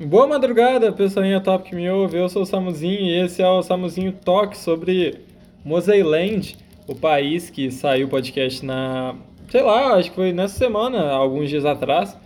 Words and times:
Boa 0.00 0.26
madrugada, 0.26 0.90
pessoinha 0.90 1.40
top 1.40 1.68
que 1.68 1.76
me 1.76 1.88
ouve. 1.88 2.16
Eu 2.16 2.28
sou 2.28 2.42
o 2.42 2.46
Samuzinho 2.46 3.00
e 3.00 3.20
esse 3.20 3.42
é 3.42 3.48
o 3.48 3.62
Samuzinho 3.62 4.12
Talk 4.12 4.56
sobre 4.56 5.20
Mosailand, 5.64 6.56
o 6.88 6.94
país 6.94 7.50
que 7.50 7.70
saiu 7.70 8.06
o 8.06 8.10
podcast 8.10 8.64
na, 8.64 9.14
sei 9.50 9.62
lá, 9.62 9.94
acho 9.94 10.10
que 10.10 10.16
foi 10.16 10.32
nessa 10.32 10.58
semana, 10.58 11.10
alguns 11.10 11.48
dias 11.48 11.64
atrás. 11.64 12.16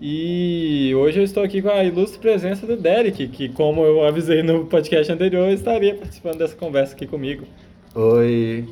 E 0.00 0.94
hoje 0.94 1.18
eu 1.18 1.24
estou 1.24 1.42
aqui 1.42 1.60
com 1.60 1.68
a 1.68 1.84
ilustre 1.84 2.18
presença 2.18 2.66
do 2.66 2.74
Derek, 2.74 3.28
que 3.28 3.50
como 3.50 3.84
eu 3.84 4.02
avisei 4.02 4.42
no 4.42 4.64
podcast 4.64 5.12
anterior, 5.12 5.50
estaria 5.50 5.94
participando 5.94 6.38
dessa 6.38 6.56
conversa 6.56 6.94
aqui 6.94 7.06
comigo. 7.06 7.44
Oi. 7.94 8.64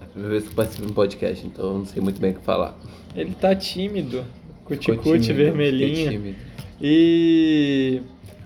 É 0.00 0.04
a 0.04 0.06
primeira 0.08 0.32
vez 0.32 0.44
que 0.44 0.50
eu 0.50 0.56
participo 0.56 0.84
de 0.84 0.92
um 0.92 0.94
podcast, 0.94 1.46
então 1.46 1.64
eu 1.64 1.78
não 1.78 1.86
sei 1.86 2.02
muito 2.02 2.20
bem 2.20 2.32
o 2.32 2.34
que 2.34 2.44
falar. 2.44 2.76
Ele 3.14 3.32
tá 3.40 3.54
tímido, 3.54 4.22
cuticute 4.66 5.32
vermelhinho. 5.32 5.96
fiquei 5.96 6.10
tímido. 6.10 6.36
E 6.80 8.00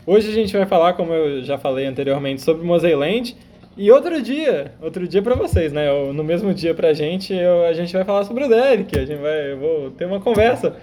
hoje 0.07 0.29
a 0.30 0.33
gente 0.35 0.53
vai 0.57 0.67
falar, 0.67 0.93
como 0.95 1.12
eu 1.12 1.43
já 1.43 1.59
falei 1.59 1.87
anteriormente, 1.87 2.43
sobre 2.43 2.65
Mosailand. 2.66 3.37
E 3.77 3.91
outro 3.91 4.20
dia, 4.20 4.73
outro 4.83 5.06
dia 5.09 5.23
pra 5.23 5.34
vocês, 5.34 5.73
né? 5.73 5.91
Ou 5.91 6.12
No 6.12 6.23
mesmo 6.25 6.53
dia 6.53 6.75
pra 6.75 6.93
gente, 6.93 7.33
eu- 7.33 7.65
a 7.65 7.73
gente 7.73 7.93
vai 7.93 8.05
falar 8.05 8.25
sobre 8.25 8.45
o 8.45 8.48
Derek. 8.48 8.98
A 8.98 9.05
gente 9.05 9.20
vai, 9.20 9.53
eu 9.53 9.59
vou 9.59 9.91
ter 9.93 10.05
uma 10.05 10.20
conversa 10.20 10.77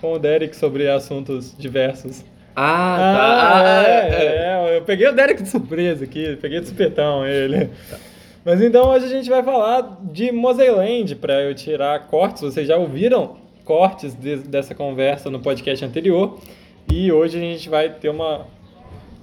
com 0.00 0.12
o 0.14 0.18
Derek 0.18 0.56
sobre 0.56 0.88
assuntos 0.88 1.54
diversos. 1.58 2.24
Ah, 2.56 2.96
tá. 2.98 3.58
Ah, 3.58 3.82
é, 3.86 4.24
é. 4.24 4.72
é, 4.72 4.76
eu 4.78 4.82
peguei 4.82 5.06
o 5.08 5.12
Derek 5.12 5.42
de 5.42 5.48
surpresa 5.48 6.04
aqui, 6.04 6.36
peguei 6.40 6.60
de 6.60 6.66
supetão 6.68 7.26
ele. 7.26 7.70
Mas 8.44 8.62
então 8.62 8.88
hoje 8.90 9.04
a 9.04 9.08
gente 9.08 9.28
vai 9.28 9.42
falar 9.42 9.98
de 10.10 10.32
Mosailand, 10.32 11.14
para 11.16 11.42
eu 11.42 11.54
tirar 11.54 12.06
cortes. 12.06 12.40
Vocês 12.42 12.66
já 12.66 12.76
ouviram 12.76 13.36
cortes 13.64 14.14
de- 14.14 14.36
dessa 14.38 14.74
conversa 14.74 15.28
no 15.28 15.38
podcast 15.40 15.84
anterior. 15.84 16.38
E 16.92 17.12
hoje 17.12 17.36
a 17.36 17.40
gente 17.40 17.68
vai 17.68 17.90
ter 17.90 18.08
uma 18.08 18.46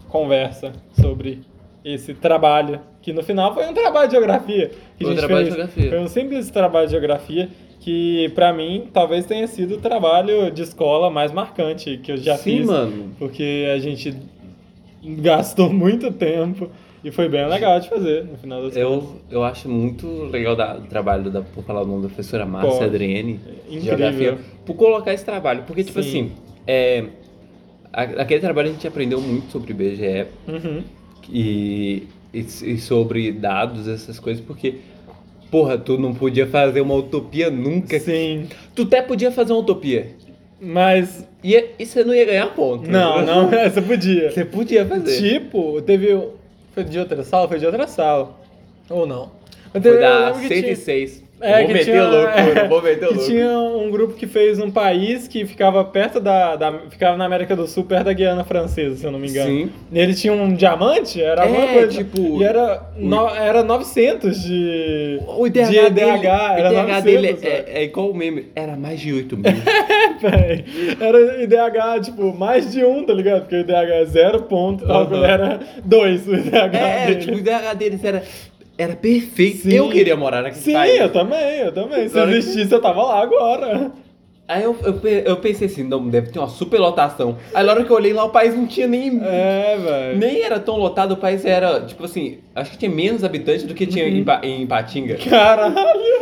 conversa 0.09 0.71
sobre 0.99 1.39
esse 1.83 2.13
trabalho, 2.13 2.79
que 3.01 3.11
no 3.13 3.23
final 3.23 3.53
foi 3.53 3.65
um 3.67 3.73
trabalho 3.73 4.07
de 4.07 4.15
geografia. 4.15 4.71
Que 4.97 5.03
Foi 5.03 5.13
um 5.13 5.15
trabalho 5.17 5.45
de 5.45 5.51
fez. 5.51 5.55
geografia. 5.55 5.89
Foi 5.89 5.99
um 5.99 6.07
simples 6.07 6.49
trabalho 6.49 6.87
de 6.87 6.91
geografia 6.91 7.49
que, 7.79 8.29
pra 8.33 8.51
mim, 8.53 8.87
talvez 8.91 9.25
tenha 9.25 9.45
sido 9.47 9.75
o 9.75 9.77
trabalho 9.77 10.49
de 10.51 10.63
escola 10.63 11.09
mais 11.09 11.31
marcante 11.31 11.97
que 11.97 12.11
eu 12.11 12.17
já 12.17 12.35
Sim, 12.37 12.57
fiz. 12.59 12.65
mano. 12.67 13.11
Porque 13.19 13.67
a 13.73 13.77
gente 13.79 14.15
gastou 15.03 15.71
muito 15.71 16.11
tempo 16.11 16.69
e 17.03 17.11
foi 17.11 17.29
bem 17.29 17.47
legal 17.47 17.79
de 17.79 17.87
fazer, 17.87 18.23
no 18.25 18.35
final 18.37 18.63
das 18.63 18.73
contas. 18.73 18.81
Eu, 18.81 19.21
eu 19.29 19.43
acho 19.43 19.69
muito 19.69 20.07
legal 20.31 20.55
da- 20.55 20.73
do 20.77 20.87
trabalho 20.87 21.29
da, 21.29 21.41
por 21.41 21.63
falar 21.63 21.83
o 21.83 21.85
nome 21.85 22.01
da 22.03 22.07
professora 22.07 22.45
Márcia 22.47 22.71
Pode. 22.71 22.85
Adriene, 22.85 23.33
de 23.69 23.75
Incrível. 23.77 23.81
geografia, 23.83 24.37
por 24.65 24.73
colocar 24.75 25.13
esse 25.13 25.23
trabalho. 25.23 25.63
Porque, 25.67 25.83
tipo 25.83 26.01
Sim. 26.01 26.09
assim, 26.09 26.31
é, 26.65 27.05
aquele 28.03 28.39
trabalho 28.41 28.69
a 28.69 28.71
gente 28.71 28.87
aprendeu 28.87 29.21
muito 29.21 29.51
sobre 29.51 29.71
IBGE 29.71 30.25
Uhum. 30.47 30.83
e, 31.29 32.03
e, 32.33 32.39
e 32.39 32.77
sobre 32.77 33.31
dados, 33.31 33.87
essas 33.87 34.19
coisas, 34.19 34.43
porque, 34.45 34.75
porra, 35.49 35.77
tu 35.77 35.97
não 35.97 36.13
podia 36.13 36.45
fazer 36.47 36.81
uma 36.81 36.95
utopia 36.95 37.49
nunca. 37.49 37.99
Sim, 37.99 38.47
Tu 38.75 38.83
até 38.83 39.01
podia 39.01 39.31
fazer 39.31 39.53
uma 39.53 39.61
utopia. 39.61 40.07
mas 40.59 41.27
E, 41.43 41.55
e 41.79 41.85
você 41.85 42.03
não 42.03 42.13
ia 42.13 42.25
ganhar 42.25 42.47
ponto. 42.47 42.89
não, 42.89 43.23
não, 43.25 43.51
essa 43.53 43.81
podia. 43.81 44.31
Você 44.31 44.43
podia 44.45 44.85
fazer. 44.85 45.17
Tipo, 45.39 45.81
teve. 45.81 46.19
Foi 46.73 46.83
de 46.83 46.99
outra 46.99 47.23
sala? 47.23 47.47
Foi 47.47 47.57
de 47.59 47.65
outra 47.65 47.87
sala. 47.87 48.37
Ou 48.89 49.05
não? 49.07 49.31
Foi 49.71 49.79
da 49.81 50.29
lembro 50.29 50.41
que 50.41 50.47
tinha- 50.47 50.75
106. 50.75 51.23
É, 51.45 51.57
vou 51.59 51.67
que 51.67 51.73
meter 51.73 51.85
tinha, 51.85 52.03
louco, 52.03 52.27
é, 52.29 52.67
vou 52.67 52.81
meter 52.81 53.05
louco. 53.07 53.25
tinha 53.25 53.49
um 53.59 53.91
grupo 53.91 54.13
que 54.15 54.25
fez 54.27 54.59
um 54.59 54.71
país 54.71 55.27
que 55.27 55.45
ficava 55.45 55.83
perto 55.83 56.19
da, 56.19 56.55
da- 56.55 56.79
ficava 56.89 57.15
na 57.17 57.25
América 57.25 57.55
do 57.55 57.67
Sul, 57.67 57.83
perto 57.85 58.05
da 58.05 58.13
Guiana 58.13 58.43
Francesa, 58.43 58.95
se 58.95 59.05
eu 59.05 59.11
não 59.11 59.19
me 59.19 59.29
engano. 59.29 59.49
Sim. 59.49 59.69
E 59.91 59.99
ele 59.99 60.13
tinha 60.13 60.33
um 60.33 60.53
diamante, 60.53 61.21
era 61.21 61.43
alguma 61.43 61.63
É, 61.65 61.73
coisa. 61.73 62.03
tipo, 62.03 62.41
E 62.41 62.43
era, 62.43 62.81
no- 62.97 63.29
era 63.29 63.63
900 63.63 64.41
de. 64.41 65.19
O 65.27 65.45
IDH, 65.47 65.65
de 65.69 65.89
dele, 65.91 66.09
era 66.27 66.69
o 66.69 66.73
IDH 66.73 66.87
900, 66.87 67.03
dele 67.03 67.33
velho. 67.33 67.53
é, 67.53 67.65
é 67.79 67.83
igual 67.83 68.09
o 68.09 68.15
meme, 68.15 68.47
era 68.55 68.75
mais 68.75 68.99
de 68.99 69.13
8 69.13 69.37
mil. 69.37 69.45
Véi, 70.21 70.65
Era 70.99 71.43
IDH, 71.43 72.01
tipo, 72.05 72.33
mais 72.33 72.71
de 72.71 72.83
um, 72.83 73.03
tá 73.03 73.13
ligado? 73.13 73.41
Porque 73.41 73.55
o 73.55 73.59
IDH 73.59 73.73
é 73.91 74.05
zero 74.05 74.43
ponto, 74.43 74.85
tal, 74.85 75.01
Aham. 75.03 75.25
era 75.25 75.59
dois 75.83 76.27
o 76.27 76.33
IDH 76.35 76.55
é, 76.73 77.05
dele. 77.07 77.19
tipo, 77.19 77.35
o 77.35 77.39
IDH 77.39 77.73
deles 77.77 78.03
era, 78.03 78.23
era 78.77 78.95
perfeito. 78.95 79.57
Sim. 79.63 79.73
Eu 79.73 79.89
queria 79.89 80.15
morar 80.15 80.41
naquele 80.41 80.61
Sim, 80.63 80.73
país. 80.73 80.99
eu 80.99 81.11
também, 81.11 81.59
eu 81.59 81.71
também. 81.71 82.07
Se 82.09 82.17
Agora 82.17 82.31
que- 82.31 82.37
existisse, 82.37 82.73
eu 82.73 82.81
tava 82.81 83.03
lá 83.03 83.21
agora. 83.21 83.91
Aí 84.47 84.61
eu, 84.61 84.75
eu, 84.83 84.99
eu 85.25 85.37
pensei 85.37 85.65
assim, 85.65 85.81
não, 85.81 86.07
deve 86.07 86.29
ter 86.29 86.37
uma 86.37 86.47
superlotação. 86.47 87.35
Aí 87.51 87.65
na 87.65 87.71
hora 87.71 87.83
que 87.83 87.89
eu 87.89 87.95
olhei 87.95 88.13
lá, 88.13 88.25
o 88.25 88.29
país 88.29 88.55
não 88.55 88.67
tinha 88.67 88.85
nem... 88.85 89.19
É, 89.23 89.75
velho. 89.75 90.19
Nem 90.19 90.43
era 90.43 90.59
tão 90.59 90.77
lotado, 90.77 91.13
o 91.13 91.17
país 91.17 91.43
era, 91.43 91.81
tipo 91.81 92.05
assim, 92.05 92.37
acho 92.53 92.69
que 92.69 92.77
tinha 92.77 92.91
menos 92.91 93.23
habitantes 93.23 93.63
do 93.63 93.73
que 93.73 93.87
tinha 93.87 94.07
em, 94.07 94.23
Pa- 94.23 94.41
em 94.43 94.67
Patinga. 94.67 95.15
Caralho. 95.15 95.73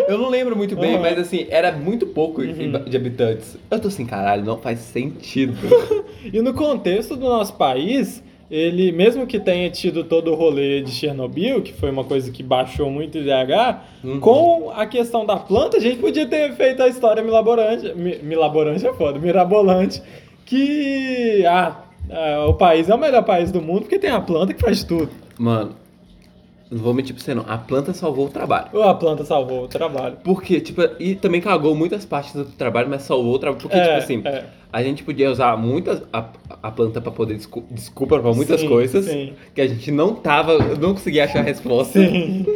Eu 0.08 0.18
não 0.18 0.30
lembro 0.30 0.56
muito 0.56 0.74
bem, 0.78 0.96
Uhum. 0.96 1.02
mas 1.02 1.20
assim, 1.20 1.47
era 1.50 1.74
muito 1.74 2.06
pouco 2.08 2.41
em- 2.41 2.72
de 2.88 2.96
habitantes. 2.96 3.58
Eu 3.70 3.78
tô 3.81 3.90
assim, 3.90 4.06
caralho, 4.06 4.46
não 4.46 4.58
faz 4.58 4.80
sentido. 4.80 5.58
E 6.31 6.41
no 6.41 6.53
contexto 6.53 7.18
do 7.18 7.25
nosso 7.28 7.58
país, 7.58 8.24
ele, 8.56 8.91
mesmo 8.91 9.25
que 9.25 9.40
tenha 9.40 9.68
tido 9.72 10.03
todo 10.03 10.31
o 10.31 10.36
rolê 10.36 10.81
de 10.81 10.91
Chernobyl, 10.91 11.64
que 11.64 11.74
foi 11.74 11.90
uma 11.90 12.03
coisa 12.03 12.31
que 12.31 12.44
baixou 12.44 12.88
muito 12.88 13.18
o 13.18 13.22
IDH, 13.22 13.81
Uhum. 14.03 14.19
com 14.19 14.72
a 14.75 14.86
questão 14.86 15.25
da 15.25 15.38
planta, 15.38 15.78
a 15.78 15.80
gente 15.80 15.97
podia 15.97 16.28
ter 16.28 16.53
feito 16.53 16.84
a 16.84 16.88
história 16.88 17.24
milaborante. 17.24 17.91
Mi, 17.96 18.18
milaborante 18.22 18.86
é 18.86 18.94
foda, 18.94 19.18
mirabolante. 19.18 20.03
Que 20.46 21.44
ah, 21.47 21.84
ah, 22.12 22.46
o 22.47 22.53
país 22.53 22.90
é 22.90 22.94
o 22.94 22.97
melhor 23.00 23.24
país 23.24 23.52
do 23.52 23.59
mundo 23.59 23.81
porque 23.81 23.97
tem 23.97 24.12
a 24.12 24.22
planta 24.22 24.53
que 24.53 24.62
faz 24.62 24.84
tudo. 24.84 25.09
Mano, 25.40 25.72
não 26.73 26.81
vou 26.81 26.94
mentir 26.94 27.13
pra 27.16 27.23
você 27.23 27.34
não, 27.34 27.45
a 27.47 27.57
planta 27.57 27.94
salvou 27.94 28.25
o 28.28 28.29
trabalho. 28.29 28.81
A 28.84 28.94
planta 28.94 29.23
salvou 29.23 29.63
o 29.63 29.67
trabalho. 29.67 30.17
Porque, 30.23 30.59
tipo, 30.59 30.81
e 31.00 31.16
também 31.16 31.39
cagou 31.39 31.75
muitas 31.75 32.06
partes 32.06 32.34
do 32.34 32.45
trabalho, 32.45 32.89
mas 32.89 33.03
salvou 33.03 33.35
o 33.35 33.39
trabalho. 33.39 33.61
Porque, 33.61 33.78
É, 33.78 33.84
tipo 33.84 33.97
assim, 33.97 34.22
é. 34.25 34.45
a 34.72 34.84
gente 34.84 35.03
podia 35.03 35.31
usar 35.31 35.56
muitas 35.57 36.01
a, 36.11 36.25
a 36.61 36.72
planta 36.72 37.00
pra 37.00 37.11
poder 37.11 37.35
descu- 37.35 37.63
desculpa 37.72 38.19
pra 38.19 38.34
muitas 38.34 38.61
Sim, 38.61 38.67
coisas 38.67 39.06
sim. 39.06 39.34
que 39.53 39.61
a 39.61 39.67
gente 39.67 39.91
não 39.91 40.16
tava, 40.16 40.57
não 40.75 40.94
conseguia 40.94 41.25
achar 41.25 41.39
a 41.39 41.44
resposta. 41.44 42.00
Sim. 42.00 42.45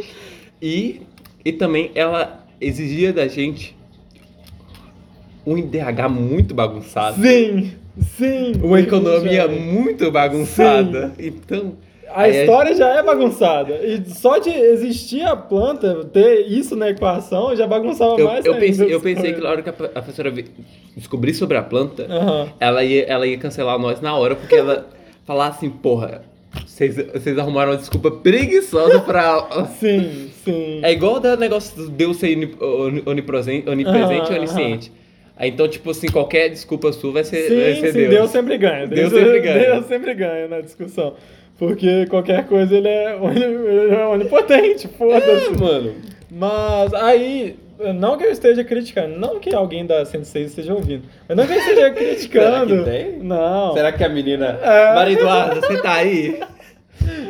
E, 0.60 1.02
e 1.44 1.52
também 1.52 1.92
ela 1.94 2.44
exigia 2.60 3.12
da 3.12 3.28
gente 3.28 3.76
um 5.46 5.56
IDH 5.56 6.08
muito 6.10 6.54
bagunçado. 6.54 7.22
Sim. 7.22 7.72
Sim. 8.16 8.52
Uma 8.62 8.80
economia 8.80 9.42
Já- 9.42 9.48
muito 9.48 10.10
bagunçada. 10.10 11.12
Então. 11.18 11.74
A 12.10 12.22
aí 12.22 12.40
história 12.40 12.74
já 12.74 12.88
é 12.98 13.02
bagunçada. 13.02 13.74
E 13.84 14.04
só 14.10 14.38
de 14.38 14.50
existir 14.50 15.22
a 15.24 15.36
planta, 15.36 16.04
ter 16.12 16.46
isso 16.46 16.74
na 16.76 16.90
equação, 16.90 17.54
já 17.54 17.66
bagunçava 17.66 18.18
Eu, 18.18 18.26
mais 18.26 18.44
eu 18.44 18.54
pensei, 18.56 18.94
eu 18.94 19.00
pensei 19.00 19.32
que 19.34 19.40
na 19.40 19.50
hora 19.50 19.62
que 19.62 19.68
a, 19.68 19.72
a 19.72 20.02
professora 20.02 20.32
descobrir 20.96 21.34
sobre 21.34 21.56
a 21.56 21.62
planta, 21.62 22.06
Aham. 22.08 22.48
ela, 22.58 22.82
ia, 22.84 23.04
ela 23.04 23.26
ia 23.26 23.36
cancelar 23.38 23.78
nós 23.78 24.00
na 24.00 24.16
hora, 24.16 24.34
porque 24.34 24.54
ela 24.54 24.86
falar 25.26 25.48
assim, 25.48 25.68
porra, 25.70 26.22
vocês, 26.66 26.96
vocês 26.96 27.38
arrumaram 27.38 27.72
uma 27.72 27.76
desculpa 27.78 28.10
preguiçosa 28.10 29.00
pra. 29.00 29.66
Sim, 29.78 30.30
sim. 30.44 30.80
É 30.82 30.90
igual 30.92 31.16
o 31.22 31.36
negócio 31.36 31.76
do 31.76 31.90
Deus 31.90 32.16
ser 32.16 32.36
oni- 32.36 32.54
oni- 32.60 33.02
onipresente, 33.04 33.68
onipresente 33.68 34.32
e 34.32 34.36
onisciente. 34.38 34.92
Aí, 35.36 35.50
então, 35.50 35.68
tipo 35.68 35.88
assim, 35.90 36.08
qualquer 36.08 36.48
desculpa 36.48 36.90
sua 36.90 37.12
vai 37.12 37.22
ser, 37.24 37.48
vai 37.48 37.74
Sim, 37.74 37.80
ser 37.80 37.92
sim, 37.92 37.98
Deus. 37.98 38.10
Deus. 38.10 38.30
sempre 38.30 38.58
ganha. 38.58 38.86
Deus 38.88 39.12
sempre 39.12 39.40
ganha. 39.40 39.58
Deus 39.72 39.86
sempre 39.86 40.14
ganha 40.14 40.48
na 40.48 40.60
discussão. 40.60 41.14
Porque 41.58 42.06
qualquer 42.06 42.46
coisa 42.46 42.74
ele 42.76 42.88
é, 42.88 43.18
ele 43.34 43.94
é 43.94 44.06
onipotente, 44.06 44.86
É, 44.86 44.96
foda-se. 44.96 45.50
mano. 45.50 45.94
Mas 46.30 46.94
aí, 46.94 47.56
não 47.96 48.16
que 48.16 48.24
eu 48.24 48.30
esteja 48.30 48.62
criticando, 48.62 49.18
não 49.18 49.40
que 49.40 49.54
alguém 49.54 49.84
da 49.84 50.04
106 50.04 50.50
esteja 50.50 50.74
ouvindo, 50.74 51.04
mas 51.26 51.36
não 51.36 51.46
que 51.46 51.52
eu 51.52 51.58
esteja 51.58 51.90
criticando. 51.90 52.68
Será 52.84 52.84
que 52.84 52.90
tem? 52.90 53.18
Não. 53.18 53.72
Será 53.72 53.92
que 53.92 54.04
a 54.04 54.08
menina. 54.08 54.58
É. 54.62 54.94
Maria 54.94 55.18
Eduarda, 55.18 55.60
você 55.60 55.82
tá 55.82 55.94
aí? 55.94 56.40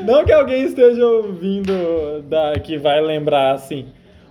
Não 0.05 0.25
que 0.25 0.33
alguém 0.33 0.65
esteja 0.65 1.07
ouvindo 1.07 2.23
da, 2.23 2.55
que 2.59 2.77
vai 2.79 3.01
lembrar 3.01 3.53
assim. 3.53 3.87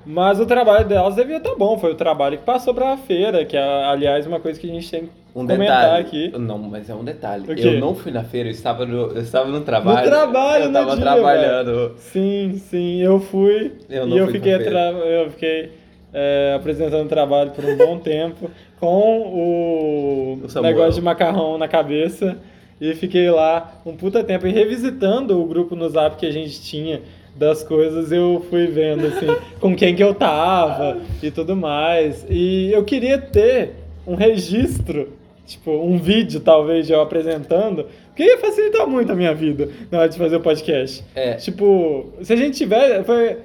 Mas 0.09 0.39
o 0.39 0.45
trabalho 0.45 0.87
delas 0.87 1.15
devia 1.15 1.35
estar 1.35 1.53
bom. 1.55 1.77
Foi 1.77 1.91
o 1.91 1.95
trabalho 1.95 2.37
que 2.37 2.43
passou 2.45 2.73
pra 2.73 2.95
feira, 2.95 3.43
que 3.43 3.57
é, 3.57 3.83
aliás, 3.85 4.25
uma 4.25 4.39
coisa 4.39 4.57
que 4.57 4.65
a 4.69 4.73
gente 4.73 4.89
tem 4.89 5.01
que 5.01 5.09
Um 5.35 5.45
comentar 5.45 5.81
detalhe. 6.01 6.01
aqui. 6.01 6.37
Não, 6.39 6.57
mas 6.57 6.89
é 6.89 6.95
um 6.95 7.03
detalhe. 7.03 7.43
Eu 7.57 7.79
não 7.79 7.93
fui 7.93 8.09
na 8.11 8.23
feira, 8.23 8.47
eu 8.47 8.53
estava 8.53 8.85
no, 8.85 9.07
eu 9.11 9.21
estava 9.21 9.49
no 9.49 9.59
trabalho. 9.61 10.05
No 10.09 10.15
trabalho, 10.15 10.63
Eu 10.63 10.67
no 10.69 10.73
tava 10.73 10.95
dia, 10.95 11.01
trabalhando. 11.01 11.95
Sim, 11.97 12.53
sim, 12.57 13.01
eu 13.01 13.19
fui. 13.19 13.73
Eu 13.89 14.05
não 14.07 14.15
e 14.15 14.19
eu 14.19 14.25
fui 14.25 14.35
fiquei, 14.35 14.53
eu 14.53 15.29
fiquei 15.31 15.71
é, 16.13 16.53
apresentando 16.55 17.09
trabalho 17.09 17.51
por 17.51 17.65
um 17.65 17.75
bom 17.75 17.97
tempo 17.99 18.49
com 18.79 19.19
o, 19.21 20.39
O 20.55 20.61
negócio 20.61 20.93
de 20.93 21.01
macarrão 21.01 21.57
na 21.57 21.67
cabeça. 21.67 22.37
E 22.79 22.93
fiquei 22.93 23.29
lá 23.29 23.81
um 23.85 23.95
puta 23.97 24.23
tempo. 24.23 24.47
E 24.47 24.51
revisitando 24.51 25.41
o 25.41 25.45
grupo 25.45 25.75
no 25.75 25.89
zap 25.89 26.15
que 26.15 26.25
a 26.27 26.31
gente 26.31 26.61
tinha 26.61 27.01
das 27.37 27.63
coisas, 27.63 28.11
eu 28.11 28.45
fui 28.49 28.67
vendo 28.67 29.05
assim, 29.07 29.27
com 29.59 29.75
quem 29.75 29.95
que 29.95 30.03
eu 30.03 30.13
tava 30.13 30.97
e 31.21 31.29
tudo 31.31 31.55
mais. 31.55 32.25
E 32.29 32.71
eu 32.71 32.83
queria 32.83 33.17
ter 33.17 33.75
um 34.05 34.15
registro 34.15 35.09
tipo, 35.45 35.71
um 35.71 35.97
vídeo, 35.97 36.41
talvez, 36.41 36.85
de 36.85 36.93
eu 36.93 37.01
apresentando, 37.01 37.85
porque 38.07 38.23
ia 38.23 38.37
facilitar 38.37 38.85
muito 38.85 39.11
a 39.11 39.15
minha 39.15 39.33
vida 39.33 39.69
na 39.89 39.99
hora 39.99 40.09
de 40.09 40.17
fazer 40.17 40.35
o 40.35 40.41
podcast. 40.41 41.03
É. 41.15 41.35
Tipo, 41.35 42.11
se 42.21 42.33
a 42.33 42.35
gente 42.35 42.57
tiver. 42.57 43.03
Foi 43.03 43.37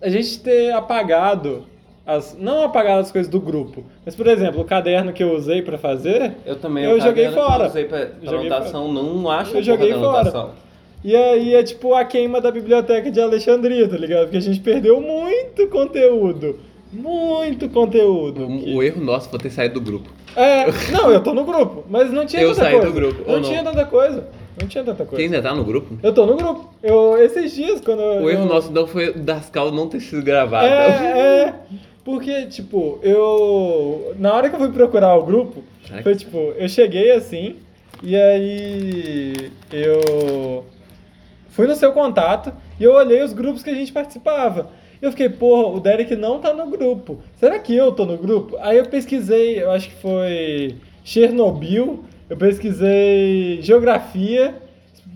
a 0.00 0.08
gente 0.08 0.40
ter 0.40 0.72
apagado. 0.72 1.64
As, 2.06 2.36
não 2.38 2.64
apagado 2.64 3.00
as 3.00 3.12
coisas 3.12 3.30
do 3.30 3.38
grupo, 3.40 3.84
mas, 4.04 4.16
por 4.16 4.26
exemplo, 4.26 4.62
o 4.62 4.64
caderno 4.64 5.12
que 5.12 5.22
eu 5.22 5.32
usei 5.34 5.62
pra 5.62 5.78
fazer, 5.78 6.32
Eu 6.44 6.56
também. 6.56 6.84
Eu 6.84 6.98
joguei 7.00 7.30
fora. 7.30 7.64
Eu 7.64 7.68
usei 7.68 7.84
pra, 7.84 8.06
pra 8.06 8.30
Joguei 8.30 8.46
anotação, 8.46 8.92
não 8.92 9.30
acho 9.30 9.56
Eu 9.56 9.62
joguei 9.62 9.92
fora. 9.92 10.20
anotação. 10.20 10.50
E 11.02 11.16
aí 11.16 11.54
é 11.54 11.62
tipo 11.62 11.94
a 11.94 12.04
queima 12.04 12.40
da 12.40 12.50
biblioteca 12.50 13.10
de 13.10 13.20
Alexandria, 13.20 13.88
tá 13.88 13.96
ligado? 13.96 14.22
Porque 14.24 14.36
a 14.36 14.40
gente 14.40 14.60
perdeu 14.60 15.00
muito 15.00 15.66
conteúdo. 15.68 16.58
Muito 16.92 17.68
conteúdo. 17.68 18.42
O, 18.46 18.76
o 18.76 18.82
erro 18.82 19.00
nosso 19.02 19.30
foi 19.30 19.38
ter 19.38 19.50
saído 19.50 19.74
do 19.74 19.80
grupo. 19.80 20.10
É, 20.36 20.66
não, 20.92 21.10
eu 21.10 21.22
tô 21.22 21.32
no 21.32 21.44
grupo, 21.44 21.84
mas 21.88 22.12
não 22.12 22.26
tinha 22.26 22.42
Eu 22.42 22.50
tanta 22.50 22.62
saí 22.62 22.72
coisa. 22.74 22.86
do 22.88 22.92
grupo, 22.92 23.24
Não 23.26 23.36
não? 23.36 23.42
tinha 23.42 23.62
tanta 23.64 23.84
coisa. 23.86 24.28
Não 24.60 24.68
tinha 24.68 24.84
tanta 24.84 24.98
Quem 25.04 25.06
coisa. 25.06 25.24
ainda 25.24 25.42
tá 25.42 25.54
no 25.54 25.64
grupo? 25.64 25.96
Eu 26.02 26.12
tô 26.12 26.26
no 26.26 26.36
grupo. 26.36 26.68
Eu, 26.82 27.16
esses 27.16 27.54
dias, 27.54 27.80
quando 27.80 28.00
eu. 28.02 28.22
O 28.24 28.30
erro 28.30 28.42
eu- 28.42 28.46
nosso 28.48 28.70
não 28.72 28.86
foi 28.86 29.12
das 29.14 29.48
calças 29.48 29.74
não 29.74 29.88
ter 29.88 30.00
sido 30.00 30.22
gravado. 30.22 30.66
É, 30.66 31.44
é. 31.48 31.54
Porque, 32.04 32.46
tipo, 32.46 32.98
eu. 33.02 34.12
Na 34.18 34.34
hora 34.34 34.48
que 34.50 34.56
eu 34.56 34.60
fui 34.60 34.70
procurar 34.70 35.16
o 35.16 35.22
grupo, 35.24 35.62
foi 36.02 36.14
tipo, 36.16 36.36
eu 36.56 36.68
cheguei 36.68 37.12
assim, 37.12 37.56
e 38.02 38.16
aí 38.16 39.32
eu 39.72 40.64
fui 41.50 41.66
no 41.66 41.74
seu 41.76 41.92
contato 41.92 42.52
e 42.78 42.84
eu 42.84 42.92
olhei 42.92 43.22
os 43.22 43.32
grupos 43.32 43.62
que 43.62 43.70
a 43.70 43.74
gente 43.74 43.92
participava. 43.92 44.70
E 45.00 45.04
eu 45.04 45.10
fiquei, 45.10 45.28
porra, 45.28 45.68
o 45.68 45.80
Derek 45.80 46.14
não 46.16 46.38
tá 46.38 46.52
no 46.52 46.66
grupo. 46.66 47.18
Será 47.38 47.58
que 47.58 47.74
eu 47.74 47.92
tô 47.92 48.04
no 48.04 48.16
grupo? 48.18 48.56
Aí 48.60 48.76
eu 48.78 48.86
pesquisei, 48.86 49.62
eu 49.62 49.70
acho 49.70 49.88
que 49.88 49.96
foi 49.96 50.76
Chernobyl, 51.04 52.04
eu 52.28 52.36
pesquisei 52.36 53.58
geografia, 53.62 54.54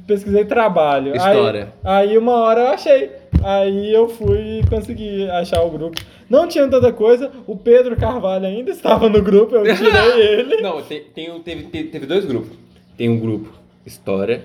pesquisei 0.06 0.44
trabalho. 0.44 1.12
Aí- 1.12 1.18
História. 1.18 1.72
Aí, 1.82 2.18
uma 2.18 2.32
hora 2.32 2.60
eu 2.62 2.66
achei. 2.68 3.10
Aí 3.42 3.92
eu 3.92 4.08
fui 4.08 4.60
e 4.60 4.66
consegui 4.70 5.28
achar 5.30 5.62
o 5.62 5.70
grupo. 5.70 6.00
Não 6.30 6.48
tinha 6.48 6.66
tanta 6.66 6.90
coisa, 6.92 7.30
o 7.46 7.54
Pedro 7.56 7.94
Carvalho 7.96 8.46
ainda 8.46 8.70
estava 8.70 9.08
no 9.08 9.20
grupo, 9.22 9.54
eu 9.54 9.62
tirei 9.76 9.92
ele. 10.40 10.62
Não, 10.62 10.80
tem, 10.82 11.02
tem 11.14 11.38
teve, 11.40 11.84
teve, 11.84 12.06
dois 12.06 12.24
grupos. 12.24 12.56
Tem 12.96 13.08
um 13.10 13.18
grupo 13.20 13.52
História, 13.84 14.42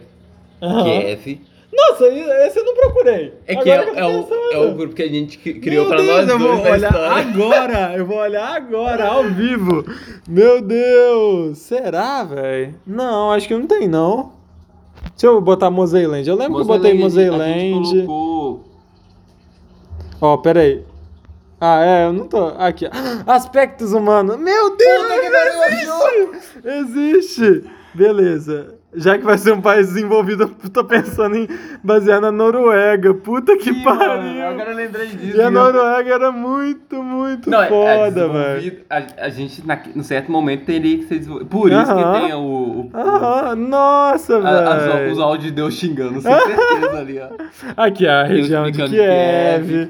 Aham. 0.62 0.84
Kiev. 0.84 1.40
Nossa, 1.71 2.07
esse 2.07 2.57
eu 2.60 2.66
não 2.66 2.74
procurei. 2.74 3.33
É 3.45 3.56
que 3.56 3.69
é, 3.69 3.77
Agora 3.77 4.00
é 4.00 4.06
o, 4.06 4.27
é 4.54 4.57
o 4.57 4.74
grupo 4.75 4.95
que 4.95 5.04
a 5.04 5.07
gente 5.07 5.38
cri- 5.38 5.60
criou 5.60 5.86
Meu 5.88 5.95
pra 5.95 6.01
Deus, 6.04 6.18
nós 6.18 6.30
eu 6.30 6.39
vou 6.39 6.60
olhar 6.62 6.77
história. 6.77 7.10
agora, 7.16 7.94
eu 7.98 8.06
vou 8.06 8.18
olhar 8.18 8.56
agora, 8.56 9.07
ao 9.07 9.24
vivo. 9.25 9.86
Meu 10.27 10.62
Deus, 10.62 11.60
será, 11.60 12.24
velho? 12.24 12.74
Não, 12.88 13.31
acho 13.31 13.48
que 13.48 13.54
não 13.56 13.68
tem, 13.68 13.88
não. 13.88 14.33
Deixa 15.12 15.27
eu 15.27 15.39
botar 15.39 15.69
Moseiland. 15.69 16.27
Eu 16.27 16.36
lembro 16.36 16.56
que 16.56 16.62
eu 16.62 16.66
botei 16.66 16.92
A 16.92 16.95
Moseiland. 16.95 17.71
colocou... 18.07 18.63
Ó, 20.21 20.38
pera 20.38 20.62
aí. 20.62 20.83
Ah, 21.62 21.86
é, 21.86 22.06
eu 22.07 22.13
não 22.13 22.27
tô. 22.27 22.48
Aqui, 22.57 22.88
ó. 22.88 22.89
Aspectos 23.31 23.94
humanos. 23.94 24.38
Meu 24.38 24.75
Deus! 24.75 25.01
Puta 25.04 25.19
que 25.19 26.66
existe! 26.66 26.68
Existe! 26.68 27.69
Beleza. 27.94 28.76
Já 28.96 29.20
que 29.20 29.24
vai 29.24 29.38
ser 29.38 29.54
um 29.54 29.62
país 29.62 29.88
desenvolvido, 29.90 30.52
eu 30.64 30.70
tô 30.72 30.84
pensando 30.84 31.36
em 31.36 31.48
basear 31.84 32.20
na 32.20 32.32
Noruega. 32.32 33.14
Puta 33.14 33.56
que 33.56 33.70
Ih, 33.70 33.84
pariu! 33.84 34.24
mano, 34.24 34.44
Agora 34.48 34.72
eu 34.72 34.76
lembrei 34.76 35.08
disso. 35.08 35.38
E 35.38 35.42
a. 35.42 35.52
Noruega 35.52 36.12
era 36.16 36.32
muito, 36.32 37.04
muito 37.04 37.52
Não, 37.52 37.62
é- 37.62 37.66
é 37.66 37.70
foda, 37.70 38.28
velho. 38.28 38.80
A, 38.90 39.04
a 39.26 39.30
gente, 39.30 39.66
na, 39.66 39.80
num 39.96 40.02
certo 40.04 40.32
momento, 40.32 40.66
teria 40.66 40.98
que 40.98 41.04
ser 41.06 41.20
desenvolvido. 41.20 41.50
Por 41.50 41.72
isso 41.72 41.92
Aham. 41.92 42.14
que 42.14 42.20
tem 42.28 42.34
o... 42.34 42.40
o, 42.42 42.90
Aham, 42.96 43.56
nossa, 43.56 44.38
a- 44.40 44.74
as- 44.76 44.84
velho. 44.94 45.12
os 45.12 45.20
áudios 45.20 45.46
de 45.46 45.52
Deus 45.52 45.74
xingando, 45.76 46.20
sem 46.20 46.32
certeza 46.36 46.98
ali, 47.00 47.20
ó. 47.20 47.30
Aqui, 47.78 48.08
a 48.08 48.24
Tem 48.24 48.34
os 48.36 48.42
região 48.42 48.72
de 48.72 48.78
Kiev. 48.88 48.90
Kiev. 49.68 49.90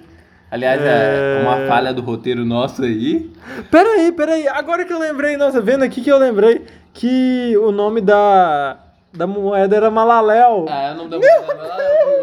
Aliás, 0.52 0.82
é 0.82 1.40
É. 1.40 1.44
uma 1.44 1.68
falha 1.68 1.94
do 1.94 2.02
roteiro 2.02 2.44
nosso 2.44 2.82
aí. 2.84 3.30
Peraí, 3.70 4.12
peraí. 4.12 4.48
Agora 4.48 4.84
que 4.86 4.92
eu 4.94 5.00
lembrei, 5.00 5.38
nossa, 5.38 5.62
vendo 5.62 5.84
aqui 5.84 6.02
que 6.02 6.12
eu 6.12 6.18
lembrei 6.18 6.66
que 6.94 7.56
o 7.58 7.72
nome 7.72 8.02
da, 8.02 8.78
da 9.14 9.28
moeda 9.28 9.76
era 9.76 9.92
Malaléu. 9.92 10.66
Ah, 10.68 10.92
o 10.94 10.98
nome 10.98 11.10
da 11.12 11.18
mulher. 11.18 11.46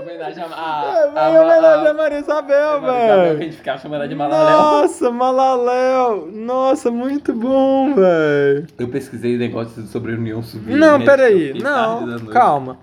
homenagem 0.03 0.43
a. 0.43 0.47
a, 0.47 0.85
É, 1.15 1.21
a, 1.21 1.31
em 1.31 1.39
homenagem 1.39 1.87
a- 1.87 1.91
a 1.91 1.95
Maria 1.95 2.19
Isabel, 2.19 2.57
a- 2.59 2.77
Isabel, 2.79 2.95
que 2.97 3.11
a 3.13 3.17
velho. 3.23 3.39
gente 3.39 3.57
ficava 3.57 3.79
chamando 3.79 4.01
ela 4.01 4.09
de 4.09 4.15
Malaléu. 4.17 4.57
Nossa, 4.59 5.11
Malaléu. 5.11 6.29
Nossa, 6.33 6.91
muito 6.91 7.33
bom, 7.33 7.95
velho. 7.95 8.67
Eu 8.77 8.89
pesquisei 8.89 9.39
negócios 9.39 9.89
sobre 9.91 10.13
a 10.13 10.17
União 10.17 10.43
Soviética. 10.43 10.77
Não, 10.77 11.01
peraí. 11.05 11.55
Não, 11.63 12.19
calma. 12.27 12.77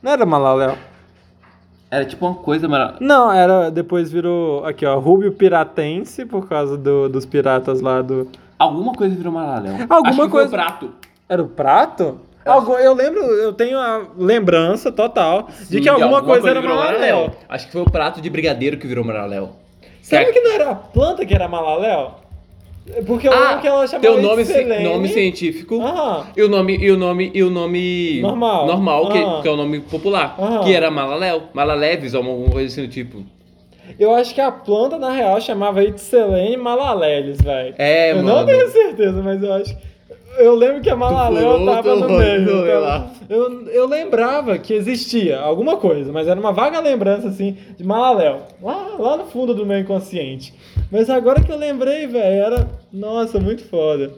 Não 0.00 0.12
era 0.12 0.24
Malaléu. 0.24 0.76
Era 1.96 2.04
tipo 2.04 2.26
uma 2.26 2.34
coisa 2.34 2.68
maravilhosa. 2.68 3.02
Não, 3.02 3.32
era. 3.32 3.70
Depois 3.70 4.12
virou. 4.12 4.62
Aqui, 4.66 4.84
ó. 4.84 4.98
Rubio 4.98 5.32
Piratense, 5.32 6.26
por 6.26 6.46
causa 6.46 6.76
do- 6.76 7.08
dos 7.08 7.24
piratas 7.24 7.80
lá 7.80 8.02
do. 8.02 8.28
Alguma 8.58 8.92
coisa 8.92 9.16
virou 9.16 9.32
Malaléu. 9.32 9.74
Alguma 9.88 10.10
Acho 10.10 10.20
que 10.22 10.28
coisa- 10.28 10.48
Foi 10.50 10.58
o 10.58 10.62
prato. 10.62 10.92
Era 11.26 11.42
o 11.42 11.48
prato? 11.48 12.20
Eu 12.44 12.52
Algu- 12.52 12.74
eu 12.78 12.92
lembro, 12.94 13.22
eu 13.22 13.52
tenho 13.54 13.78
a 13.78 14.02
lembrança 14.16 14.92
total 14.92 15.48
de 15.48 15.64
Sim, 15.78 15.80
que 15.80 15.88
alguma, 15.88 16.22
coisa, 16.22 16.50
era 16.50 16.60
virou 16.60 16.76
Malaléu. 16.76 17.30
Acho 17.48 17.66
que 17.66 17.72
foi 17.72 17.80
o 17.82 17.90
prato 17.90 18.20
de 18.20 18.28
brigadeiro 18.28 18.76
que 18.76 18.86
virou 18.86 19.02
Malaléu. 19.02 19.52
Será 20.02 20.26
Que- 20.26 20.32
que 20.34 20.40
não 20.40 20.52
era 20.52 20.70
a 20.72 20.74
planta 20.74 21.24
que 21.24 21.34
era 21.34 21.48
Malaléu? 21.48 22.10
Porque 23.06 23.26
eu 23.28 23.32
lembro 23.32 23.46
Ah, 23.48 23.58
que 23.58 23.66
ela 23.66 23.86
chamava 23.86 24.00
teu 24.00 24.16
de 24.16 24.22
nome, 24.22 24.44
ci- 24.44 24.52
Selene. 24.52 24.84
nome 24.84 25.08
científico. 25.08 25.80
Aham. 25.82 26.26
E 26.36 26.42
o 26.42 26.48
nome, 26.48 26.76
e 26.76 26.90
o 26.90 26.96
nome, 26.96 27.30
e 27.34 27.42
o 27.42 27.50
nome 27.50 28.20
Normal. 28.22 28.66
normal 28.66 29.08
que, 29.10 29.18
Aham. 29.18 29.42
que 29.42 29.48
é 29.48 29.50
o 29.50 29.56
nome 29.56 29.80
popular, 29.80 30.36
Aham. 30.38 30.64
que 30.64 30.72
era 30.72 30.90
Malaléu, 30.90 31.42
Malaleves 31.52 32.14
ou 32.14 32.24
alguma 32.24 32.50
coisa 32.50 32.68
assim 32.72 32.82
do 32.82 32.88
tipo. 32.92 33.22
Eu 33.98 34.14
acho 34.14 34.34
que 34.34 34.40
a 34.40 34.50
planta, 34.50 34.98
na 34.98 35.10
real, 35.10 35.40
chamava 35.40 35.82
Itzelene 35.82 36.56
Malaleles, 36.56 37.40
velho. 37.40 37.74
É, 37.78 38.12
eu 38.12 38.16
mano. 38.16 38.28
não 38.28 38.46
tenho 38.46 38.68
certeza, 38.70 39.22
mas 39.22 39.42
eu 39.42 39.52
acho 39.52 39.76
que... 39.76 39.95
Eu 40.38 40.54
lembro 40.54 40.80
que 40.80 40.90
a 40.90 40.96
Malaléu 40.96 41.64
tava 41.64 41.96
no 41.96 42.08
meio. 42.08 42.64
lá. 42.80 43.10
Eu, 43.28 43.68
eu 43.68 43.86
lembrava 43.86 44.58
que 44.58 44.72
existia 44.74 45.38
alguma 45.40 45.76
coisa, 45.76 46.12
mas 46.12 46.28
era 46.28 46.38
uma 46.38 46.52
vaga 46.52 46.78
lembrança, 46.80 47.28
assim, 47.28 47.56
de 47.76 47.84
Malaléu. 47.84 48.42
Lá, 48.62 48.96
lá 48.98 49.16
no 49.16 49.26
fundo 49.26 49.54
do 49.54 49.66
meu 49.66 49.78
inconsciente. 49.78 50.54
Mas 50.90 51.10
agora 51.10 51.42
que 51.42 51.50
eu 51.50 51.56
lembrei, 51.56 52.06
velho, 52.06 52.42
era... 52.44 52.68
Nossa, 52.92 53.38
muito 53.40 53.64
foda. 53.64 54.12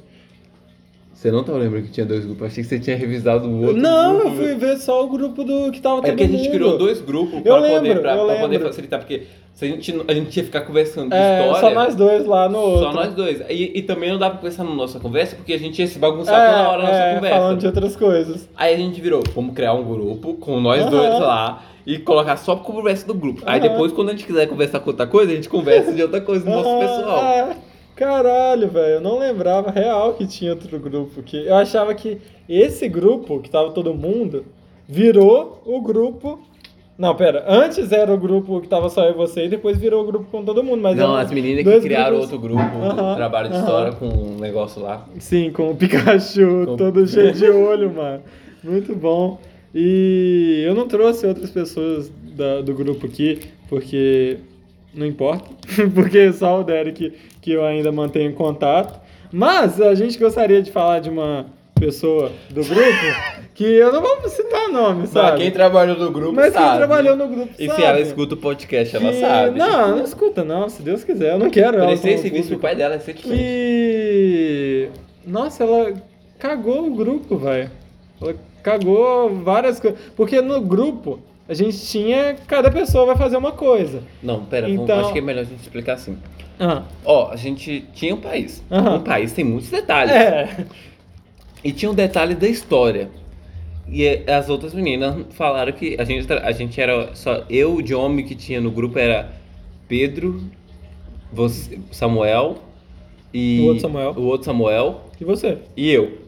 Você 1.19 1.33
não 1.33 1.43
tava 1.43 1.59
lembrando 1.59 1.87
que 1.87 1.91
tinha 1.91 2.07
dois 2.07 2.25
grupos? 2.25 2.47
Achei 2.47 2.63
que 2.63 2.69
você 2.69 2.79
tinha 2.79 2.97
revisado 2.97 3.49
o 3.49 3.63
outro. 3.63 3.77
não, 3.77 4.21
grupo. 4.21 4.29
eu 4.29 4.37
fui 4.37 4.55
ver 4.55 4.77
só 4.77 5.05
o 5.05 5.09
grupo 5.09 5.43
do 5.43 5.73
que 5.73 5.81
tava 5.81 5.99
É 5.99 6.11
porque 6.11 6.23
a 6.23 6.27
gente 6.29 6.43
mundo. 6.45 6.53
criou 6.53 6.79
dois 6.79 7.01
grupos 7.01 7.35
Eu 7.39 7.43
pra, 7.43 7.57
lembro, 7.57 7.81
poder, 7.81 8.01
pra, 8.01 8.17
eu 8.17 8.27
pra 8.27 8.37
poder 8.37 8.61
facilitar, 8.61 9.01
porque 9.01 9.23
se 9.59 9.65
a 9.65 9.69
gente, 9.69 10.05
a 10.07 10.15
gente 10.15 10.37
ia 10.37 10.45
ficar 10.45 10.61
conversando 10.61 11.11
de 11.11 11.17
É, 11.17 11.41
história. 11.49 11.61
só 11.69 11.75
nós 11.75 11.97
dois 11.97 12.25
lá 12.25 12.49
no 12.49 12.59
outro. 12.61 12.85
Só 12.85 12.93
nós 12.93 13.13
dois. 13.13 13.41
E, 13.51 13.79
e 13.79 13.83
também 13.83 14.09
não 14.13 14.17
dá 14.17 14.31
pra 14.31 14.39
conversar 14.39 14.63
na 14.63 14.73
nossa 14.73 15.01
conversa, 15.01 15.35
porque 15.35 15.53
a 15.53 15.59
gente 15.59 15.81
ia 15.81 15.87
se 15.89 15.99
bagunçar 15.99 16.47
toda 16.47 16.69
hora 16.69 16.83
na 16.85 16.89
nossa 16.89 17.01
é, 17.03 17.15
conversa. 17.17 17.37
falando 17.41 17.59
de 17.59 17.67
outras 17.67 17.97
coisas. 17.97 18.49
Aí 18.57 18.73
a 18.73 18.77
gente 18.77 19.01
virou, 19.01 19.21
vamos 19.35 19.55
criar 19.57 19.73
um 19.75 19.83
grupo 19.83 20.35
com 20.35 20.61
nós 20.61 20.83
Aham. 20.83 20.91
dois 20.91 21.19
lá 21.21 21.65
e 21.85 21.99
colocar 21.99 22.37
só 22.37 22.55
pra 22.55 22.73
conversa 22.73 23.05
do 23.05 23.15
grupo. 23.15 23.43
Aí 23.47 23.59
Aham. 23.59 23.69
depois, 23.69 23.91
quando 23.91 24.11
a 24.11 24.13
gente 24.13 24.25
quiser 24.27 24.47
conversar 24.47 24.79
com 24.79 24.91
outra 24.91 25.09
coisa, 25.09 25.33
a 25.33 25.35
gente 25.35 25.49
conversa 25.49 25.93
de 25.93 26.03
outra 26.03 26.21
coisa 26.21 26.45
do 26.45 26.51
nosso 26.53 26.69
Ah, 26.69 26.79
pessoal. 26.79 27.25
é. 27.25 27.57
Caralho, 27.97 28.69
velho, 28.69 28.95
eu 28.95 29.01
não 29.01 29.19
lembrava 29.19 29.73
real 29.73 30.13
que 30.15 30.25
tinha 30.25 30.53
outro 30.53 30.79
grupo. 30.79 31.21
Que 31.21 31.49
eu 31.49 31.57
achava 31.57 31.93
que 31.97 32.19
esse 32.49 32.89
grupo, 32.89 33.41
que 33.41 33.51
tava 33.51 33.73
todo 33.73 33.93
mundo, 33.93 34.45
virou 34.87 35.61
o 35.67 35.81
grupo. 35.81 36.39
Não, 36.99 37.15
pera, 37.15 37.45
antes 37.47 37.93
era 37.93 38.13
o 38.13 38.19
grupo 38.19 38.61
que 38.61 38.67
tava 38.67 38.89
só 38.89 39.05
eu 39.05 39.13
e 39.13 39.15
você, 39.17 39.45
e 39.45 39.49
depois 39.49 39.79
virou 39.79 40.03
o 40.03 40.07
grupo 40.07 40.27
com 40.33 40.45
todo 40.45 40.65
mundo. 40.65 40.83
Mas 40.83 40.97
Não, 40.97 41.15
as 41.15 41.31
meninas 41.31 41.63
que 41.63 41.81
criaram 41.81 42.17
grupos- 42.17 42.33
outro 42.33 42.39
grupo, 42.49 42.61
Aham, 42.85 43.15
trabalho 43.15 43.49
de 43.49 43.55
aham. 43.55 43.63
história 43.65 43.93
com 43.93 44.07
um 44.09 44.37
negócio 44.39 44.83
lá. 44.83 45.07
Sim, 45.21 45.53
com 45.53 45.71
o 45.71 45.77
Pikachu 45.77 46.65
Com- 46.67 46.77
todo 46.77 47.07
cheio 47.07 47.33
de 47.33 47.49
olho, 47.49 47.95
mano. 47.95 48.21
Muito 48.65 48.95
bom. 48.97 49.39
E 49.73 50.65
eu 50.67 50.75
não 50.75 50.89
trouxe 50.89 51.25
outras 51.25 51.51
pessoas 51.51 52.11
da- 52.37 52.63
do 52.63 52.75
grupo 52.75 53.07
aqui, 53.07 53.39
porque 53.69 54.39
não 54.93 55.07
importa, 55.07 55.45
porque 55.95 56.33
só 56.33 56.61
o 56.61 56.65
Derek 56.65 57.13
que 57.41 57.53
eu 57.53 57.65
ainda 57.65 57.93
mantenho 57.93 58.33
contato. 58.33 58.99
Mas 59.31 59.81
a 59.81 59.95
gente 59.95 60.19
gostaria 60.19 60.61
de 60.61 60.73
falar 60.73 60.99
de 60.99 61.11
uma 61.11 61.47
pessoa 61.79 62.33
do 62.51 62.63
grupo 62.65 63.39
que 63.55 63.65
eu 63.65 63.93
não 63.93 64.01
vou 64.03 64.29
citar 64.29 64.69
nome, 64.69 65.01
Mas 65.01 65.11
sabe? 65.11 65.39
quem 65.39 65.51
trabalhou 65.51 65.97
no 65.97 66.11
grupo 66.13 66.33
Mas 66.35 66.53
quem 66.53 66.63
sabe. 66.63 66.77
trabalhou 66.79 67.17
no 67.17 67.29
grupo 67.29 67.51
E 67.59 67.67
sabe. 67.67 67.81
se 67.81 67.87
ela 67.87 68.01
escuta 68.01 68.35
o 68.35 68.37
podcast, 68.37 68.97
ela 68.97 69.11
que- 69.13 69.21
sabe. 69.21 69.59
Não, 69.59 69.97
não 69.97 70.05
escuta 70.05 70.45
não, 70.45 70.69
se 70.69 70.83
Deus 70.83 71.03
quiser. 71.05 71.33
Eu 71.33 71.39
não 71.39 71.51
quero 71.51 71.79
Prestei 71.79 72.13
como 72.13 72.23
serviço 72.23 72.49
pro 72.51 72.59
pai 72.59 72.77
dela 72.77 72.95
recentemente. 72.95 73.41
que. 73.43 74.89
Nossa, 75.27 75.65
ela 75.65 75.93
cagou 76.39 76.87
o 76.87 76.95
grupo, 76.95 77.37
velho. 77.37 77.71
Ela 78.21 78.35
cagou 78.63 79.35
várias 79.35 79.79
coisas. 79.81 79.99
Porque 80.17 80.41
no 80.41 80.61
grupo 80.61 81.21
a 81.49 81.55
gente 81.55 81.79
tinha. 81.87 82.37
Cada 82.47 82.71
pessoa 82.71 83.07
vai 83.07 83.17
fazer 83.17 83.37
uma 83.37 83.53
coisa. 83.53 84.03
Não, 84.23 84.45
pera, 84.45 84.67
vamos- 84.69 84.83
Então- 84.83 85.01
acho 85.01 85.13
que 85.13 85.19
é 85.19 85.23
melhor 85.23 85.41
a 85.43 85.45
gente 85.45 85.61
explicar 85.61 85.95
assim. 85.95 86.17
Ah, 86.61 86.83
Ó, 87.05 87.31
a 87.31 87.37
gente 87.37 87.85
tinha 87.95 88.15
um 88.15 88.21
país. 88.21 88.65
Um 88.71 89.01
país 89.01 89.33
tem 89.33 89.45
muitos 89.45 89.71
detalhes. 89.71 90.13
é. 90.13 90.49
E 91.63 91.73
tinha 91.73 91.91
um 91.91 91.95
detalhe 91.95 92.35
da 92.35 92.49
história. 92.49 93.11
E 93.89 94.05
é, 94.05 94.25
as 94.33 94.49
outras 94.49 94.75
meninas 94.75 95.27
falaram 95.31 95.73
que 95.73 95.97
a 95.99 96.05
gente, 96.05 96.31
a 96.33 96.53
gente 96.53 96.81
era 96.81 97.15
só 97.15 97.45
eu 97.49 97.81
de 97.81 97.95
homem 97.95 98.25
que 98.25 98.35
tinha 98.35 98.61
no 98.61 98.71
grupo 98.71 98.99
era 98.99 99.33
Pedro, 99.89 100.43
você, 101.33 101.79
Samuel 101.91 102.59
e 103.33 103.61
O 103.61 103.65
outro 103.67 103.81
Samuel. 103.81 104.15
o 104.17 104.23
outro 104.23 104.45
Samuel 104.45 105.01
E 105.21 105.25
você? 105.25 105.59
e 105.77 105.91
eu. 105.91 106.19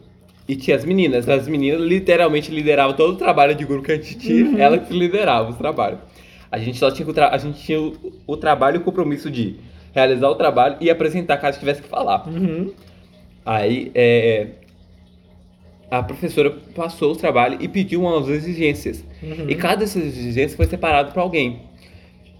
E 0.47 0.55
tinha 0.55 0.75
as 0.75 0.83
meninas. 0.83 1.29
As 1.29 1.47
meninas 1.47 1.79
literalmente 1.79 2.51
lideravam 2.51 2.95
todo 2.95 3.13
o 3.13 3.17
trabalho 3.17 3.55
de 3.55 3.63
grupo 3.63 3.83
que 3.85 3.91
a 3.91 3.95
gente 3.95 4.17
tinha. 4.17 4.45
Uhum. 4.45 4.57
Ela 4.57 4.77
que 4.79 4.91
liderava 4.91 5.51
os 5.51 5.55
trabalhos. 5.55 5.99
A 6.51 6.57
gente 6.57 6.77
só 6.77 6.91
tinha, 6.91 7.07
o 7.07 7.13
a 7.21 7.37
gente 7.37 7.61
tinha 7.63 7.79
o, 7.79 7.93
o 8.27 8.35
trabalho 8.35 8.75
e 8.75 8.79
o 8.79 8.81
compromisso 8.81 9.29
de 9.31 9.55
realizar 9.93 10.29
o 10.29 10.35
trabalho 10.35 10.77
e 10.81 10.89
apresentar 10.89 11.37
caso 11.37 11.59
tivesse 11.59 11.81
que 11.81 11.87
falar. 11.87 12.27
Uhum. 12.27 12.71
Aí 13.45 13.91
é, 13.95 14.47
a 15.91 16.01
professora 16.01 16.49
passou 16.73 17.11
o 17.11 17.15
trabalho 17.17 17.57
e 17.59 17.67
pediu 17.67 18.01
umas 18.01 18.29
exigências. 18.29 19.03
Uhum. 19.21 19.49
E 19.49 19.55
cada 19.55 19.75
dessas 19.81 20.01
exigências 20.03 20.55
foi 20.55 20.65
separado 20.65 21.11
para 21.11 21.21
alguém. 21.21 21.63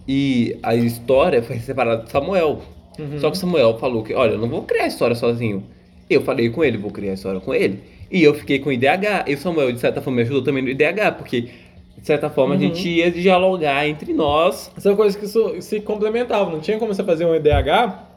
E 0.08 0.56
a 0.62 0.74
história 0.74 1.42
foi 1.42 1.58
separada 1.58 2.04
de 2.04 2.10
Samuel. 2.10 2.62
Uhum. 2.98 3.18
Só 3.18 3.30
que 3.30 3.36
Samuel 3.36 3.76
falou 3.78 4.02
que, 4.02 4.14
olha, 4.14 4.32
eu 4.32 4.38
não 4.38 4.48
vou 4.48 4.62
criar 4.62 4.84
a 4.84 4.86
história 4.86 5.14
sozinho. 5.14 5.62
Eu 6.08 6.22
falei 6.22 6.48
com 6.48 6.64
ele, 6.64 6.78
vou 6.78 6.90
criar 6.90 7.10
a 7.10 7.14
história 7.14 7.40
com 7.40 7.52
ele. 7.52 7.80
E 8.10 8.22
eu 8.22 8.32
fiquei 8.34 8.58
com 8.58 8.70
o 8.70 8.72
IDH. 8.72 9.24
E 9.26 9.34
o 9.34 9.38
Samuel, 9.38 9.70
de 9.70 9.80
certa 9.80 10.00
forma, 10.00 10.16
me 10.16 10.22
ajudou 10.22 10.42
também 10.42 10.62
no 10.62 10.70
IDH, 10.70 11.12
porque, 11.18 11.42
de 11.42 12.06
certa 12.06 12.30
forma, 12.30 12.54
Uhum. 12.54 12.60
a 12.60 12.62
gente 12.64 12.88
ia 12.88 13.10
dialogar 13.10 13.86
entre 13.86 14.14
nós. 14.14 14.72
São 14.78 14.96
coisas 14.96 15.14
que 15.14 15.60
se 15.62 15.80
complementavam. 15.80 16.52
Não 16.54 16.60
tinha 16.60 16.78
como 16.78 16.94
você 16.94 17.04
fazer 17.04 17.26
um 17.26 17.34
EDH 17.34 18.08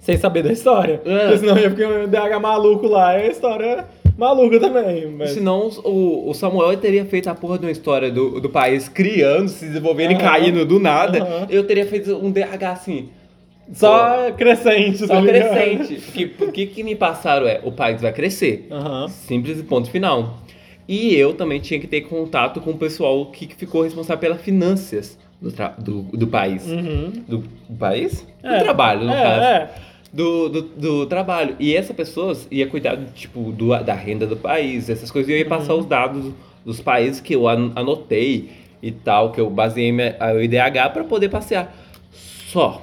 sem 0.00 0.16
saber 0.16 0.42
da 0.42 0.52
história. 0.52 1.02
É. 1.04 1.18
Porque 1.26 1.38
senão 1.38 1.58
ia 1.58 1.70
ficar 1.70 1.86
um 1.86 2.02
EDH 2.04 2.40
maluco 2.40 2.86
lá 2.86 3.18
e 3.18 3.24
a 3.24 3.26
história 3.28 3.86
maluca 4.20 4.60
também. 4.60 5.06
Mas... 5.06 5.30
Senão 5.30 5.68
o, 5.82 6.28
o 6.30 6.34
Samuel 6.34 6.76
teria 6.76 7.04
feito 7.04 7.28
a 7.28 7.34
porra 7.34 7.58
de 7.58 7.64
uma 7.64 7.72
história 7.72 8.10
do, 8.10 8.40
do 8.40 8.48
país 8.48 8.88
criando, 8.88 9.48
se 9.48 9.66
desenvolvendo 9.66 10.12
e 10.12 10.14
Aham. 10.14 10.22
caindo 10.22 10.64
do 10.66 10.78
nada. 10.78 11.22
Aham. 11.22 11.46
Eu 11.48 11.66
teria 11.66 11.86
feito 11.86 12.14
um 12.14 12.30
DH 12.30 12.62
assim, 12.70 13.08
Só 13.72 14.30
crescente, 14.32 14.98
só 14.98 15.06
tá 15.06 15.22
crescente. 15.22 16.28
Porque 16.36 16.64
o 16.64 16.68
que, 16.68 16.82
me 16.82 16.94
passaram 16.94 17.48
é, 17.48 17.60
o 17.64 17.72
país 17.72 18.00
vai 18.00 18.12
crescer. 18.12 18.68
Aham. 18.70 19.08
Simples 19.08 19.58
e 19.58 19.62
ponto 19.62 19.90
final. 19.90 20.38
E 20.86 21.14
eu 21.14 21.34
também 21.34 21.60
tinha 21.60 21.78
que 21.78 21.86
ter 21.86 22.02
contato 22.02 22.60
com 22.60 22.72
o 22.72 22.76
pessoal 22.76 23.26
que 23.26 23.48
ficou 23.56 23.82
responsável 23.82 24.18
pelas 24.20 24.42
finanças 24.42 25.16
do, 25.40 25.50
do, 25.78 26.02
do 26.16 26.26
país. 26.26 26.66
Uhum. 26.66 27.12
Do, 27.26 27.38
do 27.38 27.76
país? 27.78 28.26
É. 28.42 28.58
Do 28.58 28.64
trabalho, 28.64 29.06
no 29.06 29.12
é, 29.12 29.22
caso. 29.22 29.40
É. 29.40 29.70
Do, 30.12 30.48
do, 30.48 30.62
do 30.62 31.06
trabalho. 31.06 31.54
E 31.60 31.76
essa 31.76 31.94
pessoa 31.94 32.36
ia 32.50 32.66
cuidar, 32.66 32.96
tipo, 33.14 33.52
do, 33.52 33.68
da 33.82 33.94
renda 33.94 34.26
do 34.26 34.36
país, 34.36 34.90
essas 34.90 35.08
coisas. 35.10 35.28
E 35.30 35.34
eu 35.34 35.38
ia 35.38 35.46
passar 35.46 35.74
Uhum. 35.74 35.80
os 35.80 35.86
dados 35.86 36.32
dos 36.66 36.80
países 36.80 37.20
que 37.20 37.34
eu 37.36 37.46
an- 37.46 37.70
anotei 37.76 38.50
e 38.82 38.90
tal, 38.90 39.30
que 39.30 39.40
eu 39.40 39.48
baseei 39.48 39.92
minha, 39.92 40.16
a- 40.18 40.32
o 40.32 40.40
IDH 40.42 40.90
para 40.92 41.04
poder 41.04 41.28
passear. 41.28 41.72
Só. 42.12 42.82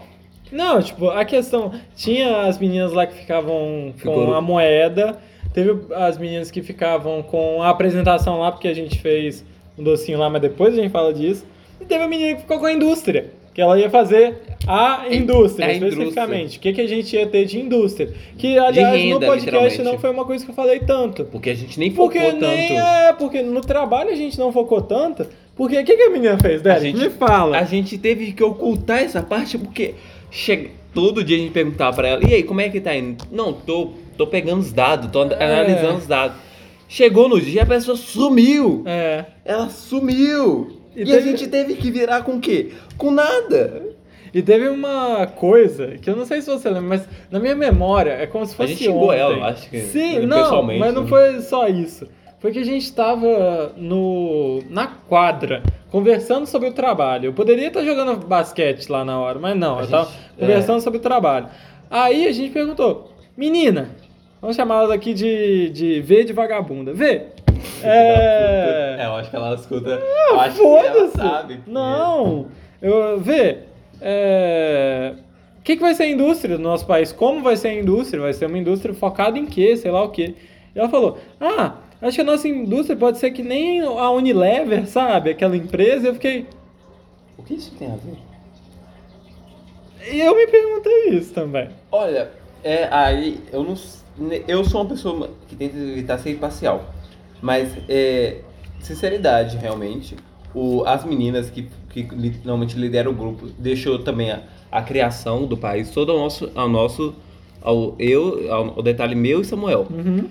Não, 0.51 0.81
tipo, 0.81 1.09
a 1.09 1.25
questão. 1.25 1.73
Tinha 1.95 2.43
as 2.43 2.57
meninas 2.57 2.93
lá 2.93 3.05
que 3.05 3.15
ficavam 3.17 3.91
com 3.91 3.93
Ficou- 3.97 4.33
a 4.33 4.39
moeda. 4.41 5.17
Teve 5.53 5.75
as 5.95 6.17
meninas 6.17 6.49
que 6.49 6.61
ficavam 6.61 7.21
com 7.23 7.61
a 7.61 7.69
apresentação 7.69 8.39
lá, 8.39 8.51
porque 8.53 8.67
a 8.69 8.73
gente 8.73 8.99
fez 8.99 9.43
um 9.77 9.83
docinho 9.83 10.17
lá, 10.17 10.29
mas 10.29 10.41
depois 10.41 10.73
a 10.73 10.81
gente 10.81 10.91
fala 10.91 11.13
disso. 11.13 11.45
E 11.81 11.85
teve 11.85 12.03
a 12.03 12.07
menina 12.07 12.35
que 12.35 12.41
ficou 12.41 12.59
com 12.59 12.65
a 12.65 12.71
indústria. 12.71 13.31
Que 13.57 13.61
ela 13.63 13.79
ia 13.79 13.89
fazer 13.89 14.37
a 14.67 15.05
indústria, 15.11 15.65
a 15.65 15.73
especificamente. 15.73 16.59
O 16.59 16.61
que, 16.61 16.73
que 16.73 16.81
a 16.81 16.87
gente 16.87 17.15
ia 17.15 17.25
ter 17.25 17.43
de 17.45 17.59
indústria. 17.59 18.13
Que, 18.37 18.55
aliás, 18.55 18.93
no 18.93 19.13
renda, 19.15 19.25
podcast 19.25 19.45
literalmente. 19.45 19.81
não 19.83 19.97
foi 19.97 20.09
uma 20.11 20.25
coisa 20.25 20.45
que 20.45 20.51
eu 20.51 20.55
falei 20.55 20.79
tanto. 20.81 21.25
Porque 21.25 21.49
a 21.49 21.55
gente 21.55 21.79
nem 21.79 21.89
focou 21.89 22.11
Porque 22.21 22.21
tanto. 22.33 22.45
nem 22.45 22.79
é, 22.79 23.13
porque 23.13 23.41
no 23.41 23.59
trabalho 23.61 24.11
a 24.11 24.15
gente 24.15 24.37
não 24.37 24.51
focou 24.53 24.79
tanto. 24.79 25.25
Porque 25.55 25.75
o 25.75 25.83
que, 25.83 25.97
que 25.97 26.03
a 26.03 26.09
menina 26.11 26.37
fez, 26.37 26.61
Derek? 26.61 26.83
gente- 26.85 26.99
Me 26.99 27.09
fala. 27.09 27.57
A 27.57 27.63
gente 27.63 27.97
teve 27.97 28.31
que 28.31 28.43
ocultar 28.43 28.99
essa 28.99 29.23
parte 29.23 29.57
porque 29.57 29.95
chega, 30.29 30.69
todo 30.93 31.23
dia 31.23 31.37
a 31.37 31.39
gente 31.39 31.51
perguntava 31.51 31.95
pra 31.95 32.09
ela, 32.09 32.23
e 32.29 32.35
aí, 32.35 32.43
como 32.43 32.61
é 32.61 32.69
que 32.69 32.79
tá 32.79 32.95
indo? 32.95 33.25
Não, 33.31 33.51
tô, 33.53 33.89
tô 34.15 34.27
pegando 34.27 34.59
os 34.59 34.71
dados, 34.71 35.09
tô 35.09 35.23
É. 35.23 35.43
analisando 35.43 35.97
os 35.97 36.05
dados. 36.05 36.37
Chegou 36.87 37.27
no 37.27 37.41
dia, 37.41 37.63
a 37.63 37.65
pessoa 37.65 37.97
sumiu. 37.97 38.83
É. 38.85 39.25
Ela 39.43 39.67
sumiu. 39.69 40.76
E 40.97 41.03
E, 41.03 41.05
teve- 41.05 41.17
a 41.17 41.21
gente 41.21 41.47
teve 41.47 41.75
que 41.75 41.91
virar 41.91 42.23
com 42.23 42.33
o 42.37 42.39
quê? 42.41 42.71
Com 42.97 43.11
nada. 43.11 43.83
E 44.33 44.41
teve 44.41 44.67
uma 44.67 45.25
coisa 45.27 45.95
que 46.01 46.09
eu 46.09 46.15
não 46.15 46.25
sei 46.25 46.41
se 46.41 46.49
você 46.49 46.67
lembra, 46.69 46.89
mas 46.97 47.07
na 47.31 47.39
minha 47.39 47.55
memória 47.55 48.11
é 48.11 48.25
como 48.27 48.45
se 48.45 48.55
fosse 48.55 48.69
gente 48.73 48.83
xingou 48.85 49.05
ontem. 49.09 49.19
ela, 49.19 49.33
eu 49.35 49.43
acho 49.45 49.69
que, 49.69 49.79
Sim, 49.79 50.25
não, 50.25 50.37
pessoalmente, 50.43 50.79
mas 50.79 50.93
não 50.93 51.03
né? 51.03 51.07
foi 51.07 51.39
só 51.41 51.67
isso. 51.67 52.07
Foi 52.39 52.51
que 52.51 52.59
a 52.59 52.65
gente 52.65 52.91
tava 52.93 53.73
no 53.77 54.61
na 54.69 54.87
quadra 54.87 55.63
conversando 55.89 56.45
sobre 56.45 56.67
o 56.69 56.73
trabalho. 56.73 57.27
Eu 57.27 57.33
poderia 57.33 57.67
estar 57.67 57.83
jogando 57.83 58.17
basquete 58.27 58.89
lá 58.91 59.05
na 59.05 59.19
hora, 59.19 59.39
mas 59.39 59.55
não, 59.57 59.79
A 59.79 59.83
eu 59.83 59.87
tava 59.87 60.05
gente- 60.11 60.19
conversando 60.39 60.81
sobre 60.81 60.99
o 60.99 61.01
trabalho. 61.01 61.47
Aí 61.89 62.27
a 62.27 62.31
gente 62.31 62.51
perguntou: 62.51 63.11
"Menina, 63.35 63.89
vamos 64.41 64.55
chamar 64.55 64.83
ela 64.83 64.93
aqui 64.93 65.13
de 65.13 65.69
de 65.69 66.01
V 66.01 66.25
de 66.25 66.33
vagabunda. 66.33 66.93
V. 66.93 67.21
É, 67.83 68.97
É, 68.99 69.05
eu 69.05 69.13
acho 69.15 69.29
que 69.29 69.35
ela 69.35 69.53
escuta. 69.55 69.89
eu 69.89 70.39
acho 70.39 70.57
que 70.57 70.63
ela 70.63 71.07
sabe. 71.09 71.57
que- 71.57 71.69
Não! 71.69 72.47
Eu, 72.81 73.19
vê, 73.19 73.59
é, 74.01 75.13
o 75.59 75.61
que, 75.63 75.75
que 75.75 75.81
vai 75.81 75.93
ser 75.95 76.03
a 76.03 76.09
indústria 76.09 76.57
do 76.57 76.63
nosso 76.63 76.85
país? 76.85 77.11
Como 77.11 77.41
vai 77.41 77.55
ser 77.55 77.69
a 77.69 77.73
indústria? 77.73 78.21
Vai 78.21 78.33
ser 78.33 78.45
uma 78.45 78.57
indústria 78.57 78.93
focada 78.93 79.37
em 79.37 79.45
quê? 79.45 79.75
Sei 79.75 79.91
lá 79.91 80.03
o 80.03 80.09
quê. 80.09 80.35
E 80.75 80.79
ela 80.79 80.89
falou, 80.89 81.17
ah, 81.41 81.73
acho 82.01 82.15
que 82.15 82.21
a 82.21 82.25
nossa 82.25 82.47
indústria 82.47 82.95
pode 82.97 83.17
ser 83.17 83.31
que 83.31 83.41
nem 83.43 83.81
a 83.81 84.09
Unilever, 84.11 84.87
sabe? 84.87 85.31
Aquela 85.31 85.57
empresa. 85.57 86.07
Eu 86.07 86.13
fiquei... 86.13 86.45
O 87.37 87.43
que 87.43 87.55
isso 87.55 87.73
tem 87.75 87.87
a 87.87 87.95
ver? 87.95 88.17
E 90.11 90.19
eu 90.21 90.35
me 90.35 90.47
perguntei 90.47 91.09
isso 91.09 91.33
também. 91.33 91.69
Olha, 91.91 92.29
é 92.63 92.87
aí 92.91 93.39
eu 93.51 93.63
não 93.63 93.75
eu 94.47 94.63
sou 94.63 94.81
uma 94.81 94.89
pessoa 94.89 95.29
que 95.47 95.55
tenta 95.55 95.77
evitar 95.77 96.17
ser 96.17 96.31
imparcial, 96.31 96.85
mas 97.41 97.69
é 97.87 98.41
sinceridade 98.79 99.57
realmente. 99.57 100.15
O, 100.53 100.83
as 100.85 101.03
meninas 101.05 101.49
que, 101.49 101.67
que 101.89 102.03
normalmente 102.43 102.77
lideram 102.77 103.11
o 103.11 103.13
grupo 103.13 103.47
deixou 103.59 103.99
também 103.99 104.31
a, 104.31 104.41
a 104.71 104.81
criação 104.81 105.45
do 105.45 105.57
país 105.57 105.89
todo 105.91 106.11
ao 106.11 106.17
nosso 106.19 106.49
ao 106.55 106.69
nosso 106.69 107.13
ao 107.61 107.95
eu 107.99 108.51
ao, 108.51 108.65
ao 108.77 108.81
detalhe 108.83 109.13
meu 109.15 109.41
e 109.41 109.45
Samuel. 109.45 109.87
Uhum. 109.89 110.29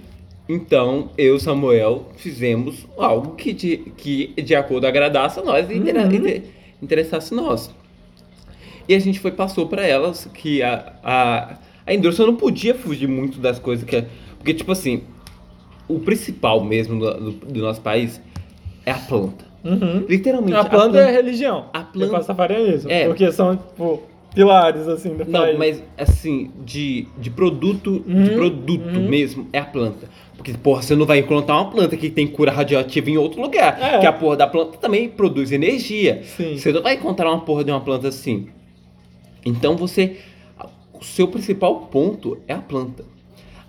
Então, 0.48 1.10
eu 1.18 1.36
e 1.36 1.40
Samuel 1.40 2.06
fizemos 2.16 2.86
algo 2.96 3.34
que 3.34 3.52
de, 3.52 3.76
que 3.96 4.32
de 4.40 4.54
acordo 4.54 4.86
agradasse 4.86 5.40
a 5.40 5.42
nós 5.42 5.68
e 5.68 5.74
Uhum. 5.74 5.80
inter- 6.12 6.42
interessasse 6.82 7.34
nós. 7.34 7.70
E 8.88 8.94
a 8.94 8.98
gente 9.00 9.18
foi 9.18 9.32
passou 9.32 9.66
para 9.66 9.84
elas 9.84 10.28
que 10.32 10.62
a, 10.62 10.92
a, 11.02 11.58
a 11.84 11.92
indústria 11.94 12.26
não 12.26 12.36
podia 12.36 12.74
fugir 12.74 13.08
muito 13.08 13.40
das 13.40 13.58
coisas 13.58 13.84
que. 13.84 14.04
Porque, 14.38 14.54
tipo 14.54 14.70
assim, 14.70 15.02
o 15.88 15.98
principal 16.00 16.62
mesmo 16.64 16.98
do, 16.98 17.30
do- 17.32 17.60
nosso 17.62 17.80
país 17.80 18.20
é 18.84 18.90
a 18.92 18.98
planta. 18.98 19.44
Uhum. 19.64 20.04
Literalmente. 20.08 20.56
A 20.56 20.64
planta 20.64 20.98
é 20.98 21.08
a 21.08 21.10
religião. 21.10 21.66
a 21.72 21.80
A 21.80 21.82
planta- 21.84 22.12
pastafarianismo. 22.12 22.90
É. 22.90 23.06
Porque 23.06 23.30
são, 23.32 23.56
tipo, 23.56 24.02
pilares, 24.34 24.86
assim, 24.86 25.16
do 25.16 25.24
Não, 25.24 25.40
país. 25.40 25.58
mas 25.58 25.82
assim, 25.98 26.50
de, 26.64 27.06
de 27.18 27.30
produto, 27.30 28.04
de 28.06 28.12
Uhum, 28.30 28.36
produto 28.36 28.96
uhum. 28.98 29.08
mesmo, 29.08 29.48
é 29.52 29.58
a 29.58 29.64
planta. 29.64 30.08
Porque, 30.36 30.52
porra, 30.52 30.82
você 30.82 30.94
não 30.94 31.06
vai 31.06 31.18
encontrar 31.18 31.56
uma 31.56 31.70
planta 31.70 31.96
que 31.96 32.10
tem 32.10 32.26
cura 32.26 32.52
radioativa 32.52 33.10
em 33.10 33.16
outro 33.16 33.40
lugar. 33.40 33.76
É. 33.82 33.98
Que 33.98 34.06
a 34.06 34.12
porra 34.12 34.36
da 34.36 34.46
planta 34.46 34.76
também 34.78 35.08
produz 35.08 35.50
energia. 35.50 36.22
Sim. 36.36 36.56
Você 36.58 36.70
não 36.72 36.82
vai 36.82 36.94
encontrar 36.94 37.28
uma 37.30 37.40
porra 37.40 37.64
de 37.64 37.70
uma 37.70 37.80
planta 37.80 38.08
assim. 38.08 38.48
Então 39.44 39.76
você. 39.76 40.16
O 40.98 41.04
seu 41.04 41.28
principal 41.28 41.80
ponto 41.90 42.38
é 42.48 42.54
a 42.54 42.58
planta. 42.58 43.04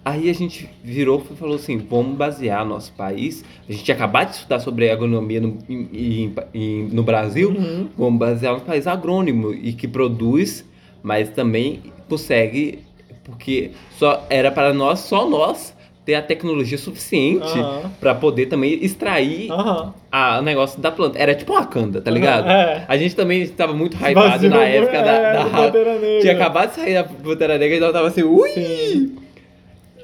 Aí 0.10 0.30
a 0.30 0.34
gente 0.34 0.70
virou 0.84 1.22
e 1.32 1.36
falou 1.36 1.56
assim: 1.56 1.78
vamos 1.78 2.16
basear 2.16 2.64
nosso 2.66 2.94
país. 2.94 3.44
A 3.68 3.72
gente 3.72 3.84
tinha 3.84 3.96
acabado 3.96 4.30
de 4.30 4.36
estudar 4.36 4.60
sobre 4.60 4.90
agronomia 4.90 5.42
no, 5.42 5.58
em- 5.68 6.34
em- 6.54 6.84
no 6.92 7.04
Brasil. 7.04 7.50
Uhum. 7.50 7.88
Vamos 7.98 8.18
basear 8.20 8.56
um 8.56 8.60
país 8.62 8.88
agrônimo 8.88 9.54
e 9.54 9.74
que 9.74 9.88
produz, 9.88 10.64
mas 11.04 11.30
também 11.30 11.82
consegue, 12.08 12.80
porque 13.26 13.72
só 13.98 14.26
era 14.30 14.50
para 14.50 14.74
nós, 14.74 15.00
só 15.00 15.28
nós, 15.30 15.76
ter 16.06 16.16
a 16.16 16.22
tecnologia 16.22 16.78
suficiente 16.78 17.60
Aham. 17.60 17.92
para 18.00 18.16
poder 18.16 18.46
também 18.46 18.80
extrair 18.82 19.52
Aham. 19.52 19.94
a- 20.10 20.40
o 20.40 20.42
negócio 20.42 20.80
da 20.80 20.90
planta. 20.90 21.20
Era 21.20 21.36
tipo 21.36 21.52
uma 21.52 21.66
canda, 21.66 22.00
tá 22.00 22.10
ligado? 22.10 22.48
É. 22.50 22.86
A 22.88 22.96
gente 22.96 23.14
também 23.14 23.42
estava 23.42 23.74
muito 23.74 23.98
hypado 23.98 24.48
na 24.50 24.64
época 24.64 25.02
da, 25.04 25.12
é, 25.12 25.34
da- 25.34 25.44
do 25.44 25.50
Pantera 25.52 26.00
Negra. 26.00 26.22
Tinha 26.22 26.34
acabado 26.34 26.70
de 26.70 26.76
sair 26.76 26.94
da 26.94 27.04
Pantera 27.04 27.58
Negra 27.58 27.76
e 27.76 27.80
nós 27.82 27.92
tava 27.92 28.08
assim, 28.08 28.24
ui! 28.24 28.50
Sim. 28.52 29.16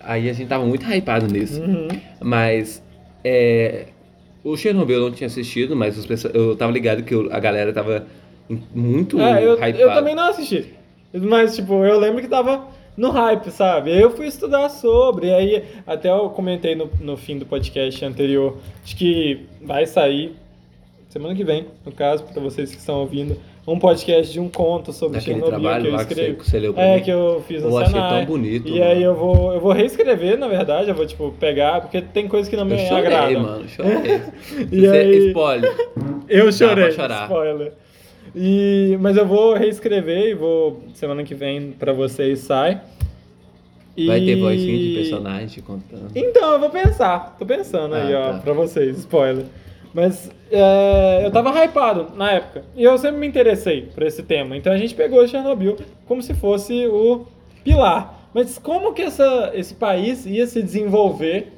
Aí 0.04 0.30
a 0.30 0.34
gente 0.34 0.48
tava 0.48 0.66
muito 0.66 0.86
hypado 0.86 1.28
nisso. 1.28 1.62
Uhum. 1.62 1.88
Mas 2.22 2.84
é, 3.24 3.88
o 4.44 4.56
Chernobyl 4.58 4.98
eu 4.98 5.04
não 5.10 5.12
tinha 5.12 5.28
assistido, 5.28 5.76
mas 5.76 5.98
os 5.98 6.06
pessoas- 6.06 6.34
eu 6.36 6.56
tava 6.56 6.72
ligado 6.72 7.04
que 7.04 7.14
a 7.32 7.40
galera 7.40 7.72
tava 7.74 8.06
muito 8.74 9.20
É, 9.20 9.44
eu, 9.46 9.54
hypada. 9.56 9.78
eu 9.78 9.94
também 9.94 10.16
não 10.16 10.30
assisti. 10.30 10.74
Mas, 11.14 11.56
tipo, 11.56 11.86
eu 11.86 12.00
lembro 12.00 12.22
que 12.22 12.28
tava 12.28 12.68
no 12.98 13.10
hype, 13.12 13.50
sabe? 13.52 13.92
Eu 13.92 14.12
fui 14.12 14.28
estudar 14.28 14.70
sobre, 14.70 15.28
e 15.28 15.34
aí 15.34 15.64
até 15.88 16.10
eu 16.10 16.30
comentei 16.30 16.76
no, 16.76 16.90
no 17.00 17.16
fim 17.18 17.38
do 17.38 17.46
podcast 17.46 18.04
anterior, 18.04 18.58
de 18.84 18.96
que 18.96 19.46
vai 19.62 19.86
sair 19.86 20.36
semana 21.14 21.36
que 21.36 21.44
vem, 21.44 21.68
no 21.86 21.92
caso, 21.92 22.24
para 22.24 22.42
vocês 22.42 22.72
que 22.72 22.78
estão 22.78 23.00
ouvindo, 23.02 23.38
um 23.68 23.78
podcast 23.80 24.34
de 24.34 24.40
um 24.40 24.50
conto 24.50 24.92
sobre 24.92 25.20
Daquele 25.20 25.40
Chernobyl 25.40 25.60
trabalho 25.62 25.84
que 25.84 25.88
eu 25.90 25.94
lá 25.94 25.98
que 26.00 26.14
você, 26.14 26.20
escrevi. 26.22 26.38
que 26.40 26.50
você 26.50 26.60
leu 26.60 26.74
É, 26.76 27.00
que 27.00 27.10
eu 27.12 27.44
fiz 27.48 27.62
no 27.64 27.70
Eu 27.70 27.78
achei 27.78 27.94
tão 28.02 28.26
bonito, 28.26 28.68
E 28.68 28.72
mano. 28.72 28.84
aí 28.84 29.04
eu 29.04 29.16
vou, 29.16 29.54
eu 29.54 29.60
vou 29.62 29.72
reescrever, 29.72 30.38
na 30.38 30.48
verdade, 30.48 30.90
eu 30.90 30.96
vou, 30.96 31.06
tipo, 31.06 31.32
pegar, 31.40 31.80
porque 31.82 32.02
tem 32.02 32.28
coisa 32.28 32.50
que 32.50 32.58
não 32.58 32.66
me 32.66 32.74
Eu 32.74 32.80
chorei, 32.88 33.06
agrada. 33.06 33.40
mano, 33.40 33.66
chorei. 33.70 34.22
E 34.72 34.82
Você- 34.82 34.88
aí- 34.98 35.28
Spoiler. 35.30 35.90
Eu 36.28 36.52
chorei, 36.52 36.90
spoiler. 36.90 37.74
E, 38.36 38.98
mas 39.00 39.16
eu 39.16 39.26
vou 39.28 39.54
reescrever 39.54 40.30
e 40.30 40.34
vou, 40.34 40.82
semana 40.96 41.24
que 41.24 41.36
vem, 41.36 41.72
pra 41.72 41.94
vocês 41.94 42.40
sai. 42.40 42.82
E... 43.96 44.08
Vai 44.08 44.20
ter 44.22 44.36
vozinha 44.38 44.76
de 44.78 44.96
personagem 44.96 45.64
contando. 45.64 46.08
Então, 46.16 46.54
eu 46.54 46.60
vou 46.60 46.72
pensar. 46.72 47.36
Tô 47.38 47.46
pensando 47.46 47.94
aí, 47.94 48.12
Ah, 48.16 48.20
ó, 48.20 48.34
tá. 48.34 48.40
pra 48.40 48.54
vocês, 48.54 48.98
spoiler. 48.98 49.46
Mas 49.94 50.32
é, 50.52 51.22
eu 51.24 51.32
tava 51.32 51.52
hypado 51.64 52.16
na 52.16 52.32
época. 52.32 52.64
E 52.76 52.84
eu 52.84 52.98
sempre 52.98 53.20
me 53.20 53.28
interessei 53.28 53.84
por 53.94 54.04
esse 54.04 54.24
tema. 54.24 54.58
Então 54.58 54.74
a 54.74 54.78
gente 54.78 54.96
pegou 54.96 55.28
Chernobyl 55.28 55.78
como 56.08 56.22
se 56.22 56.34
fosse 56.34 56.88
o 56.88 57.26
pilar. 57.64 58.30
Mas 58.34 58.58
como 58.58 58.94
que 58.94 59.04
essa, 59.04 59.52
esse 59.54 59.76
país 59.76 60.26
ia 60.26 60.48
se 60.48 60.62
desenvolver 60.62 61.54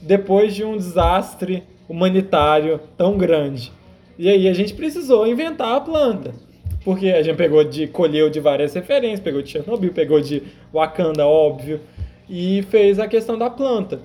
depois 0.00 0.54
de 0.54 0.64
um 0.64 0.76
desastre 0.76 1.64
humanitário 1.88 2.80
tão 2.96 3.18
grande? 3.18 3.72
E 4.16 4.28
aí 4.28 4.46
a 4.46 4.52
gente 4.52 4.74
precisou 4.74 5.26
inventar 5.26 5.74
a 5.74 5.80
planta. 5.80 6.32
Porque 6.84 7.08
a 7.08 7.22
gente 7.22 7.36
pegou 7.36 7.64
de, 7.64 7.86
colheu 7.88 8.30
de 8.30 8.40
várias 8.40 8.72
referências, 8.72 9.20
pegou 9.20 9.42
de 9.42 9.50
Chernobyl, 9.50 9.92
pegou 9.92 10.20
de 10.20 10.42
Wakanda, 10.72 11.26
óbvio, 11.26 11.80
e 12.28 12.62
fez 12.70 12.98
a 12.98 13.06
questão 13.06 13.36
da 13.36 13.50
planta. 13.50 14.00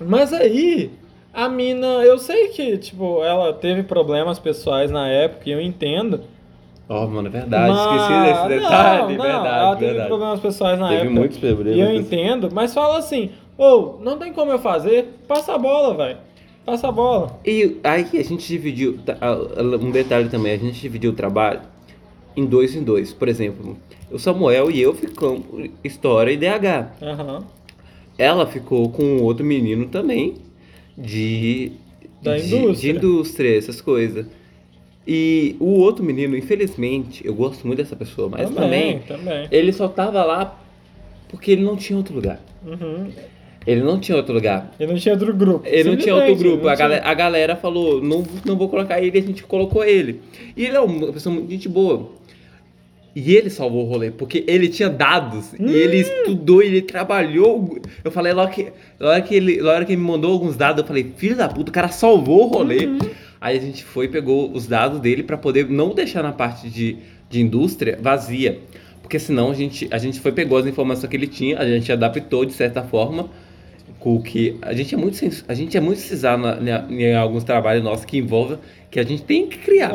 Mas 0.00 0.32
aí, 0.32 0.90
a 1.36 1.48
mina, 1.48 1.86
eu 2.02 2.18
sei 2.18 2.48
que, 2.48 2.78
tipo, 2.78 3.22
ela 3.22 3.52
teve 3.52 3.82
problemas 3.82 4.38
pessoais 4.38 4.90
na 4.90 5.06
época, 5.08 5.42
e 5.48 5.52
eu 5.52 5.60
entendo. 5.60 6.20
Ó, 6.88 7.06
mano, 7.06 7.28
é 7.28 7.30
verdade. 7.30 7.72
mas- 7.72 8.00
Esqueci 8.02 8.20
desse 8.22 8.48
detalhe. 8.60 9.02
Não, 9.02 9.24
não, 9.24 9.32
verdade, 9.32 9.46
ela 9.58 9.76
teve 9.76 9.86
verdade. 9.90 10.08
problemas 10.08 10.40
pessoais 10.40 10.78
na 10.78 10.88
Teve 10.88 11.00
época. 11.02 11.14
muitos 11.14 11.38
problemas. 11.38 11.76
E 11.76 11.80
eu 11.80 11.94
entendo, 11.94 12.48
mas 12.52 12.72
fala 12.72 12.98
assim, 12.98 13.30
ou, 13.58 14.00
não 14.02 14.16
tem 14.18 14.32
como 14.32 14.50
eu 14.52 14.58
fazer, 14.58 15.14
passa 15.28 15.54
a 15.54 15.58
bola, 15.58 15.94
velho. 15.94 16.18
Passa 16.64 16.88
a 16.88 16.92
bola. 16.92 17.38
E 17.44 17.76
aí 17.84 18.06
a 18.14 18.22
gente 18.24 18.46
dividiu, 18.48 18.98
tá, 19.04 19.16
um 19.80 19.90
detalhe 19.90 20.28
também, 20.28 20.52
a 20.52 20.56
gente 20.58 20.80
dividiu 20.80 21.10
o 21.10 21.14
trabalho 21.14 21.60
em 22.36 22.44
dois 22.44 22.74
em 22.74 22.82
dois. 22.82 23.12
Por 23.12 23.28
exemplo, 23.28 23.76
o 24.10 24.18
Samuel 24.18 24.70
e 24.70 24.80
eu 24.80 24.92
ficamos 24.94 25.42
história 25.84 26.30
e 26.32 26.36
DH. 26.36 26.88
Aham. 27.02 27.44
Ela 28.18 28.46
ficou 28.46 28.88
com 28.90 29.18
outro 29.22 29.44
menino 29.44 29.86
também 29.86 30.34
de 30.96 31.72
Da 32.22 32.36
de, 32.36 32.54
indústria. 32.56 32.92
de 32.92 32.98
indústria, 32.98 33.58
essas 33.58 33.80
coisas. 33.80 34.26
E 35.06 35.54
o 35.60 35.66
outro 35.80 36.04
menino, 36.04 36.36
infelizmente, 36.36 37.24
eu 37.24 37.34
gosto 37.34 37.64
muito 37.66 37.78
dessa 37.78 37.94
pessoa, 37.94 38.28
mas 38.28 38.50
também, 38.50 38.98
também. 39.00 39.46
ele 39.52 39.72
só 39.72 39.86
tava 39.86 40.24
lá 40.24 40.60
porque 41.28 41.52
ele 41.52 41.62
não 41.62 41.76
tinha 41.76 41.96
outro 41.96 42.14
lugar. 42.14 42.40
Uhum. 42.66 43.08
Ele 43.64 43.82
não 43.82 43.98
tinha 43.98 44.16
outro 44.16 44.32
lugar. 44.32 44.72
Ele 44.78 44.92
não 44.92 44.98
tinha 44.98 45.12
outro 45.14 45.34
grupo. 45.34 45.66
Ele 45.66 45.90
não 45.90 45.96
tinha 45.96 46.14
outro 46.14 46.36
grupo. 46.36 46.68
A, 46.68 46.76
tinha- 46.76 46.88
galera, 46.88 47.08
a 47.08 47.14
galera 47.14 47.56
falou, 47.56 48.00
não, 48.02 48.24
não 48.44 48.56
vou 48.56 48.68
colocar 48.68 49.00
ele, 49.02 49.18
a 49.18 49.22
gente 49.22 49.42
colocou 49.42 49.84
ele. 49.84 50.20
E 50.56 50.64
ele 50.64 50.76
é 50.76 50.80
uma 50.80 51.12
pessoa 51.12 51.34
muito 51.34 51.50
gente 51.50 51.68
boa. 51.68 52.10
E 53.16 53.34
ele 53.34 53.48
salvou 53.48 53.86
o 53.86 53.88
rolê, 53.88 54.10
porque 54.10 54.44
ele 54.46 54.68
tinha 54.68 54.90
dados. 54.90 55.54
E 55.58 55.72
ele 55.72 56.00
estudou, 56.00 56.62
e 56.62 56.66
ele 56.66 56.82
trabalhou. 56.82 57.80
Eu 58.04 58.10
falei, 58.10 58.34
hora 58.34 58.50
que, 58.50 58.70
hora 59.00 59.22
que, 59.22 59.34
ele, 59.34 59.62
hora 59.62 59.86
que 59.86 59.92
ele 59.92 60.02
me 60.02 60.06
mandou 60.06 60.34
alguns 60.34 60.54
dados, 60.54 60.82
eu 60.82 60.86
falei, 60.86 61.14
filho 61.16 61.34
da 61.34 61.48
puta, 61.48 61.70
o 61.70 61.72
cara 61.72 61.88
salvou 61.88 62.44
o 62.44 62.48
rolê. 62.48 62.90
Aí 63.40 63.56
a 63.56 63.60
gente 63.60 63.82
foi 63.84 64.04
e 64.04 64.08
pegou 64.08 64.52
os 64.52 64.66
dados 64.66 65.00
dele 65.00 65.22
pra 65.22 65.38
poder 65.38 65.66
não 65.66 65.94
deixar 65.94 66.22
na 66.22 66.30
parte 66.30 66.68
de, 66.68 66.98
de 67.30 67.40
indústria 67.40 67.98
vazia. 67.98 68.60
Porque 69.00 69.18
senão 69.18 69.50
a 69.50 69.54
gente, 69.54 69.88
a 69.90 69.96
gente 69.96 70.20
foi 70.20 70.32
pegou 70.32 70.58
as 70.58 70.66
informações 70.66 71.08
que 71.08 71.16
ele 71.16 71.26
tinha, 71.26 71.58
a 71.58 71.66
gente 71.66 71.90
adaptou 71.90 72.44
de 72.44 72.52
certa 72.52 72.82
forma 72.82 73.30
com 73.98 74.20
que 74.20 74.58
a 74.60 74.74
gente 74.74 74.94
é 74.94 74.98
muito 74.98 75.18
a 75.48 75.54
gente 75.54 75.74
é 75.74 75.80
muito 75.80 76.00
cisado 76.00 76.42
em 76.90 77.14
alguns 77.14 77.44
trabalhos 77.44 77.82
nossos 77.82 78.04
que 78.04 78.18
envolvem 78.18 78.58
que 78.96 79.00
a 79.00 79.02
gente 79.04 79.24
tem 79.24 79.46
que 79.46 79.58
criar. 79.58 79.92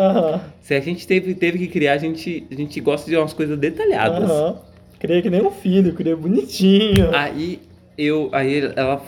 Se 0.61 0.75
a 0.75 0.79
gente 0.79 1.07
teve, 1.07 1.33
teve 1.33 1.57
que 1.57 1.67
criar, 1.67 1.93
a 1.93 1.97
gente, 1.97 2.45
a 2.51 2.53
gente 2.53 2.79
gosta 2.79 3.09
de 3.09 3.17
umas 3.17 3.33
coisas 3.33 3.57
detalhadas. 3.57 4.29
Criei 4.99 5.23
que 5.23 5.29
nem 5.31 5.41
um 5.41 5.49
filho, 5.49 5.91
criei 5.95 6.13
bonitinho. 6.13 7.09
Aí 7.11 7.59
eu 7.97 8.29
aí 8.31 8.71
ela 8.75 9.01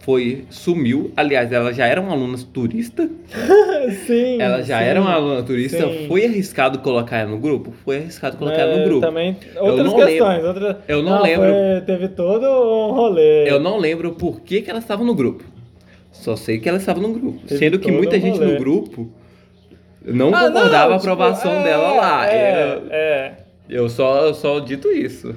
foi 0.00 0.44
sumiu, 0.50 1.12
aliás, 1.16 1.52
ela 1.52 1.72
já 1.72 1.86
era 1.86 2.00
uma 2.00 2.10
aluna 2.10 2.36
turista, 2.52 3.08
sim. 4.04 4.42
ela 4.42 4.62
já 4.62 4.78
sim, 4.78 4.84
era 4.84 5.00
uma 5.00 5.12
aluna 5.14 5.42
turista, 5.44 5.78
sim. 5.88 6.08
foi 6.08 6.26
arriscado 6.26 6.80
colocar 6.80 7.18
ela 7.18 7.30
no 7.30 7.38
grupo? 7.38 7.72
Foi 7.84 7.98
arriscado 7.98 8.36
colocar 8.36 8.58
ela 8.58 8.72
É, 8.72 8.78
no 8.78 8.84
grupo. 8.84 9.06
Também, 9.06 9.36
outras 9.60 9.86
não 9.86 9.94
questões. 9.94 10.44
Outra... 10.44 10.80
Eu 10.88 11.02
não 11.04 11.22
lembro. 11.22 11.48
foi- 11.50 11.80
teve 11.86 12.08
todo 12.08 12.44
um 12.44 12.92
rolê. 12.92 13.48
Eu 13.48 13.60
não 13.60 13.78
lembro 13.78 14.12
por 14.14 14.40
que, 14.40 14.60
que 14.60 14.68
ela 14.68 14.80
estava 14.80 15.04
no 15.04 15.14
grupo. 15.14 15.53
Só 16.14 16.36
sei 16.36 16.58
que 16.58 16.68
ela 16.68 16.78
estava 16.78 17.00
no 17.00 17.12
grupo. 17.12 17.40
Teve 17.46 17.58
Sendo 17.58 17.78
que 17.78 17.90
muita 17.92 18.18
gente 18.18 18.38
rolê. 18.38 18.52
no 18.54 18.58
grupo 18.58 19.10
não 20.02 20.34
Ah, 20.34 20.46
concordava 20.46 20.86
não, 20.88 20.94
a 20.94 20.96
aprovação 20.96 21.50
tipo, 21.52 21.62
é, 21.62 21.64
dela 21.64 21.92
lá. 21.94 22.26
É, 22.30 22.36
Era- 22.50 22.82
é. 22.90 23.32
Eu 23.68 23.88
só, 23.88 24.32
só 24.32 24.58
dito 24.60 24.90
isso. 24.90 25.34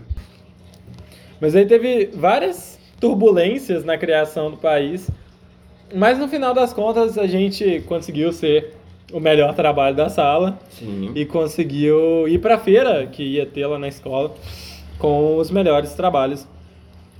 Mas 1.42 1.56
aí 1.56 1.66
teve 1.66 2.10
várias 2.14 2.80
turbulências 3.00 3.84
na 3.86 3.98
criação 3.98 4.52
do 4.52 4.58
país. 4.58 5.10
Mas 5.94 6.18
no 6.20 6.28
final 6.28 6.54
das 6.54 6.74
contas 6.74 7.18
a 7.18 7.26
gente 7.28 7.82
conseguiu 7.88 8.32
ser 8.34 8.74
o 9.14 9.20
melhor 9.20 9.54
trabalho 9.56 9.96
da 9.96 10.10
sala 10.10 10.60
Sim. 10.70 11.12
e 11.16 11.26
conseguiu 11.26 12.28
ir 12.28 12.40
pra 12.40 12.58
feira 12.58 13.08
que 13.08 13.24
ia 13.24 13.46
ter 13.46 13.66
lá 13.66 13.80
na 13.80 13.88
escola 13.88 14.34
com 15.00 15.38
os 15.38 15.50
melhores 15.50 15.94
trabalhos 15.94 16.46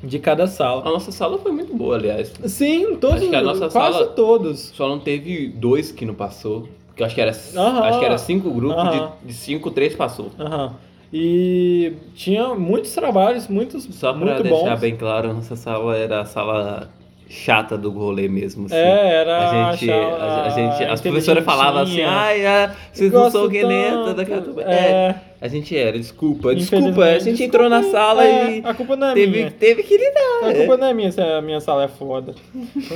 de 0.04 0.20
cada 0.20 0.48
sala. 0.48 0.82
A 0.88 0.92
nossa 0.92 1.12
sala 1.12 1.38
foi 1.38 1.52
muito 1.52 1.74
boa, 1.76 1.96
aliás. 1.96 2.32
Sim, 2.46 2.96
todos, 2.98 3.22
Acho 3.22 3.30
que 3.30 3.36
a 3.36 3.42
nossa 3.42 3.70
quase 3.70 3.98
sala- 3.98 4.08
todos. 4.12 4.60
Só 4.76 4.88
não 4.88 5.00
teve 5.00 5.48
dois 5.50 5.92
que 5.92 6.06
não 6.06 6.14
passou. 6.14 6.68
Eu 6.98 7.06
acho 7.06 7.14
que 7.16 7.22
era, 7.22 7.32
Aham. 7.56 7.82
acho 7.84 8.00
que 8.00 8.06
era 8.06 8.18
cinco 8.18 8.50
grupos, 8.52 8.84
Aham. 8.84 9.12
de, 9.22 9.28
de 9.28 9.34
cinco, 9.34 9.70
três 9.72 9.96
passou. 9.96 10.32
Aham. 10.40 10.74
E 11.14 11.94
tinha 12.16 12.54
muitos 12.54 12.94
trabalhos, 12.94 13.48
muitos 13.48 13.84
Só 13.92 14.12
pra 14.14 14.26
muito 14.26 14.44
deixar 14.44 14.72
bons. 14.72 14.80
bem 14.80 14.96
claro, 14.96 15.30
a 15.30 15.34
nossa 15.34 15.56
sala 15.56 15.96
era 15.96 16.22
a 16.22 16.26
sala 16.26 16.90
chata 17.30 17.78
do 17.78 17.92
rolê 17.92 18.28
mesmo. 18.28 18.66
Assim. 18.66 18.76
É, 18.76 19.14
era 19.22 19.70
A 19.70 19.76
gente, 19.76 19.92
a, 19.92 20.44
a 20.46 20.50
gente, 20.50 20.84
as 20.84 21.00
a 21.00 21.04
professoras 21.04 21.44
falavam 21.46 21.82
assim, 21.84 22.02
ai, 22.02 22.46
ah, 22.46 22.76
vocês 22.92 23.12
não 23.12 23.30
são 23.32 23.48
gueneta 23.48 23.98
tanto. 24.04 24.14
daquela 24.16 24.42
turma. 24.42 24.62
É, 24.64 24.66
É, 24.76 25.16
a 25.40 25.48
gente 25.48 25.78
era, 25.78 25.98
desculpa, 25.98 26.54
desculpa. 26.56 27.04
A 27.04 27.20
gente 27.20 27.44
entrou 27.44 27.70
na 27.70 27.84
sala 27.84 28.26
é, 28.26 28.58
e 28.58 28.62
A 28.66 28.74
culpa 28.74 28.96
não 28.96 29.10
é 29.10 29.14
teve, 29.14 29.32
minha. 29.38 29.52
teve 29.52 29.84
que 29.84 29.98
lidar. 29.98 30.50
A 30.50 30.54
culpa 30.54 30.78
não 30.78 30.88
é 30.88 30.94
minha 30.94 31.12
se 31.12 31.22
a 31.22 31.42
minha 31.42 31.60
sala 31.60 31.84
é 31.84 31.88
foda. 31.88 32.34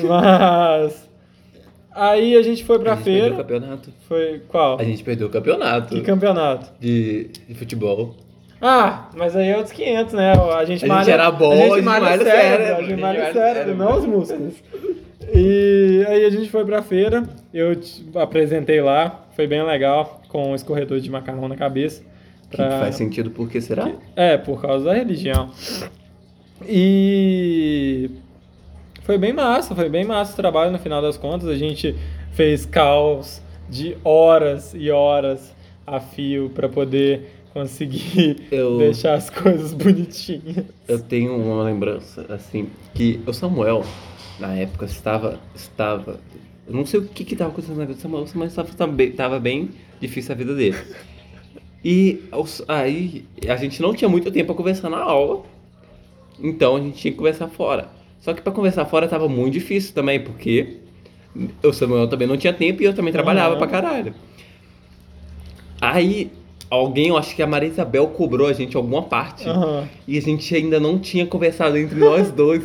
Mas. 0.07 1.09
Aí 1.93 2.37
a 2.37 2.41
gente 2.41 2.63
foi 2.63 2.79
pra 2.79 2.93
a 2.93 2.95
gente 2.95 3.03
perdeu 3.03 3.21
o 3.21 3.27
feira. 3.29 3.35
campeonato. 3.43 3.89
Foi 4.07 4.41
qual? 4.47 4.79
A 4.79 4.83
gente 4.83 5.03
perdeu 5.03 5.27
o 5.27 5.29
campeonato 5.29 5.93
Que 5.95 6.01
campeonato? 6.01 6.71
de, 6.79 7.25
de 7.47 7.53
futebol. 7.53 8.15
Ah, 8.61 9.09
mas 9.15 9.35
aí 9.35 9.49
é 9.49 9.57
outros 9.57 9.73
500, 9.73 10.13
né? 10.13 10.33
A 10.55 10.63
gente, 10.65 10.85
A 10.85 10.87
malha, 10.87 11.03
gente 11.03 11.13
era 11.13 11.31
bom, 11.31 11.51
a 11.51 11.55
gente 11.75 11.81
malha 11.81 12.05
malha 12.05 12.17
o 12.17 12.21
o 12.21 12.23
cérebro, 12.25 12.63
a 12.75 12.79
gente 12.79 12.89
gente 12.91 13.01
malha 13.01 13.19
o 13.19 13.21
malha 13.23 13.29
o 13.29 13.33
cérebro, 13.33 13.75
não 13.75 13.97
os 13.97 14.05
músculos. 14.05 14.53
E 15.33 16.05
aí 16.07 16.25
a 16.25 16.29
gente 16.29 16.49
foi 16.49 16.63
pra 16.63 16.81
feira, 16.81 17.23
eu 17.53 17.75
te 17.75 18.05
apresentei 18.15 18.79
lá, 18.81 19.25
foi 19.35 19.47
bem 19.47 19.63
legal, 19.63 20.21
com 20.29 20.51
um 20.51 20.55
escorredor 20.55 20.99
de 20.99 21.09
macarrão 21.09 21.47
na 21.47 21.55
cabeça. 21.55 22.03
Que 22.51 22.57
pra- 22.57 22.79
faz 22.81 22.95
sentido, 22.95 23.31
por 23.31 23.49
que 23.49 23.59
será? 23.61 23.91
É, 24.15 24.37
por 24.37 24.61
causa 24.61 24.85
da 24.85 24.93
religião. 24.93 25.49
E 26.67 28.09
foi 29.03 29.17
bem 29.17 29.33
massa, 29.33 29.73
foi 29.75 29.89
bem 29.89 30.05
massa 30.05 30.33
o 30.33 30.35
trabalho 30.35 30.71
no 30.71 30.79
final 30.79 31.01
das 31.01 31.17
contas. 31.17 31.47
A 31.49 31.55
gente 31.55 31.95
fez 32.33 32.65
caos 32.65 33.41
de 33.69 33.97
horas 34.03 34.73
e 34.75 34.91
horas 34.91 35.53
a 35.87 35.99
fio 35.99 36.49
para 36.49 36.69
poder 36.69 37.31
conseguir 37.53 38.47
Eu- 38.51 38.77
deixar 38.79 39.15
as 39.15 39.29
coisas 39.29 39.73
bonitinhas. 39.73 40.65
Eu 40.87 40.99
tenho 40.99 41.35
uma 41.35 41.63
lembrança, 41.63 42.25
assim, 42.29 42.67
que 42.93 43.19
o 43.25 43.33
Samuel, 43.33 43.83
na 44.39 44.53
época, 44.53 44.85
estava. 44.85 45.39
estava 45.55 46.19
eu 46.67 46.75
não 46.75 46.85
sei 46.85 46.99
o 47.01 47.03
que 47.05 47.23
estava 47.33 47.49
acontecendo 47.51 47.77
na 47.79 47.85
vida 47.85 47.97
do 47.97 48.01
Samuel, 48.01 48.25
mas 48.35 48.51
estava, 48.51 48.69
estava 49.03 49.39
bem 49.39 49.71
difícil 49.99 50.31
a 50.33 50.37
vida 50.37 50.55
dele. 50.55 50.77
E 51.83 52.21
aí 52.67 53.25
a 53.47 53.55
gente 53.55 53.81
não 53.81 53.93
tinha 53.93 54.07
muito 54.09 54.31
tempo 54.31 54.47
para 54.47 54.55
conversar 54.55 54.89
na 54.89 54.99
aula, 54.99 55.43
então 56.39 56.75
a 56.75 56.79
gente 56.79 56.97
tinha 56.97 57.11
que 57.11 57.17
conversar 57.17 57.47
fora. 57.47 57.89
Só 58.19 58.33
que 58.33 58.41
para 58.41 58.51
conversar 58.51 58.85
fora 58.85 59.05
estava 59.05 59.27
muito 59.27 59.53
difícil 59.53 59.93
também, 59.93 60.19
porque 60.19 60.77
o 61.63 61.73
Samuel 61.73 62.07
também 62.07 62.27
não 62.27 62.37
tinha 62.37 62.53
tempo 62.53 62.83
e 62.83 62.85
eu 62.85 62.93
também 62.93 63.11
trabalhava 63.11 63.51
Aham. 63.51 63.57
pra 63.57 63.67
caralho. 63.67 64.13
Aí 65.79 66.31
alguém, 66.69 67.07
eu 67.07 67.17
acho 67.17 67.35
que 67.35 67.41
a 67.41 67.47
Maria 67.47 67.69
Isabel 67.69 68.07
cobrou 68.07 68.47
a 68.47 68.53
gente 68.53 68.77
alguma 68.77 69.01
parte. 69.03 69.47
Aham. 69.49 69.87
E 70.07 70.17
a 70.17 70.21
gente 70.21 70.55
ainda 70.55 70.79
não 70.79 70.99
tinha 70.99 71.25
conversado 71.25 71.77
entre 71.77 71.99
nós 71.99 72.29
dois. 72.31 72.63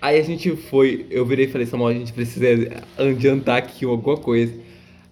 Aí 0.00 0.18
a 0.18 0.22
gente 0.22 0.54
foi, 0.56 1.06
eu 1.10 1.24
virei 1.26 1.46
e 1.46 1.48
falei, 1.48 1.66
Samuel, 1.66 1.88
a 1.88 1.98
gente 1.98 2.12
precisa 2.12 2.46
adiantar 2.98 3.58
aqui 3.58 3.84
alguma 3.84 4.16
coisa. 4.16 4.52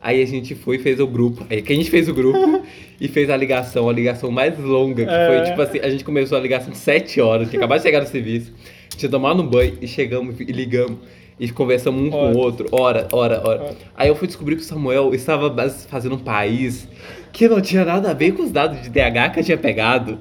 Aí 0.03 0.23
a 0.23 0.27
gente 0.27 0.55
foi 0.55 0.77
e 0.77 0.79
fez 0.79 0.99
o 0.99 1.07
grupo. 1.07 1.45
Aí 1.51 1.61
que 1.61 1.73
a 1.73 1.77
gente 1.77 1.91
fez 1.91 2.09
o 2.09 2.15
grupo 2.15 2.63
e 3.01 3.07
fez 3.09 3.29
a 3.29 3.37
ligação, 3.37 3.89
a 3.89 3.93
ligação 3.93 4.31
mais 4.31 4.59
longa, 4.59 5.05
que 5.05 5.11
É. 5.11 5.27
foi 5.43 5.51
tipo 5.51 5.61
assim, 5.63 5.79
a 5.81 5.91
gente 5.91 6.05
começou 6.05 6.39
a 6.39 6.41
ligação 6.41 6.71
de 6.71 6.79
7 6.79 7.21
horas, 7.21 7.51
tinha 7.51 7.61
acabado 7.61 7.79
de 7.79 7.85
chegar 7.85 8.01
no 8.01 8.07
serviço, 8.07 8.53
tinha 8.97 9.11
tomado 9.11 9.43
um 9.43 9.47
banho 9.47 9.77
e 9.81 9.87
chegamos 9.87 10.41
e 10.41 10.45
ligamos. 10.45 10.99
E 11.39 11.49
conversamos 11.51 12.03
um 12.03 12.11
com 12.11 12.17
Horas. 12.19 12.37
o 12.37 12.39
outro, 12.39 12.69
hora, 12.71 13.09
hora, 13.13 13.41
hora. 13.47 13.61
Horas. 13.63 13.77
Aí 13.97 14.09
eu 14.09 14.15
fui 14.15 14.27
descobrir 14.27 14.57
que 14.57 14.63
o 14.63 14.65
Samuel 14.65 15.15
estava 15.15 15.51
fazendo 15.89 16.15
um 16.17 16.19
país 16.19 16.87
que 17.33 17.49
não 17.49 17.63
tinha 17.63 17.83
nada 17.83 18.11
a 18.11 18.13
ver 18.13 18.33
com 18.33 18.43
os 18.43 18.51
dados 18.51 18.83
de 18.83 18.91
DH 18.91 19.31
que 19.33 19.41
eu 19.41 19.45
tinha 19.45 19.57
pegado. 19.57 20.19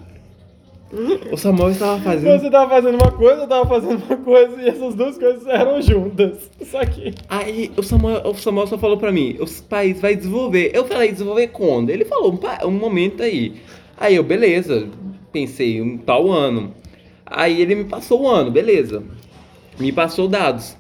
O 1.32 1.38
Samuel 1.38 1.70
estava 1.70 2.02
fazendo 2.02 2.40
Você 2.40 2.50
tava 2.50 2.70
fazendo 2.70 2.96
uma 2.96 3.12
coisa, 3.12 3.44
eu 3.44 3.48
tava 3.48 3.68
fazendo 3.68 4.04
uma 4.04 4.18
coisa, 4.18 4.62
e 4.62 4.68
essas 4.70 4.96
duas 4.96 5.18
coisas 5.18 5.46
eram 5.46 5.80
juntas. 5.82 6.50
Só 6.64 6.84
que. 6.84 7.14
Aí 7.30 7.72
o 7.78 7.84
Samuel, 7.84 8.22
o 8.26 8.34
Samuel 8.34 8.66
só 8.68 8.78
falou 8.78 8.98
pra 8.98 9.12
mim, 9.12 9.38
os 9.40 9.62
países 9.62 10.02
vai 10.02 10.16
desenvolver. 10.16 10.72
Eu 10.74 10.86
falei, 10.86 11.12
desenvolver 11.12 11.48
quando? 11.50 11.92
Ele 11.92 12.06
falou, 12.06 12.34
um, 12.34 12.68
um 12.68 12.72
momento 12.72 13.22
aí. 13.22 13.54
Aí 13.98 14.16
eu, 14.16 14.24
beleza, 14.24 14.88
pensei, 15.32 15.80
um 15.82 15.98
tal 15.98 16.32
ano. 16.32 16.74
Aí 17.26 17.62
ele 17.62 17.76
me 17.76 17.84
passou 17.84 18.24
o 18.24 18.28
ano, 18.28 18.50
beleza. 18.50 19.04
Me 19.80 19.92
passou 19.92 20.28
dados. 20.28 20.76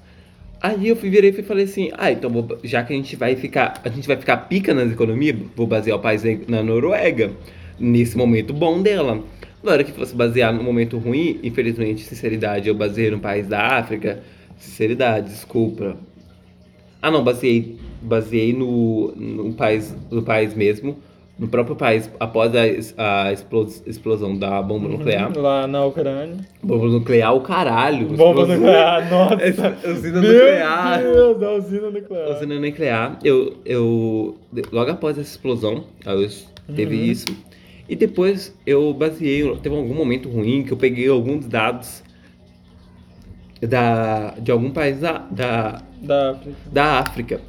Aí 0.61 0.89
eu 0.89 0.95
fui 0.95 1.09
virei 1.09 1.29
e 1.29 1.43
falei 1.43 1.65
assim, 1.65 1.91
ah, 1.97 2.11
então 2.11 2.29
vou- 2.29 2.57
já 2.63 2.83
que 2.83 2.91
a 2.91 2.95
gente 2.95 3.15
vai 3.15 3.35
ficar, 3.35 3.79
a 3.85 3.89
gente 3.89 4.07
vai 4.07 4.17
ficar 4.17 4.35
pica 4.37 4.73
nas 4.73 4.91
economias, 4.91 5.37
vou 5.55 5.65
basear 5.67 5.97
o 5.97 6.01
país 6.01 6.21
na 6.49 6.61
Noruega, 6.61 7.31
nesse 7.79 8.17
momento 8.17 8.53
bom 8.53 8.81
dela. 8.81 9.23
Na 9.61 9.71
hora 9.73 9.83
que 9.83 9.91
fosse 9.91 10.15
basear 10.15 10.53
no 10.53 10.63
momento 10.63 10.97
ruim, 10.97 11.39
infelizmente, 11.43 12.01
sinceridade, 12.03 12.69
eu 12.69 12.75
baseei 12.75 13.11
no 13.11 13.19
país 13.19 13.47
da 13.47 13.77
África. 13.77 14.19
Sinceridade, 14.57 15.29
desculpa. 15.29 15.97
Ah 17.01 17.09
não, 17.11 17.23
baseei, 17.23 17.77
baseei 18.01 18.53
no, 18.53 19.13
no, 19.15 19.53
país, 19.53 19.95
no 20.11 20.21
país 20.21 20.53
mesmo, 20.53 20.97
no 21.37 21.47
próprio 21.47 21.75
país, 21.75 22.09
após 22.19 22.51
a, 22.97 23.25
a 23.27 23.31
explos- 23.33 23.81
explosão 23.87 24.37
da 24.37 24.61
bomba 24.61 24.87
nuclear. 24.89 25.31
Lá 25.37 25.65
na 25.67 25.85
Ucrânia. 25.85 26.35
Bomba 26.61 26.87
nuclear, 26.87 27.33
o 27.33 27.41
caralho. 27.41 28.07
Bomba 28.07 28.41
explosão- 28.41 28.55
nuclear, 28.57 29.07
nossa. 29.11 29.89
Usina 29.91 30.21
Meu 30.21 30.33
nuclear. 30.33 31.01
Deus, 31.01 31.43
a 31.43 31.51
usina 31.53 31.89
nuclear. 31.91 32.29
Usina 32.31 32.59
nuclear, 32.59 33.19
eu, 33.23 33.57
eu. 33.65 34.37
Logo 34.71 34.91
após 34.91 35.17
essa 35.17 35.29
explosão, 35.29 35.85
eu- 36.05 36.29
teve 36.75 36.95
Uhum. 36.97 37.03
isso. 37.03 37.48
E 37.89 37.95
depois 37.95 38.55
eu 38.65 38.93
baseei. 38.93 39.43
Teve 39.57 39.75
algum 39.75 39.95
momento 39.95 40.29
ruim 40.29 40.63
que 40.63 40.71
eu 40.71 40.77
peguei 40.77 41.07
alguns 41.09 41.47
dados 41.47 42.03
da, 43.59 44.35
de 44.39 44.51
algum 44.51 44.69
país 44.69 44.99
da, 44.99 45.17
da, 45.31 45.81
Da 46.01 46.31
África. 46.31 46.55
da 46.71 46.99
África. 46.99 47.41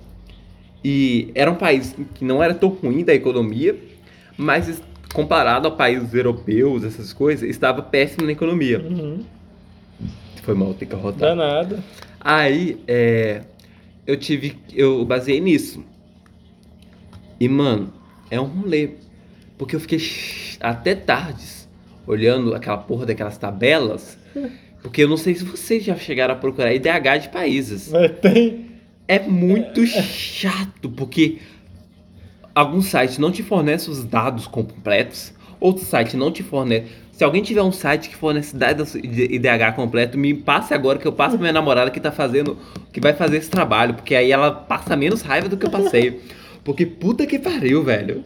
E 0.83 1.31
era 1.35 1.51
um 1.51 1.57
país 1.57 1.95
que 2.15 2.25
não 2.25 2.43
era 2.43 2.55
tão 2.55 2.71
ruim 2.71 3.05
da 3.05 3.15
economia, 3.15 3.77
mas 4.37 4.83
comparado 5.13 5.69
a 5.69 5.71
países 5.71 6.15
europeus, 6.15 6.85
essas 6.85 7.13
coisas, 7.13 7.49
estava 7.49 7.83
péssimo 7.83 8.25
na 8.25 8.33
economia. 8.33 8.81
Uhum. 8.81 9.25
Foi 10.43 10.55
mal 10.55 10.73
ter 10.73 10.87
que 10.87 10.95
arrotar. 10.95 11.37
Danado. 11.37 11.79
Aí, 12.19 12.81
é, 12.89 13.43
eu 14.07 14.17
tive, 14.17 14.57
eu 14.75 15.05
baseei 15.05 15.41
nisso. 15.41 15.85
E, 17.39 17.49
mano, 17.49 17.93
é 18.31 18.41
um 18.41 18.45
rolê. 18.45 18.91
Porque 19.61 19.77
eu 19.77 19.81
fiquei 19.81 20.01
até 20.59 20.95
tardes 20.95 21.69
olhando 22.07 22.55
aquela 22.55 22.79
porra 22.79 23.05
daquelas 23.05 23.37
tabelas. 23.37 24.17
Porque 24.81 25.03
eu 25.03 25.09
não 25.09 25.19
sei 25.19 25.35
se 25.35 25.45
vocês 25.45 25.85
já 25.85 25.95
chegaram 25.97 26.33
a 26.33 26.37
procurar 26.39 26.73
IDH 26.73 27.19
de 27.21 27.29
países. 27.29 27.91
Mas 27.93 28.11
tem. 28.23 28.71
É 29.07 29.19
muito 29.19 29.87
chato, 29.87 30.89
porque 30.89 31.41
alguns 32.55 32.87
sites 32.87 33.19
não 33.19 33.31
te 33.31 33.43
fornecem 33.43 33.93
os 33.93 34.03
dados 34.03 34.47
completos, 34.47 35.35
outro 35.61 35.85
site 35.85 36.17
não 36.17 36.33
te 36.33 36.43
fornece. 36.43 36.87
Se 37.13 37.23
alguém 37.23 37.43
tiver 37.43 37.63
um 37.63 37.71
site 37.71 38.09
que 38.09 38.17
fornece 38.17 38.57
dados 38.57 38.95
de 38.95 39.25
IDH 39.35 39.75
completo, 39.77 40.17
me 40.17 40.33
passe 40.33 40.73
agora 40.73 40.99
que 40.99 41.07
eu 41.07 41.13
passo 41.13 41.33
pra 41.33 41.43
minha 41.43 41.53
namorada 41.53 41.91
que 41.91 42.01
tá 42.01 42.11
fazendo, 42.11 42.57
que 42.91 42.99
vai 42.99 43.13
fazer 43.13 43.37
esse 43.37 43.51
trabalho, 43.51 43.93
porque 43.93 44.15
aí 44.15 44.33
ela 44.33 44.53
passa 44.53 44.97
menos 44.97 45.21
raiva 45.21 45.51
do 45.51 45.59
que 45.59 45.67
eu 45.67 45.71
passei. 45.71 46.19
Porque 46.65 46.87
puta 46.87 47.27
que 47.27 47.39
pariu, 47.39 47.85
velho. 47.85 48.25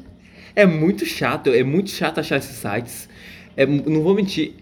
É 0.56 0.64
muito 0.66 1.04
chato, 1.04 1.50
é 1.50 1.64
muito 1.64 1.90
chato 1.90 2.18
achar 2.20 2.36
esses 2.36 2.56
sites. 2.56 3.08
É, 3.56 3.66
não 3.66 4.02
vou 4.02 4.14
mentir, 4.14 4.54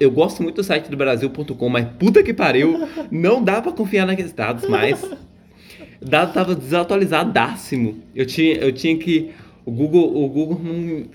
eu, 0.00 0.10
gosto 0.10 0.42
muito 0.42 0.56
do 0.56 0.64
site 0.64 0.90
do 0.90 0.96
Brasil.com, 0.96 1.68
mas 1.68 1.86
puta 1.98 2.22
que 2.22 2.32
pariu, 2.32 2.78
não 3.10 3.42
dá 3.42 3.60
pra 3.60 3.72
confiar 3.72 4.06
naqueles 4.06 4.32
dados 4.32 4.68
mais. 4.68 5.02
O 5.02 6.04
dado 6.04 6.32
tava 6.32 6.54
desatualizadássimo. 6.54 8.02
Eu 8.14 8.24
tinha, 8.26 8.54
eu 8.56 8.72
tinha 8.72 8.96
que. 8.96 9.30
O 9.64 9.70
Google, 9.70 10.24
o 10.24 10.28
Google. 10.28 11.06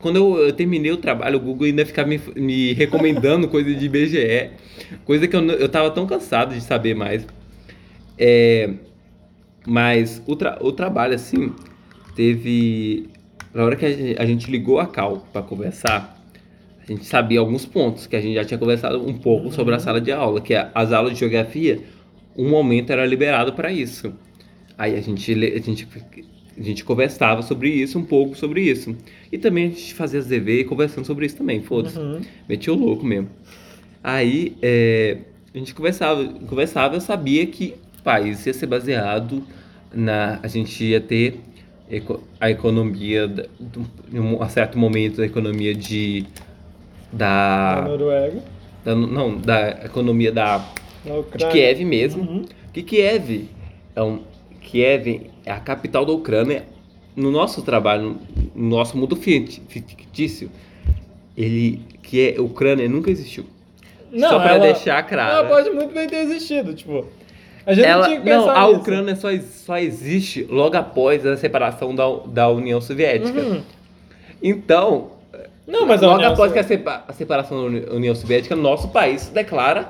Quando 0.00 0.16
eu, 0.16 0.36
eu 0.46 0.52
terminei 0.52 0.92
o 0.92 0.96
trabalho, 0.96 1.38
o 1.38 1.40
Google 1.40 1.66
ainda 1.66 1.84
ficava 1.84 2.08
me, 2.08 2.20
me 2.36 2.72
recomendando 2.72 3.48
coisa 3.48 3.74
de 3.74 3.86
IBGE. 3.86 4.50
Coisa 5.04 5.26
que 5.26 5.34
eu, 5.34 5.44
eu 5.50 5.68
tava 5.68 5.90
tão 5.90 6.06
cansado 6.06 6.54
de 6.54 6.60
saber 6.60 6.94
mais. 6.94 7.26
É, 8.18 8.70
mas 9.66 10.22
o, 10.26 10.36
tra- 10.36 10.58
o 10.60 10.72
trabalho, 10.72 11.14
assim, 11.14 11.52
teve. 12.14 13.08
Na 13.56 13.64
hora 13.64 13.74
que 13.74 13.86
a 14.18 14.26
gente, 14.26 14.50
ligou 14.50 14.78
a 14.78 14.86
Cal 14.86 15.26
para 15.32 15.40
conversar, 15.40 16.22
a 16.78 16.92
gente 16.92 17.06
sabia 17.06 17.40
alguns 17.40 17.64
pontos 17.64 18.06
que 18.06 18.14
a 18.14 18.20
gente 18.20 18.34
já 18.34 18.44
tinha 18.44 18.58
conversado 18.58 19.02
um 19.02 19.14
pouco 19.14 19.50
sobre 19.50 19.74
a 19.74 19.78
sala 19.78 19.98
de 19.98 20.12
aula, 20.12 20.42
que 20.42 20.52
é 20.52 20.70
as 20.74 20.92
aulas 20.92 21.14
de 21.14 21.20
geografia, 21.20 21.80
um 22.36 22.50
momento 22.50 22.90
era 22.90 23.06
liberado 23.06 23.54
para 23.54 23.72
isso. 23.72 24.12
Aí 24.76 24.94
a 24.94 25.00
gente, 25.00 25.32
a 25.32 25.58
gente 25.58 25.88
a 26.58 26.62
gente 26.62 26.84
conversava 26.84 27.40
sobre 27.40 27.70
isso, 27.70 27.98
um 27.98 28.04
pouco 28.04 28.36
sobre 28.36 28.60
isso. 28.60 28.94
E 29.32 29.38
também 29.38 29.68
a 29.68 29.70
gente 29.70 29.94
fazia 29.94 30.20
as 30.20 30.26
DV 30.26 30.64
conversando 30.64 31.06
sobre 31.06 31.24
isso 31.24 31.38
também, 31.38 31.62
foda-se. 31.62 31.98
Uhum. 31.98 32.20
Meti 32.46 32.70
o 32.70 32.74
louco 32.74 33.06
mesmo. 33.06 33.30
Aí 34.04 34.54
é, 34.60 35.16
a 35.54 35.58
gente 35.58 35.74
conversava, 35.74 36.22
conversava, 36.46 36.96
eu 36.96 37.00
sabia 37.00 37.46
que 37.46 37.74
o 37.98 38.02
país 38.02 38.44
ia 38.44 38.52
ser 38.52 38.66
baseado 38.66 39.42
na. 39.94 40.40
A 40.42 40.46
gente 40.46 40.84
ia 40.84 41.00
ter 41.00 41.40
a 42.40 42.50
economia, 42.50 43.28
da- 43.28 43.46
em 44.12 44.18
um 44.20 44.48
certo 44.48 44.78
momento, 44.78 45.22
a 45.22 45.26
economia 45.26 45.74
de. 45.74 46.24
Na 47.12 47.76
Da, 47.76 47.82
Noruega. 47.88 48.42
da- 48.84 48.94
Não, 48.94 49.36
da 49.38 49.68
economia 49.84 50.32
da, 50.32 50.58
de. 51.36 51.46
Kiev 51.46 51.84
mesmo. 51.84 52.22
Uhum. 52.22 52.44
Que 52.72 52.82
Kiev 52.82 53.48
é 53.94 54.02
um 54.02 54.20
Kiev 54.60 55.30
é 55.44 55.52
a 55.52 55.60
capital 55.60 56.04
da 56.04 56.12
Ucrânia. 56.12 56.64
No 57.14 57.30
nosso 57.30 57.62
trabalho, 57.62 58.18
no 58.54 58.68
nosso 58.76 58.96
mundo 58.98 59.16
fictício, 59.16 60.50
ele 61.36 61.80
que 62.02 62.34
é 62.34 62.40
Ucrânia 62.40 62.86
nunca 62.88 63.10
existiu. 63.10 63.46
Não, 64.12 64.28
Só 64.28 64.38
pra 64.38 64.50
ela- 64.56 64.58
deixar 64.66 65.02
claro. 65.04 65.30
Ela 65.38 65.48
pode 65.48 65.70
muito 65.70 65.94
bem 65.94 66.06
ter 66.08 66.16
existido, 66.18 66.74
tipo. 66.74 67.06
A 67.66 67.74
gente 67.74 67.84
não 67.84 67.92
Ela, 67.92 68.06
tinha 68.08 68.20
que 68.20 68.30
não, 68.30 68.40
pensar 68.46 68.56
a 68.62 68.66
nisso. 68.68 68.80
Ucrânia 68.80 69.16
só, 69.16 69.28
só 69.40 69.76
existe 69.78 70.46
logo 70.48 70.76
após 70.76 71.26
a 71.26 71.36
separação 71.36 71.94
da, 71.94 72.04
da 72.26 72.48
União 72.48 72.80
Soviética. 72.80 73.40
Uhum. 73.40 73.60
Então, 74.42 75.08
Não, 75.66 75.84
mas 75.86 76.02
a 76.02 76.06
logo 76.06 76.18
União 76.18 76.32
após 76.32 76.52
que 76.52 76.58
a, 76.58 76.62
Soviética- 76.62 77.04
a 77.08 77.12
separação 77.12 77.58
da 77.58 77.64
Uni- 77.66 77.86
União 77.90 78.14
Soviética, 78.14 78.54
nosso 78.54 78.88
país 78.88 79.22
se 79.22 79.32
declara 79.32 79.88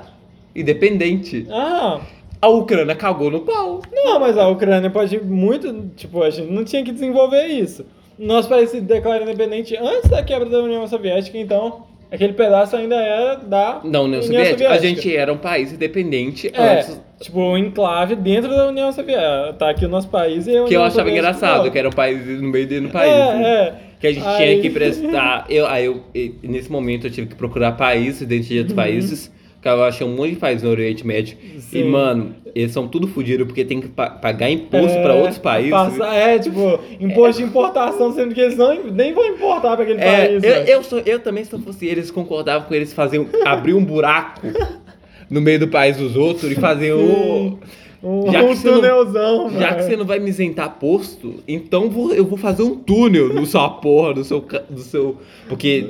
independente. 0.55 1.45
Ah, 1.51 1.99
A 2.41 2.47
Ucrânia 2.47 2.95
cagou 2.95 3.29
no 3.29 3.41
pau. 3.41 3.81
não, 3.93 4.19
mas 4.19 4.37
a 4.37 4.47
Ucrânia 4.47 4.89
pode 4.89 5.19
muito. 5.23 5.91
Tipo, 5.95 6.23
a 6.23 6.29
gente 6.29 6.51
não 6.51 6.63
tinha 6.63 6.83
que 6.83 6.91
desenvolver 6.91 7.45
isso. 7.45 7.85
Nosso 8.17 8.49
país 8.49 8.71
se 8.71 8.81
declara 8.81 9.21
independente 9.23 9.77
antes 9.77 10.09
da 10.09 10.23
quebra 10.23 10.49
da 10.49 10.59
União 10.59 10.87
Soviética, 10.87 11.37
então 11.37 11.83
aquele 12.11 12.33
pedaço 12.33 12.75
ainda 12.75 12.95
era 12.95 13.35
da 13.35 13.73
Da 13.79 14.01
União 14.01 14.21
Soviética. 14.23 14.69
A 14.71 14.77
gente 14.79 15.15
era 15.15 15.31
um 15.31 15.37
país 15.37 15.71
independente 15.71 16.49
É, 16.53 16.79
antes. 16.79 17.01
Tipo, 17.19 17.39
um 17.39 17.57
enclave 17.57 18.15
dentro 18.15 18.49
da 18.49 18.67
União 18.67 18.91
Soviética. 18.91 19.55
Tá 19.57 19.69
aqui 19.69 19.85
o 19.85 19.89
nosso 19.89 20.07
país 20.09 20.47
e 20.47 20.55
a 20.57 20.63
Que 20.65 20.73
eu 20.75 20.83
achava 20.83 21.09
engraçado, 21.09 21.63
não. 21.65 21.71
que 21.71 21.77
era 21.79 21.87
um 21.87 21.91
país 21.91 22.25
no 22.41 22.49
meio 22.49 22.67
do 22.81 22.89
país. 22.89 23.11
É, 23.11 23.35
né? 23.35 23.43
é. 23.53 23.73
Que 23.99 24.07
a 24.07 24.13
gente 24.13 24.27
Aí- 24.27 24.37
tinha 24.37 24.61
que 24.61 24.69
prestar. 24.69 25.45
Eu, 25.49 25.65
aí 25.65 25.85
eu, 25.85 26.03
e- 26.13 26.35
nesse 26.43 26.71
momento 26.71 27.07
eu 27.07 27.11
tive 27.11 27.27
que 27.27 27.35
procurar 27.35 27.71
países 27.71 28.27
dentro 28.27 28.47
de 28.47 28.59
outros 28.59 28.75
países. 28.75 29.31
Que 29.59 29.67
eu 29.67 29.83
achei 29.83 30.05
um 30.05 30.15
monte 30.15 30.29
de 30.33 30.35
países 30.35 30.61
no 30.61 30.69
Oriente 30.69 31.05
Médio. 31.05 31.35
E, 31.43 31.55
Uhum. 31.55 31.61
Sim. 31.61 31.83
mano, 31.85 32.35
eles 32.53 32.71
são 32.71 32.87
tudo 32.87 33.07
fodidos 33.07 33.47
porque 33.47 33.65
tem 33.65 33.81
que 33.81 33.87
pa- 33.87 34.11
pagar 34.11 34.51
imposto 34.51 34.95
É, 34.95 35.01
pra 35.01 35.15
outros 35.15 35.39
países. 35.39 35.71
Passar, 35.71 36.13
é, 36.15 36.37
tipo, 36.37 36.79
imposto 36.99 37.41
de 37.41 37.47
importação, 37.49 38.13
sendo 38.13 38.35
que 38.35 38.39
eles 38.39 38.55
não, 38.55 38.83
nem 38.91 39.13
vão 39.13 39.25
importar 39.25 39.75
pra 39.75 39.83
aquele 39.83 39.99
É, 39.99 40.05
país. 40.27 40.33
eu, 40.35 40.41
velho. 40.41 40.69
eu, 40.69 40.83
sou- 40.83 41.01
eu 41.03 41.19
também, 41.19 41.43
se 41.43 41.51
eu 41.51 41.59
fosse 41.59 41.87
eles, 41.87 42.11
concordava 42.11 42.65
com 42.65 42.73
eles 42.75 42.93
fazer 42.93 43.25
abrir 43.43 43.73
um 43.73 43.83
buraco 43.83 44.41
no 45.29 45.41
meio 45.41 45.59
do 45.59 45.67
país 45.67 45.97
dos 45.97 46.15
outros 46.15 46.51
e 46.51 46.55
fazer 46.55 46.93
o. 46.93 47.57
Um, 48.03 48.31
Já 48.31 48.39
que 48.43 48.45
um 48.45 48.61
túnelzão, 48.61 49.49
Já 49.49 49.69
que 49.69 49.73
velho. 49.75 49.83
você 49.89 49.97
não 49.97 50.05
vai 50.05 50.19
me 50.19 50.29
isentar 50.29 50.69
posto, 50.79 51.35
então 51.47 51.89
vou- 51.89 52.13
eu 52.13 52.23
vou 52.25 52.37
fazer 52.37 52.61
um 52.61 52.75
túnel 52.75 53.33
no 53.33 53.45
sua 53.45 53.69
porra, 53.69 54.13
no 54.13 54.23
seu. 54.23 54.45
Do 54.69 54.81
seu 54.81 55.17
porque 55.49 55.89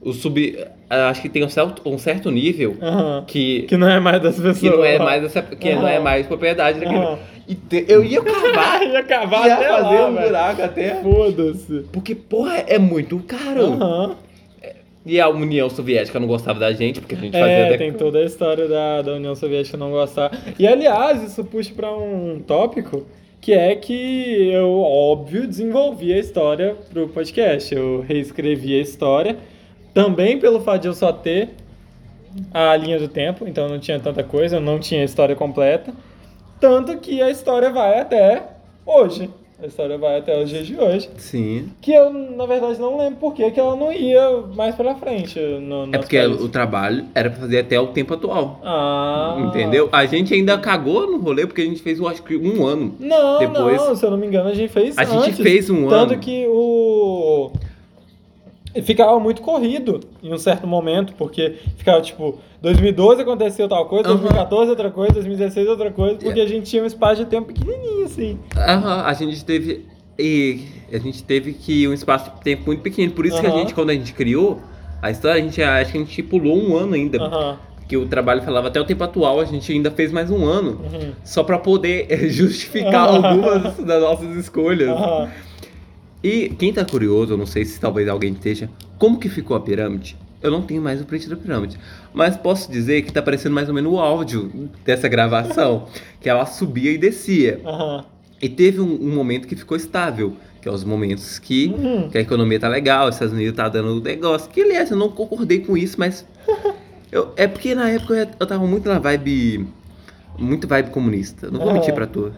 o 0.00 0.12
sub. 0.12 0.58
Acho 0.88 1.22
que 1.22 1.28
tem 1.30 1.42
um 1.42 1.48
certo, 1.48 1.80
um 1.86 1.96
certo 1.96 2.30
nível 2.30 2.76
Aham. 2.82 3.24
que, 3.26 3.62
Que 3.62 3.78
não 3.78 3.88
é 3.88 3.98
mais 3.98 4.20
das 4.22 4.34
pessoas. 4.36 4.58
que 4.58 4.68
não 4.70 4.84
é 4.84 4.98
mais 4.98 5.24
essa, 5.24 5.40
que 5.42 5.74
não 5.74 5.88
é 5.88 5.98
mais 5.98 6.26
propriedade 6.26 6.80
daquele. 6.80 6.98
Aham. 6.98 7.18
E 7.48 7.54
te- 7.54 7.84
eu 7.88 8.04
ia 8.04 8.20
cavar, 8.24 8.82
ia 8.82 9.02
cavar 9.02 9.46
ia 9.46 9.54
até 9.54 9.68
fazer 9.68 9.82
lá, 10.00 10.06
um 10.08 10.14
velho. 10.14 10.26
buraco 10.28 10.62
até. 10.62 10.94
Foda-se. 11.02 11.84
Porque, 11.92 12.14
porra, 12.14 12.64
é 12.66 12.78
muito 12.78 13.18
caro. 13.26 13.72
Aham. 13.72 14.16
E 15.04 15.20
a 15.20 15.28
União 15.28 15.68
Soviética 15.68 16.20
não 16.20 16.28
gostava 16.28 16.60
da 16.60 16.72
gente, 16.72 17.00
porque 17.00 17.14
a 17.14 17.18
gente 17.18 17.32
fazia 17.32 17.46
É, 17.52 17.66
até- 17.66 17.78
tem 17.78 17.92
toda 17.92 18.18
a 18.20 18.24
história 18.24 18.68
da, 18.68 19.02
da 19.02 19.14
União 19.14 19.34
Soviética 19.34 19.76
não 19.76 19.90
gostar. 19.90 20.30
E 20.58 20.66
aliás, 20.66 21.22
isso 21.24 21.44
puxa 21.44 21.72
pra 21.74 21.90
um 21.92 22.40
tópico 22.46 23.04
que 23.40 23.52
é 23.52 23.74
que 23.74 24.48
eu, 24.52 24.80
óbvio, 24.80 25.48
desenvolvi 25.48 26.12
a 26.12 26.18
história 26.18 26.76
pro 26.92 27.08
podcast. 27.08 27.74
Eu 27.74 28.04
reescrevi 28.06 28.78
a 28.78 28.80
história, 28.82 29.36
também 29.92 30.38
pelo 30.38 30.60
fato 30.60 30.82
de 30.82 30.88
eu 30.88 30.94
só 30.94 31.12
ter 31.12 31.48
a 32.54 32.76
linha 32.76 32.98
do 33.00 33.08
tempo, 33.08 33.46
então 33.46 33.68
não 33.68 33.80
tinha 33.80 33.98
tanta 33.98 34.22
coisa, 34.22 34.56
eu 34.56 34.60
não 34.60 34.78
tinha 34.78 35.02
a 35.02 35.04
história 35.04 35.34
completa. 35.34 35.92
Tanto 36.60 36.96
que 36.98 37.20
a 37.20 37.28
história 37.28 37.70
vai 37.70 37.98
até 37.98 38.42
hoje. 38.86 39.28
A 39.62 39.66
história 39.66 39.96
vai 39.96 40.18
até 40.18 40.42
os 40.42 40.50
dias 40.50 40.66
de 40.66 40.76
hoje. 40.76 41.08
Sim. 41.18 41.68
Que 41.80 41.92
eu, 41.92 42.12
na 42.12 42.46
verdade, 42.46 42.80
não 42.80 42.98
lembro 42.98 43.16
por 43.20 43.32
que 43.32 43.44
ela 43.58 43.76
não 43.76 43.92
ia 43.92 44.42
mais 44.56 44.74
pra 44.74 44.96
frente. 44.96 45.38
No 45.38 45.84
É 45.92 45.98
porque 45.98 46.18
país. 46.18 46.40
o 46.40 46.48
trabalho 46.48 47.04
era 47.14 47.30
pra 47.30 47.38
fazer 47.42 47.60
até 47.60 47.78
o 47.78 47.86
tempo 47.88 48.12
atual. 48.14 48.60
Ah. 48.64 49.36
Entendeu? 49.46 49.88
A 49.92 50.04
gente 50.04 50.34
ainda 50.34 50.58
cagou 50.58 51.06
no 51.10 51.18
rolê 51.18 51.46
porque 51.46 51.60
a 51.62 51.64
gente 51.64 51.80
fez, 51.80 52.00
eu 52.00 52.08
acho 52.08 52.24
que 52.24 52.36
um 52.36 52.66
ano. 52.66 52.94
Não, 52.98 53.38
Depois- 53.38 53.76
não, 53.76 53.94
se 53.94 54.04
eu 54.04 54.10
não 54.10 54.18
me 54.18 54.26
engano, 54.26 54.48
a 54.48 54.54
gente 54.54 54.72
fez 54.72 54.98
A 54.98 55.04
gente 55.04 55.28
antes. 55.28 55.38
fez 55.38 55.70
um 55.70 55.88
Tanto 55.88 56.14
ano. 56.14 56.20
que 56.20 56.44
o. 56.48 56.91
Ficava 58.82 59.18
muito 59.20 59.42
corrido 59.42 60.00
em 60.22 60.32
um 60.32 60.38
certo 60.38 60.66
momento, 60.66 61.12
porque 61.18 61.56
ficava 61.76 62.00
tipo, 62.00 62.38
2012 62.62 63.22
aconteceu 63.22 63.68
tal 63.68 63.86
coisa, 63.86 64.08
Aham. 64.08 64.18
2014 64.18 64.70
outra 64.70 64.90
coisa, 64.90 65.12
2016 65.14 65.68
outra 65.68 65.90
coisa, 65.90 66.16
porque 66.16 66.40
a 66.40 66.46
gente 66.46 66.70
tinha 66.70 66.82
um 66.82 66.86
espaço 66.86 67.24
de 67.24 67.30
tempo 67.30 67.52
pequenininho 67.52 68.04
assim. 68.04 68.38
Aham, 68.56 69.02
a 69.04 69.12
gente 69.12 69.44
teve. 69.44 69.86
E 70.18 70.60
a 70.92 70.98
gente 70.98 71.24
teve 71.24 71.52
que 71.54 71.88
um 71.88 71.92
espaço 71.92 72.30
de 72.30 72.40
tempo 72.42 72.64
muito 72.66 72.82
pequeno. 72.82 73.12
Por 73.12 73.26
isso 73.26 73.40
que 73.40 73.46
a 73.46 73.50
gente, 73.50 73.74
quando 73.74 73.90
a 73.90 73.94
gente 73.94 74.12
criou 74.12 74.60
a 75.00 75.10
história, 75.10 75.40
a 75.40 75.44
gente 75.44 75.60
acho 75.60 75.92
que 75.92 75.98
a 75.98 76.00
gente 76.00 76.22
pulou 76.22 76.56
um 76.56 76.76
ano 76.76 76.94
ainda. 76.94 77.18
Que 77.88 77.96
o 77.96 78.06
trabalho 78.06 78.40
falava 78.42 78.68
até 78.68 78.80
o 78.80 78.84
tempo 78.84 79.02
atual, 79.04 79.40
a 79.40 79.44
gente 79.44 79.70
ainda 79.72 79.90
fez 79.90 80.12
mais 80.12 80.30
um 80.30 80.46
ano. 80.46 80.80
Uhum. 80.82 81.12
Só 81.24 81.42
pra 81.42 81.58
poder 81.58 82.06
eh, 82.08 82.28
justificar 82.30 83.08
algumas 83.08 83.76
das 83.78 84.00
nossas 84.00 84.36
escolhas. 84.36 84.88
E 86.22 86.48
quem 86.50 86.72
tá 86.72 86.84
curioso, 86.84 87.32
eu 87.32 87.36
não 87.36 87.46
sei 87.46 87.64
se 87.64 87.80
talvez 87.80 88.08
alguém 88.08 88.32
esteja, 88.32 88.70
como 88.98 89.18
que 89.18 89.28
ficou 89.28 89.56
a 89.56 89.60
pirâmide? 89.60 90.16
Eu 90.40 90.50
não 90.50 90.62
tenho 90.62 90.82
mais 90.82 91.00
o 91.00 91.04
print 91.04 91.28
da 91.28 91.36
pirâmide. 91.36 91.78
Mas 92.12 92.36
posso 92.36 92.70
dizer 92.70 93.02
que 93.02 93.12
tá 93.12 93.22
parecendo 93.22 93.54
mais 93.54 93.68
ou 93.68 93.74
menos 93.74 93.92
o 93.92 93.98
áudio 93.98 94.70
dessa 94.84 95.08
gravação. 95.08 95.86
que 96.20 96.28
ela 96.28 96.46
subia 96.46 96.90
e 96.92 96.98
descia. 96.98 97.60
Aham. 97.64 98.04
E 98.40 98.48
teve 98.48 98.80
um, 98.80 98.92
um 99.00 99.14
momento 99.14 99.46
que 99.46 99.54
ficou 99.54 99.76
estável. 99.76 100.36
Que 100.60 100.68
é 100.68 100.72
os 100.72 100.84
momentos 100.84 101.38
que, 101.40 101.66
Uhum. 101.76 102.08
que 102.08 102.18
a 102.18 102.20
economia 102.20 102.58
tá 102.58 102.68
legal, 102.68 103.08
os 103.08 103.14
Estados 103.16 103.34
Unidos 103.34 103.54
tá 103.56 103.68
dando 103.68 104.00
negócio. 104.00 104.48
Que 104.50 104.62
aliás, 104.62 104.90
eu 104.92 104.96
não 104.96 105.08
concordei 105.08 105.58
com 105.60 105.76
isso, 105.76 105.96
mas. 105.98 106.24
eu- 107.10 107.32
é 107.36 107.46
porque 107.48 107.74
na 107.74 107.90
época 107.90 108.14
eu, 108.14 108.28
eu 108.38 108.46
tava 108.46 108.64
muito 108.66 108.88
na 108.88 108.98
vibe. 109.00 109.66
Muito 110.38 110.66
vibe 110.66 110.90
comunista. 110.90 111.50
Não 111.50 111.60
vou 111.60 111.70
Ah. 111.70 111.72
mentir 111.74 111.94
pra 111.94 112.06
tu. 112.06 112.32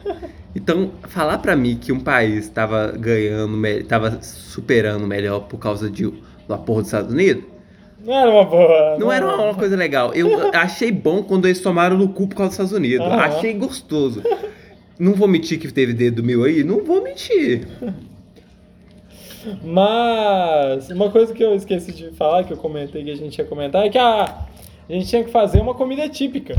Então, 0.55 0.91
falar 1.09 1.39
pra 1.39 1.57
mim 1.57 1.77
que 1.81 1.93
um 1.93 2.01
país 2.01 2.49
tava 2.49 2.93
ganhando, 2.93 3.57
tava 3.89 4.19
superando 4.23 5.07
melhor 5.07 5.41
por 5.41 5.59
causa 5.59 5.91
de, 5.91 6.13
da 6.49 6.57
porra 6.59 6.81
dos 6.83 6.89
Estados 6.89 7.13
Unidos, 7.13 7.45
Não 8.05 8.15
era 8.15 8.31
uma 8.31 8.45
boa. 8.45 8.97
não 8.99 9.11
era 9.13 9.27
uma 9.27 9.55
coisa 9.55 9.75
legal. 9.77 10.13
Eu 10.15 10.29
achei 10.55 10.93
bom 10.93 11.23
quando 11.23 11.47
eles 11.47 11.61
tomaram 11.61 11.97
no 11.97 12.09
cu 12.09 12.29
por 12.29 12.37
causa 12.37 12.51
dos 12.51 12.55
Estados 12.55 12.73
Unidos. 12.73 13.07
Aham. 13.07 13.17
Achei 13.21 13.53
gostoso. 13.55 14.23
Não 14.99 15.15
vou 15.15 15.27
mentir 15.27 15.59
que 15.59 15.73
teve 15.73 15.93
dedo 15.93 16.23
meu 16.23 16.45
aí? 16.45 16.63
Não 16.63 16.85
vou 16.85 17.03
mentir. 17.03 17.67
Mas 19.63 20.89
uma 20.91 21.11
coisa 21.11 21.35
que 21.35 21.43
eu 21.43 21.55
esqueci 21.55 21.93
de 21.93 22.11
falar, 22.13 22.45
que 22.45 22.53
eu 22.53 22.57
comentei 22.57 23.05
que 23.05 23.11
a 23.11 23.17
gente 23.17 23.37
ia 23.39 23.45
comentar, 23.45 23.85
é 23.85 23.91
que 23.91 23.99
a, 23.99 24.23
a 24.89 24.93
gente 24.93 25.07
tinha 25.09 25.25
que 25.25 25.31
fazer 25.31 25.61
uma 25.61 25.75
comida 25.75 26.09
típica. 26.09 26.57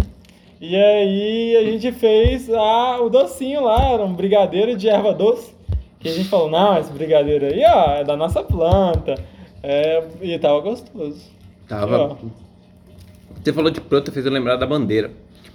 E 0.59 0.75
aí 0.75 1.55
a 1.57 1.63
gente 1.63 1.91
fez 1.91 2.49
a, 2.49 2.99
o 3.01 3.09
docinho 3.09 3.63
lá, 3.63 3.89
era 3.91 4.03
um 4.03 4.13
brigadeiro 4.13 4.75
de 4.75 4.87
erva 4.87 5.13
doce. 5.13 5.53
Que 5.99 6.09
a 6.09 6.11
gente 6.13 6.29
falou, 6.29 6.49
não, 6.49 6.77
esse 6.77 6.91
brigadeiro 6.91 7.45
aí, 7.45 7.61
ó, 7.65 7.91
é 7.95 8.03
da 8.03 8.15
nossa 8.15 8.43
planta. 8.43 9.15
É, 9.61 10.03
e 10.21 10.37
tava 10.39 10.59
gostoso. 10.61 11.21
Tava. 11.67 11.97
Ó. 11.97 12.15
Você 13.43 13.51
falou 13.53 13.69
de 13.71 13.81
planta, 13.81 14.11
fez 14.11 14.25
eu 14.25 14.31
lembrar 14.31 14.55
da 14.55 14.65
bandeira. 14.67 15.11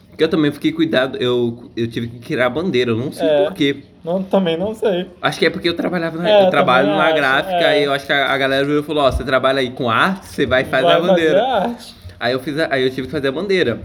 Porque 0.09 0.25
eu 0.25 0.29
também 0.29 0.51
fiquei 0.53 0.73
cuidado, 0.73 1.17
eu, 1.19 1.71
eu 1.77 1.89
tive 1.89 2.09
que 2.09 2.19
criar 2.19 2.47
a 2.47 2.51
bandeira, 2.51 2.91
eu 2.91 2.97
não 2.97 3.11
sei 3.13 3.27
É. 3.27 3.45
porquê. 3.45 3.85
Não, 4.05 4.23
também 4.23 4.57
não 4.57 4.75
sei. 4.75 5.07
Acho 5.23 5.39
que 5.39 5.47
é 5.47 5.51
porque 5.51 5.69
eu 5.69 5.75
trabalhava 5.77 6.19
na, 6.19 6.29
É, 6.29 6.47
eu 6.47 6.51
trabalho 6.51 6.89
na 6.89 7.05
acho, 7.07 7.15
gráfica 7.17 7.55
é. 7.73 7.81
e 7.81 7.85
eu 7.85 7.93
acho 7.93 8.07
que 8.07 8.13
a, 8.13 8.31
a 8.33 8.37
galera 8.37 8.65
virou 8.65 8.81
e 8.81 8.85
falou, 8.85 9.05
ó, 9.05 9.11
você 9.11 9.25
trabalha 9.25 9.61
aí 9.61 9.71
com 9.71 9.89
arte, 9.89 10.27
você 10.27 10.45
vai 10.47 10.65
fazer 10.65 10.83
Vai 10.85 10.97
a 10.97 11.01
bandeira. 11.01 11.41
Fazer 11.41 11.51
arte. 11.69 11.95
Aí 12.19 12.33
eu 12.33 12.41
fiz 12.41 12.59
a- 12.59 12.69
aí 12.71 12.83
eu 12.83 12.91
tive 12.91 13.07
que 13.07 13.13
fazer 13.13 13.29
a 13.29 13.33
bandeira. 13.33 13.81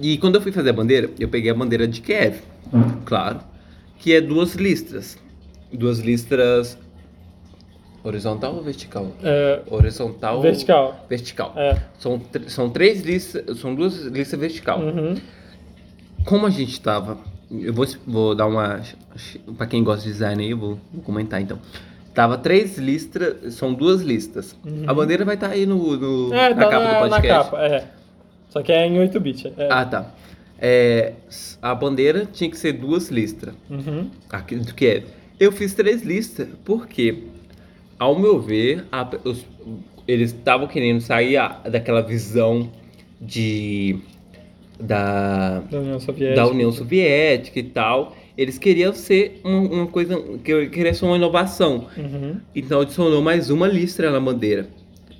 E 0.00 0.16
quando 0.18 0.36
eu 0.36 0.40
fui 0.40 0.52
fazer 0.52 0.70
a 0.70 0.72
bandeira, 0.72 1.10
eu 1.18 1.28
peguei 1.28 1.50
a 1.50 1.54
bandeira 1.54 1.86
de 1.86 2.00
Kiev, 2.00 2.40
claro, 3.04 3.40
que 3.98 4.12
é 4.14 4.20
duas 4.20 4.54
listras. 4.54 5.18
Duas 5.72 5.98
listras 6.00 6.76
horizontal 8.02 8.54
ou 8.56 8.62
vertical? 8.62 9.12
É, 9.22 9.60
Horizontal. 9.70 10.40
vertical. 10.40 11.06
Vertical. 11.08 11.52
É. 11.56 11.76
São, 11.98 12.20
são 12.48 12.70
três 12.70 13.02
listas, 13.02 13.58
são 13.58 13.74
duas 13.74 14.00
listas 14.06 14.38
vertical. 14.40 14.80
Uhum. 14.80 15.16
Como 16.24 16.46
a 16.46 16.50
gente 16.50 16.80
tava, 16.80 17.18
eu 17.50 17.72
vou, 17.72 17.86
vou 18.06 18.34
dar 18.34 18.46
uma, 18.46 18.80
Pra 19.56 19.66
quem 19.66 19.84
gosta 19.84 20.04
de 20.04 20.12
design 20.12 20.42
aí, 20.42 20.50
eu 20.50 20.58
vou, 20.58 20.78
vou 20.92 21.02
comentar 21.02 21.40
então. 21.42 21.58
Tava 22.14 22.36
três 22.38 22.76
listras, 22.78 23.54
são 23.54 23.72
duas 23.72 24.00
listas. 24.02 24.56
Uhum. 24.64 24.84
A 24.86 24.94
bandeira 24.94 25.24
vai 25.24 25.34
estar 25.36 25.50
aí 25.50 25.64
no, 25.66 25.96
no- 25.96 26.34
É, 26.34 26.52
na 26.54 26.64
tá 26.64 26.70
capa 26.70 26.84
na, 26.84 26.88
do 26.88 26.92
na 27.10 27.16
podcast. 27.16 27.50
capa, 27.50 27.62
é. 27.66 27.84
Só 28.50 28.62
que 28.62 28.70
é 28.72 28.86
em 28.86 28.98
8 28.98 29.18
bits. 29.18 29.46
É. 29.56 29.68
Ah, 29.70 29.84
tá. 29.86 30.12
É, 30.58 31.14
a 31.62 31.74
bandeira 31.74 32.26
tinha 32.30 32.50
que 32.50 32.58
ser 32.58 32.72
duas 32.74 33.08
listras. 33.08 33.54
Uhum. 33.70 34.10
Do 34.62 34.74
que 34.74 34.86
é. 34.86 35.02
Eu 35.38 35.50
fiz 35.52 35.72
três 35.72 36.02
listas, 36.02 36.46
porque, 36.64 37.22
ao 37.98 38.18
meu 38.18 38.38
ver, 38.40 38.84
a- 38.92 39.08
os- 39.24 39.46
eles 40.06 40.32
estavam 40.34 40.66
querendo 40.66 41.00
sair 41.00 41.38
a- 41.38 41.60
daquela 41.70 42.02
visão 42.02 42.70
de. 43.20 43.98
Da, 44.78 45.60
Da 45.70 45.78
União 45.78 46.00
Soviética. 46.00 46.36
da 46.36 46.46
União 46.48 46.72
Soviética 46.72 47.58
e 47.58 47.62
tal. 47.64 48.16
Eles 48.36 48.56
queriam 48.58 48.94
ser 48.94 49.40
uma, 49.44 49.58
uma 49.60 49.86
coisa. 49.86 50.18
que 50.42 50.66
Queria 50.68 50.94
ser 50.94 51.04
uma 51.04 51.16
inovação. 51.16 51.86
Uhum. 51.96 52.36
Então 52.54 52.80
adicionou 52.80 53.20
mais 53.20 53.50
uma 53.50 53.66
listra 53.68 54.10
na 54.10 54.18
bandeira. 54.20 54.68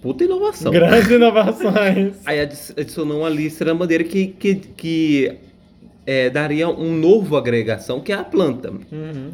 Puta 0.03 0.25
inovação. 0.25 0.73
Grandes 0.73 1.11
inovações. 1.11 2.17
Aí 2.25 2.41
adi- 2.41 2.73
adicionou 2.77 3.21
uma 3.21 3.29
listra 3.29 3.73
na 3.73 3.79
bandeira 3.79 4.03
que, 4.05 4.29
que, 4.29 4.55
que 4.55 5.33
é, 6.07 6.31
daria 6.31 6.69
um 6.69 6.93
novo 6.97 7.37
agregação, 7.37 8.01
que 8.01 8.11
é 8.13 8.15
a 8.17 8.25
planta. 8.25 8.71
Uhum. 8.71 9.33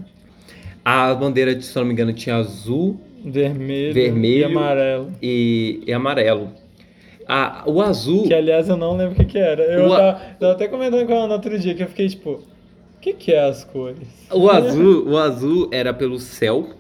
A 0.85 1.15
bandeira, 1.15 1.61
se 1.61 1.75
não 1.77 1.85
me 1.85 1.93
engano, 1.93 2.13
tinha 2.13 2.37
azul 2.37 2.99
Vermelho, 3.25 3.93
Vermelho. 3.95 4.41
e 4.41 4.45
amarelo. 4.45 5.13
e, 5.23 5.83
e 5.87 5.93
amarelo. 5.93 6.51
A, 7.29 7.65
o 7.67 7.81
azul. 7.83 8.25
Que 8.25 8.35
aliás 8.35 8.69
eu 8.69 8.77
não 8.77 8.97
lembro 8.97 9.15
o 9.15 9.17
que, 9.17 9.25
que 9.25 9.39
era. 9.39 9.63
Eu 9.65 9.93
a- 9.93 9.97
tava, 9.97 10.21
tava 10.41 10.53
até 10.53 10.69
comentando 10.69 11.07
com 11.07 11.13
ela 11.13 11.27
no 11.27 11.33
outro 11.33 11.59
dia 11.59 11.75
que 11.75 11.83
eu 11.83 11.89
fiquei 11.89 12.09
tipo, 12.09 12.31
o 12.31 13.01
que, 13.01 13.13
que 13.13 13.33
é 13.33 13.41
as 13.49 13.65
cores? 13.65 13.99
O 14.33 14.49
azul, 14.49 15.09
o 15.09 15.17
azul 15.19 15.69
era 15.73 15.93
pelo 15.93 16.19
céu, 16.21 16.71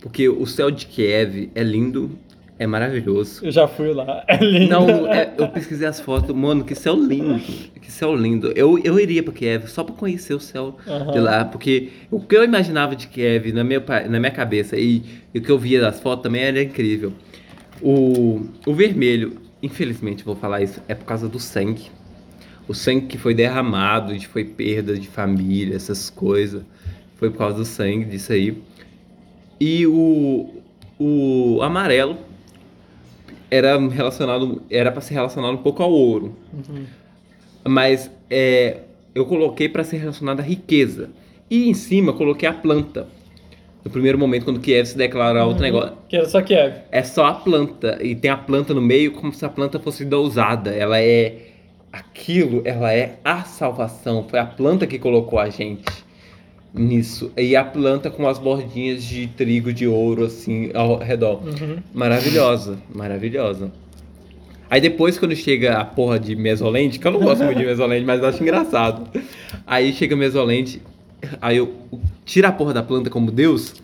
porque 0.00 0.28
o 0.28 0.44
céu 0.46 0.70
de 0.70 0.84
Kiev 0.86 1.50
é 1.54 1.62
lindo, 1.62 2.10
é 2.58 2.66
maravilhoso. 2.66 3.44
Eu 3.44 3.50
já 3.52 3.68
fui 3.68 3.92
lá. 3.92 4.24
É 4.26 4.36
lindo. 4.44 4.68
Não, 4.70 5.06
é- 5.12 5.32
eu 5.38 5.48
pesquisei 5.48 5.86
as 5.86 6.00
fotos, 6.00 6.34
mano, 6.34 6.64
que 6.64 6.74
céu 6.74 6.94
lindo, 6.96 7.38
que 7.80 7.90
céu 7.90 8.14
lindo. 8.14 8.52
Eu, 8.56 8.78
eu 8.78 8.98
iria 8.98 9.22
pra 9.22 9.32
Kiev 9.32 9.66
só 9.68 9.84
pra 9.84 9.94
conhecer 9.94 10.34
o 10.34 10.40
céu 10.40 10.76
Aham. 10.86 11.12
de 11.12 11.20
lá, 11.20 11.44
porque 11.44 11.90
o 12.10 12.20
que 12.20 12.36
eu 12.36 12.42
imaginava 12.44 12.96
de 12.96 13.06
Kiev 13.06 13.52
na 13.52 13.62
minha, 13.62 13.82
na 14.08 14.18
minha 14.18 14.32
cabeça 14.32 14.76
e, 14.76 15.02
e 15.32 15.38
o 15.38 15.42
que 15.42 15.50
eu 15.50 15.58
via 15.58 15.80
das 15.80 16.00
fotos 16.00 16.22
também 16.24 16.42
era 16.42 16.62
incrível. 16.62 17.12
O, 17.80 18.44
o 18.66 18.74
vermelho, 18.74 19.36
infelizmente 19.62 20.24
vou 20.24 20.34
falar 20.34 20.60
isso, 20.62 20.82
é 20.88 20.94
por 20.94 21.04
causa 21.04 21.28
do 21.28 21.38
sangue. 21.38 21.86
O 22.66 22.74
sangue 22.74 23.06
que 23.06 23.16
foi 23.16 23.32
derramado, 23.34 24.14
e 24.14 24.20
foi 24.26 24.44
perda 24.44 24.98
de 24.98 25.06
família, 25.08 25.74
essas 25.76 26.10
coisas. 26.10 26.62
Foi 27.16 27.30
por 27.30 27.38
causa 27.38 27.56
do 27.58 27.64
sangue 27.64 28.04
disso 28.04 28.32
aí. 28.32 28.58
E 29.60 29.86
o, 29.86 30.50
o 30.98 31.60
amarelo 31.62 32.18
era 33.50 33.78
relacionado, 33.78 34.62
era 34.70 34.90
para 34.90 35.00
ser 35.00 35.14
relacionado 35.14 35.54
um 35.54 35.62
pouco 35.62 35.82
ao 35.82 35.90
ouro. 35.90 36.36
Uhum. 36.52 36.84
Mas 37.66 38.10
é, 38.30 38.78
eu 39.14 39.26
coloquei 39.26 39.68
para 39.68 39.84
ser 39.84 39.98
relacionada 39.98 40.42
à 40.42 40.44
riqueza. 40.44 41.10
E 41.50 41.68
em 41.68 41.74
cima 41.74 42.12
coloquei 42.12 42.48
a 42.48 42.52
planta. 42.52 43.06
No 43.84 43.90
primeiro 43.90 44.18
momento, 44.18 44.44
quando 44.44 44.60
Kiev 44.60 44.86
se 44.86 44.98
declara 44.98 45.44
outro 45.44 45.62
negócio. 45.62 45.96
Que 46.08 46.16
era 46.16 46.28
só 46.28 46.42
Kiev. 46.42 46.74
É 46.90 47.02
só 47.02 47.26
a 47.26 47.34
planta. 47.34 47.98
E 48.02 48.14
tem 48.14 48.30
a 48.30 48.36
planta 48.36 48.74
no 48.74 48.82
meio 48.82 49.12
como 49.12 49.32
se 49.32 49.44
a 49.44 49.48
planta 49.48 49.78
fosse 49.78 50.04
dosada. 50.04 50.70
Ela 50.70 51.00
é. 51.00 51.46
Aquilo, 51.90 52.60
ela 52.66 52.92
é 52.92 53.18
a 53.24 53.44
salvação. 53.44 54.26
Foi 54.28 54.38
a 54.38 54.44
planta 54.44 54.86
que 54.86 54.98
colocou 54.98 55.38
a 55.38 55.48
gente 55.48 55.84
nisso. 56.72 57.30
E 57.36 57.56
a 57.56 57.64
planta 57.64 58.10
com 58.10 58.28
as 58.28 58.38
bordinhas 58.38 59.02
de 59.02 59.26
trigo 59.28 59.72
de 59.72 59.86
ouro, 59.86 60.24
assim, 60.24 60.70
ao 60.74 60.98
redor. 60.98 61.42
Uhum. 61.44 61.78
Maravilhosa, 61.92 62.78
maravilhosa. 62.94 63.70
Aí 64.70 64.80
depois, 64.80 65.18
quando 65.18 65.34
chega 65.34 65.78
a 65.78 65.84
porra 65.84 66.18
de 66.18 66.36
Mesolente, 66.36 66.98
que 66.98 67.06
eu 67.06 67.12
não 67.12 67.20
gosto 67.20 67.42
muito 67.42 67.58
de 67.58 67.64
Mesolente, 67.64 68.04
mas 68.04 68.22
acho 68.22 68.42
engraçado. 68.42 69.08
Aí 69.66 69.92
chega 69.92 70.14
Mesolente, 70.14 70.82
aí 71.40 71.56
eu 71.56 71.72
tiro 72.24 72.46
a 72.46 72.52
porra 72.52 72.74
da 72.74 72.82
planta 72.82 73.08
como 73.08 73.30
Deus 73.30 73.74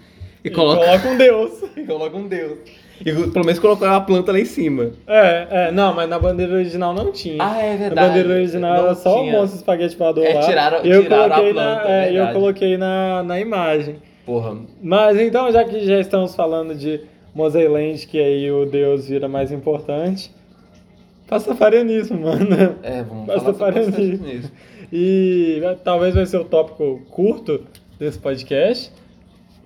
e, 0.44 0.49
E 0.49 0.51
coloco. 0.51 0.85
Coloca 0.85 1.09
um 1.09 1.16
Deus. 1.16 1.64
E 1.77 1.85
coloca 1.85 2.16
um 2.16 2.29
Deus. 2.29 2.59
E 3.00 3.12
pelo 3.12 3.44
menos 3.44 3.59
colocou 3.59 3.88
a 3.88 4.00
planta 4.00 4.30
lá 4.33 4.38
em 4.38 4.44
cima. 4.44 4.92
É, 5.07 5.46
é, 5.50 5.72
não, 5.72 5.92
mas 5.94 6.09
na 6.09 6.18
bandeira 6.18 6.54
original 6.54 6.94
não 6.94 7.11
tinha. 7.12 7.37
Ah, 7.40 7.61
é 7.61 7.72
Na 7.72 7.76
verdade. 7.78 8.09
bandeira 8.09 8.28
original 8.35 8.76
Não 8.76 8.85
era 8.87 8.94
só 8.94 9.18
tinha. 9.20 9.33
o 9.35 9.40
monstro 9.40 9.59
espaguete 9.59 9.96
voador 9.96 10.24
É, 10.24 10.35
lá. 10.35 10.40
tiraram- 10.42 10.78
eu 10.85 11.02
tiraram 11.02 11.24
a 11.24 11.28
coloquei 11.37 11.52
planta, 11.52 11.85
na, 11.85 11.90
é 11.90 12.12
eu 12.12 12.33
coloquei 12.33 12.76
na, 12.78 13.22
na 13.22 13.40
imagem. 13.40 13.96
Porra. 14.24 14.57
Mas 14.83 15.18
então, 15.20 15.50
já 15.52 15.64
que 15.64 15.85
já 15.87 15.98
estamos 16.00 16.35
falando 16.35 16.74
de 16.74 17.00
Moseiland, 17.35 18.07
que 18.07 18.18
aí 18.18 18.50
o 18.50 18.64
Deus 18.64 19.09
vira 19.09 19.28
mais 19.28 19.50
importante, 19.52 20.30
pastafarianismo, 21.26 22.20
mano. 22.20 22.76
É, 22.83 23.02
vamos 23.02 23.26
Basta 23.26 23.52
falar 23.54 23.72
nisso. 23.80 24.50
E 24.92 25.61
talvez 25.83 26.14
vai 26.14 26.26
ser 26.26 26.37
o 26.38 26.44
tópico 26.44 27.00
curto 27.11 27.62
desse 27.98 28.18
podcast. 28.18 28.92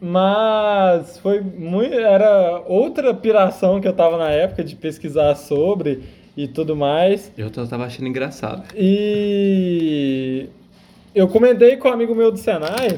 Mas 0.01 1.19
foi 1.19 1.41
muito. 1.41 1.93
Era 1.95 2.63
outra 2.67 3.13
piração 3.13 3.81
que 3.81 3.89
eu 3.89 3.93
tava 3.93 4.17
na 4.17 4.31
época 4.31 4.63
de 4.63 4.77
pesquisar 4.77 5.35
sobre 5.35 6.03
e 6.37 6.47
tudo 6.47 6.77
mais. 6.77 7.33
Eu 7.37 7.51
tava 7.51 7.85
achando 7.85 8.07
engraçado. 8.07 8.63
E 8.77 10.49
eu 11.13 11.27
comentei 11.27 11.77
com 11.77 11.89
um 11.89 11.93
amigo 11.93 12.15
meu 12.15 12.31
do 12.31 12.39
Senai 12.39 12.95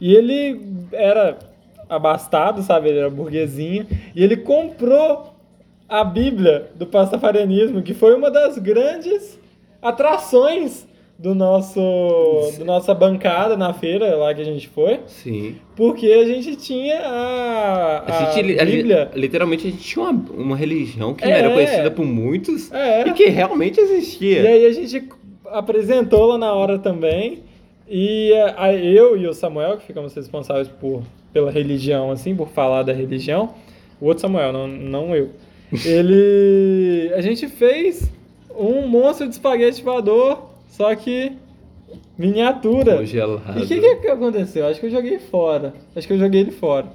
e 0.00 0.12
ele 0.12 0.60
era 0.92 1.38
abastado, 1.88 2.62
sabe? 2.62 2.88
Ele 2.88 2.98
era 2.98 3.10
burguesinho. 3.10 3.86
E 4.14 4.24
ele 4.24 4.38
comprou 4.38 5.34
a 5.88 6.02
Bíblia 6.02 6.70
do 6.74 6.84
pastafarianismo, 6.84 7.80
que 7.80 7.94
foi 7.94 8.14
uma 8.14 8.30
das 8.30 8.58
grandes 8.58 9.38
atrações 9.80 10.87
do 11.18 11.34
nosso 11.34 11.80
do 12.58 12.64
nossa 12.64 12.94
bancada 12.94 13.56
na 13.56 13.72
feira 13.74 14.14
lá 14.14 14.32
que 14.32 14.40
a 14.40 14.44
gente 14.44 14.68
foi, 14.68 15.00
Sim. 15.08 15.56
porque 15.74 16.06
a 16.06 16.24
gente 16.24 16.54
tinha 16.54 17.00
a, 17.00 18.04
A 18.06 18.32
gente, 18.34 18.60
a 18.60 18.64
li- 18.64 18.76
Bíblia. 18.76 19.10
literalmente, 19.14 19.66
a 19.66 19.70
gente 19.70 19.82
tinha 19.82 20.04
uma, 20.04 20.24
uma 20.32 20.56
religião 20.56 21.14
que 21.14 21.24
É. 21.24 21.28
não 21.28 21.34
era 21.34 21.50
conhecida 21.50 21.90
por 21.90 22.04
muitos 22.06 22.70
É. 22.72 23.08
e 23.08 23.12
que 23.14 23.26
realmente 23.28 23.80
existia. 23.80 24.42
E 24.42 24.46
aí 24.46 24.66
a 24.66 24.72
gente 24.72 25.08
apresentou 25.46 26.26
lá 26.26 26.38
na 26.38 26.52
hora 26.52 26.78
também. 26.78 27.40
E 27.88 28.32
a- 28.56 28.72
eu 28.74 29.16
e 29.16 29.26
o 29.26 29.32
Samuel, 29.32 29.78
que 29.78 29.86
ficamos 29.86 30.14
responsáveis 30.14 30.68
por, 30.68 31.02
pela 31.32 31.50
religião, 31.50 32.10
assim, 32.12 32.36
por 32.36 32.48
falar 32.48 32.82
da 32.84 32.92
religião. 32.92 33.54
O 34.00 34.06
outro 34.06 34.20
Samuel, 34.20 34.52
não, 34.52 34.68
não 34.68 35.16
eu. 35.16 35.30
Ele. 35.84 37.12
A 37.14 37.20
gente 37.20 37.48
fez 37.48 38.10
um 38.56 38.86
monstro 38.86 39.26
de 39.26 39.32
espaguete 39.34 39.82
voador, 39.82 40.50
só 40.68 40.94
que 40.94 41.32
miniatura. 42.16 42.96
Congelado. 42.98 43.58
E 43.58 43.62
o 43.62 43.66
que, 43.66 43.80
que 43.80 43.96
que 43.96 44.08
aconteceu? 44.08 44.66
Acho 44.66 44.80
que 44.80 44.86
eu 44.86 44.90
joguei 44.90 45.18
fora. 45.18 45.74
Acho 45.96 46.06
que 46.06 46.12
eu 46.12 46.18
joguei 46.18 46.40
ele 46.42 46.50
fora. 46.52 46.86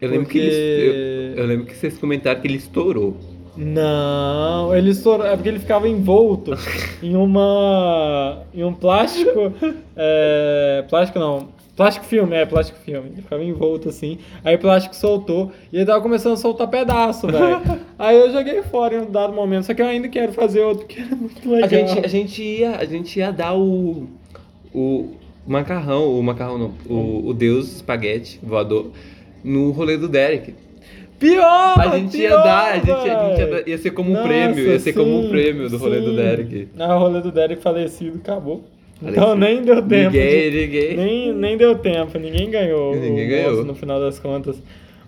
Eu 0.00 0.10
lembro 0.10 0.26
que 0.26 0.38
Porque- 0.38 0.54
ele, 0.54 1.32
eu, 1.38 1.42
eu 1.42 1.46
lembro 1.46 1.66
que 1.66 1.74
vocês 1.74 1.96
comentaram 1.98 2.40
que 2.40 2.46
ele 2.46 2.56
estourou. 2.58 3.16
Não, 3.56 4.76
ele 4.76 4.90
estourou. 4.90 5.26
É 5.26 5.34
porque 5.34 5.48
ele 5.48 5.58
ficava 5.58 5.88
envolto 5.88 6.52
em 7.02 7.16
uma. 7.16 8.42
em 8.54 8.62
um 8.64 8.72
plástico. 8.74 9.52
É, 9.96 10.84
plástico 10.90 11.18
não. 11.18 11.48
Plástico 11.76 12.06
filme, 12.06 12.34
é, 12.34 12.46
plástico 12.46 12.78
filme. 12.78 13.10
Ele 13.12 13.22
ficava 13.22 13.44
envolto 13.44 13.90
assim. 13.90 14.18
Aí 14.42 14.56
o 14.56 14.58
plástico 14.58 14.96
soltou 14.96 15.52
e 15.70 15.76
ele 15.76 15.84
tava 15.84 16.00
começando 16.00 16.32
a 16.32 16.36
soltar 16.38 16.68
pedaço, 16.68 17.26
velho. 17.26 17.60
Aí 17.98 18.16
eu 18.16 18.32
joguei 18.32 18.62
fora 18.62 18.96
em 18.96 19.00
um 19.00 19.10
dado 19.10 19.32
momento. 19.34 19.66
Só 19.66 19.74
que 19.74 19.82
eu 19.82 19.86
ainda 19.86 20.08
quero 20.08 20.32
fazer 20.32 20.62
outro, 20.62 20.86
porque 20.86 21.00
era 21.00 21.14
muito 21.14 21.50
legal. 21.50 21.64
A 21.64 21.68
gente, 21.68 22.04
a 22.04 22.08
gente 22.08 22.42
ia, 22.42 22.76
a 22.76 22.84
gente 22.86 23.18
ia 23.18 23.30
dar 23.30 23.54
o 23.54 24.08
o 24.74 25.10
macarrão, 25.46 26.18
o 26.18 26.22
macarrão 26.22 26.58
não, 26.58 26.74
o, 26.88 27.28
o 27.28 27.34
deus 27.34 27.76
espaguete 27.76 28.38
voador 28.42 28.90
no 29.42 29.70
rolê 29.70 29.96
do 29.96 30.08
Derek. 30.08 30.54
Pior! 31.18 31.80
A 31.80 31.96
gente 31.98 32.18
ia 32.18 32.28
pior, 32.28 32.42
dar, 32.42 32.72
a 32.72 32.76
gente, 32.76 32.90
a 32.90 33.28
gente 33.28 33.40
ia, 33.40 33.46
dar- 33.46 33.68
ia 33.68 33.78
ser 33.78 33.90
como 33.92 34.10
um 34.10 34.14
Nossa, 34.14 34.28
prêmio, 34.28 34.66
ia 34.66 34.78
ser 34.78 34.92
como 34.92 35.18
um 35.18 35.22
sim, 35.22 35.28
prêmio 35.30 35.70
do 35.70 35.78
rolê 35.78 36.00
do 36.00 36.10
sim. 36.10 36.16
Derek. 36.16 36.68
Ah, 36.78 36.96
o 36.96 36.98
rolê 36.98 37.20
do 37.22 37.32
Derek 37.32 37.62
falecido, 37.62 38.18
acabou. 38.18 38.64
Então 39.02 39.34
nem 39.36 39.62
deu 39.62 39.82
tempo. 39.82 40.10
de- 40.10 40.18
Ninguém, 40.18 40.50
ninguém. 40.50 40.96
Nem, 40.96 41.32
nem 41.34 41.56
deu 41.56 41.76
tempo, 41.78 42.18
ninguém 42.18 42.50
ganhou. 42.50 42.94
Ninguém 42.94 43.24
o 43.24 43.28
ganhou. 43.28 43.64
no 43.64 43.74
final 43.74 44.00
das 44.00 44.18
contas. 44.18 44.56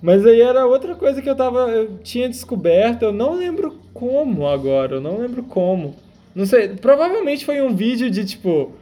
Mas 0.03 0.25
aí 0.27 0.41
era 0.41 0.67
outra 0.67 0.95
coisa 0.95 1.21
que 1.23 1.29
eu 1.29 1.35
tava. 1.35 1.71
Eu 1.71 1.99
tinha 2.05 2.29
descoberto, 2.29 3.03
eu 3.03 3.13
não 3.13 3.35
lembro 3.37 3.77
como 3.95 4.47
agora, 4.47 4.97
eu 4.97 5.01
não 5.01 5.19
lembro 5.19 5.43
como. 5.43 5.97
Não 6.35 6.47
sei, 6.47 6.69
provavelmente 6.69 7.45
foi 7.45 7.61
um 7.61 7.75
vídeo 7.75 8.09
de 8.11 8.25
tipo 8.25 8.73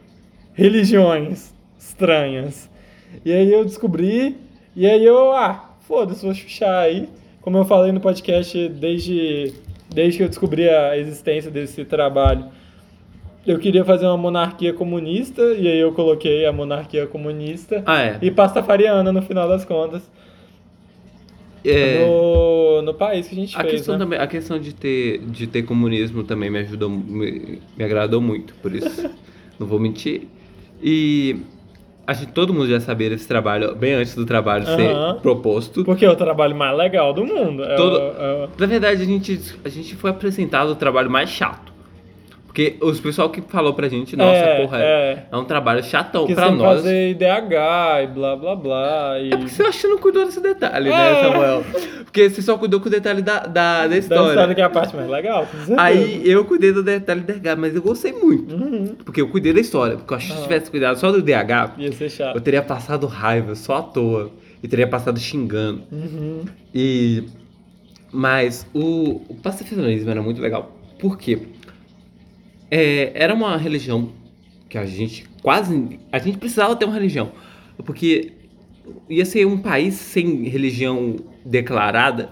religiões 0.53 1.53
estranhas. 1.79 2.69
E 3.23 3.31
aí 3.31 3.51
eu 3.51 3.63
descobri, 3.63 4.35
e 4.75 4.85
aí 4.85 5.03
eu, 5.05 5.31
ah, 5.31 5.71
foda-se, 5.87 6.25
vou 6.25 6.33
chuchar 6.35 6.83
aí. 6.83 7.07
Como 7.41 7.57
eu 7.57 7.63
falei 7.65 7.91
no 7.91 8.01
podcast 8.01 8.67
desde, 8.69 9.53
desde 9.93 10.17
que 10.17 10.23
eu 10.23 10.27
descobri 10.27 10.67
a 10.69 10.97
existência 10.97 11.49
desse 11.49 11.85
trabalho. 11.85 12.45
Eu 13.47 13.57
queria 13.59 13.85
fazer 13.85 14.05
uma 14.05 14.17
monarquia 14.17 14.73
comunista, 14.73 15.41
e 15.41 15.67
aí 15.67 15.79
eu 15.79 15.93
coloquei 15.93 16.45
a 16.45 16.51
monarquia 16.51 17.07
comunista 17.07 17.81
Ah, 17.85 18.01
é. 18.01 18.17
e 18.21 18.29
pastafariana 18.29 19.11
no 19.13 19.21
final 19.21 19.47
das 19.47 19.63
contas, 19.63 20.01
É, 21.63 22.05
no, 22.05 22.81
no 22.81 22.93
país 22.93 23.27
que 23.27 23.33
a 23.35 23.37
gente 23.39 23.55
a, 23.57 23.61
fez, 23.61 23.73
questão 23.75 23.93
né? 23.95 23.99
também, 23.99 24.19
a 24.19 24.27
questão 24.27 24.59
de 24.59 24.73
ter, 24.75 25.19
de 25.19 25.47
ter 25.47 25.63
comunismo 25.63 26.23
também 26.23 26.49
me 26.49 26.59
ajudou, 26.59 26.89
me, 26.89 27.61
me 27.77 27.83
agradou 27.85 28.19
muito, 28.21 28.53
por 28.61 28.73
isso. 28.75 29.09
não 29.57 29.65
vou 29.65 29.79
mentir. 29.79 30.27
E 30.83 31.37
acho 32.05 32.25
que 32.27 32.31
todo 32.33 32.53
mundo 32.53 32.67
já 32.67 32.79
sabia 32.81 33.09
desse 33.09 33.27
trabalho, 33.27 33.73
bem 33.75 33.93
antes 33.93 34.13
do 34.13 34.25
trabalho 34.25 34.65
Aham. 34.67 34.75
ser 35.15 35.21
proposto. 35.21 35.83
Porque 35.85 36.05
é 36.05 36.09
o 36.11 36.15
trabalho 36.17 36.55
mais 36.55 36.77
legal 36.77 37.13
do 37.13 37.25
mundo. 37.25 37.63
É 37.63 37.75
Todo- 37.75 37.97
o- 37.97 38.21
é 38.21 38.45
o- 38.45 38.49
Na 38.59 38.65
verdade, 38.65 39.01
a 39.01 39.05
gente, 39.05 39.39
a 39.63 39.69
gente 39.69 39.95
foi 39.95 40.09
apresentado 40.11 40.69
o 40.71 40.75
trabalho 40.75 41.09
mais 41.09 41.29
chato. 41.29 41.76
Porque 42.57 42.75
os 42.81 42.99
pessoal 42.99 43.29
que 43.29 43.39
falou 43.39 43.75
pra 43.75 43.87
gente, 43.87 44.15
nossa, 44.15 44.31
É, 44.35 44.61
porra, 44.65 44.81
é, 44.81 45.27
é. 45.31 45.37
um 45.37 45.43
trabalho 45.45 45.83
chatão 45.83 46.25
que 46.25 46.33
pra 46.33 46.49
nós. 46.49 46.77
fazer 46.77 47.11
IDH 47.11 48.03
e 48.03 48.07
blá 48.07 48.35
blá 48.35 48.55
blá. 48.55 49.19
E... 49.19 49.27
É 49.31 49.37
porque 49.37 49.49
você 49.51 49.61
acha 49.61 49.81
que 49.81 49.87
não 49.87 49.99
cuidou 49.99 50.25
desse 50.25 50.41
detalhe, 50.41 50.89
É. 50.89 50.91
né, 50.91 51.21
Samuel? 51.21 51.63
Porque 52.03 52.27
você 52.31 52.41
só 52.41 52.57
cuidou 52.57 52.79
com 52.79 52.87
o 52.87 52.89
detalhe 52.89 53.21
da, 53.21 53.41
da, 53.41 53.47
da 53.81 53.87
Da 53.89 53.97
história. 53.99 54.29
história 54.29 54.55
que 54.55 54.61
é 54.61 54.63
a 54.63 54.69
parte 54.71 54.95
mais 54.95 55.07
legal. 55.07 55.47
Aí 55.77 56.27
eu 56.27 56.43
cuidei 56.45 56.71
do 56.71 56.81
detalhe 56.81 57.21
do 57.21 57.31
DH, 57.31 57.55
mas 57.59 57.75
eu 57.75 57.81
gostei 57.83 58.11
muito. 58.11 58.55
Uhum. 58.55 58.95
Porque 59.05 59.21
eu 59.21 59.29
cuidei 59.29 59.53
da 59.53 59.59
história. 59.59 59.97
Porque 59.97 60.11
eu 60.15 60.17
acho 60.17 60.27
que 60.31 60.33
se 60.37 60.41
tivesse 60.41 60.71
cuidado 60.71 60.97
só 60.97 61.11
do 61.11 61.21
DH, 61.21 61.73
Ia 61.77 61.91
ser 61.91 62.09
chato. 62.09 62.35
eu 62.37 62.41
teria 62.41 62.63
passado 62.63 63.05
raiva 63.05 63.53
só 63.53 63.75
à 63.77 63.81
toa. 63.83 64.31
E 64.63 64.67
teria 64.67 64.87
passado 64.87 65.19
xingando. 65.19 65.83
Uhum. 65.91 66.41
E. 66.73 67.23
Mas 68.11 68.65
o, 68.73 69.21
o 69.29 69.35
pacifismo 69.43 70.09
era 70.09 70.23
muito 70.23 70.41
legal. 70.41 70.71
Por 70.97 71.19
quê? 71.19 71.37
É, 72.69 73.11
era 73.13 73.33
uma 73.33 73.57
religião 73.57 74.09
que 74.69 74.77
a 74.77 74.85
gente 74.85 75.25
quase. 75.41 75.99
A 76.11 76.19
gente 76.19 76.37
precisava 76.37 76.75
ter 76.75 76.85
uma 76.85 76.93
religião. 76.93 77.31
Porque 77.85 78.33
ia 79.09 79.25
ser 79.25 79.45
um 79.45 79.57
país 79.57 79.95
sem 79.95 80.43
religião 80.43 81.15
declarada. 81.45 82.29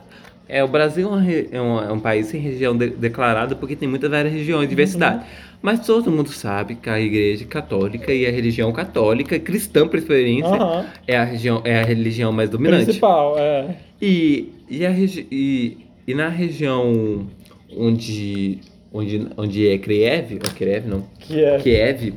É, 0.47 0.63
o 0.63 0.67
Brasil 0.67 1.07
é, 1.07 1.11
uma 1.11 1.31
é 1.31 1.61
um, 1.61 1.79
é 1.89 1.91
um 1.91 1.99
país 1.99 2.27
sem 2.27 2.39
religião 2.39 2.77
de- 2.77 2.91
declarada 2.91 3.55
porque 3.55 3.75
tem 3.75 3.87
muitas 3.89 4.09
várias 4.11 4.31
religiões, 4.31 4.69
diversidade. 4.69 5.25
Mas 5.61 5.83
todo 5.85 6.11
mundo 6.11 6.29
sabe 6.29 6.75
que 6.75 6.87
a 6.87 6.99
igreja 6.99 7.45
católica 7.45 8.13
e 8.13 8.27
a 8.27 8.31
religião 8.31 8.71
católica, 8.71 9.39
cristã 9.39 9.87
preferência, 9.87 10.53
Aham. 10.53 10.85
é, 11.07 11.17
a 11.17 11.23
região, 11.23 11.61
é 11.63 11.81
a 11.81 11.83
religião 11.85 12.31
mais 12.31 12.49
dominante. 12.51 12.85
Principal, 12.85 13.35
é. 13.39 13.75
E, 13.99 14.49
e, 14.69 14.85
a 14.85 14.91
e, 14.91 15.77
e 16.07 16.13
na 16.13 16.29
região 16.29 17.27
onde, 17.75 18.59
onde, 18.97 19.27
onde 19.37 19.67
é 19.67 19.77
Kiev, 19.77 20.33
ou 20.35 20.53
Kiev 20.55 20.87
não, 20.87 21.05
é. 21.29 21.57
Kiev, 21.59 22.13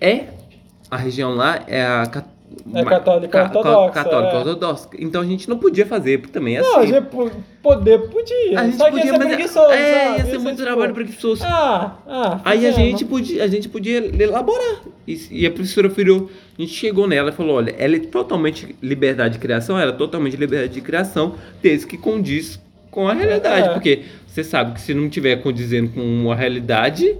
é 0.00 0.24
a 0.90 0.96
região 0.96 1.34
lá 1.34 1.64
é 1.66 1.82
a 1.82 2.02
É 2.74 2.82
católica 2.84 3.28
ca- 3.28 3.44
ortodoxa, 3.58 3.92
católica 3.92 4.32
é. 4.32 4.38
ortodoxa. 4.38 4.88
Então 4.98 5.20
a 5.20 5.24
gente 5.26 5.48
não 5.50 5.58
podia 5.58 5.84
fazer, 5.84 6.18
porque 6.18 6.32
também 6.32 6.56
é 6.56 6.62
Não, 6.62 6.76
a 6.76 6.78
assim. 6.80 6.88
gente 6.94 7.04
po- 7.08 7.30
poder 7.62 7.98
podia. 8.08 8.58
A 8.60 8.64
gente 8.64 8.76
só 8.78 8.84
podia, 8.90 9.04
ia 9.04 9.12
ser 9.12 9.18
mas 9.18 9.28
preguiçoso, 9.28 9.70
é, 9.72 10.04
sabe? 10.04 10.18
ia 10.18 10.24
ser 10.24 10.30
ser, 10.30 10.38
muito 10.38 10.56
tipo, 10.56 10.62
trabalho 10.62 10.94
preguiçoso. 10.94 11.44
Ah, 11.44 11.98
ah. 12.06 12.40
Aí 12.44 12.66
a 12.66 12.70
gente 12.70 13.04
podia, 13.04 13.44
a 13.44 13.46
gente 13.48 13.68
podia 13.68 13.98
elaborar. 14.22 14.80
E, 15.06 15.20
e 15.30 15.46
a 15.46 15.50
professora 15.50 15.88
virou, 15.88 16.30
a 16.58 16.60
gente 16.62 16.72
chegou 16.72 17.06
nela 17.06 17.28
e 17.30 17.32
falou, 17.32 17.56
olha, 17.56 17.74
ela 17.78 17.96
é 17.96 18.00
totalmente 18.00 18.74
liberdade 18.80 19.34
de 19.34 19.40
criação, 19.40 19.78
ela 19.78 19.92
é 19.92 19.96
totalmente 19.96 20.36
liberdade 20.36 20.72
de 20.72 20.80
criação, 20.80 21.34
desde 21.62 21.86
que 21.86 21.98
condiz 21.98 22.58
com 22.98 23.06
a 23.06 23.14
realidade. 23.14 23.68
É. 23.68 23.72
Porque 23.72 24.02
você 24.26 24.42
sabe 24.42 24.72
que 24.72 24.80
se 24.80 24.92
não 24.92 25.08
tiver 25.08 25.36
condizendo 25.36 25.90
com 25.90 26.32
a 26.32 26.34
realidade, 26.34 27.16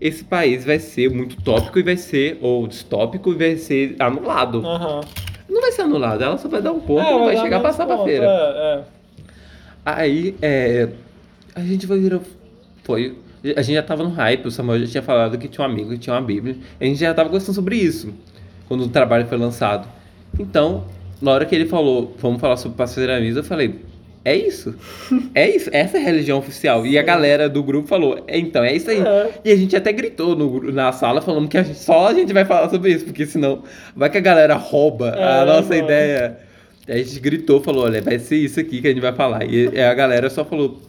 esse 0.00 0.22
país 0.22 0.64
vai 0.64 0.78
ser 0.78 1.10
muito 1.10 1.42
tópico 1.42 1.80
e 1.80 1.82
vai 1.82 1.96
ser, 1.96 2.38
ou 2.40 2.68
distópico 2.68 3.32
e 3.32 3.34
vai 3.34 3.56
ser 3.56 3.96
anulado. 3.98 4.64
Aham. 4.64 5.00
Não 5.48 5.60
vai 5.60 5.72
ser 5.72 5.82
anulado, 5.82 6.22
ela 6.22 6.38
só 6.38 6.48
vai 6.48 6.62
dar 6.62 6.70
um 6.70 6.78
ponto 6.78 7.04
É, 7.04 7.14
e 7.14 7.24
vai 7.24 7.36
chegar 7.38 7.56
a 7.56 7.60
passar 7.60 7.86
pra 7.86 8.04
feira. 8.04 8.24
É, 8.24 8.28
é. 8.28 8.84
Aí, 9.84 10.36
é, 10.40 10.88
a 11.56 11.60
gente 11.60 11.86
vai 11.86 11.98
virar. 11.98 12.20
Foi. 12.84 13.16
A 13.56 13.62
gente 13.62 13.74
já 13.74 13.82
tava 13.82 14.04
no 14.04 14.10
hype, 14.10 14.46
o 14.46 14.50
Samuel 14.50 14.80
já 14.80 14.86
tinha 14.86 15.02
falado 15.02 15.36
que 15.38 15.48
tinha 15.48 15.66
um 15.66 15.70
amigo 15.70 15.90
que 15.90 15.98
tinha 15.98 16.14
uma 16.14 16.22
Bíblia. 16.22 16.56
A 16.80 16.84
gente 16.84 17.00
já 17.00 17.12
tava 17.12 17.28
conversando 17.28 17.54
sobre 17.54 17.76
isso 17.76 18.14
quando 18.68 18.84
o 18.84 18.88
trabalho 18.88 19.26
foi 19.26 19.38
lançado. 19.38 19.88
Então, 20.38 20.84
na 21.20 21.32
hora 21.32 21.44
que 21.44 21.54
ele 21.54 21.66
falou, 21.66 22.14
vamos 22.18 22.40
falar 22.40 22.56
sobre 22.56 22.76
pastorealismo, 22.76 23.40
eu 23.40 23.44
falei, 23.44 23.85
é 24.32 24.36
isso. 24.36 24.74
É 25.34 25.48
isso, 25.48 25.70
essa 25.72 25.96
é 25.96 26.00
a 26.00 26.04
religião 26.04 26.38
oficial. 26.38 26.86
E 26.86 26.98
a 26.98 27.02
galera 27.02 27.48
do 27.48 27.62
grupo 27.62 27.86
falou, 27.88 28.22
"É, 28.26 28.38
então, 28.38 28.62
é 28.64 28.74
isso 28.74 28.90
aí. 28.90 29.00
É. 29.00 29.30
E 29.44 29.52
a 29.52 29.56
gente 29.56 29.74
até 29.76 29.92
gritou 29.92 30.34
no 30.36 30.72
na 30.72 30.92
sala 30.92 31.20
falando 31.22 31.48
que 31.48 31.56
a 31.58 31.62
gente- 31.62 31.78
só 31.78 32.08
a 32.08 32.14
gente 32.14 32.32
vai 32.32 32.44
falar 32.44 32.68
sobre 32.68 32.92
isso, 32.92 33.04
porque 33.04 33.24
senão 33.26 33.62
vai 33.94 34.10
que 34.10 34.18
a 34.18 34.20
galera 34.20 34.54
rouba 34.54 35.14
a 35.16 35.42
É, 35.42 35.44
nossa 35.44 35.68
mano. 35.68 35.84
ideia. 35.84 36.38
A 36.88 36.96
gente 36.98 37.18
gritou, 37.20 37.60
falou, 37.60 37.84
olha, 37.84 38.00
vai 38.00 38.18
ser 38.18 38.36
isso 38.36 38.60
aqui 38.60 38.80
que 38.80 38.86
a 38.86 38.90
gente 38.90 39.00
vai 39.02 39.12
falar. 39.12 39.44
E 39.44 39.80
a 39.80 39.92
galera 39.94 40.30
só 40.30 40.44
falou, 40.44 40.80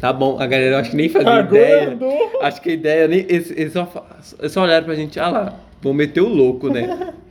tá 0.00 0.12
bom. 0.12 0.36
A 0.38 0.46
galera 0.46 0.74
eu 0.74 0.78
acho 0.78 0.90
que 0.90 0.96
nem 0.96 1.08
fazia 1.08 1.40
ideia. 1.40 1.98
Acho 2.42 2.60
que 2.60 2.70
a 2.70 2.72
ideia 2.74 3.08
nem. 3.08 3.20
Eles, 3.20 3.50
eles 3.50 3.72
só, 3.72 3.90
eles 4.38 4.52
só 4.52 4.62
olharam 4.62 4.84
pra 4.84 4.94
gente, 4.94 5.18
ah 5.18 5.28
lá, 5.28 5.54
vão 5.82 5.92
meter 5.92 6.20
o 6.20 6.28
louco, 6.28 6.68
né? 6.68 7.12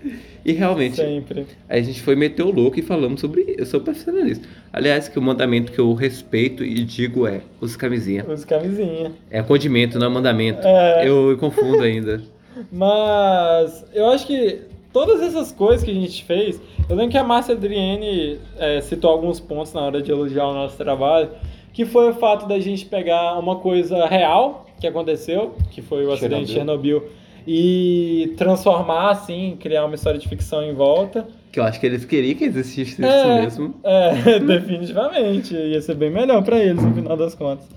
E 0.43 0.53
realmente, 0.53 0.95
Sempre. 0.95 1.45
aí 1.69 1.79
a 1.79 1.83
gente 1.83 2.01
foi 2.01 2.15
meter 2.15 2.41
o 2.41 2.49
louco 2.49 2.79
e 2.79 2.81
falamos 2.81 3.21
sobre. 3.21 3.63
sobre 3.63 3.85
profissionalismo. 3.85 4.45
Aliás, 4.73 5.07
que 5.07 5.19
o 5.19 5.21
mandamento 5.21 5.71
que 5.71 5.77
eu 5.77 5.93
respeito 5.93 6.63
e 6.63 6.83
digo 6.83 7.27
é: 7.27 7.41
use 7.61 7.77
camisinha. 7.77 8.25
Os 8.27 8.43
camisinha. 8.43 9.11
É 9.29 9.43
condimento, 9.43 9.99
não 9.99 10.07
é 10.07 10.09
mandamento. 10.09 10.65
É. 10.65 11.07
Eu 11.07 11.37
confundo 11.39 11.83
ainda. 11.83 12.23
Mas 12.71 13.85
eu 13.93 14.07
acho 14.07 14.25
que 14.25 14.61
todas 14.91 15.21
essas 15.21 15.51
coisas 15.51 15.83
que 15.83 15.91
a 15.91 15.93
gente 15.93 16.23
fez, 16.23 16.59
eu 16.89 16.95
lembro 16.95 17.11
que 17.11 17.17
a 17.17 17.23
Márcia 17.23 17.53
Adriane 17.53 18.39
é, 18.57 18.81
citou 18.81 19.11
alguns 19.11 19.39
pontos 19.39 19.73
na 19.73 19.81
hora 19.81 20.01
de 20.01 20.11
elogiar 20.11 20.47
o 20.47 20.53
nosso 20.53 20.75
trabalho, 20.75 21.29
que 21.71 21.85
foi 21.85 22.09
o 22.09 22.13
fato 22.13 22.47
da 22.47 22.59
gente 22.59 22.85
pegar 22.85 23.37
uma 23.37 23.57
coisa 23.57 24.05
real 24.07 24.65
que 24.79 24.87
aconteceu, 24.87 25.53
que 25.69 25.81
foi 25.81 26.05
o 26.05 26.11
acidente 26.11 26.45
de 26.45 26.53
Chernobyl, 26.53 27.03
e 27.47 28.33
transformar 28.37 29.11
assim, 29.11 29.57
criar 29.59 29.85
uma 29.85 29.95
história 29.95 30.19
de 30.19 30.27
ficção 30.27 30.63
em 30.63 30.73
volta. 30.73 31.27
Que 31.51 31.59
eu 31.59 31.63
acho 31.63 31.79
que 31.79 31.85
eles 31.85 32.05
queriam 32.05 32.35
que 32.37 32.45
existisse 32.45 33.03
É. 33.03 33.45
isso 33.45 33.61
mesmo. 33.61 33.75
É, 33.83 34.39
definitivamente. 34.39 35.53
Ia 35.53 35.81
ser 35.81 35.95
bem 35.95 36.09
melhor 36.09 36.43
pra 36.43 36.59
eles, 36.59 36.83
no 36.83 36.93
final 36.93 37.17
das 37.17 37.35
contas. 37.35 37.67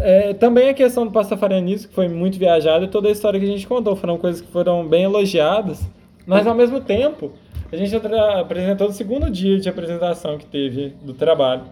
É, 0.00 0.34
também 0.34 0.68
a 0.68 0.74
questão 0.74 1.04
do 1.06 1.12
pastafarianismo, 1.12 1.88
que 1.88 1.94
foi 1.94 2.08
muito 2.08 2.38
viajada, 2.38 2.84
e 2.84 2.88
toda 2.88 3.08
a 3.08 3.12
história 3.12 3.38
que 3.38 3.46
a 3.46 3.48
gente 3.48 3.66
contou. 3.66 3.94
Foram 3.96 4.18
coisas 4.18 4.40
que 4.40 4.48
foram 4.48 4.86
bem 4.86 5.04
elogiadas. 5.04 5.80
Mas, 6.26 6.46
ao 6.46 6.54
mesmo 6.54 6.80
tempo, 6.80 7.32
a 7.72 7.76
gente 7.76 7.94
apresentou 8.40 8.88
no 8.88 8.92
segundo 8.92 9.30
dia 9.30 9.58
de 9.58 9.68
apresentação 9.68 10.36
que 10.36 10.46
teve 10.46 10.92
do 11.02 11.14
trabalho. 11.14 11.62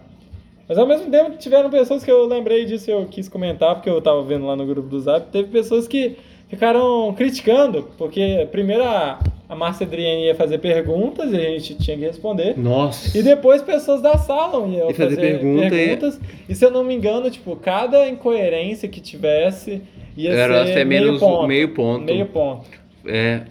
Mas, 0.67 0.77
ao 0.77 0.87
mesmo 0.87 1.11
tempo, 1.11 1.37
tiveram 1.37 1.69
pessoas 1.69 2.03
que 2.03 2.09
eu 2.09 2.25
lembrei 2.25 2.65
disso 2.65 2.89
e 2.89 2.93
eu 2.93 3.05
quis 3.05 3.27
comentar, 3.27 3.75
porque 3.75 3.89
eu 3.89 4.01
tava 4.01 4.23
vendo 4.23 4.45
lá 4.45 4.55
no 4.55 4.65
grupo 4.65 4.87
do 4.87 4.99
Zap. 4.99 5.27
Teve 5.31 5.49
pessoas 5.49 5.87
que 5.87 6.15
ficaram 6.55 7.13
criticando, 7.15 7.89
porque 7.97 8.47
primeiro 8.51 8.83
a, 8.83 9.19
a 9.47 9.55
Márcia 9.55 9.85
Adriane 9.85 10.25
ia 10.25 10.35
fazer 10.35 10.57
perguntas 10.59 11.31
e 11.31 11.35
a 11.37 11.39
gente 11.41 11.75
tinha 11.75 11.97
que 11.97 12.03
responder. 12.05 12.57
Nossa. 12.57 13.17
E 13.17 13.21
depois 13.21 13.61
pessoas 13.61 14.01
da 14.01 14.17
sala 14.17 14.67
iam 14.67 14.89
E 14.89 14.93
fazer 14.93 15.15
pergunta 15.17 15.65
e- 15.67 15.69
perguntas. 15.69 16.19
E... 16.49 16.55
se 16.55 16.65
eu 16.65 16.71
não 16.71 16.83
me 16.83 16.93
engano, 16.93 17.29
tipo, 17.29 17.55
cada 17.55 18.07
incoerência 18.07 18.87
que 18.89 18.99
tivesse 19.01 19.81
ia 20.15 20.31
Era 20.31 20.65
ser 20.65 20.71
até 20.71 20.85
meio 20.85 21.05
menos 21.05 21.19
ponto. 21.19 21.47
meio 21.47 21.69
ponto. 21.69 22.03
Meio 22.05 22.25
ponto. 22.27 22.67
É. 23.05 23.41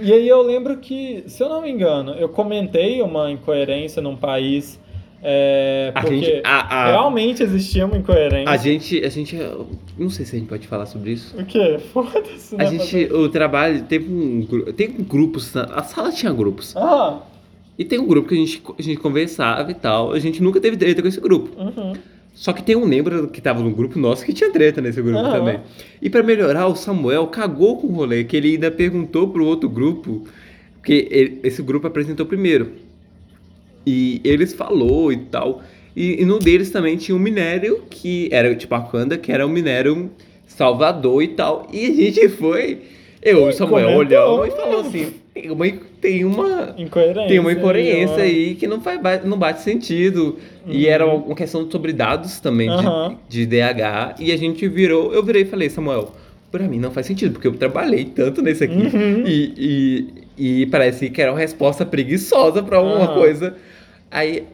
E 0.00 0.12
aí 0.12 0.28
eu 0.28 0.42
lembro 0.42 0.76
que, 0.78 1.24
se 1.26 1.42
eu 1.42 1.48
não 1.48 1.62
me 1.62 1.70
engano, 1.70 2.12
eu 2.14 2.28
comentei 2.28 3.00
uma 3.02 3.30
incoerência 3.30 4.00
num 4.02 4.16
país 4.16 4.78
é, 5.22 5.90
A 5.94 6.00
porque 6.00 6.16
gente- 6.20 6.40
a- 6.44 6.60
a- 6.60 6.86
realmente 6.92 7.42
existia 7.42 7.86
uma 7.86 7.96
incoerência. 7.96 8.48
A 8.48 8.56
gente, 8.56 9.04
a 9.04 9.08
gente. 9.08 9.36
Não 9.98 10.10
sei 10.10 10.24
se 10.24 10.36
a 10.36 10.38
gente 10.38 10.48
pode 10.48 10.66
falar 10.66 10.86
sobre 10.86 11.12
isso. 11.12 11.36
O 11.38 11.44
quê? 11.44 11.78
Foda-se, 11.92 12.54
A 12.54 12.58
né? 12.58 12.66
gente, 12.66 13.12
o 13.12 13.28
trabalho 13.28 13.82
teve 13.82 14.12
um 14.12 14.46
tem 14.76 14.88
grupos, 14.92 15.52
na- 15.54 15.64
a 15.64 15.82
sala 15.82 16.12
tinha 16.12 16.32
grupos. 16.32 16.76
Ah, 16.76 17.20
E 17.78 17.84
tem 17.84 17.98
um 17.98 18.06
grupo 18.06 18.28
que 18.28 18.34
a 18.34 18.38
gente, 18.38 18.60
a 18.78 18.82
gente 18.82 18.98
conversava 18.98 19.70
e 19.70 19.74
tal. 19.74 20.12
A 20.12 20.18
gente 20.18 20.42
nunca 20.42 20.60
teve 20.60 20.76
treta 20.76 21.00
com 21.02 21.06
esse 21.08 21.20
grupo. 21.20 21.50
uhum. 21.60 21.92
Só 22.34 22.52
que 22.52 22.62
tem 22.62 22.76
um 22.76 22.86
membro 22.86 23.26
que 23.28 23.40
tava 23.40 23.60
no 23.62 23.70
grupo 23.72 23.98
nosso 23.98 24.24
que 24.24 24.32
tinha 24.32 24.52
treta 24.52 24.80
nesse 24.80 25.02
grupo 25.02 25.18
Aham. 25.18 25.32
também. 25.38 25.60
E 26.00 26.08
pra 26.08 26.22
melhorar, 26.22 26.68
o 26.68 26.76
Samuel 26.76 27.26
cagou 27.26 27.76
com 27.80 27.88
o 27.88 27.90
rolê, 27.92 28.22
que 28.22 28.36
ele 28.36 28.52
ainda 28.52 28.70
perguntou 28.70 29.28
pro 29.28 29.44
outro 29.44 29.68
grupo, 29.68 30.22
porque 30.74 31.08
ele- 31.10 31.40
esse 31.42 31.60
grupo 31.62 31.86
apresentou 31.88 32.24
primeiro. 32.26 32.72
E 33.86 34.20
eles 34.24 34.52
falou 34.52 35.12
e 35.12 35.16
tal. 35.16 35.62
E, 35.96 36.22
e 36.22 36.24
no 36.24 36.38
deles 36.38 36.70
também 36.70 36.96
tinha 36.96 37.16
um 37.16 37.18
minério 37.18 37.82
que 37.90 38.28
era 38.30 38.54
tipo 38.54 38.74
a 38.74 38.80
Kanda, 38.82 39.16
que 39.18 39.32
era 39.32 39.46
um 39.46 39.50
minério 39.50 40.10
Salvador 40.46 41.22
e 41.22 41.28
tal. 41.28 41.66
E 41.72 41.86
a 41.86 41.94
gente 41.94 42.28
foi. 42.28 42.78
Eu 43.20 43.46
e 43.46 43.48
o 43.48 43.52
Samuel 43.52 43.96
olhamos 43.96 44.48
e 44.48 44.50
falou 44.52 44.80
assim: 44.80 45.12
tem 45.34 45.50
uma, 45.50 45.66
tem 46.00 46.24
uma 46.24 46.74
Incoerência. 46.78 47.26
tem 47.28 47.38
uma 47.40 47.52
incoerência 47.52 48.16
ó. 48.16 48.20
aí 48.20 48.54
que 48.54 48.66
não, 48.68 48.80
faz, 48.80 49.24
não 49.24 49.36
bate 49.36 49.60
sentido. 49.62 50.36
E 50.66 50.86
era 50.86 51.04
uma 51.06 51.34
questão 51.34 51.68
sobre 51.70 51.92
dados 51.92 52.38
também 52.40 52.68
de- 52.68 52.76
Uhum. 52.76 52.86
Aham. 52.88 53.16
de, 53.28 53.44
DH. 53.46 54.14
E 54.20 54.30
a 54.30 54.36
gente 54.36 54.68
virou, 54.68 55.12
eu 55.12 55.22
virei 55.22 55.42
e 55.42 55.46
falei, 55.46 55.68
Samuel, 55.68 56.14
pra 56.52 56.68
mim 56.68 56.78
não 56.78 56.90
faz 56.92 57.06
sentido, 57.06 57.32
porque 57.32 57.48
eu 57.48 57.54
trabalhei 57.54 58.04
tanto 58.04 58.40
nesse 58.40 58.64
aqui. 58.64 58.74
Uhum. 58.96 59.24
E, 59.26 60.06
e, 60.38 60.60
e 60.62 60.66
parece 60.66 61.10
que 61.10 61.20
era 61.20 61.32
uma 61.32 61.40
resposta 61.40 61.84
preguiçosa 61.84 62.62
pra 62.62 62.80
uma 62.80 63.04
Aham. 63.04 63.14
coisa. 63.14 63.56
Aí 64.10 64.46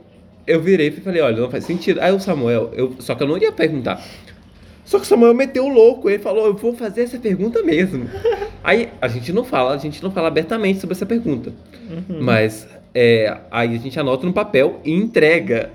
eu 0.47 0.61
virei 0.61 0.89
e 0.89 0.93
falei, 0.93 1.23
olha, 1.23 1.41
não 1.41 1.51
faz 1.51 1.65
sentido. 1.65 2.01
Aí 2.01 2.13
o 2.13 2.21
Samuel, 2.21 2.71
eu, 2.75 2.95
só 2.99 3.15
que 3.15 3.23
eu 3.23 3.29
não 3.29 3.39
ia 3.39 3.53
perguntar. 3.53 4.03
Só 4.85 4.99
que 4.99 5.05
o 5.05 5.09
Samuel 5.09 5.35
meteu 5.35 5.65
o 5.65 5.69
louco, 5.69 6.11
ele 6.11 6.19
falou, 6.19 6.47
eu 6.47 6.55
vou 6.55 6.75
fazer 6.75 7.03
essa 7.03 7.19
pergunta 7.19 7.63
mesmo. 7.63 8.09
Aí 8.63 8.91
a 9.01 9.09
gente 9.09 9.33
não 9.33 9.45
fala, 9.45 9.75
a 9.75 9.79
gente 9.79 10.03
não 10.03 10.11
fala 10.11 10.29
abertamente 10.29 10.81
sobre 10.81 10.95
essa 10.95 11.07
pergunta. 11.07 11.53
Uhum. 11.91 12.23
Mas 12.23 12.67
é, 12.95 13.39
aí 13.51 13.75
a 13.75 13.79
gente 13.79 13.99
anota 13.99 14.25
no 14.25 14.33
papel 14.33 14.81
e 14.85 14.93
entrega. 14.93 15.71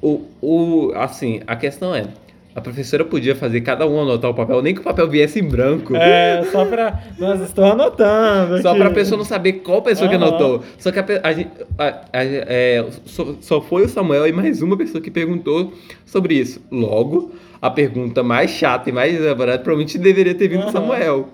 O, 0.00 0.26
o, 0.40 0.92
assim, 0.94 1.40
a 1.46 1.56
questão 1.56 1.94
é, 1.94 2.06
a 2.54 2.60
professora 2.60 3.04
podia 3.04 3.34
fazer 3.34 3.60
cada 3.62 3.86
um 3.86 4.00
anotar 4.00 4.30
o 4.30 4.34
papel, 4.34 4.60
nem 4.62 4.74
que 4.74 4.80
o 4.80 4.84
papel 4.84 5.08
viesse 5.08 5.40
em 5.40 5.44
branco. 5.48 5.96
É, 5.96 6.44
só 6.52 6.64
pra. 6.64 7.00
Nós 7.18 7.40
estou 7.40 7.64
anotando. 7.64 8.60
Só 8.62 8.70
aqui. 8.70 8.78
pra 8.80 8.90
pessoa 8.90 9.16
não 9.18 9.24
saber 9.24 9.54
qual 9.54 9.80
pessoa 9.82 10.08
que 10.08 10.14
Aham. 10.16 10.26
anotou. 10.28 10.62
Só 10.78 10.90
que 10.92 10.98
a, 10.98 11.04
a 11.22 11.32
gente- 11.32 11.50
a- 11.78 12.02
é, 12.12 12.84
só, 13.06 13.34
só 13.40 13.60
foi 13.60 13.84
o 13.84 13.88
Samuel 13.88 14.26
e 14.26 14.32
mais 14.32 14.60
uma 14.62 14.76
pessoa 14.76 15.00
que 15.02 15.10
perguntou 15.10 15.72
sobre 16.04 16.34
isso. 16.34 16.60
Logo, 16.70 17.32
a 17.60 17.70
pergunta 17.70 18.22
mais 18.22 18.50
chata 18.50 18.90
e 18.90 18.92
mais 18.92 19.14
elaborada 19.14 19.58
provavelmente 19.58 19.96
deveria 19.98 20.34
ter 20.34 20.48
vindo 20.48 20.60
do 20.60 20.64
Aham. 20.64 20.72
Samuel. 20.72 21.28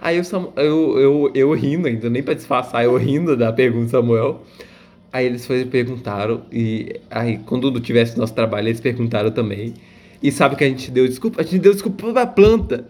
Aí 0.00 0.18
o 0.20 0.24
Samu- 0.24 0.52
eu, 0.56 0.98
eu, 0.98 1.30
eu 1.34 1.52
rindo 1.52 1.88
ainda, 1.88 2.10
nem 2.10 2.22
pra 2.22 2.34
disfarçar, 2.34 2.84
eu 2.84 2.96
rindo 2.96 3.36
da 3.36 3.52
pergunta 3.52 3.84
do 3.86 3.90
Samuel. 3.90 4.42
Aí 5.12 5.26
eles 5.26 5.46
foi, 5.46 5.64
perguntaram, 5.64 6.42
e 6.50 6.96
aí 7.10 7.38
quando 7.46 7.78
tivesse 7.80 8.18
nosso 8.18 8.34
trabalho, 8.34 8.66
eles 8.68 8.80
perguntaram 8.80 9.30
também. 9.30 9.72
E 10.22 10.30
sabe 10.32 10.56
que 10.56 10.64
a 10.64 10.68
gente 10.68 10.90
deu 10.90 11.06
desculpa? 11.06 11.40
A 11.40 11.44
gente 11.44 11.58
deu 11.58 11.72
desculpa 11.72 12.12
pra 12.12 12.26
planta. 12.26 12.86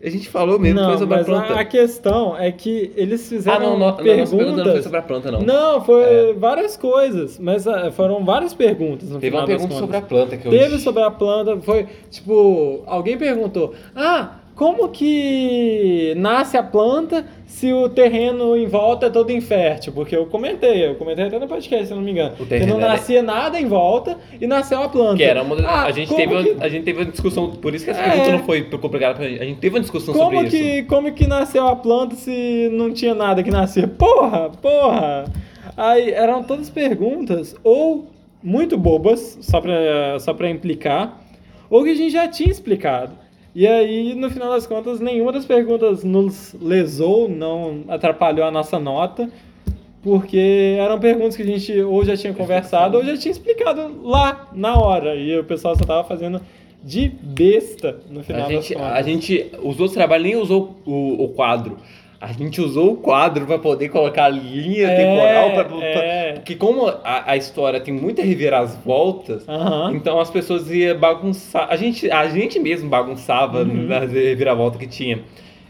A 0.00 0.08
gente 0.08 0.28
falou 0.28 0.60
mesmo, 0.60 0.78
foi 0.78 0.92
Não, 0.92 0.98
sobre 0.98 1.14
a 1.14 1.18
mas 1.18 1.26
planta. 1.26 1.54
a, 1.54 1.60
a 1.60 1.64
questão 1.64 2.36
é 2.38 2.52
que 2.52 2.92
eles 2.94 3.20
Ah, 3.26 3.28
fizeram 3.30 3.60
não, 3.60 3.78
não, 3.78 3.86
não, 3.88 3.96
perguntas. 3.96 4.30
pergunta 4.30 4.64
não 4.64 4.72
foi 4.72 4.82
sobre 4.82 4.98
a 4.98 5.02
planta, 5.02 5.32
não. 5.32 5.40
Não, 5.42 5.84
foi 5.84 6.02
É. 6.04 6.32
várias 6.34 6.76
coisas, 6.76 7.36
mas 7.40 7.66
ah, 7.66 7.90
foram 7.90 8.24
várias 8.24 8.54
perguntas 8.54 9.08
no 9.08 9.18
Teve 9.18 9.34
uma 9.36 9.44
pergunta 9.44 9.74
sobre 9.74 9.96
a 9.96 10.00
planta 10.02 10.36
que 10.36 10.46
eu 10.46 10.52
Teve 10.52 10.78
sobre 10.78 11.02
a 11.02 11.10
planta, 11.10 11.58
foi 11.62 11.88
tipo, 12.10 12.84
alguém 12.86 13.18
perguntou: 13.18 13.74
"Ah, 13.96 14.37
como 14.58 14.88
que 14.88 16.12
nasce 16.16 16.56
a 16.56 16.62
planta 16.62 17.24
se 17.46 17.72
o 17.72 17.88
terreno 17.88 18.56
em 18.56 18.66
volta 18.66 19.06
é 19.06 19.10
todo 19.10 19.30
infértil? 19.30 19.92
Porque 19.92 20.16
eu 20.16 20.26
comentei, 20.26 20.84
eu 20.84 20.96
comentei 20.96 21.26
até 21.26 21.38
no 21.38 21.46
podcast, 21.46 21.86
se 21.86 21.94
não 21.94 22.02
me 22.02 22.10
engano. 22.10 22.34
O 22.40 22.44
Que 22.44 22.66
não 22.66 22.78
nascia 22.78 23.22
nada 23.22 23.58
em 23.60 23.66
volta 23.66 24.18
e 24.40 24.46
nasceu 24.48 24.82
a 24.82 24.88
planta. 24.88 25.16
Que 25.18 25.22
era 25.22 25.42
uma, 25.42 25.56
Ah, 25.64 25.84
a, 25.84 25.92
gente 25.92 26.12
teve, 26.14 26.42
que- 26.42 26.50
uma- 26.50 26.64
a 26.64 26.68
gente 26.68 26.82
teve 26.84 26.98
uma 27.02 27.10
discussão, 27.10 27.50
por 27.52 27.72
isso 27.74 27.84
que 27.84 27.90
essa 27.92 28.00
É. 28.00 28.10
pergunta 28.10 28.32
não 28.32 28.38
foi 28.40 28.62
complicada 28.64 29.14
pra 29.14 29.28
gente. 29.28 29.40
A 29.40 29.44
gente 29.44 29.60
teve 29.60 29.76
uma 29.76 29.80
discussão 29.80 30.12
Como 30.12 30.24
sobre 30.36 30.48
isso. 30.48 30.56
que, 30.56 30.82
como 30.82 31.12
que 31.12 31.26
nasceu 31.28 31.66
a 31.66 31.76
planta 31.76 32.16
se 32.16 32.68
não 32.72 32.92
tinha 32.92 33.14
nada 33.14 33.42
que 33.44 33.50
nascia? 33.52 33.86
Porra, 33.86 34.50
porra! 34.60 35.24
Aí 35.76 36.10
eram 36.10 36.42
todas 36.42 36.68
perguntas, 36.68 37.54
ou 37.62 38.08
muito 38.42 38.76
bobas, 38.76 39.38
só 39.40 39.60
pra, 39.60 40.18
só 40.18 40.34
pra 40.34 40.50
implicar, 40.50 41.20
ou 41.70 41.84
que 41.84 41.90
a 41.90 41.94
gente 41.94 42.10
já 42.12 42.26
tinha 42.26 42.50
explicado. 42.50 43.12
E 43.58 43.66
aí, 43.66 44.14
no 44.14 44.30
final 44.30 44.50
das 44.50 44.68
contas, 44.68 45.00
nenhuma 45.00 45.32
das 45.32 45.44
perguntas 45.44 46.04
nos 46.04 46.54
lesou, 46.62 47.28
não 47.28 47.82
atrapalhou 47.88 48.46
a 48.46 48.52
nossa 48.52 48.78
nota, 48.78 49.28
porque 50.00 50.76
eram 50.78 50.96
perguntas 51.00 51.34
que 51.34 51.42
a 51.42 51.44
gente 51.44 51.80
ou 51.80 52.04
já 52.04 52.16
tinha 52.16 52.32
conversado 52.32 52.96
ou 52.96 53.04
já 53.04 53.16
tinha 53.16 53.32
explicado 53.32 54.00
lá, 54.04 54.48
na 54.52 54.78
hora. 54.78 55.16
E 55.16 55.36
o 55.36 55.42
pessoal 55.42 55.74
só 55.74 55.84
tava 55.84 56.04
fazendo 56.04 56.40
de 56.84 57.08
besta 57.08 57.98
no 58.08 58.22
final 58.22 58.42
A 58.42 58.44
das 58.44 58.52
gente, 58.52 58.74
contas. 58.74 58.92
a 58.92 59.02
gente, 59.02 59.50
os 59.60 59.80
outros 59.80 59.92
trabalhos 59.92 60.24
nem 60.24 60.36
usou 60.36 60.76
o, 60.86 61.24
o 61.24 61.28
quadro. 61.30 61.78
A 62.20 62.32
gente 62.32 62.60
usou 62.60 62.92
o 62.94 62.96
quadro 62.96 63.46
pra 63.46 63.58
poder 63.58 63.90
colocar 63.90 64.24
a 64.24 64.28
linha 64.28 64.88
É, 64.88 64.96
temporal. 64.96 65.50
Pra, 65.64 65.86
é. 65.86 66.32
Porque 66.32 66.56
como 66.56 66.88
a, 66.88 67.30
a 67.30 67.36
história 67.36 67.78
tem 67.80 67.94
muita 67.94 68.22
reviravoltas, 68.22 69.48
Aham. 69.48 69.92
então 69.94 70.18
as 70.18 70.28
pessoas 70.28 70.68
iam 70.70 70.98
bagunçar. 70.98 71.68
A 71.70 71.76
gente, 71.76 72.10
a 72.10 72.28
gente 72.28 72.58
mesmo 72.58 72.88
bagunçava 72.88 73.60
Uhum. 73.62 73.86
nas 73.86 74.10
reviravoltas 74.12 74.80
que 74.80 74.86
tinha. 74.88 75.20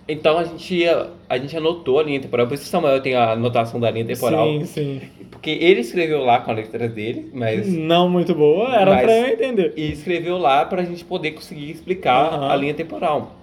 Então 0.09 0.39
a 0.39 0.45
gente 0.45 0.75
ia, 0.75 1.09
a 1.29 1.37
gente 1.37 1.55
anotou 1.55 1.99
a 1.99 2.03
linha 2.03 2.19
temporal. 2.19 2.47
Por 2.47 2.55
isso 2.55 2.63
que 2.63 2.69
o 2.69 2.71
Samuel 2.71 3.03
tem 3.03 3.15
a 3.15 3.33
anotação 3.33 3.79
da 3.79 3.91
linha 3.91 4.07
temporal. 4.07 4.47
Sim, 4.47 4.65
sim. 4.65 5.01
Porque 5.31 5.51
ele 5.51 5.83
escreveu 5.83 6.25
lá 6.25 6.41
com 6.41 6.51
a 6.51 6.55
letra 6.55 6.89
dele, 6.89 7.31
mas. 7.35 7.69
Não 7.71 8.09
muito 8.09 8.35
boa, 8.35 8.75
era 8.75 8.91
Mas- 8.91 9.03
pra 9.03 9.19
eu 9.19 9.27
entender. 9.35 9.75
E 9.77 9.93
escreveu 9.93 10.39
lá 10.39 10.65
pra 10.65 10.83
gente 10.83 11.05
poder 11.05 11.33
conseguir 11.33 11.71
explicar 11.73 12.33
Aham. 12.33 12.51
a 12.51 12.57
linha 12.57 12.73
temporal. 12.73 13.35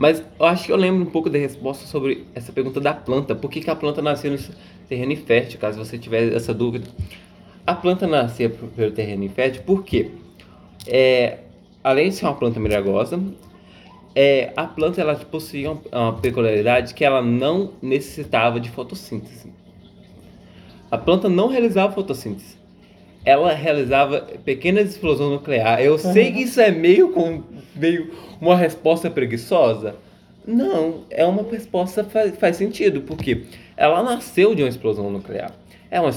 Mas 0.00 0.24
eu 0.38 0.46
acho 0.46 0.64
que 0.64 0.72
eu 0.72 0.78
lembro 0.78 1.02
um 1.02 1.10
pouco 1.10 1.28
da 1.28 1.38
resposta 1.38 1.86
sobre 1.86 2.24
essa 2.34 2.50
pergunta 2.50 2.80
da 2.80 2.94
planta. 2.94 3.34
Por 3.34 3.50
que, 3.50 3.60
que 3.60 3.68
a 3.68 3.76
planta 3.76 4.00
nasceu 4.00 4.32
no 4.32 4.38
terreno 4.88 5.12
infértil, 5.12 5.60
caso 5.60 5.76
você 5.76 5.98
tiver 5.98 6.32
essa 6.32 6.54
dúvida? 6.54 6.88
A 7.66 7.74
planta 7.74 8.06
nascia 8.06 8.48
pelo 8.48 8.92
terreno 8.92 9.24
infértil 9.24 9.62
porque, 9.66 10.10
é, 10.86 11.40
além 11.84 12.08
de 12.08 12.14
ser 12.14 12.24
uma 12.24 12.34
planta 12.34 12.58
milagrosa, 12.58 13.22
é, 14.14 14.54
a 14.56 14.64
planta 14.64 15.02
ela 15.02 15.14
possuía 15.16 15.72
uma, 15.72 15.82
uma 15.92 16.12
peculiaridade 16.14 16.94
que 16.94 17.04
ela 17.04 17.20
não 17.20 17.74
necessitava 17.82 18.58
de 18.58 18.70
fotossíntese. 18.70 19.52
A 20.90 20.96
planta 20.96 21.28
não 21.28 21.48
realizava 21.48 21.92
fotossíntese. 21.92 22.56
Ela 23.22 23.52
realizava 23.52 24.22
pequenas 24.46 24.88
explosões 24.88 25.32
nucleares. 25.32 25.84
Eu 25.84 25.98
sei 25.98 26.32
que 26.32 26.40
isso 26.40 26.58
é 26.58 26.70
meio, 26.70 27.12
com, 27.12 27.42
meio 27.80 28.12
uma 28.40 28.56
resposta 28.56 29.10
preguiçosa. 29.10 29.96
Não, 30.46 31.04
é 31.10 31.24
uma 31.24 31.42
resposta 31.42 32.02
que 32.04 32.10
faz, 32.10 32.36
faz 32.36 32.56
sentido, 32.56 33.02
porque 33.02 33.44
ela 33.76 34.02
nasceu 34.02 34.54
de 34.54 34.62
uma 34.62 34.68
explosão 34.68 35.10
nuclear. 35.10 35.52
É 35.90 36.00
uma, 36.00 36.10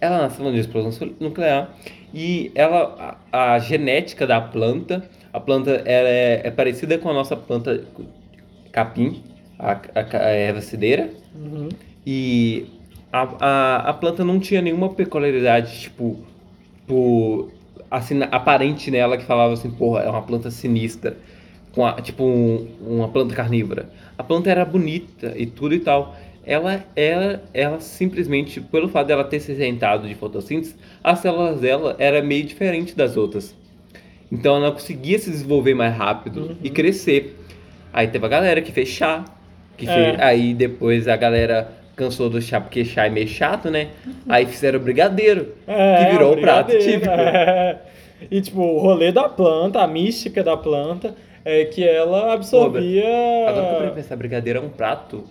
ela 0.00 0.18
nasceu 0.22 0.44
de 0.46 0.50
uma 0.50 0.58
explosão 0.58 1.10
nuclear 1.20 1.70
e 2.12 2.50
ela, 2.54 3.18
a, 3.32 3.54
a 3.54 3.58
genética 3.58 4.26
da 4.26 4.40
planta, 4.40 5.08
a 5.32 5.40
planta 5.40 5.82
é, 5.84 6.40
é 6.44 6.50
parecida 6.50 6.98
com 6.98 7.08
a 7.08 7.14
nossa 7.14 7.36
planta 7.36 7.84
capim, 8.72 9.22
a, 9.58 9.72
a, 9.72 10.16
a 10.16 10.30
erva 10.30 10.60
cideira, 10.60 11.10
Uhum. 11.34 11.70
e 12.06 12.66
a, 13.10 13.22
a, 13.40 13.76
a 13.90 13.92
planta 13.94 14.22
não 14.24 14.38
tinha 14.38 14.60
nenhuma 14.60 14.90
peculiaridade, 14.90 15.80
tipo, 15.80 16.18
por, 16.86 17.50
assim, 17.96 18.18
aparente 18.30 18.90
nela 18.90 19.16
que 19.16 19.24
falava 19.24 19.52
assim, 19.52 19.70
porra, 19.70 20.02
é 20.02 20.08
uma 20.10 20.22
planta 20.22 20.50
sinistra, 20.50 21.16
com 21.72 21.86
a, 21.86 21.92
tipo 22.00 22.24
um- 22.24 22.68
uma 22.86 23.08
planta 23.08 23.34
carnívora. 23.34 23.88
A 24.18 24.22
planta 24.22 24.50
era 24.50 24.64
bonita 24.64 25.32
e 25.36 25.46
tudo 25.46 25.74
e 25.74 25.80
tal. 25.80 26.16
Ela, 26.44 26.84
ela, 26.96 27.42
ela 27.54 27.80
simplesmente, 27.80 28.60
pelo 28.60 28.88
fato 28.88 29.06
dela 29.06 29.22
ter 29.24 29.38
se 29.40 29.52
isentado 29.52 30.08
de 30.08 30.14
fotossíntese, 30.14 30.74
as 31.02 31.20
células 31.20 31.60
dela 31.60 31.94
era 31.98 32.20
meio 32.20 32.44
diferente 32.44 32.96
das 32.96 33.16
outras. 33.16 33.54
Então 34.30 34.56
ela 34.56 34.72
conseguia 34.72 35.18
se 35.18 35.30
desenvolver 35.30 35.74
mais 35.74 35.94
rápido 35.96 36.56
e 36.62 36.68
crescer. 36.70 37.38
Aí 37.92 38.08
teve 38.08 38.24
a 38.26 38.28
galera 38.28 38.60
que 38.62 38.72
fez 38.72 38.88
chá. 38.88 39.24
Que 39.76 39.88
É. 39.88 39.94
fez- 39.94 40.20
aí 40.20 40.54
depois 40.54 41.06
a 41.08 41.16
galera 41.16 41.72
cansou 41.96 42.28
do 42.30 42.40
chá, 42.40 42.60
porque 42.60 42.84
chá 42.84 43.06
é 43.06 43.10
meio 43.10 43.28
chato, 43.28 43.70
né? 43.70 43.88
Aí 44.28 44.46
fizeram 44.46 44.80
brigadeiro, 44.80 45.54
É, 45.66 46.04
que 46.04 46.12
virou 46.12 46.34
o 46.34 46.40
prato 46.40 46.76
típico. 46.78 47.10
é. 47.10 47.78
E 48.30 48.40
tipo, 48.40 48.60
o 48.60 48.78
rolê 48.78 49.10
da 49.10 49.28
planta, 49.28 49.80
a 49.80 49.86
mística 49.86 50.42
da 50.42 50.56
planta, 50.56 51.14
é 51.44 51.64
que 51.64 51.86
ela 51.86 52.32
absorvia 52.32 53.04
Agora 53.48 53.80
que 53.80 53.84
eu 53.86 53.94
pensar, 53.94 54.16
brigadeiro 54.16 54.60
é 54.60 54.62
um 54.62 54.68
prato 54.68 55.24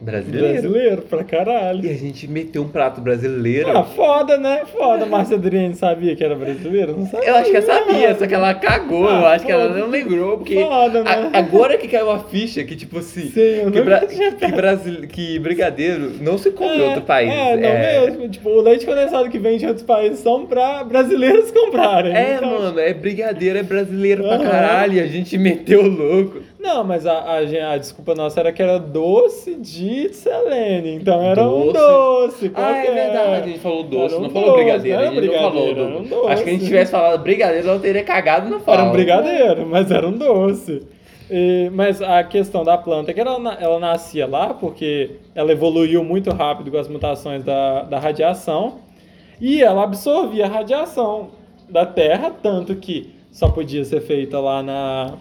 brasileiro. 0.00 0.52
brasileiro 0.52 1.02
pra 1.02 1.24
caralho. 1.24 1.84
E 1.84 1.90
a 1.90 1.94
gente 1.94 2.26
meteu 2.28 2.62
um 2.62 2.68
prato 2.68 3.00
brasileiro. 3.00 3.76
Ah, 3.76 3.84
foda, 3.84 4.36
né? 4.36 4.62
Foda. 4.72 5.06
Márcia 5.06 5.36
Adriane 5.36 5.74
sabia 5.74 6.14
que 6.14 6.22
era 6.22 6.34
brasileiro? 6.34 6.96
Não 6.96 7.06
sabia. 7.06 7.28
eu 7.28 7.34
acho 7.36 7.50
que 7.50 7.56
ela 7.56 7.66
sabia, 7.66 8.14
só 8.16 8.26
que 8.26 8.34
ela 8.34 8.54
cagou. 8.54 9.04
eu 9.04 9.08
Ah, 9.26 9.32
acho 9.32 9.46
que 9.46 9.52
ela 9.52 9.68
foda. 9.68 9.78
não 9.80 9.88
lembrou, 9.88 10.38
porque 10.38 10.56
Foda, 10.56 11.02
né? 11.02 11.30
a- 11.32 11.38
agora 11.38 11.78
que 11.78 11.88
caiu 11.88 12.10
a 12.10 12.18
ficha 12.18 12.62
que, 12.64 12.76
tipo 12.76 12.98
assim, 12.98 13.30
Sim, 13.30 13.40
eu 13.64 13.70
que, 13.72 13.80
bra- 13.82 14.00
que, 14.06 14.46
brasile- 14.52 15.06
que 15.06 15.38
brigadeiro 15.38 16.12
não 16.20 16.36
se 16.38 16.50
come 16.50 16.76
em 16.76 16.80
outro 16.82 17.02
país. 17.02 17.30
É, 17.32 17.56
não 17.56 18.06
mesmo. 18.10 18.28
Tipo, 18.28 18.50
o 18.50 18.60
leite 18.60 18.84
condensado 18.84 19.28
que 19.30 19.38
vem 19.38 19.58
de 19.58 19.66
outros 19.66 19.84
países 19.84 20.18
são 20.18 20.44
pra 20.46 20.84
brasileiros 20.84 21.50
comprarem. 21.52 22.14
É, 22.14 22.34
Então, 22.36 22.50
mano, 22.58 22.78
é 22.80 22.92
brigadeiro, 22.92 23.58
é 23.58 23.62
brasileiro 23.62 24.22
pra 24.22 24.34
Aham. 24.36 24.44
caralho. 24.50 25.02
A 25.02 25.06
gente 25.06 25.36
meteu 25.38 25.82
louco. 25.82 26.40
Não, 26.58 26.82
mas 26.82 27.04
a, 27.06 27.12
a, 27.12 27.38
a 27.74 27.76
desculpa 27.78 28.14
nossa 28.14 28.40
era 28.40 28.50
que 28.50 28.62
era 28.62 28.78
doce 28.78 29.54
de 29.54 29.83
selene. 30.12 30.94
Então 30.96 31.20
era 31.22 31.42
um 31.48 31.72
Doce? 31.72 32.48
doce. 32.48 32.52
Ah, 32.54 32.76
é 32.84 32.90
verdade. 32.92 33.42
A 33.42 33.46
gente 33.46 33.58
falou 33.60 33.82
doce, 33.84 34.14
um 34.14 34.20
não 34.20 34.30
falou 34.30 34.50
doce, 34.50 34.62
brigadeiro. 34.64 34.98
não 35.00 35.08
A 35.08 35.10
gente 35.14 35.26
não 35.26 35.32
falou 35.34 35.50
brigadeiro, 35.52 35.74
do... 35.74 35.86
era 35.90 35.98
um 35.98 36.02
doce. 36.04 36.32
Acho 36.32 36.42
que 36.44 36.48
a 36.48 36.52
gente 36.52 36.64
tivesse 36.64 36.90
falado 36.92 37.22
brigadeiro, 37.22 37.68
eu 37.68 37.80
teria 37.80 38.04
cagado 38.04 38.48
na 38.50 38.60
fala. 38.60 38.80
Era 38.80 38.88
um 38.88 38.92
brigadeiro, 38.92 39.66
mas 39.66 39.90
era 39.90 40.06
um 40.06 40.12
doce. 40.12 40.82
E- 41.30 41.70
mas 41.72 42.02
a 42.02 42.22
questão 42.22 42.62
da 42.64 42.76
planta 42.76 43.10
é 43.10 43.14
que 43.14 43.20
ela, 43.20 43.56
ela 43.60 43.78
nascia 43.80 44.26
lá 44.26 44.52
porque 44.54 45.12
ela 45.34 45.50
evoluiu 45.52 46.04
muito 46.04 46.30
rápido 46.30 46.70
com 46.70 46.76
as 46.78 46.86
mutações 46.88 47.42
da, 47.42 47.82
da 47.82 47.98
radiação 47.98 48.80
e 49.40 49.62
ela 49.62 49.82
absorvia 49.84 50.44
a 50.44 50.48
radiação 50.48 51.30
da 51.68 51.86
Terra, 51.86 52.30
tanto 52.42 52.76
que 52.76 53.10
só 53.32 53.48
podia 53.48 53.84
ser 53.84 54.00
feita 54.02 54.38
lá 54.38 54.62
na, 54.62 55.14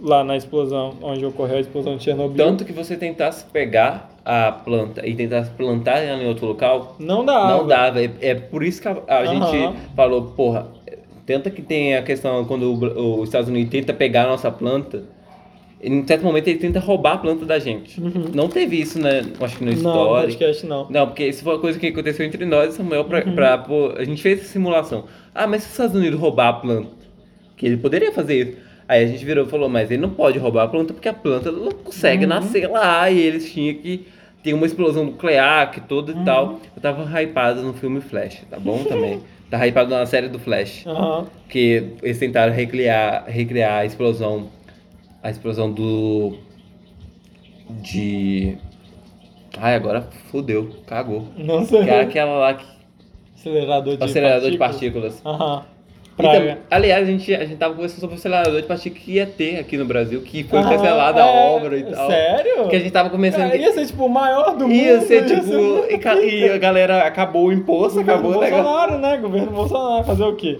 lá 0.00 0.22
na 0.24 0.36
explosão, 0.36 0.94
onde 1.02 1.24
ocorreu 1.24 1.56
a 1.56 1.60
explosão 1.60 1.96
de 1.96 2.02
Chernobyl. 2.04 2.36
Tanto 2.36 2.64
que 2.64 2.72
você 2.72 2.96
tentasse 2.96 3.44
pegar 3.46 4.10
a 4.24 4.50
planta 4.52 5.06
e 5.06 5.14
tentasse 5.14 5.50
plantar 5.50 5.98
ela 5.98 6.22
em 6.22 6.26
outro 6.26 6.46
local, 6.46 6.96
não 6.98 7.24
dava. 7.24 7.48
não 7.48 7.66
dava. 7.66 8.02
É, 8.02 8.10
é 8.20 8.34
por 8.34 8.62
isso 8.62 8.80
que 8.82 8.88
a, 8.88 8.96
a 9.06 9.22
Aham. 9.22 9.26
gente 9.50 9.76
falou, 9.94 10.22
porra, 10.36 10.66
tenta 11.26 11.50
que 11.50 11.62
tenha 11.62 11.98
a 11.98 12.02
questão 12.02 12.44
quando 12.44 12.64
o, 12.72 13.20
os 13.20 13.28
Estados 13.28 13.48
Unidos 13.48 13.70
tenta 13.70 13.92
pegar 13.94 14.24
a 14.24 14.28
nossa 14.28 14.50
planta, 14.50 15.04
em 15.82 16.06
certo 16.06 16.24
momento 16.24 16.48
ele 16.48 16.58
tenta 16.58 16.80
roubar 16.80 17.14
a 17.14 17.18
planta 17.18 17.44
da 17.44 17.58
gente. 17.58 18.00
Uhum. 18.00 18.30
Não 18.34 18.48
teve 18.48 18.80
isso, 18.80 18.98
né? 18.98 19.22
Acho 19.40 19.58
que 19.58 19.64
no 19.64 19.70
Não, 19.72 19.76
no 19.82 19.88
Story. 19.90 20.22
podcast 20.22 20.66
não. 20.66 20.86
Não, 20.90 21.06
porque 21.06 21.26
isso 21.26 21.44
foi 21.44 21.52
uma 21.54 21.60
coisa 21.60 21.78
que 21.78 21.86
aconteceu 21.88 22.24
entre 22.24 22.44
nós 22.46 22.72
e 22.74 22.76
Samuel 22.78 23.04
pra, 23.04 23.22
Uhum. 23.24 23.34
pra 23.34 23.58
pô, 23.58 23.92
a 23.96 24.02
gente 24.04 24.22
fez 24.22 24.40
essa 24.40 24.48
simulação. 24.48 25.04
Ah, 25.34 25.46
mas 25.46 25.62
se 25.62 25.66
os 25.68 25.72
Estados 25.72 25.94
Unidos 25.96 26.18
roubar 26.18 26.48
a 26.48 26.52
planta, 26.54 26.88
que 27.56 27.66
ele 27.66 27.76
poderia 27.76 28.10
fazer 28.12 28.34
isso. 28.48 28.63
Aí 28.88 29.02
a 29.04 29.06
gente 29.06 29.24
virou 29.24 29.46
e 29.46 29.48
falou, 29.48 29.68
mas 29.68 29.90
ele 29.90 30.02
não 30.02 30.10
pode 30.10 30.38
roubar 30.38 30.64
a 30.64 30.68
planta 30.68 30.92
porque 30.92 31.08
a 31.08 31.12
planta 31.14 31.50
não 31.50 31.70
consegue 31.72 32.24
Uhum. 32.24 32.28
nascer 32.28 32.66
lá 32.70 33.10
e 33.10 33.18
eles 33.18 33.50
tinham 33.52 33.74
que 33.76 34.06
ter 34.42 34.52
uma 34.52 34.66
explosão 34.66 35.04
nuclear, 35.04 35.70
que 35.70 35.80
tudo 35.80 36.12
Uhum. 36.12 36.22
e 36.22 36.24
tal. 36.24 36.60
Eu 36.76 36.82
tava 36.82 37.02
hypado 37.22 37.62
no 37.62 37.72
filme 37.72 38.00
Flash, 38.02 38.42
tá 38.50 38.58
bom 38.58 38.84
também? 38.84 39.20
tá 39.50 39.66
hypado 39.66 39.88
na 39.90 40.04
série 40.04 40.28
do 40.28 40.38
Flash. 40.38 40.86
Aham. 40.86 41.26
Porque 41.44 41.92
eles 42.02 42.18
tentaram 42.18 42.52
recriar, 42.52 43.24
recriar 43.26 43.78
a 43.80 43.84
explosão. 43.86 44.50
A 45.22 45.30
explosão 45.30 45.72
do. 45.72 46.36
De. 47.82 48.56
Ai, 49.56 49.74
agora 49.74 50.02
fodeu, 50.30 50.70
cagou. 50.86 51.28
Não 51.38 51.64
sei. 51.64 51.84
Que 51.84 51.90
era 51.90 52.02
aquela 52.02 52.38
lá 52.38 52.54
que. 52.54 52.64
Acelerador 53.36 53.96
de 53.96 54.04
acelerador 54.04 54.50
de 54.50 54.58
partículas. 54.58 55.20
partículas. 55.20 55.64
E 56.16 56.22
tam- 56.22 56.58
aliás, 56.70 57.08
a 57.08 57.10
gente, 57.10 57.34
a 57.34 57.44
gente 57.44 57.56
tava 57.56 57.74
conversando 57.74 58.00
sobre 58.00 58.14
o 58.14 58.18
acelerador 58.18 58.60
de 58.60 58.66
partículas 58.66 59.04
que 59.04 59.12
ia 59.12 59.26
ter 59.26 59.58
aqui 59.58 59.76
no 59.76 59.84
Brasil, 59.84 60.20
que 60.22 60.44
foi 60.44 60.60
Aham, 60.60 60.70
cancelada 60.70 61.24
a 61.24 61.26
é, 61.26 61.50
obra 61.50 61.76
e 61.76 61.82
tal. 61.82 62.08
Sério? 62.08 62.68
Que 62.68 62.76
a 62.76 62.78
gente 62.78 62.92
tava 62.92 63.10
começando. 63.10 63.50
Cara, 63.50 63.56
ia 63.56 63.72
ser 63.72 63.86
tipo 63.86 64.04
o 64.04 64.08
maior 64.08 64.56
do 64.56 64.68
mundo. 64.68 64.74
Ia 64.74 65.00
ser 65.00 65.24
tipo. 65.24 65.52
e, 66.22 66.40
e 66.40 66.48
a 66.50 66.58
galera 66.58 67.02
acabou 67.02 67.46
o 67.46 67.52
imposto, 67.52 67.98
Governo 67.98 68.12
acabou 68.12 68.38
o 68.38 68.40
negócio. 68.40 68.64
Bolsonaro, 68.64 68.98
né? 68.98 69.16
Governo 69.16 69.50
Bolsonaro, 69.50 70.04
fazer 70.04 70.24
o 70.24 70.36
quê? 70.36 70.58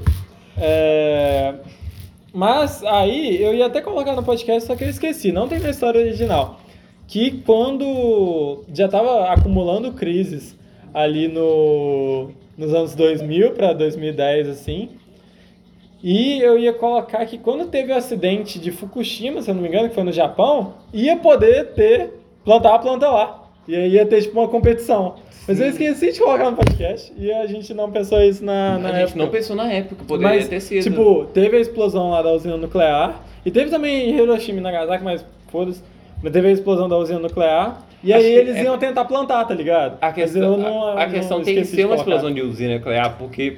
É... 0.59 1.55
Mas 2.33 2.83
aí 2.83 3.41
eu 3.41 3.55
ia 3.55 3.67
até 3.67 3.81
colocar 3.81 4.17
no 4.17 4.23
podcast, 4.25 4.67
só 4.67 4.75
que 4.75 4.83
eu 4.83 4.89
esqueci, 4.89 5.31
não 5.31 5.47
tem 5.47 5.61
na 5.61 5.71
história 5.71 6.01
original. 6.01 6.59
Que 7.07 7.43
quando 7.47 8.65
já 8.73 8.89
tava 8.89 9.29
acumulando 9.31 9.93
crises 9.93 10.59
ali 10.93 11.29
no, 11.29 12.31
nos 12.59 12.75
anos 12.75 12.95
2000 12.97 13.53
para 13.53 13.73
2010, 13.73 14.49
assim. 14.49 14.89
E 16.07 16.39
eu 16.43 16.59
ia 16.59 16.75
colocar 16.75 17.25
que 17.25 17.39
quando 17.39 17.67
teve 17.69 17.91
o 17.91 17.97
acidente 17.97 18.59
de 18.59 18.71
Fukushima, 18.71 19.41
se 19.41 19.51
eu 19.51 19.55
não 19.55 19.63
me 19.63 19.69
engano, 19.69 19.89
que 19.89 19.95
foi 19.95 20.05
no 20.05 20.13
Japão, 20.13 20.75
ia 20.93 21.17
poder 21.17 21.73
ter, 21.73 22.11
plantar 22.45 22.75
a 22.75 22.79
planta 22.79 23.09
lá. 23.11 23.49
E 23.67 23.75
aí 23.75 23.93
ia 23.93 24.05
ter 24.05 24.21
tipo 24.21 24.39
uma 24.39 24.47
competição. 24.47 25.15
Mas 25.49 25.59
eu 25.59 25.67
esqueci 25.67 26.13
de 26.13 26.19
colocar 26.19 26.51
no 26.51 26.59
podcast 26.59 27.11
e 27.17 27.33
a 27.33 27.47
gente 27.47 27.73
não 27.73 27.91
pensou 27.91 28.21
isso 28.21 28.45
na, 28.45 28.79
na 28.79 28.89
a 28.89 28.91
época. 28.91 29.07
gente 29.07 29.17
não 29.17 29.29
pensou 29.29 29.57
na 29.57 29.73
época, 29.73 30.05
poderia 30.07 30.37
Mas, 30.37 30.47
ter 30.49 30.61
sido. 30.61 30.83
Tipo, 30.83 31.25
teve 31.33 31.57
a 31.57 31.61
explosão 31.61 32.11
lá 32.11 32.21
da 32.21 32.33
usina 32.33 32.59
nuclear. 32.59 33.25
E 33.43 33.51
teve 33.51 33.71
também 33.71 34.11
em 34.11 34.19
Hiroshima 34.19 34.59
e 34.59 34.63
Nagasaki, 34.63 35.03
mas 35.03 35.25
foda-se. 35.49 35.83
Mas 36.23 36.33
teve 36.35 36.49
a 36.49 36.51
explosão 36.51 36.87
da 36.87 36.99
usina 36.99 37.19
nuclear. 37.19 37.83
E 38.05 38.13
aí 38.13 38.23
que 38.23 38.29
eles 38.29 38.57
é- 38.57 38.65
iam 38.65 38.77
tentar 38.79 39.05
plantar, 39.07 39.45
tá 39.47 39.55
ligado? 39.55 39.99
A 40.01 40.13
questão, 40.13 40.57
não- 40.59 40.85
a, 40.89 41.05
a 41.05 41.11
questão 41.11 41.43
tem 41.43 41.55
que 41.57 41.65
ser 41.65 41.87
uma 41.87 41.97
explosão 41.97 42.33
de 42.33 42.43
usina 42.43 42.75
nuclear, 42.75 43.17
porque 43.19 43.57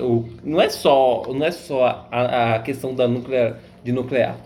o, 0.00 0.24
não 0.44 0.60
é 0.60 0.68
só, 0.68 1.22
não 1.28 1.44
é 1.44 1.50
só 1.50 2.06
a, 2.10 2.54
a 2.54 2.58
questão 2.60 2.94
da 2.94 3.08
nuclear, 3.08 3.58
de 3.82 3.92
nuclear, 3.92 4.36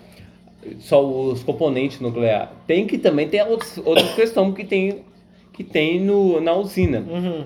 só 0.81 1.05
os 1.05 1.43
componentes 1.43 2.01
nucleares. 2.01 2.49
Tem 2.67 2.87
que 2.87 2.97
também 2.99 3.29
ter 3.29 3.43
outros, 3.43 3.79
outra 3.85 4.05
questão 4.15 4.53
que 4.53 4.65
tem, 4.65 5.01
que 5.53 5.63
tem 5.63 6.01
no, 6.01 6.41
na 6.41 6.55
usina. 6.55 7.01
Uhum. 7.01 7.45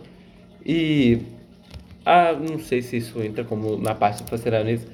E 0.65 1.19
ah, 2.07 2.33
não 2.33 2.59
sei 2.59 2.83
se 2.83 2.97
isso 2.97 3.23
entra 3.23 3.45
como 3.45 3.77
na 3.77 3.95
parte 3.95 4.23
do 4.23 4.31
pastelhanismo. 4.31 4.89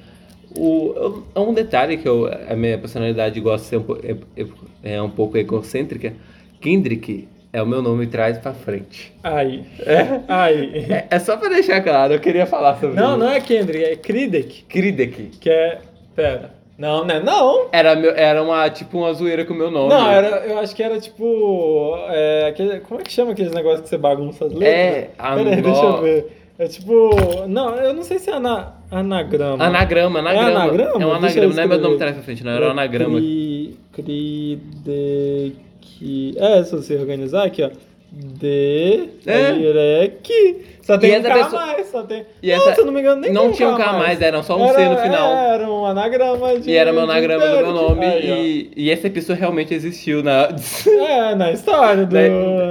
O, 0.57 1.23
é 1.35 1.41
um 1.41 1.53
detalhe 1.53 1.99
que 1.99 2.09
eu, 2.09 2.27
a 2.49 2.57
minha 2.57 2.79
personalidade 2.79 3.39
gosta 3.41 3.65
de 3.65 3.69
ser 3.69 3.77
um, 3.77 3.97
é, 4.03 4.17
é- 4.43 4.95
é 4.97 5.03
um 5.03 5.11
pouco 5.11 5.37
egocêntrica. 5.37 6.15
Kendrick 6.61 7.29
é 7.53 7.63
o 7.63 7.67
meu 7.67 7.81
nome 7.81 8.07
traz 8.07 8.39
pra 8.39 8.53
frente. 8.53 9.13
Aí. 9.23 9.65
É, 9.81 10.21
aí. 10.29 10.87
É, 10.91 11.07
é 11.11 11.19
só 11.19 11.37
pra 11.37 11.49
deixar 11.49 11.81
claro, 11.81 12.13
eu 12.13 12.21
queria 12.21 12.47
falar 12.47 12.75
sobre 12.75 12.97
Não, 12.97 13.11
isso. 13.11 13.19
não 13.19 13.31
é 13.31 13.41
Kendrick, 13.41 13.85
é 13.85 13.97
Kridek. 13.97 14.65
Kridek. 14.69 15.31
Que 15.41 15.51
é. 15.51 15.79
Pera. 16.15 16.59
Não, 16.77 17.05
não 17.05 17.15
é 17.15 17.23
não. 17.23 17.67
Era, 17.73 17.97
meu, 17.97 18.13
era 18.13 18.41
uma, 18.43 18.71
tipo 18.71 18.99
uma 18.99 19.13
zoeira 19.13 19.45
com 19.45 19.53
o 19.53 19.57
meu 19.57 19.71
nome. 19.71 19.89
Não, 19.89 20.11
era, 20.11 20.47
eu 20.47 20.59
acho 20.59 20.77
que 20.77 20.83
era 20.83 21.01
tipo. 21.01 21.97
É, 22.09 22.47
aquele, 22.49 22.81
como 22.81 23.01
é 23.01 23.03
que 23.03 23.13
chama 23.13 23.33
aqueles 23.33 23.53
negócios 23.53 23.81
que 23.81 23.89
você 23.89 23.99
bagunça 23.99 24.45
as 24.45 24.53
letras? 24.53 24.69
É, 24.73 25.11
Pera 25.17 25.51
aí, 25.51 25.63
deixa 25.63 25.83
eu 25.83 26.03
ver. 26.03 26.39
É 26.57 26.67
tipo. 26.67 27.11
Não, 27.49 27.75
eu 27.77 27.93
não 27.95 28.03
sei 28.03 28.19
se 28.19 28.31
é 28.31 28.35
ana, 28.35 28.75
anagrama. 28.91 29.65
Anagrama, 29.65 30.19
anagrama. 30.21 30.51
É 30.51 30.55
anagrama? 30.55 31.03
É 31.03 31.07
um 31.07 31.13
anagrama, 31.15 31.55
não 31.55 31.63
é 31.63 31.67
meu 31.67 31.79
nome 31.81 31.97
traz 31.99 32.15
pra 32.15 32.23
frente, 32.23 32.45
não, 32.45 32.53
era 32.53 32.67
um 32.67 32.71
anagrama. 32.71 33.19
Cri, 33.93 34.61
cridec. 35.99 36.39
É, 36.39 36.65
se 36.65 36.77
você 36.77 36.97
organizar 36.97 37.45
aqui, 37.45 37.63
ó. 37.63 37.71
De. 38.11 39.09
É. 39.27 39.53
Direc. 39.53 40.65
Só 40.81 40.97
tem 40.97 41.19
um 41.19 41.23
K 41.23 41.35
pessoa- 41.35 41.67
mais, 41.67 41.87
só 41.89 42.03
tem. 42.03 42.25
E 42.43 42.49
não, 42.51 42.57
essa- 42.57 42.75
se 42.75 42.81
eu 42.81 42.87
não 42.87 42.93
me 42.95 43.01
engano, 43.01 43.21
nem 43.21 43.31
não 43.31 43.53
tinha 43.53 43.69
um 43.69 43.77
K 43.77 43.93
mais, 43.93 44.23
era 44.23 44.43
só 44.43 44.57
um 44.57 44.73
C 44.73 44.89
no 44.89 44.97
final. 44.97 45.31
Era 45.31 45.71
um 45.71 45.85
anagrama 45.85 46.59
de. 46.59 46.71
E 46.71 46.75
era 46.75 46.91
meu 46.91 47.03
anagrama 47.03 47.47
do 47.47 47.57
meu 47.57 47.73
nome. 47.73 48.07
Aí, 48.07 48.71
e, 48.75 48.85
e 48.85 48.91
essa 48.91 49.11
pessoa 49.11 49.37
realmente 49.37 49.75
existiu 49.75 50.23
na. 50.23 50.49
É, 51.09 51.35
na 51.35 51.53
história 51.53 52.07
do. 52.07 52.17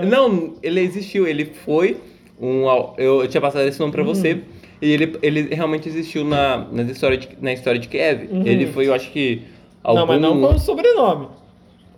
Não, 0.08 0.56
ele 0.64 0.82
existiu, 0.82 1.28
ele 1.28 1.46
foi 1.46 1.98
um. 2.42 2.66
Eu, 2.98 3.28
tinha 3.28 3.40
passado 3.42 3.68
esse 3.68 3.80
nome 3.80 3.92
pra 3.92 4.04
você. 4.04 4.42
E 4.82 4.92
ele, 4.92 5.18
ele 5.22 5.56
realmente 5.56 5.88
existiu 5.90 6.24
na, 6.24 6.66
na, 6.72 6.84
história 6.84 7.18
de, 7.18 7.30
na 7.42 7.54
história 7.54 7.80
de 7.80 7.88
Kiev. 7.88 8.28
Uhum. 8.32 8.44
Ele 8.46 8.68
foi, 8.68 8.88
eu 8.88 8.94
acho 8.94 9.12
que. 9.12 9.42
Algum... 9.84 10.00
Não, 10.00 10.08
mas 10.08 10.22
não 10.22 10.42
com 10.42 10.58
sobrenome. 10.60 11.28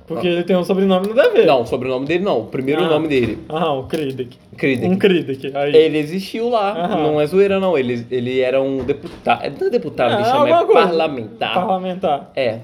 Porque 0.09 0.27
ele 0.27 0.43
tem 0.43 0.57
um 0.57 0.63
sobrenome 0.65 1.07
nada 1.07 1.23
a 1.23 1.29
ver. 1.29 1.45
Não, 1.45 1.61
o 1.61 1.65
sobrenome 1.65 2.05
dele 2.05 2.23
não. 2.25 2.41
O 2.41 2.45
primeiro 2.47 2.83
Ah. 2.83 2.89
nome 2.89 3.07
dele. 3.07 3.37
Ah, 3.47 3.71
o 3.73 3.83
Kridek. 3.83 4.37
Kridek. 4.57 4.87
Um 4.91 4.97
Kridek. 4.97 5.55
Aí. 5.55 5.75
Ele 5.75 5.97
existiu 5.99 6.49
lá. 6.49 6.71
Aham. 6.85 7.03
Não 7.03 7.21
é 7.21 7.25
zoeira, 7.27 7.59
não. 7.59 7.77
Ele, 7.77 8.05
ele 8.11 8.39
era 8.41 8.61
um 8.61 8.83
deputado. 8.83 9.43
Não 9.59 9.67
é 9.67 9.69
deputado, 9.69 10.19
É, 10.19 10.25
chama, 10.25 10.49
é 10.49 10.65
coisa. 10.65 10.73
parlamentar. 10.73 11.53
Parlamentar. 11.53 12.31
É, 12.35 12.59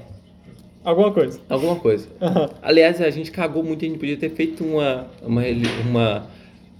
Alguma 0.83 1.11
coisa. 1.11 1.39
alguma 1.49 1.75
coisa. 1.77 2.07
Aham. 2.21 2.49
Aliás, 2.61 2.99
a 3.01 3.09
gente 3.09 3.31
cagou 3.31 3.63
muito, 3.63 3.85
a 3.85 3.87
gente 3.87 3.97
podia 3.99 4.17
ter 4.17 4.29
feito 4.31 4.63
uma, 4.63 5.07
uma, 5.21 5.41
uma, 5.87 6.23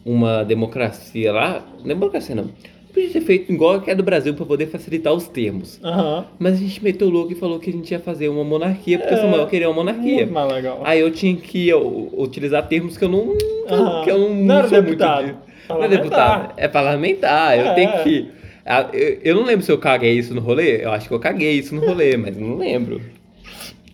uma 0.06 0.44
democracia 0.44 1.32
lá. 1.32 1.64
Democracia 1.84 2.36
não. 2.36 2.50
Podia 2.96 3.10
ter 3.12 3.22
feito 3.22 3.52
igual 3.52 3.82
que 3.82 3.92
é 3.92 3.96
do 3.96 4.02
Brasil 4.02 4.34
para 4.34 4.46
poder 4.46 4.68
facilitar 4.68 5.14
os 5.14 5.28
termos. 5.28 5.80
Aham. 5.84 6.26
Mas 6.40 6.54
a 6.54 6.58
gente 6.58 6.84
meteu 6.84 7.08
o 7.08 7.12
louco 7.12 7.34
e 7.34 7.36
falou 7.36 7.60
que 7.60 7.70
a 7.70 7.74
gente 7.74 7.92
ia 7.92 8.00
fazer 8.00 8.30
uma 8.30 8.44
monarquia, 8.44 8.98
porque 8.98 9.14
o 9.14 9.18
Samuel 9.18 9.46
queria 9.48 9.68
uma 9.70 9.76
monarquia. 9.76 10.16
Muito 10.18 10.32
mais 10.34 10.52
legal. 10.52 10.82
Aí 10.84 11.02
eu 11.02 11.12
tinha 11.12 11.36
que 11.36 11.72
utilizar 11.74 12.68
termos 12.68 12.98
que 12.98 13.04
eu 13.04 13.10
não. 13.10 13.36
Aham. 13.70 14.04
Que 14.04 14.10
eu 14.12 14.18
não, 14.18 14.34
Não 14.36 14.56
era 14.60 14.68
sou 14.70 14.82
deputado. 14.82 15.24
muito. 15.26 15.38
Não 15.70 15.84
é 15.84 15.88
deputado. 15.90 16.54
É 16.58 16.68
parlamentar. 16.68 17.60
Eu 17.60 17.66
É. 17.68 17.74
tenho 17.74 18.04
que. 18.04 18.30
Eu, 18.94 19.20
eu 19.24 19.36
não 19.36 19.44
lembro 19.44 19.64
se 19.66 19.72
eu 19.72 19.78
caguei 19.78 20.14
isso 20.18 20.34
no 20.34 20.42
rolê. 20.42 20.84
Eu 20.84 20.92
acho 20.92 21.08
que 21.08 21.14
eu 21.14 21.20
caguei 21.20 21.52
isso 21.60 21.76
no 21.76 21.82
rolê, 21.86 22.16
mas 22.18 22.36
não 22.38 22.56
lembro. 22.58 23.02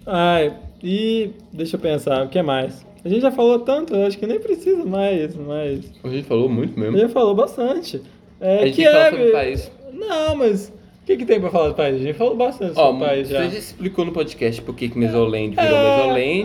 Ai, 0.05 0.53
e 0.83 1.29
deixa 1.51 1.75
eu 1.75 1.79
pensar, 1.79 2.25
o 2.25 2.29
que 2.29 2.41
mais? 2.41 2.85
A 3.03 3.09
gente 3.09 3.21
já 3.21 3.31
falou 3.31 3.59
tanto, 3.59 3.95
eu 3.95 4.05
acho 4.05 4.17
que 4.17 4.27
nem 4.27 4.39
precisa 4.39 4.85
mais, 4.85 5.35
mas. 5.35 5.91
A 6.03 6.09
gente 6.09 6.23
falou 6.27 6.47
muito 6.47 6.77
A 6.77 6.79
mesmo. 6.83 6.97
gente 6.99 7.11
falou 7.11 7.33
bastante. 7.33 7.99
É, 8.41 8.63
que 8.65 8.71
Kiev- 8.71 9.09
sobre 9.11 9.29
o 9.29 9.31
país. 9.31 9.71
Não, 9.93 10.35
mas 10.35 10.69
o 10.69 11.05
que, 11.05 11.17
que 11.17 11.25
tem 11.25 11.39
pra 11.39 11.49
falar 11.49 11.69
do 11.69 11.75
país? 11.75 11.95
A 11.95 11.99
gente 11.99 12.13
falou 12.15 12.35
bastante 12.35 12.73
Ó, 12.75 12.87
sobre 12.87 13.03
o 13.03 13.07
país 13.07 13.27
você 13.27 13.33
já. 13.35 13.43
já 13.47 13.57
explicou 13.57 14.03
no 14.05 14.11
podcast 14.11 14.61
por 14.61 14.75
que 14.75 14.89
que 14.89 14.99
virou 14.99 15.29
Mesoland. 15.29 15.55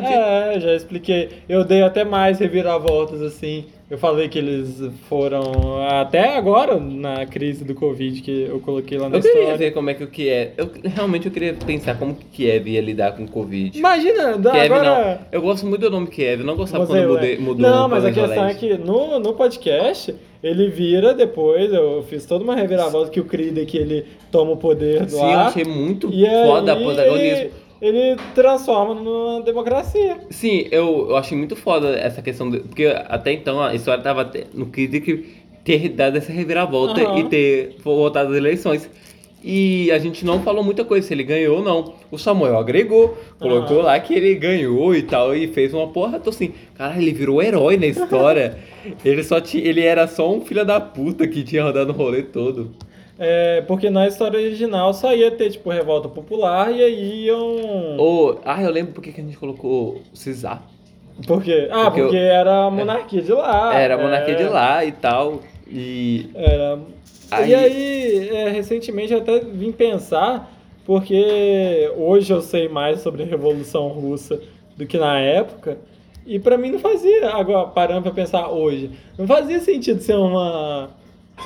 É, 0.05 0.61
já 0.61 0.74
expliquei. 0.74 1.28
Eu 1.49 1.64
dei 1.64 1.82
até 1.82 2.05
mais 2.05 2.38
reviravoltas 2.38 3.22
assim. 3.22 3.64
Eu 3.88 3.97
falei 3.99 4.28
que 4.28 4.36
eles 4.36 4.82
foram 5.09 5.80
até 5.88 6.36
agora 6.36 6.76
na 6.76 7.24
crise 7.24 7.62
do 7.64 7.72
Covid 7.72 8.20
que 8.20 8.42
eu 8.51 8.59
coloquei 8.59 8.99
lá 8.99 9.09
na 9.09 9.16
Eu 9.18 9.20
queria 9.22 9.38
história. 9.38 9.57
ver 9.59 9.70
como 9.70 9.88
é 9.90 9.94
que 9.94 10.03
o 10.03 10.09
Kiev. 10.09 10.51
Eu, 10.57 10.68
realmente 10.84 11.26
eu 11.26 11.32
queria 11.32 11.55
pensar 11.55 11.97
como 11.97 12.16
que 12.16 12.24
Kiev 12.24 12.66
ia 12.68 12.80
lidar 12.80 13.12
com 13.16 13.22
o 13.22 13.28
Covid. 13.30 13.78
Imagina, 13.78 14.32
Kiev 14.32 14.72
agora. 14.72 14.82
não. 14.84 15.18
Eu 15.30 15.40
gosto 15.40 15.64
muito 15.66 15.82
do 15.82 15.90
nome 15.90 16.09
Kiev, 16.09 16.40
eu 16.40 16.47
não 16.47 16.57
gostava 16.57 16.84
Você, 16.84 16.94
quando 16.94 17.09
mudei, 17.12 17.36
né? 17.36 17.42
mudou 17.44 17.70
Não, 17.70 17.88
mas 17.88 18.05
a 18.05 18.11
questão 18.11 18.44
é 18.49 18.55
que 18.55 18.76
no, 18.76 19.20
no 19.20 19.34
podcast 19.34 20.12
ele 20.47 20.68
vira 20.68 21.12
depois, 21.12 21.72
eu 21.72 22.03
fiz 22.05 22.24
toda 22.24 22.44
uma 22.44 22.55
reviravolta 22.55 23.11
que 23.11 23.20
o 23.20 23.24
Krida 23.24 23.64
que 23.64 23.76
ele 23.76 24.05
toma 24.30 24.53
o 24.53 24.57
poder 24.57 25.09
Sim, 25.09 25.16
lá. 25.16 25.32
eu 25.32 25.38
achei 25.40 25.64
muito 25.64 26.09
e 26.12 26.24
foda 26.24 26.72
aí 26.72 26.80
o 26.80 26.84
protagonismo. 26.84 27.26
Ele, 27.26 27.53
ele 27.80 28.20
transforma 28.34 28.94
numa 28.94 29.42
democracia. 29.42 30.18
Sim, 30.30 30.66
eu, 30.70 31.09
eu 31.11 31.16
achei 31.16 31.36
muito 31.36 31.57
foda 31.57 31.90
essa 31.97 32.22
questão, 32.22 32.51
de, 32.51 32.61
porque 32.61 32.86
até 32.86 33.32
então 33.32 33.61
a 33.61 33.74
história 33.74 34.03
tava 34.03 34.30
no 34.55 34.66
que 34.66 34.86
ter 35.64 35.88
dado 35.88 36.16
essa 36.16 36.32
reviravolta 36.32 37.03
Aham. 37.03 37.18
e 37.18 37.24
ter 37.24 37.76
voltado 37.82 38.30
às 38.30 38.36
eleições. 38.36 38.88
E 39.49 39.92
a 39.92 39.99
gente 40.01 40.24
não 40.26 40.40
falou 40.42 40.64
muita 40.64 40.84
coisa, 40.84 41.07
se 41.07 41.14
ele 41.14 41.22
ganhou 41.22 41.59
ou 41.59 41.62
não. 41.62 41.94
O 42.11 42.18
Samuel 42.18 42.59
agregou, 42.59 43.16
colocou 43.38 43.76
Aham. 43.76 43.86
lá 43.86 44.01
que 44.01 44.12
ele 44.12 44.34
ganhou 44.34 44.92
e 44.92 45.03
tal, 45.03 45.36
e 45.36 45.47
fez 45.47 45.72
uma 45.72 45.86
porra. 45.86 46.18
Tô 46.18 46.30
assim, 46.30 46.53
cara, 46.76 47.01
ele 47.01 47.12
virou 47.12 47.40
herói 47.40 47.76
na 47.76 47.86
história. 47.86 48.59
ele 49.05 49.22
só 49.22 49.40
tinha, 49.40 49.64
ele 49.64 49.80
era 49.84 50.09
só 50.09 50.28
um 50.32 50.40
filho 50.40 50.64
da 50.64 50.80
puta 50.80 51.28
que 51.28 51.44
tinha 51.44 51.62
rodado 51.62 51.92
o 51.92 51.94
rolê 51.97 52.24
todo. 52.24 52.72
É, 53.20 53.61
porque 53.68 53.88
na 53.88 54.09
história 54.09 54.36
original 54.36 54.92
só 54.92 55.14
ia 55.14 55.30
ter, 55.30 55.51
tipo, 55.51 55.70
revolta 55.70 56.09
popular 56.09 56.72
e 56.72 56.82
aí 56.82 57.26
iam. 57.26 57.97
Ou, 57.99 58.40
ah, 58.44 58.61
eu 58.61 58.70
lembro 58.72 58.94
porque 58.94 59.12
que 59.12 59.20
a 59.20 59.24
gente 59.24 59.38
colocou 59.38 60.03
Cisar. 60.12 60.61
Por 61.24 61.40
quê? 61.40 61.68
Ah, 61.70 61.84
Porque 61.84 62.03
porque, 62.03 62.16
eu- 62.16 62.20
era 62.20 62.64
a 62.64 62.70
monarquia 62.70 63.22
de 63.22 63.32
lá. 63.32 63.78
Era 63.78 63.94
a 63.94 63.99
monarquia 63.99 64.34
é, 64.34 64.36
de 64.36 64.44
lá 64.44 64.84
e 64.84 64.90
tal. 64.90 65.40
E 65.70 66.26
Era. 66.34 66.78
Aí- 67.31 67.51
E 67.51 67.55
aí, 67.55 68.29
é, 68.31 68.49
recentemente 68.51 69.12
eu 69.12 69.18
até 69.20 69.41
vim 69.41 69.72
pensar, 69.72 70.51
porque 70.85 71.91
hoje 71.97 72.33
eu 72.33 72.41
sei 72.41 72.68
mais 72.68 73.01
sobre 73.01 73.22
a 73.22 73.27
Revolução 73.27 73.89
Russa 73.89 74.41
do 74.77 74.87
que 74.87 74.97
na 74.99 75.18
época, 75.18 75.79
e 76.27 76.39
pra 76.39 76.57
mim 76.59 76.70
não 76.70 76.79
fazia, 76.79 77.31
agora 77.31 77.66
parando 77.68 78.03
pra 78.03 78.11
pensar 78.12 78.49
hoje, 78.49 78.91
não 79.18 79.27
fazia 79.27 79.61
sentido 79.61 80.01
ser 80.01 80.14
uma, 80.16 80.91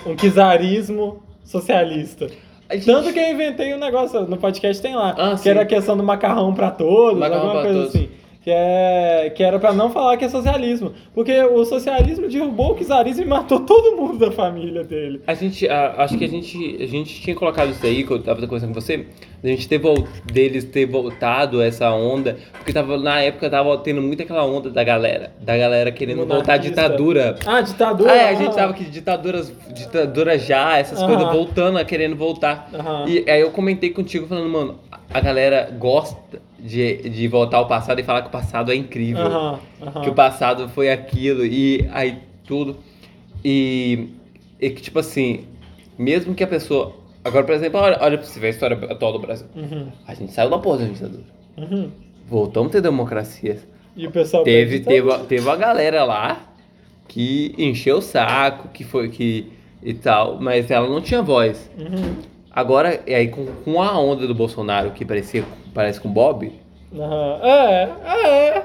um 0.07 0.15
czarismo 0.17 1.23
socialista. 1.45 2.29
gente- 2.71 2.87
Tanto 2.87 3.13
que 3.13 3.19
eu 3.19 3.31
inventei 3.33 3.75
um 3.75 3.79
negócio, 3.79 4.21
no 4.27 4.37
podcast 4.37 4.81
tem 4.83 4.95
lá, 4.95 5.15
Ah, 5.19 5.31
que 5.33 5.41
sim. 5.41 5.49
era 5.51 5.63
a 5.63 5.67
questão 5.67 5.97
do 5.97 6.03
macarrão 6.03 6.55
pra 6.55 6.71
todos, 6.71 7.19
Macarrão 7.19 7.47
alguma 7.47 7.63
coisa 7.65 7.79
todos. 7.81 7.95
assim. 7.97 8.09
Que, 8.43 8.51
é, 8.51 9.31
que 9.35 9.43
era 9.43 9.59
pra 9.59 9.73
não 9.73 9.91
falar 9.91 10.17
que 10.17 10.25
é 10.25 10.29
socialismo. 10.29 10.93
Porque 11.15 11.43
o 11.43 11.65
socialismo 11.65 12.27
derrubou 12.29 12.73
o 12.73 12.85
czarismo 12.85 13.23
e 13.23 13.27
matou 13.27 13.61
todo 13.61 13.97
mundo 13.97 14.19
da 14.19 14.33
família 14.33 14.83
dele. 14.83 15.21
A 15.27 15.35
gente, 15.35 15.69
a- 15.69 15.95
acho 15.99 16.17
que 16.17 16.25
a 16.25 16.29
gente, 16.29 16.79
a 16.83 16.87
gente 16.87 17.21
tinha 17.21 17.37
colocado 17.37 17.71
isso 17.71 17.85
aí, 17.85 18.03
que 18.03 18.11
eu 18.11 18.23
tava 18.23 18.41
conversando 18.41 18.73
com 18.73 18.81
você, 18.81 19.07
a 19.43 19.47
gente 19.47 19.69
ter 19.69 19.79
vol- 19.79 20.07
deles 20.25 20.65
ter 20.65 20.87
voltado 20.87 21.61
essa 21.61 21.91
onda, 21.91 22.39
porque 22.53 22.73
tava, 22.73 22.97
na 22.97 23.21
época 23.21 23.51
tava 23.51 23.77
tendo 23.79 24.01
muito 24.01 24.23
aquela 24.23 24.45
onda 24.45 24.71
da 24.71 24.83
galera, 24.83 25.33
da 25.41 25.57
galera 25.57 25.93
querendo 25.93 26.25
voltar 26.27 26.55
à 26.55 26.57
ditadura. 26.57 27.37
Ah, 27.45 27.61
ditadura? 27.61 28.11
Ah, 28.11 28.17
é, 28.17 28.29
a 28.31 28.35
gente 28.35 28.51
ah. 28.51 28.55
tava 28.55 28.73
aqui, 28.73 28.85
ditaduras, 28.85 29.53
ditadura 29.75 30.39
já, 30.39 30.79
essas 30.79 31.03
coisas 31.03 31.31
voltando, 31.31 31.79
a 31.79 31.85
querendo 31.85 32.17
voltar. 32.17 32.71
E 33.07 33.31
aí 33.31 33.41
eu 33.43 33.51
comentei 33.51 33.91
contigo 33.91 34.27
falando, 34.27 34.49
mano, 34.49 34.79
a 35.13 35.21
galera 35.21 35.71
gosta 35.79 36.41
de, 36.63 37.09
de 37.09 37.29
voltar 37.29 37.59
ao 37.59 37.67
passado 37.69 38.01
e 38.01 38.03
falar 38.05 38.23
que 38.23 38.29
o 38.29 38.31
passado 38.31 38.71
é 38.73 38.75
incrível. 38.77 39.27
Aham, 39.27 39.59
aham. 39.83 40.01
Que 40.03 40.11
o 40.11 40.15
passado 40.15 40.69
foi 40.69 40.91
aquilo 40.91 41.45
e 41.45 41.89
aí 41.93 42.19
tudo. 42.47 42.77
E, 43.45 44.09
e 44.61 44.71
que, 44.71 44.83
tipo 44.83 44.99
assim, 44.99 45.45
mesmo 45.99 46.35
que 46.35 46.45
a 46.45 46.47
pessoa. 46.47 46.95
Agora, 47.25 47.45
por 47.45 47.55
exemplo, 47.55 47.79
olha, 47.81 47.99
olha 48.01 48.19
pra 48.19 48.27
você 48.27 48.41
ver 48.41 48.49
a 48.49 48.51
história 48.51 48.77
atual 48.91 49.13
do 49.13 49.19
Brasil. 49.19 49.47
Uhum, 49.55 49.89
A 50.07 50.15
gente 50.15 50.33
saiu 50.33 50.49
da 50.51 50.59
porra 50.59 50.79
da 50.79 50.85
ditadura. 50.87 51.23
uhum. 51.57 51.91
Voltamos 52.29 52.69
a 52.69 52.73
ter 52.75 52.81
democracia. 52.83 53.59
E 53.97 54.07
o 54.07 54.11
pessoal 54.11 54.45
Teve, 54.45 54.79
pede 54.79 54.85
teve, 54.85 55.03
ditadura. 55.03 55.27
teve 55.29 55.43
uma 55.43 55.57
galera 55.57 56.05
lá 56.05 56.41
que 57.09 57.55
encheu 57.59 57.99
o 57.99 58.03
saco, 58.03 58.69
que 58.69 58.85
foi 58.85 59.09
que. 59.09 59.53
e 59.83 59.93
tal, 59.95 60.39
mas 60.41 60.71
ela 60.71 60.89
não 60.89 61.01
tinha 61.01 61.23
voz. 61.23 61.71
Uhum. 61.79 62.15
Agora, 62.51 63.01
e 63.07 63.15
aí 63.15 63.29
com, 63.29 63.47
com 63.65 63.83
a 63.83 63.99
onda 63.99 64.27
do 64.27 64.35
Bolsonaro 64.35 64.91
que 64.91 65.05
parecia, 65.05 65.45
parece 65.73 66.01
com 66.01 66.09
o 66.09 66.13
Bob, 66.13 66.53
Aham. 66.93 67.41
É, 67.45 67.89
é, 68.05 68.65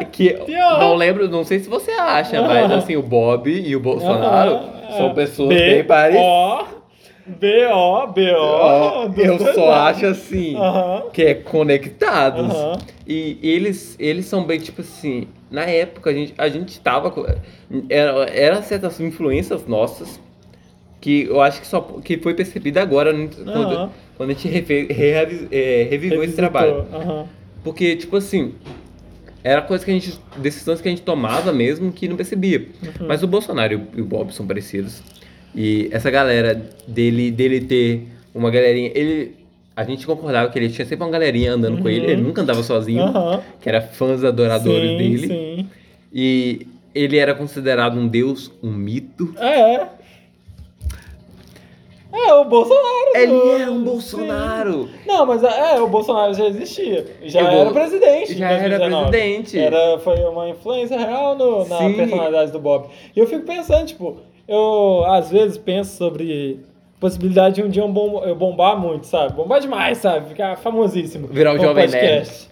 é. 0.00 0.04
que 0.04 0.34
Pior. 0.34 0.78
não 0.78 0.94
lembro, 0.94 1.26
não 1.28 1.42
sei 1.42 1.58
se 1.58 1.68
você 1.70 1.90
acha, 1.92 2.42
mas 2.42 2.66
Aham. 2.66 2.76
assim, 2.76 2.96
o 2.96 3.02
Bob 3.02 3.50
e 3.50 3.74
o 3.74 3.80
Bolsonaro 3.80 4.52
Aham, 4.56 4.96
são 4.96 5.06
é. 5.06 5.14
pessoas 5.14 5.48
B, 5.48 5.66
bem 5.66 5.84
parecidas. 5.84 6.26
O, 6.26 8.06
B, 8.08 8.32
O, 8.34 9.12
eu 9.16 9.38
só 9.54 9.70
acho 9.72 10.04
assim, 10.06 10.56
Aham. 10.56 11.04
que 11.12 11.22
é 11.22 11.34
conectados. 11.34 12.52
Aham. 12.52 12.78
E 13.06 13.38
eles, 13.42 13.96
eles 13.98 14.26
são 14.26 14.44
bem, 14.44 14.58
tipo 14.60 14.82
assim, 14.82 15.26
na 15.50 15.62
época 15.62 16.10
a 16.10 16.12
gente, 16.12 16.34
a 16.36 16.48
gente 16.48 16.78
tava. 16.78 17.12
Era, 17.88 18.24
era 18.28 18.62
certas 18.62 19.00
influências 19.00 19.66
nossas 19.66 20.20
que 21.02 21.24
eu 21.24 21.40
acho 21.42 21.60
que 21.60 21.66
só 21.66 21.80
que 22.02 22.16
foi 22.16 22.32
percebida 22.32 22.80
agora 22.80 23.12
né, 23.12 23.28
quando, 23.44 23.74
Aham. 23.74 23.90
quando 24.16 24.30
a 24.30 24.32
gente 24.32 24.48
refe- 24.48 24.86
é, 25.50 25.86
reviveu 25.90 26.22
esse 26.24 26.36
Revisitou. 26.36 26.36
trabalho. 26.36 26.86
Aham. 26.92 27.26
Porque, 27.62 27.94
tipo 27.96 28.16
assim, 28.16 28.54
era 29.44 29.60
coisa 29.60 29.84
que 29.84 29.90
a 29.90 29.94
gente. 29.94 30.18
decisões 30.38 30.80
que 30.80 30.88
a 30.88 30.90
gente 30.90 31.02
tomava 31.02 31.52
mesmo 31.52 31.92
que 31.92 32.08
não 32.08 32.16
percebia. 32.16 32.68
Uhum. 32.82 33.06
Mas 33.08 33.22
o 33.22 33.26
Bolsonaro 33.26 33.82
e 33.96 34.00
o- 34.00 34.04
Bob 34.04 34.32
são 34.32 34.46
parecidos. 34.46 35.02
E 35.54 35.88
essa 35.92 36.10
galera 36.10 36.54
dele, 36.88 37.30
dele 37.30 37.60
ter 37.60 38.06
uma 38.34 38.50
galerinha. 38.50 38.90
Ele. 38.94 39.36
A 39.74 39.84
gente 39.84 40.06
concordava 40.06 40.50
que 40.50 40.58
ele 40.58 40.68
tinha 40.68 40.86
sempre 40.86 41.04
uma 41.04 41.10
galerinha 41.10 41.54
andando 41.54 41.80
com 41.82 41.88
ele, 41.88 42.04
Uhum. 42.06 42.10
ele 42.12 42.22
nunca 42.22 42.42
andava 42.42 42.62
sozinho, 42.62 43.04
que 43.60 43.68
era 43.68 43.80
fãs 43.80 44.22
adoradores 44.22 44.90
sim, 44.90 44.96
dele. 44.98 45.26
Sim. 45.26 45.66
E 46.12 46.66
ele 46.94 47.16
era 47.16 47.34
considerado 47.34 47.98
um 47.98 48.06
deus, 48.06 48.52
um 48.62 48.70
mito. 48.70 49.34
É. 49.38 49.86
É, 52.12 52.34
o 52.34 52.44
Bolsonaro. 52.44 53.10
Ele 53.14 53.26
do- 53.26 53.56
é 53.56 53.70
um 53.70 53.82
Bolsonaro! 53.82 54.82
Sim. 54.84 54.88
Não, 55.06 55.24
mas 55.26 55.42
é, 55.42 55.80
o 55.80 55.88
Bolsonaro 55.88 56.34
já 56.34 56.46
existia. 56.46 57.06
Já 57.24 57.40
Eu 57.40 57.46
era 57.46 57.64
vou- 57.64 57.72
presidente. 57.72 58.34
já 58.34 58.50
era 58.50 58.78
2019. 58.78 59.10
presidente. 59.10 59.58
Era, 59.58 59.98
foi 59.98 60.16
uma 60.24 60.48
influência 60.48 60.98
real 60.98 61.34
no- 61.36 61.66
na 61.66 61.78
Sim. 61.78 61.94
personalidade 61.94 62.52
do 62.52 62.58
Bob. 62.58 62.88
E 63.16 63.18
eu 63.18 63.26
fico 63.26 63.44
pensando, 63.46 63.86
tipo, 63.86 64.16
eu 64.46 65.04
às 65.06 65.30
vezes 65.30 65.56
penso 65.56 65.96
sobre 65.96 66.60
possibilidade 67.00 67.56
de 67.56 67.62
um 67.62 67.68
dia 67.70 67.82
eu 67.82 67.88
bom- 67.88 68.22
eu 68.24 68.34
bombar 68.36 68.78
muito, 68.78 69.06
sabe? 69.06 69.32
Bombar 69.34 69.60
demais, 69.60 69.98
sabe? 69.98 70.28
Ficar 70.28 70.56
famosíssimo. 70.58 71.26
Virar 71.28 71.54
o 71.54 71.58
Jovem 71.58 71.86
podcast. 71.88 72.48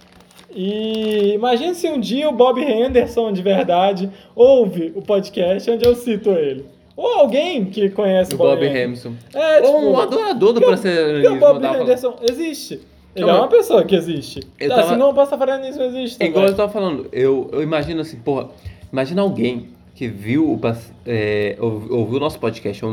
E 0.52 1.32
imagina 1.34 1.74
se 1.74 1.86
um 1.88 2.00
dia 2.00 2.28
o 2.28 2.32
Bob 2.32 2.60
Henderson, 2.60 3.30
de 3.32 3.40
verdade, 3.42 4.10
ouve 4.34 4.92
o 4.96 5.02
podcast 5.02 5.70
onde 5.70 5.86
eu 5.86 5.94
cito 5.94 6.30
ele. 6.30 6.64
Ou 7.02 7.20
alguém 7.20 7.64
que 7.64 7.88
conhece 7.90 8.32
O 8.32 8.34
o 8.34 8.38
Bob, 8.38 8.56
Bob. 8.56 8.66
Hamilton. 8.68 9.12
É, 9.34 9.56
tipo, 9.62 9.68
Ou 9.68 9.90
um 9.92 9.98
adorador 9.98 10.52
do 10.52 10.60
porque 10.60 10.88
o- 11.28 11.38
Bob 11.38 11.64
Henderson 11.64 12.16
existe. 12.30 12.80
Ele 13.16 13.24
Não, 13.24 13.30
é 13.34 13.38
uma 13.38 13.48
pessoa 13.48 13.82
que 13.84 13.94
existe. 13.96 14.40
eu 14.58 14.68
assim 14.68 14.82
tava- 14.82 14.96
como 14.98 15.08
o 15.10 15.14
pastafarianismo 15.14 15.82
existe 15.82 16.18
também. 16.18 16.30
igual 16.30 16.46
eu 16.46 16.54
tava 16.54 16.70
falando, 16.70 17.06
eu, 17.10 17.48
eu 17.52 17.62
imagino 17.62 18.02
assim, 18.02 18.18
porra, 18.18 18.50
imagina 18.92 19.22
alguém 19.22 19.68
que 19.94 20.06
viu 20.08 20.52
o 20.52 20.58
é, 21.06 21.56
ouv- 21.58 21.90
ouviu 21.90 22.16
o 22.18 22.20
nosso 22.20 22.38
podcast, 22.38 22.84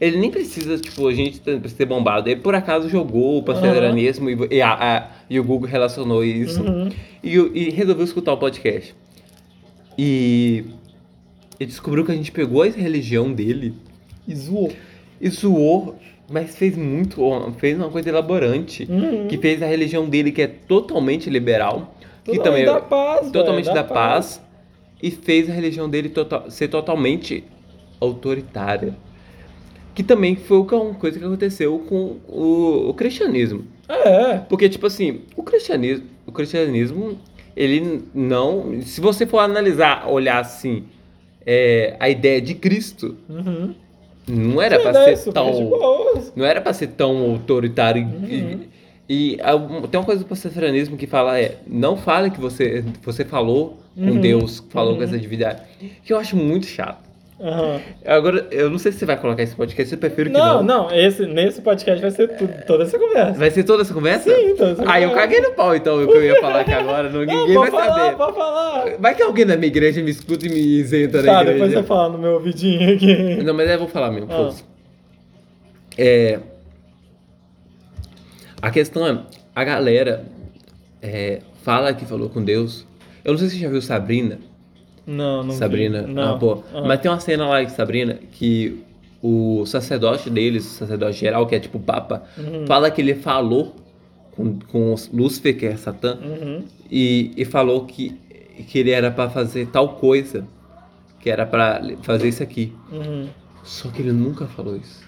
ele 0.00 0.16
nem 0.16 0.30
precisa, 0.30 0.76
tipo, 0.78 1.06
a 1.06 1.12
gente 1.14 1.38
ter 1.40 1.58
precisa 1.60 1.76
ter 1.78 1.84
bombado, 1.84 2.28
ele 2.28 2.40
por 2.40 2.54
acaso 2.54 2.88
jogou 2.88 3.38
o 3.38 3.42
pastafarianismo 3.42 4.28
e, 4.30 4.56
e, 4.56 4.62
a- 4.62 4.72
a- 4.74 5.08
e 5.30 5.38
o 5.38 5.44
Google 5.44 5.68
relacionou 5.68 6.24
isso 6.24 6.62
Uhum. 6.62 6.88
e, 7.22 7.36
e 7.36 7.70
resolveu 7.70 8.04
escutar 8.04 8.32
o 8.32 8.36
podcast. 8.38 8.94
E 9.96 10.64
ele 11.60 11.68
descobriu 11.70 12.04
que 12.04 12.12
a 12.12 12.14
gente 12.14 12.32
pegou 12.32 12.62
a 12.62 12.66
religião 12.66 13.32
dele 13.32 13.74
E 14.26 14.34
zoou. 14.34 14.72
e 15.20 15.28
zoou, 15.30 15.96
mas 16.30 16.56
fez 16.56 16.76
muito, 16.76 17.20
fez 17.58 17.76
uma 17.78 17.88
coisa 17.90 18.08
elaborante, 18.08 18.86
Uhum. 18.90 19.26
que 19.28 19.36
fez 19.38 19.62
a 19.62 19.66
religião 19.66 20.08
dele, 20.08 20.32
que 20.32 20.42
é 20.42 20.46
totalmente 20.46 21.28
liberal, 21.30 21.94
que 22.24 22.32
Totalmente 22.36 22.64
também 22.64 22.64
da 22.64 22.80
paz, 22.80 23.30
totalmente 23.30 23.64
velho, 23.66 23.74
da 23.76 23.84
paz, 23.84 24.40
e 25.02 25.10
fez 25.10 25.50
a 25.50 25.52
religião 25.52 25.88
dele 25.88 26.08
total- 26.08 26.50
ser 26.50 26.68
totalmente 26.68 27.44
autoritária. 28.00 28.96
Que 29.94 30.02
também 30.02 30.34
foi 30.34 30.64
que- 30.66 30.74
uma 30.74 30.94
coisa 30.94 31.18
que 31.18 31.24
aconteceu 31.24 31.78
com 31.78 32.16
o, 32.28 32.88
o 32.88 32.94
cristianismo. 32.94 33.64
É. 33.88 34.38
Porque, 34.48 34.68
tipo 34.68 34.86
assim, 34.86 35.20
o 35.36 35.42
cristianismo, 35.42 36.06
o 36.26 36.32
cristianismo, 36.32 37.18
ele 37.54 38.02
não. 38.14 38.80
Se 38.82 39.00
você 39.00 39.24
for 39.26 39.38
analisar, 39.38 40.08
olhar 40.08 40.40
assim, 40.40 40.84
é, 41.46 41.96
a 42.00 42.08
ideia 42.08 42.40
de 42.40 42.54
Cristo, 42.54 43.16
Uhum. 43.28 43.74
não 44.28 44.60
era 44.62 44.78
pra 44.80 44.92
né, 44.92 45.16
ser 45.16 45.32
tão. 45.32 45.70
Não 46.34 46.44
era 46.44 46.60
pra 46.60 46.72
ser 46.72 46.88
tão 46.88 47.30
autoritário. 47.32 48.02
e- 48.28 48.34
Uhum. 48.40 48.60
E, 49.06 49.34
e 49.34 49.88
tem 49.90 50.00
uma 50.00 50.04
coisa 50.06 50.22
do 50.22 50.26
pastafarianismo 50.26 50.96
que 50.96 51.06
fala 51.06 51.38
é, 51.38 51.56
não 51.66 51.94
fale 51.94 52.30
que 52.30 52.40
você, 52.40 52.82
você 53.02 53.22
falou 53.22 53.78
com 53.94 54.00
Uhum. 54.12 54.20
Deus, 54.20 54.64
falou 54.70 54.94
com 54.94 55.00
Uhum. 55.00 55.04
essa 55.04 55.18
divindade. 55.18 55.60
Que 56.02 56.10
eu 56.12 56.18
acho 56.18 56.34
muito 56.36 56.64
chato. 56.66 57.03
Aham. 57.40 57.80
Agora, 58.06 58.46
eu 58.52 58.70
não 58.70 58.78
sei 58.78 58.92
se 58.92 58.98
você 58.98 59.06
vai 59.06 59.16
colocar 59.16 59.42
esse 59.42 59.56
podcast, 59.56 59.92
eu 59.92 59.98
prefiro 59.98 60.30
que 60.30 60.36
Não, 60.38 60.62
não. 60.62 60.88
não, 60.88 60.94
esse, 60.96 61.26
nesse 61.26 61.60
podcast 61.60 62.00
vai 62.00 62.10
ser 62.12 62.28
tudo, 62.36 62.52
toda 62.64 62.84
essa 62.84 62.96
conversa. 62.98 63.32
Vai 63.38 63.50
ser 63.50 63.64
toda 63.64 63.82
essa 63.82 63.92
conversa? 63.92 64.30
Sim, 64.32 64.54
toda 64.56 64.70
essa 64.70 64.82
Ah, 64.86 65.00
eu 65.00 65.08
conversa. 65.10 65.28
caguei 65.28 65.40
no 65.40 65.52
pau, 65.54 65.74
então, 65.74 66.02
o 66.02 66.06
que 66.06 66.12
eu 66.16 66.24
ia 66.24 66.40
falar 66.40 66.60
aqui 66.60 66.72
agora. 66.72 67.10
não- 67.10 67.24
Não, 67.24 67.40
Ninguém 67.40 67.54
vai 67.58 67.70
pode 67.70 67.84
falar, 67.86 67.98
saber. 68.04 68.16
Pode 68.16 68.36
falar. 68.36 68.96
Vai 69.00 69.14
que 69.16 69.22
alguém 69.22 69.46
da 69.46 69.56
minha 69.56 69.66
igreja 69.66 70.00
me 70.00 70.10
escuta 70.12 70.46
e 70.46 70.48
me 70.48 70.58
isenta 70.60 71.22
da 71.22 71.32
Tá, 71.32 71.40
igreja. 71.42 71.52
depois 71.58 71.72
você 71.72 71.82
fala 71.82 72.08
no 72.12 72.18
meu 72.18 72.32
ouvidinho 72.34 72.94
aqui. 72.94 73.42
Não, 73.42 73.52
mas 73.52 73.68
eu 73.68 73.78
vou 73.80 73.88
falar 73.88 74.12
mesmo. 74.12 74.28
Ah. 74.32 74.52
É, 75.98 76.38
a 78.62 78.70
questão 78.70 79.06
é, 79.06 79.18
a 79.54 79.64
galera 79.64 80.24
é, 81.02 81.40
fala 81.62 81.92
que 81.92 82.04
falou 82.06 82.28
com 82.30 82.42
Deus. 82.42 82.86
Eu 83.24 83.32
não 83.32 83.38
sei 83.38 83.48
se 83.48 83.56
você 83.56 83.62
já 83.62 83.68
viu 83.68 83.82
Sabrina. 83.82 84.38
Não, 85.06 85.42
não 85.44 85.52
vi. 85.52 85.58
Sabrina. 85.58 86.02
Não. 86.02 86.34
Ah, 86.34 86.38
pô. 86.38 86.62
Ah. 86.74 86.82
Mas 86.86 87.00
tem 87.00 87.10
uma 87.10 87.20
cena 87.20 87.46
lá 87.46 87.62
de 87.62 87.72
Sabrina 87.72 88.18
que 88.32 88.80
o 89.22 89.64
sacerdote 89.66 90.28
deles, 90.30 90.64
o 90.66 90.70
sacerdote 90.74 91.18
geral, 91.18 91.46
que 91.46 91.54
é 91.54 91.60
tipo 91.60 91.78
o 91.78 91.80
Papa, 91.80 92.22
Uhum. 92.36 92.66
fala 92.66 92.90
que 92.90 93.00
ele 93.00 93.14
falou 93.14 93.74
com, 94.32 94.58
com 94.70 94.94
Lúcifer, 95.12 95.56
que 95.56 95.66
é 95.66 95.76
Satã, 95.76 96.18
Uhum. 96.22 96.62
e, 96.90 97.32
e 97.36 97.44
falou 97.44 97.84
que, 97.86 98.14
que 98.68 98.78
ele 98.78 98.90
era 98.90 99.10
pra 99.10 99.30
fazer 99.30 99.66
tal 99.68 99.90
coisa, 99.96 100.46
que 101.20 101.30
era 101.30 101.46
pra 101.46 101.80
fazer 102.02 102.28
isso 102.28 102.42
aqui. 102.42 102.72
Uhum. 102.92 103.26
Só 103.62 103.88
que 103.90 104.02
ele 104.02 104.12
nunca 104.12 104.46
falou 104.46 104.76
isso. 104.76 105.02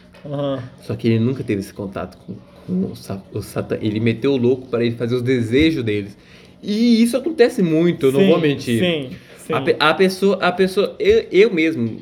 Só 0.83 0.97
que 0.97 1.07
ele 1.09 1.19
nunca 1.21 1.45
teve 1.45 1.61
esse 1.61 1.73
contato 1.75 2.17
com, 2.27 2.35
com 2.67 2.73
o, 2.73 2.93
o 3.39 3.43
Satã. 3.43 3.77
Ele 3.81 4.01
meteu 4.01 4.33
o 4.33 4.37
louco 4.37 4.67
para 4.69 4.85
ele 4.85 4.97
fazer 4.97 5.15
os 5.15 5.23
desejos 5.23 5.85
deles. 5.85 6.17
E 6.63 7.03
isso 7.03 7.17
acontece 7.17 7.63
muito, 7.63 8.07
eu 8.07 8.13
não 8.13 8.21
Sim, 8.21 8.29
vou 8.31 8.41
mentir. 8.41 8.81
Sim, 8.81 9.11
sim. 9.11 9.17
A, 9.53 9.91
a 9.91 9.95
pessoa, 9.95 10.39
a 10.41 10.53
pessoa, 10.53 10.95
eu, 10.99 11.25
eu 11.31 11.51
mesmo, 11.53 12.01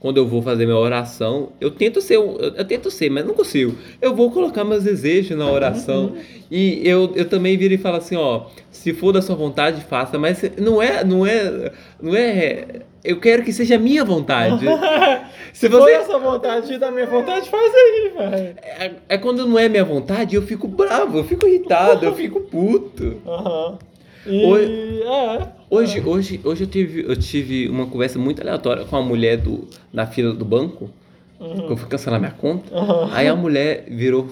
quando 0.00 0.16
eu 0.18 0.26
vou 0.26 0.40
fazer 0.42 0.64
minha 0.64 0.78
oração, 0.78 1.50
eu 1.60 1.70
tento 1.70 2.00
ser, 2.00 2.16
eu, 2.16 2.36
eu 2.56 2.64
tento 2.64 2.90
ser, 2.90 3.10
mas 3.10 3.24
não 3.26 3.34
consigo. 3.34 3.74
Eu 4.00 4.14
vou 4.14 4.30
colocar 4.30 4.64
meus 4.64 4.84
desejos 4.84 5.36
na 5.36 5.50
oração. 5.50 6.14
E 6.50 6.80
eu, 6.88 7.12
eu 7.16 7.24
também 7.28 7.56
viro 7.56 7.74
e 7.74 7.78
falo 7.78 7.96
assim, 7.96 8.16
ó, 8.16 8.46
se 8.70 8.92
for 8.94 9.12
da 9.12 9.20
sua 9.20 9.34
vontade, 9.36 9.82
faça, 9.82 10.18
mas 10.18 10.42
não 10.58 10.80
é, 10.80 11.02
não 11.04 11.26
é, 11.26 11.72
não 12.00 12.14
é, 12.14 12.64
eu 13.04 13.18
quero 13.20 13.42
que 13.42 13.52
seja 13.52 13.74
a 13.74 13.78
minha 13.78 14.04
vontade. 14.04 14.64
Se 15.52 15.60
Se 15.66 15.70
for 15.70 15.80
você- 15.80 15.92
essa 15.92 16.18
vontade 16.18 16.78
da 16.78 16.90
minha 16.90 17.06
vontade, 17.06 17.48
faz 17.48 17.72
aí, 17.74 18.12
velho. 18.16 18.54
É, 18.62 18.92
é 19.08 19.18
quando 19.18 19.46
não 19.46 19.58
é 19.58 19.68
minha 19.68 19.84
vontade, 19.84 20.36
eu 20.36 20.42
fico 20.42 20.68
bravo, 20.68 21.18
eu 21.18 21.24
fico 21.24 21.48
irritado, 21.48 22.04
eu 22.04 22.14
fico 22.16 22.40
puto. 22.42 23.16
Aham. 23.26 23.78
E, 24.26 24.44
Oi. 24.44 25.02
é. 25.04 25.57
Hoje, 25.70 26.00
hoje, 26.00 26.40
hoje 26.42 26.64
eu, 26.64 26.66
tive, 26.66 27.04
eu 27.06 27.16
tive 27.16 27.68
uma 27.68 27.86
conversa 27.86 28.18
muito 28.18 28.40
aleatória 28.40 28.84
com 28.86 28.96
a 28.96 29.02
mulher 29.02 29.36
do, 29.36 29.68
na 29.92 30.06
fila 30.06 30.32
do 30.32 30.44
banco, 30.44 30.90
que 31.38 31.72
eu 31.72 31.76
fui 31.76 31.88
cancelar 31.88 32.18
minha 32.18 32.32
conta. 32.32 32.74
Uhum. 32.74 33.08
Aí 33.12 33.28
a 33.28 33.36
mulher 33.36 33.84
virou, 33.88 34.28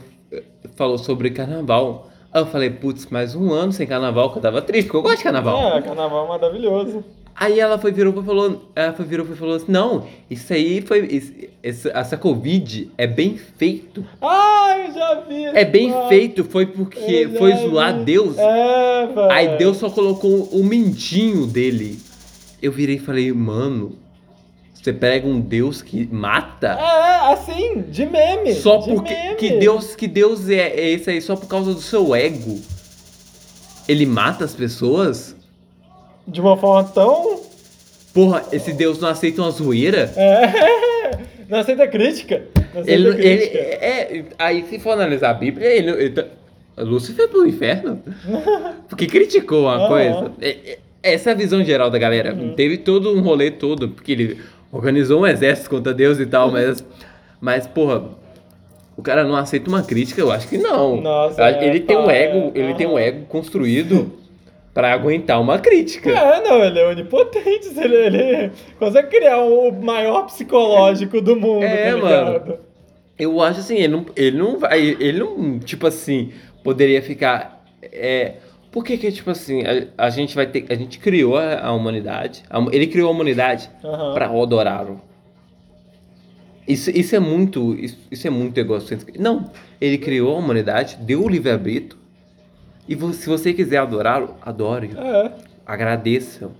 falou 0.77 0.97
sobre 0.97 1.31
carnaval. 1.31 2.09
Aí 2.33 2.41
eu 2.41 2.47
falei, 2.47 2.71
putz, 2.71 3.07
mais 3.07 3.35
um 3.35 3.53
ano 3.53 3.71
sem 3.71 3.87
carnaval, 3.87 4.31
que 4.33 4.39
eu 4.39 4.43
tava 4.43 4.63
triste, 4.63 4.87
porque 4.87 4.97
eu 4.97 5.03
gosto 5.03 5.19
de 5.19 5.25
carnaval. 5.25 5.77
É, 5.77 5.83
carnaval 5.83 6.27
maravilhoso. 6.27 7.05
Aí 7.39 7.61
ela 7.61 7.77
foi, 7.79 7.93
virou 7.93 8.19
e 8.19 8.25
falou, 8.25 8.71
ela 8.75 8.95
foi, 8.95 9.05
virou 9.05 9.27
e 9.31 9.37
falou 9.37 9.57
assim, 9.57 9.67
não, 9.69 10.07
isso 10.31 10.51
aí 10.55 10.81
foi, 10.81 11.07
isso- 11.07 11.33
essa, 11.63 12.17
Covid 12.17 12.91
é 12.97 13.07
bem 13.07 13.37
feito. 13.59 14.03
Ah, 14.23 14.75
eu 14.87 14.95
já 14.95 15.15
vi. 15.21 15.45
É 15.47 15.63
bem 15.65 15.93
feito, 16.09 16.45
foi 16.45 16.65
porque 16.65 17.29
foi 17.37 17.53
zoar 17.57 17.99
vi. 17.99 18.05
Deus. 18.05 18.39
É, 18.39 19.07
velho. 19.07 19.31
Aí 19.31 19.59
Deus 19.59 19.77
só 19.77 19.91
colocou 19.91 20.45
o 20.51 20.65
mindinho 20.65 21.47
dele. 21.47 21.99
Eu 22.63 22.73
virei 22.73 22.97
e 22.97 23.01
falei, 23.01 23.31
mano, 23.35 23.99
você 24.73 24.91
pega 24.95 25.29
um 25.29 25.39
Deus 25.39 25.83
que 25.83 26.09
mata? 26.11 26.69
É, 26.69 27.33
assim, 27.35 27.83
de 27.83 28.07
meme. 28.07 28.55
Só 28.55 28.79
de 28.79 28.95
porque 28.95 29.13
meme. 29.13 29.37
que 29.37 29.51
Deus, 29.59 29.95
que 29.95 30.09
Deus 30.09 30.49
é, 30.49 30.69
é 30.69 30.91
esse 30.93 31.11
aí 31.11 31.21
só 31.21 31.37
por 31.37 31.49
causa 31.49 31.75
do 31.75 31.83
seu 31.83 32.15
ego. 32.15 32.59
Ele 33.87 34.07
mata 34.07 34.43
as 34.45 34.55
pessoas? 34.55 35.36
De 36.27 36.41
uma 36.41 36.57
forma 36.57 36.89
tão. 36.91 37.41
Porra, 38.13 38.45
esse 38.53 38.73
Deus 38.73 38.99
não 38.99 39.09
aceita 39.09 39.43
uma 39.43 39.51
zoeira? 39.51 40.11
É. 40.17 41.27
Não 41.49 41.59
aceita 41.61 41.87
crítica. 41.87 42.43
Não 42.75 42.81
aceita 42.81 42.91
Ele, 42.91 43.09
ele 43.25 43.47
crítica. 43.47 43.59
é, 43.59 44.25
aí 44.37 44.65
se 44.69 44.81
for 44.81 44.91
analisar 44.95 45.31
a 45.31 45.35
Bíblia, 45.35 45.69
ele, 45.69 45.91
ele 45.93 46.11
tá- 46.11 46.25
Lúcifer 46.77 47.29
pro 47.29 47.47
inferno. 47.47 48.03
Porque 48.89 49.07
criticou 49.07 49.63
uma 49.63 49.77
Aham. 49.77 49.87
coisa. 49.89 50.33
É- 50.41 50.49
é- 50.73 50.79
Essa 51.05 51.31
é 51.31 51.33
a 51.35 51.37
visão 51.37 51.63
geral 51.63 51.89
da 51.89 51.99
galera. 51.99 52.35
Uhum. 52.35 52.55
Teve 52.57 52.79
todo 52.79 53.15
um 53.17 53.21
rolê 53.21 53.53
todo, 53.53 53.91
porque 53.91 54.11
ele 54.11 54.41
organizou 54.73 55.21
um 55.21 55.27
exército 55.27 55.71
contra 55.71 55.95
Deus 55.95 56.19
e 56.19 56.25
Uhum. 56.25 56.29
tal, 56.29 56.51
mas, 56.51 56.85
mas 57.41 57.65
porra, 57.69 58.03
o 58.97 59.03
cara 59.03 59.23
não 59.23 59.37
aceita 59.37 59.69
uma 59.71 59.85
crítica, 59.85 60.21
eu 60.21 60.33
acho 60.33 60.49
que 60.49 60.59
não. 60.59 61.01
Nossa, 61.01 61.49
ele 61.63 61.77
é, 61.79 61.81
tem 61.81 61.97
um 61.97 62.07
tá, 62.07 62.13
ego, 62.13 62.51
é, 62.57 62.59
ele 62.59 62.75
tem 62.75 62.89
um 62.89 62.97
aham. 62.97 63.01
ego 63.07 63.27
construído 63.27 64.13
pra 64.77 64.93
aguentar 64.93 65.41
uma 65.41 65.59
crítica. 65.59 66.11
É, 66.11 66.43
não, 66.43 66.63
ele 66.63 66.79
é 66.79 66.87
onipotente. 66.87 67.69
Ele, 67.79 67.97
ele 67.97 68.53
consegue 68.79 69.09
criar 69.09 69.41
o 69.41 69.73
maior 69.73 70.27
psicológico 70.27 71.19
do 71.23 71.35
mundo, 71.35 71.65
É, 71.65 71.93
tá 71.93 71.97
mano. 71.97 72.59
Eu 73.19 73.41
acho 73.41 73.61
assim, 73.61 73.77
ele 73.77 73.89
não, 73.89 74.05
ele 74.15 74.37
não 74.37 74.59
vai, 74.59 74.79
ele 74.79 75.19
não, 75.19 75.59
tipo 75.59 75.87
assim, 75.87 76.31
poderia 76.63 77.01
ficar, 77.01 77.65
é, 77.85 78.35
por 78.71 78.85
que 78.85 78.99
que, 78.99 79.11
tipo 79.11 79.31
assim, 79.31 79.63
a, 79.63 80.05
a 80.07 80.11
gente 80.11 80.35
vai 80.35 80.47
ter, 80.47 80.67
a 80.69 80.75
gente 80.75 80.99
criou 80.99 81.39
a, 81.39 81.59
a 81.59 81.73
humanidade, 81.73 82.43
a 82.51 82.59
ele 82.71 82.87
criou 82.87 83.09
a 83.09 83.13
humanidade 83.13 83.71
Aham. 83.83 84.13
pra 84.13 84.27
adorá-lo. 84.27 85.01
Isso, 86.69 86.91
isso 86.91 87.17
é 87.17 87.19
muito, 87.19 87.75
isso, 87.81 87.97
isso 88.11 88.27
é 88.27 88.31
muito 88.31 88.59
egocêntrico. 88.59 89.19
Não, 89.19 89.51
ele 89.81 89.97
criou 89.97 90.37
a 90.37 90.39
humanidade, 90.39 90.99
deu 91.01 91.25
o 91.25 91.29
livre-arbítrio, 91.31 91.99
e 92.89 92.97
se 93.15 93.29
você 93.29 93.53
quiser 93.53 93.79
adorá-lo, 93.79 94.35
adore-o 94.43 94.99
É. 94.99 95.33
agradeçam. 95.67 96.53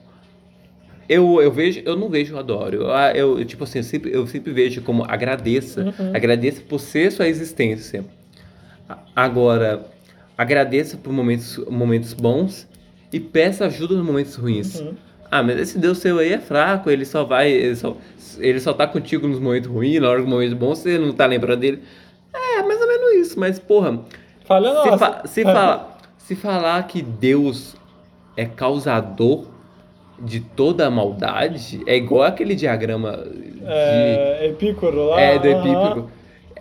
Eu, 1.09 1.41
eu 1.41 1.53
vejo, 1.53 1.81
eu 1.85 1.97
não 1.97 2.09
vejo 2.09 2.37
adoro. 2.37 2.79
Eu, 2.83 2.93
ah, 2.93 3.13
eu, 3.13 3.39
eu, 3.39 3.45
tipo 3.45 3.63
assim, 3.65 3.79
eu 3.79 3.85
sempre, 3.85 4.13
eu 4.13 4.27
sempre 4.27 4.53
vejo 4.53 4.83
como 4.83 5.05
agradeça. 5.05 5.83
Uhum. 5.83 6.11
Agradeça 6.15 6.61
por 6.69 6.81
ser 6.81 7.13
sua 7.13 7.29
existência. 7.29 8.05
Agora, 9.15 9.87
agradeça 10.37 10.97
por 10.97 11.13
momentos, 11.13 11.59
momentos 11.69 12.13
bons 12.13 12.69
e 13.13 13.21
peça 13.21 13.67
ajuda 13.67 13.95
nos 13.95 14.05
momentos 14.05 14.35
ruins. 14.35 14.81
Uhum. 14.81 14.95
Ah, 15.31 15.43
mas 15.43 15.59
esse 15.59 15.79
Deus 15.79 15.99
seu 15.99 16.19
aí 16.19 16.33
é 16.33 16.39
fraco, 16.39 16.91
ele 16.91 17.05
só 17.05 17.25
vai. 17.25 17.51
Ele 17.51 17.77
só, 17.77 17.97
ele 18.39 18.61
só 18.61 18.73
tá 18.73 18.87
contigo 18.87 19.27
nos 19.27 19.41
momentos 19.41 19.69
ruins, 19.69 20.01
na 20.01 20.09
hora 20.09 20.21
dos 20.21 20.29
momentos 20.29 20.55
bons, 20.55 20.79
você 20.79 20.99
não 20.99 21.13
tá 21.13 21.27
lembrando 21.27 21.61
dele. 21.61 21.83
É, 22.33 22.63
mais 22.63 22.81
ou 22.81 22.87
menos 22.87 23.27
isso, 23.27 23.39
mas 23.41 23.59
porra, 23.59 24.01
Falha 24.45 24.71
se, 24.83 24.99
fa- 24.99 25.23
se, 25.27 25.43
fala- 25.43 25.96
se 26.27 26.35
falar 26.35 26.87
que 26.87 27.03
Deus 27.03 27.77
é 28.37 28.45
causador 28.45 29.47
de 30.19 30.41
toda 30.41 30.87
a 30.87 30.91
maldade, 30.91 31.83
é 31.87 31.97
igual 31.97 32.23
aquele 32.25 32.55
diagrama 32.55 33.13
de, 33.17 33.63
É, 33.67 34.47
Epícoro 34.47 35.07
lá. 35.09 35.21
é, 35.21 35.39
do 35.39 35.49
aham. 35.49 35.59
Epípico. 35.61 36.11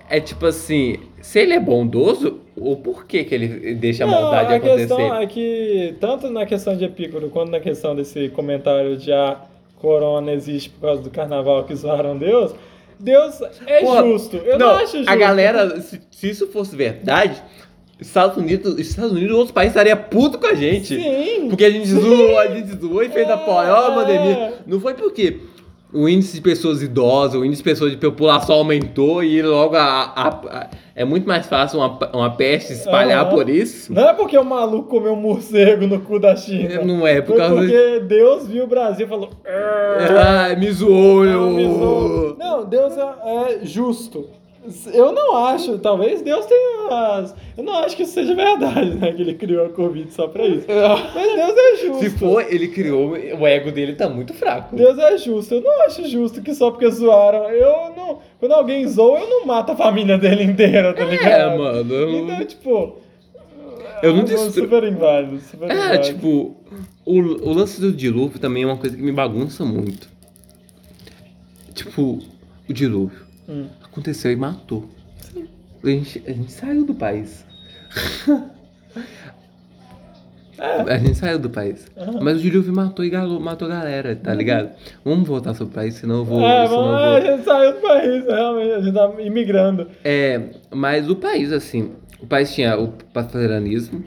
É 0.10 0.20
tipo 0.20 0.46
assim, 0.46 0.98
se 1.22 1.40
ele 1.40 1.54
é 1.54 1.60
bondoso, 1.60 2.42
o 2.56 2.76
porquê 2.76 3.24
que 3.24 3.34
ele 3.34 3.74
deixa 3.76 4.04
a 4.04 4.08
Não, 4.08 4.14
maldade 4.14 4.54
a 4.54 4.58
acontecer? 4.58 4.88
questão 4.88 5.16
é 5.16 5.26
que, 5.26 5.96
tanto 6.00 6.30
na 6.30 6.46
questão 6.46 6.78
de 6.78 6.86
Epícoro, 6.86 7.30
quanto 7.30 7.50
na 7.50 7.60
questão 7.60 7.96
desse 7.96 8.30
comentário 8.30 8.98
de 8.98 9.12
a 9.12 9.38
corona 9.78 10.32
existe 10.32 10.70
por 10.70 10.82
causa 10.82 11.02
do 11.02 11.10
carnaval 11.10 11.64
que 11.64 11.76
zoaram 11.76 12.18
Deus, 12.18 12.54
Deus 13.00 13.42
é 13.66 13.82
Porra, 13.82 14.04
justo. 14.04 14.38
Eu 14.38 14.60
não, 14.60 14.70
acho 14.72 14.98
justo. 14.98 15.10
A 15.10 15.16
galera, 15.16 15.82
se, 15.82 16.00
se 16.12 16.30
isso 16.30 16.48
fosse 16.48 16.76
verdade, 16.76 17.42
Estados 18.00 18.38
Unidos, 18.38 18.78
Estados 18.80 19.12
Unidos 19.14 19.32
outros 19.32 19.52
países 19.52 19.72
estariam 19.76 19.98
puto 20.10 20.38
com 20.38 20.48
a 20.48 20.54
gente. 20.54 20.96
Sim. 21.02 21.48
Porque 21.50 21.64
a 21.66 21.70
gente 21.72 21.88
zoou, 21.88 22.38
a 22.40 22.48
gente 22.48 22.76
zoou 22.78 23.02
e 23.04 23.10
fez 23.10 23.30
a 23.30 23.38
maior 23.38 23.92
É. 23.92 23.96
pandemia. 23.96 24.54
Não 24.68 24.80
foi 24.80 24.94
porque 24.96 25.40
o 25.94 26.10
índice 26.10 26.36
de 26.36 26.42
pessoas 26.42 26.82
idosas, 26.84 27.40
o 27.40 27.46
índice 27.46 27.62
de 27.64 27.70
pessoas 27.70 27.92
de 27.92 27.98
população 27.98 28.56
aumentou 28.58 29.24
e 29.24 29.42
logo 29.42 29.78
a, 29.78 29.82
a- 29.82 30.28
a- 30.28 30.70
é 30.94 31.06
muito 31.06 31.26
mais 31.26 31.46
fácil 31.46 31.80
uma, 31.80 31.98
uma 32.14 32.30
peste 32.36 32.74
espalhar 32.74 33.26
Aham. 33.28 33.34
por 33.36 33.50
isso. 33.50 33.94
Não 33.94 34.10
é 34.10 34.14
porque 34.14 34.38
o 34.38 34.44
maluco 34.44 34.90
comeu 34.90 35.14
um 35.14 35.16
morcego 35.22 35.88
no 35.88 36.02
cu 36.02 36.20
da 36.20 36.36
China. 36.36 36.84
Não 36.84 37.08
é, 37.08 37.22
por 37.22 37.28
Foi 37.30 37.38
causa 37.38 37.56
porque 37.56 38.00
Deus 38.02 38.46
viu 38.48 38.66
o 38.66 38.68
Brasil 38.68 39.06
e 39.06 39.10
falou. 39.10 39.30
Ah, 39.48 40.54
me 40.58 40.70
zoou, 40.72 41.24
Não, 41.24 41.50
me 41.52 41.64
zoou. 41.64 42.36
Não, 42.38 42.66
Deus 42.66 42.94
é, 42.98 43.62
é 43.62 43.66
justo. 43.66 44.28
Eu 44.94 45.12
não 45.12 45.36
acho, 45.38 45.78
talvez 45.80 46.22
Deus 46.22 46.46
tenha. 46.46 46.88
as- 47.20 47.36
Eu 47.58 47.64
não 47.64 47.74
acho 47.80 47.96
que 47.96 48.04
isso 48.04 48.14
seja 48.14 48.34
verdade, 48.36 48.96
né? 48.96 49.12
Que 49.14 49.22
ele 49.22 49.34
criou 49.36 49.66
a 49.66 49.70
Covid 49.70 50.12
só 50.14 50.28
pra 50.28 50.46
isso. 50.46 50.66
Mas 50.68 51.36
Deus 51.36 51.58
é 51.58 51.76
justo. 51.86 52.00
Se 52.04 52.10
for, 52.12 52.42
ele 52.52 52.68
criou, 52.70 53.12
o 53.12 53.48
ego 53.48 53.72
dele 53.72 53.94
tá 53.94 54.10
muito 54.10 54.34
fraco. 54.34 54.76
Deus 54.76 54.98
é 54.98 55.18
justo. 55.18 55.56
Eu 55.56 55.62
não 55.62 55.86
acho 55.86 56.08
justo 56.08 56.42
que 56.42 56.54
só 56.54 56.72
porque 56.72 56.90
zoaram. 56.90 57.50
Eu 57.50 57.94
não. 57.96 58.20
Quando 58.40 58.52
alguém 58.54 58.88
zoa, 58.88 59.20
eu 59.20 59.30
não 59.30 59.46
mato 59.46 59.72
a 59.72 59.76
família 59.76 60.18
dele 60.18 60.44
inteira, 60.44 60.94
tá 60.94 61.06
ligado? 61.06 61.54
É, 61.54 61.58
mano. 61.58 61.94
eu- 61.94 62.20
Então, 62.20 62.46
tipo. 62.46 62.98
Eu 64.04 64.14
não 64.14 64.22
é 64.22 64.26
destru- 64.26 64.64
Super 64.64 64.84
inválido. 64.84 65.40
Super 65.40 65.72
É, 65.72 65.74
inválido. 65.74 66.04
tipo, 66.04 66.58
o, 67.06 67.14
o 67.20 67.54
lance 67.54 67.80
do 67.80 67.92
dilúvio 67.94 68.40
também 68.40 68.64
é 68.64 68.66
uma 68.66 68.78
coisa 68.78 68.96
que 68.96 69.02
me 69.02 69.12
bagunça 69.12 69.64
muito. 69.64 70.10
Tipo, 71.74 72.20
o 72.70 72.74
dilúvio. 72.74 73.20
Hum. 73.48 73.68
Aconteceu 73.96 74.30
e 74.32 74.36
matou. 74.36 74.90
A 75.82 75.88
gente, 75.88 76.22
a 76.28 76.32
gente 76.34 76.52
saiu 76.52 76.84
do 76.84 76.94
país. 76.94 77.46
A 80.58 80.98
gente 80.98 81.16
saiu 81.16 81.38
do 81.40 81.50
país. 81.50 81.86
Mas 82.22 82.38
o 82.38 82.42
dilúvio 82.42 82.74
matou 82.74 83.06
e 83.06 83.10
galou, 83.10 83.40
matou 83.40 83.68
a 83.68 83.72
galera, 83.72 84.16
tá 84.16 84.34
ligado? 84.34 84.70
Vamos 85.04 85.28
voltar 85.28 85.54
sobre 85.54 85.72
o 85.72 85.76
país, 85.76 85.96
senão 85.96 86.18
eu 86.18 86.26
vou. 86.26 86.42
É, 86.42 86.66
senão 86.68 86.84
vamos, 86.84 87.00
vou- 87.02 87.16
a 87.16 87.22
gente 87.22 87.44
saiu 87.44 87.74
do 87.74 87.80
país, 87.82 88.26
realmente. 88.26 88.72
A 88.72 88.82
gente 88.82 88.94
tá 88.94 89.14
imigrando. 89.22 89.88
É, 90.04 90.42
mas 90.74 91.10
o 91.10 91.16
país, 91.16 91.52
assim, 91.52 91.92
o 92.22 92.26
país 92.28 92.54
tinha 92.54 92.78
o 92.80 92.88
pastoranismo, 93.14 94.02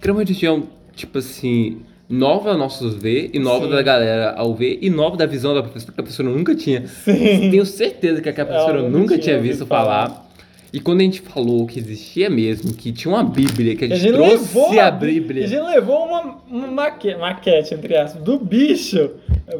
que 0.00 0.06
era 0.06 0.12
uma 0.12 0.20
religião, 0.22 0.68
tipo 0.94 1.18
assim, 1.18 1.82
nova 2.08 2.50
a 2.52 2.56
nossos 2.56 2.94
ver, 2.94 3.30
e 3.32 3.38
nova 3.38 3.64
Sim. 3.66 3.70
da 3.72 3.82
galera 3.82 4.32
ao 4.36 4.54
ver, 4.54 4.78
e 4.82 4.90
nova 4.90 5.16
da 5.16 5.26
visão 5.26 5.54
da 5.54 5.62
professora, 5.62 5.92
que 5.92 6.00
a 6.00 6.02
professora 6.02 6.28
nunca 6.28 6.54
tinha. 6.54 6.86
Sim. 6.86 7.50
Tenho 7.50 7.64
certeza 7.66 8.20
que 8.20 8.28
a 8.28 8.32
professora 8.34 8.78
Ela 8.80 8.88
nunca 8.88 9.14
tinha 9.18 9.36
tinha 9.36 9.40
visto 9.40 9.66
falar. 9.66 10.08
falar. 10.08 10.32
E 10.74 10.80
quando 10.80 11.00
a 11.00 11.04
gente 11.04 11.20
falou 11.20 11.66
que 11.66 11.78
existia 11.78 12.30
mesmo, 12.30 12.72
que 12.72 12.92
tinha 12.92 13.12
uma 13.12 13.22
Bíblia, 13.22 13.76
que 13.76 13.84
a 13.84 13.88
gente, 13.88 14.10
levou 14.10 14.36
trouxe 14.64 14.78
a 14.78 14.90
Bí- 14.90 15.06
Bíblia. 15.20 15.44
A 15.44 15.46
gente 15.46 15.62
levou 15.66 16.06
uma, 16.06 16.38
uma 16.50 16.66
maque- 16.66 17.14
maquete, 17.14 17.74
entre 17.74 17.94
aspas, 17.94 18.22
do 18.22 18.38
bicho. 18.38 19.10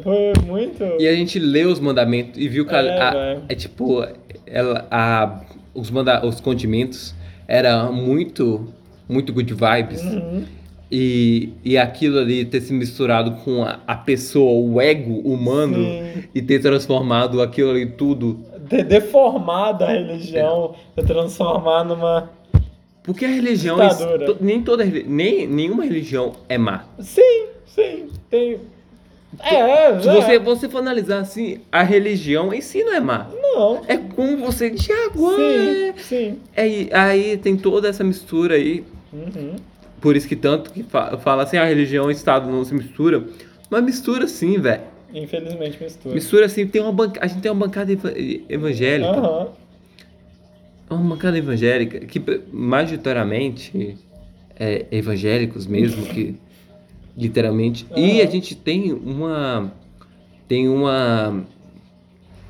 Foi 0.01 0.33
muito. 0.47 0.83
E 0.99 1.07
a 1.07 1.13
gente 1.15 1.37
leu 1.37 1.69
os 1.69 1.79
mandamentos 1.79 2.39
e 2.41 2.47
viu 2.47 2.65
que 2.65 2.73
a- 2.73 2.81
É, 2.81 2.99
a- 2.99 3.37
é 3.47 3.53
tipo, 3.53 4.03
ela, 4.47 4.87
a, 4.89 5.41
os, 5.75 5.91
manda, 5.91 6.25
os 6.25 6.39
condimentos 6.39 7.13
eram 7.47 7.93
muito, 7.93 8.73
muito 9.07 9.31
good 9.31 9.53
vibes. 9.53 10.01
Uhum. 10.01 10.43
E, 10.95 11.49
e 11.65 11.75
aquilo 11.75 12.19
ali 12.19 12.45
ter 12.45 12.61
se 12.61 12.71
misturado 12.71 13.31
com 13.43 13.63
a, 13.63 13.79
a 13.87 13.95
pessoa, 13.95 14.51
o 14.63 14.79
ego 14.79 15.21
humano, 15.21 15.77
Sim. 15.77 16.23
e 16.35 16.39
ter 16.39 16.59
transformado 16.61 17.41
aquilo 17.41 17.71
ali 17.71 17.87
tudo. 17.87 18.39
De- 18.69 18.83
deformado 18.83 19.83
a 19.83 19.87
religião, 19.91 20.75
de 20.95 21.03
transformar 21.03 21.83
numa. 21.83 22.29
Porque 23.01 23.25
a 23.25 23.27
religião, 23.27 23.77
Ditadura. 23.77 24.25
to- 24.27 24.37
nem 24.39 24.61
toda 24.61 24.85
nem 24.85 25.47
nenhuma 25.47 25.83
religião 25.83 26.33
é 26.47 26.59
má. 26.59 26.85
Sim, 26.99 27.47
sim. 27.65 28.05
Tem. 28.29 28.59
É, 29.39 29.99
Se 29.99 30.07
é. 30.09 30.13
você, 30.13 30.37
você 30.39 30.69
for 30.69 30.77
analisar 30.77 31.17
assim, 31.21 31.57
a 31.71 31.81
religião 31.81 32.53
em 32.53 32.61
si 32.61 32.83
não 32.83 32.93
é 32.93 32.99
má. 32.99 33.27
Não. 33.41 33.81
É 33.87 33.97
como 33.97 34.37
você 34.37 34.69
enxergou. 34.69 35.35
Sim, 35.37 35.41
É, 35.41 35.93
sim. 35.97 36.37
é, 36.55 36.87
aí 36.95 37.35
tem 37.37 37.57
toda 37.57 37.87
essa 37.89 38.03
mistura 38.03 38.53
aí. 38.55 38.83
Uhum. 39.11 39.55
Por 40.03 40.15
isso 40.17 40.27
que 40.27 40.35
tanto 40.35 40.71
que 40.73 40.83
fa- 40.83 41.17
fala 41.17 41.43
assim, 41.43 41.55
a 41.55 41.63
religião 41.65 42.05
e 42.05 42.07
o 42.09 42.11
Estado 42.11 42.51
não 42.51 42.63
se 42.65 42.73
mistura. 42.73 43.23
Mas 43.69 43.83
mistura 43.83 44.27
sim, 44.27 44.59
velho. 44.59 44.83
Infelizmente 45.13 45.81
mistura. 45.81 46.13
Mistura 46.13 46.49
sim. 46.49 46.67
Tem 46.67 46.81
uma 46.81 46.91
banca... 46.91 47.19
A 47.23 47.27
gente 47.27 47.41
tem 47.41 47.49
uma 47.49 47.65
bancada 47.65 47.91
eva- 47.93 48.13
evangélica. 48.49 49.09
Aham. 49.09 49.47
Uma 50.89 51.15
bancada 51.15 51.37
evangélica 51.37 52.01
que 52.01 52.21
majoritariamente 52.51 53.97
é 54.59 54.85
evangélicos 54.91 55.65
mesmo, 55.65 56.05
que 56.05 56.35
literalmente. 57.17 57.87
E 57.95 58.21
a 58.21 58.25
gente 58.29 58.55
tem 58.55 58.91
uma 58.91 59.71
tem 60.47 60.67
uma 60.67 61.43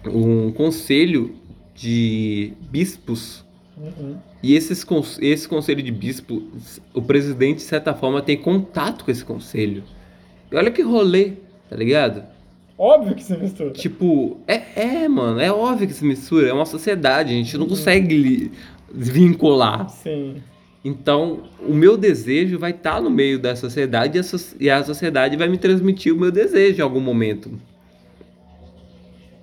um 0.05 0.51
conselho 0.51 1.35
de 1.75 2.53
bispos 2.69 3.45
Uhum. 3.83 4.15
e 4.41 4.55
esses 4.55 4.85
esse 5.19 5.47
conselho 5.47 5.83
de 5.83 5.91
bispos, 5.91 6.79
o 6.93 7.01
presidente 7.01 7.57
de 7.57 7.63
certa 7.63 7.93
forma 7.93 8.21
tem 8.21 8.37
contato 8.37 9.03
com 9.03 9.11
esse 9.11 9.25
conselho. 9.25 9.83
E 10.49 10.55
olha 10.55 10.71
que 10.71 10.81
rolê, 10.81 11.33
tá 11.69 11.75
ligado? 11.75 12.23
Óbvio 12.77 13.13
que 13.13 13.23
se 13.23 13.35
mistura. 13.37 13.71
Tipo, 13.71 14.37
é, 14.47 15.03
é, 15.03 15.07
mano, 15.07 15.39
é 15.39 15.51
óbvio 15.51 15.87
que 15.87 15.93
se 15.93 16.05
mistura, 16.05 16.47
é 16.47 16.53
uma 16.53 16.65
sociedade, 16.65 17.33
a 17.33 17.35
gente 17.35 17.55
não 17.57 17.63
Uhum. 17.63 17.69
consegue 17.69 18.51
vincular. 18.91 19.89
Sim. 19.89 20.41
Então, 20.85 21.43
o 21.59 21.73
meu 21.73 21.95
desejo 21.97 22.57
vai 22.59 22.71
estar 22.71 23.01
no 23.01 23.09
meio 23.09 23.37
da 23.39 23.55
sociedade 23.55 24.17
e 24.17 24.19
a, 24.19 24.23
so- 24.23 24.55
e 24.59 24.69
a 24.69 24.83
sociedade 24.83 25.37
vai 25.37 25.47
me 25.47 25.57
transmitir 25.57 26.13
o 26.13 26.17
meu 26.19 26.31
desejo 26.31 26.79
em 26.79 26.81
algum 26.81 26.99
momento. 26.99 27.51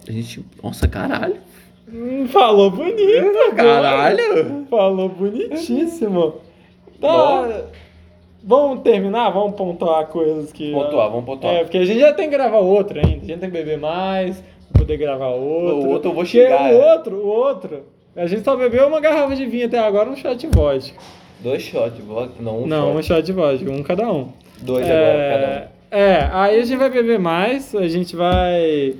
A 0.09 0.13
gente, 0.13 0.45
nossa, 0.63 0.89
caralho. 0.89 1.37
Hum, 1.93 2.27
falou 2.29 2.71
bonito, 2.71 3.37
agora. 3.51 3.55
Caralho. 3.57 4.67
Falou 4.71 5.09
bonitíssimo. 5.09 6.35
Tá. 7.01 7.63
Vamos 8.43 8.81
terminar? 8.83 9.31
Vamos 9.31 9.55
pontuar 9.55 10.07
coisas 10.07 10.53
que. 10.53 10.73
Pontuar, 10.73 11.11
vamos 11.11 11.25
pontuar. 11.25 11.55
É, 11.55 11.63
porque 11.65 11.79
a 11.79 11.85
gente 11.85 12.01
já 12.01 12.13
tem 12.13 12.29
que 12.29 12.37
gravar 12.37 12.59
outro 12.59 12.99
ainda. 12.99 13.11
A 13.23 13.27
gente 13.27 13.39
tem 13.39 13.51
que 13.51 13.57
beber 13.57 13.79
mais, 13.79 14.43
pra 14.73 14.81
poder 14.81 14.97
gravar 14.97 15.29
outro. 15.29 15.77
O 15.77 15.89
outro 15.91 16.11
eu 16.11 16.15
vou 16.15 16.25
Porque 16.25 16.43
xingar, 16.45 16.63
O 16.73 16.75
é. 16.75 16.93
outro, 16.93 17.17
o 17.17 17.27
outro. 17.27 17.83
A 18.17 18.27
gente 18.27 18.43
só 18.43 18.57
bebeu 18.57 18.87
uma 18.89 19.01
garrafa 19.01 19.37
de 19.37 19.47
vinho 19.47 19.67
até 19.67 19.79
agora, 19.79 20.09
um 20.11 20.17
shot 20.17 20.37
de 20.37 20.47
vodka. 20.49 20.99
Dois 21.41 21.63
shots, 21.63 22.01
não 22.41 22.63
um 22.63 22.67
Não, 22.67 22.97
um 22.97 23.03
shot 23.03 23.23
de 23.23 23.33
vodka, 23.33 23.71
um 23.71 23.83
cada 23.83 24.11
um. 24.11 24.29
Dois 24.61 24.87
é, 24.87 25.69
É, 25.91 26.29
aí 26.33 26.61
a 26.61 26.65
gente 26.65 26.79
vai 26.79 26.91
beber 26.91 27.19
mais, 27.19 27.75
a 27.75 27.89
gente 27.89 28.15
vai. 28.17 28.95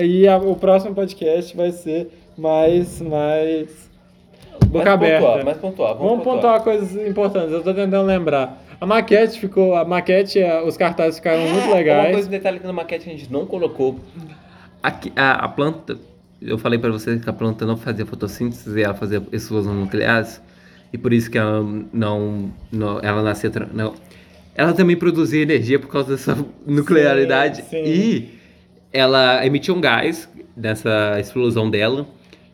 E 0.00 0.26
a- 0.28 0.38
o 0.38 0.54
próximo 0.56 0.94
podcast 0.94 1.56
vai 1.56 1.70
ser 1.70 2.08
mais. 2.36 3.00
mais. 3.00 3.90
boca 4.66 4.92
aberta. 4.92 5.44
mais 5.44 5.58
pontuar, 5.58 5.94
Vamos 5.96 6.22
pontuar 6.24 6.62
coisas 6.62 6.94
importantes, 7.06 7.52
eu 7.52 7.62
tô 7.62 7.72
tentando 7.74 8.06
lembrar. 8.06 8.62
A 8.80 8.84
maquete 8.86 9.38
ficou. 9.40 9.74
A 9.74 9.84
maquete, 9.84 10.38
os 10.66 10.76
cartazes 10.76 11.16
ficaram 11.16 11.42
muito 11.48 11.64
É, 11.64 11.66
Uma 11.66 11.74
legais. 11.76 12.12
coisa, 12.12 12.28
um 12.28 12.30
detalhe 12.30 12.60
que 12.60 12.66
na 12.66 12.72
maquete 12.72 13.08
a 13.08 13.12
gente 13.12 13.32
não 13.32 13.46
colocou. 13.46 13.98
Aqui, 14.82 15.10
a, 15.16 15.44
a 15.44 15.48
planta, 15.48 15.96
eu 16.42 16.58
falei 16.58 16.78
pra 16.78 16.90
vocês 16.90 17.22
que 17.22 17.30
a 17.30 17.32
planta 17.32 17.64
não 17.64 17.76
fazia 17.78 18.04
fotossíntese, 18.04 18.82
ela 18.82 18.92
fazia 18.94 19.22
explosão 19.32 19.72
nucleares. 19.74 20.42
E 20.92 20.98
por 20.98 21.12
isso 21.12 21.30
que 21.30 21.38
ela 21.38 21.62
não. 21.92 22.50
não 22.70 23.00
ela 23.00 23.22
nascia. 23.22 23.50
Não, 23.72 23.94
ela 24.54 24.72
também 24.74 24.96
produzia 24.96 25.42
energia 25.42 25.78
por 25.78 25.88
causa 25.88 26.10
dessa 26.12 26.36
nuclearidade. 26.66 27.62
sim. 27.70 27.82
E 27.82 28.38
ela 28.92 29.44
emitia 29.44 29.72
um 29.74 29.80
gás 29.80 30.28
dessa 30.54 31.18
explosão 31.18 31.70
dela. 31.70 32.06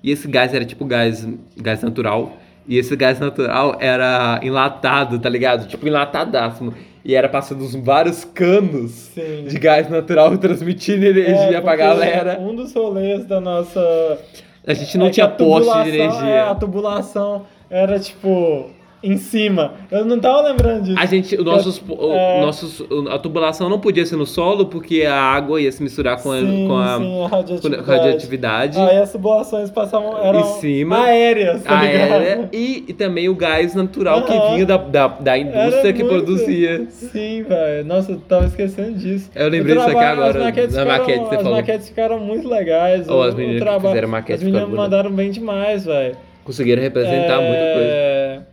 E 0.03 0.11
esse 0.11 0.27
gás 0.29 0.53
era 0.53 0.65
tipo 0.65 0.85
gás, 0.85 1.27
gás 1.57 1.83
natural. 1.83 2.33
E 2.67 2.79
esse 2.79 2.95
gás 2.97 3.19
natural 3.19 3.77
era 3.81 4.39
enlatado, 4.43 5.19
tá 5.19 5.29
ligado? 5.29 5.67
Tipo, 5.67 5.87
enlatadaço. 5.87 6.73
E 7.05 7.15
era 7.15 7.29
passando 7.29 7.63
os 7.65 7.75
vários 7.75 8.25
canos 8.25 8.91
Sim. 9.15 9.45
de 9.49 9.59
gás 9.59 9.91
natural 9.91 10.37
transmitindo 10.39 11.05
energia 11.05 11.59
É, 11.59 11.61
pra 11.61 11.75
galera. 11.75 12.39
Um 12.41 12.55
dos 12.55 12.73
rolês 12.73 13.25
da 13.27 13.41
nossa. 13.41 14.19
A 14.65 14.75
gente 14.75 14.97
não 14.97 15.07
é 15.07 15.11
tinha 15.11 15.27
poste 15.29 15.83
de 15.83 15.89
energia. 15.89 16.29
É, 16.29 16.41
a 16.43 16.55
tubulação 16.55 17.45
era 17.69 17.99
tipo. 17.99 18.71
Em 19.03 19.17
cima. 19.17 19.73
Eu 19.91 20.05
não 20.05 20.19
tava 20.21 20.43
lembrando 20.43 20.85
disso. 20.85 20.99
A 20.99 21.07
gente, 21.07 21.35
o 21.37 21.43
nossos, 21.45 21.83
o- 21.89 22.13
É. 22.13 22.41
nossos, 22.41 22.83
a 23.11 23.19
tubulação 23.19 23.69
não 23.69 23.79
podia 23.81 24.07
ser 24.07 24.17
no 24.17 24.27
solo 24.27 24.67
porque 24.67 25.03
a 25.03 25.15
água 25.21 25.61
ia 25.61 25.73
se 25.73 25.83
misturar 25.83 26.23
com 26.23 26.31
a, 26.31 26.39
sim, 26.39 26.67
com 26.69 26.77
a 26.79 26.97
sim, 26.99 27.03
a 27.25 27.29
com 27.29 27.35
a 27.35 27.39
radioatividade. 27.39 27.91
radioatividade 27.91 28.79
Aí 28.79 28.99
as 28.99 29.11
tubulações 29.13 29.71
passavam, 29.71 30.17
eram 30.23 30.41
Em 30.41 30.45
cima. 30.61 31.05
aéreas, 31.05 31.63
tá 31.65 31.81
aérea 31.81 32.49
e, 32.53 32.85
e 32.89 32.93
também 32.93 33.29
o 33.29 33.35
gás 33.35 33.75
natural 33.75 34.23
que 34.25 34.33
Aham. 34.33 34.55
vinha 34.55 34.67
da, 34.67 34.77
da, 34.77 35.09
da 35.09 35.39
indústria 35.39 35.79
Era 35.81 35.93
que 35.93 36.03
muito- 36.05 36.25
produzia. 36.25 36.87
Sim, 36.91 37.43
velho. 37.43 37.85
Nossa, 37.85 38.13
eu 38.13 38.19
tava 38.21 38.47
esquecendo 38.47 38.93
disso. 38.99 39.31
Eu 39.35 39.49
lembrei 39.49 39.75
O 39.75 39.79
disso 39.79 39.91
aqui 39.91 40.05
agora, 40.05 40.31
As 40.39 40.45
maquetes, 40.45 40.75
na 40.77 40.83
ficaram, 40.83 40.99
maquete 41.01 41.19
que 41.21 41.29
você 41.29 41.35
as 41.37 41.43
falou. 41.43 41.57
maquetes 41.57 41.89
ficaram 41.89 42.19
muito 42.21 42.49
legais. 42.49 43.09
Ou 43.09 43.19
o- 43.19 43.23
as 43.23 43.35
o 43.35 43.37
meninas 43.37 43.59
que 43.59 43.65
trabalho- 43.65 43.89
fizeram 43.89 44.09
maquete 44.09 44.39
As 44.39 44.43
meninas 44.45 44.69
mandaram 44.69 45.11
bem 45.11 45.31
demais, 45.31 45.85
velho. 45.85 46.17
Conseguiram 46.45 46.83
representar 46.83 47.41
muita 47.41 47.73
coisa. 47.75 48.52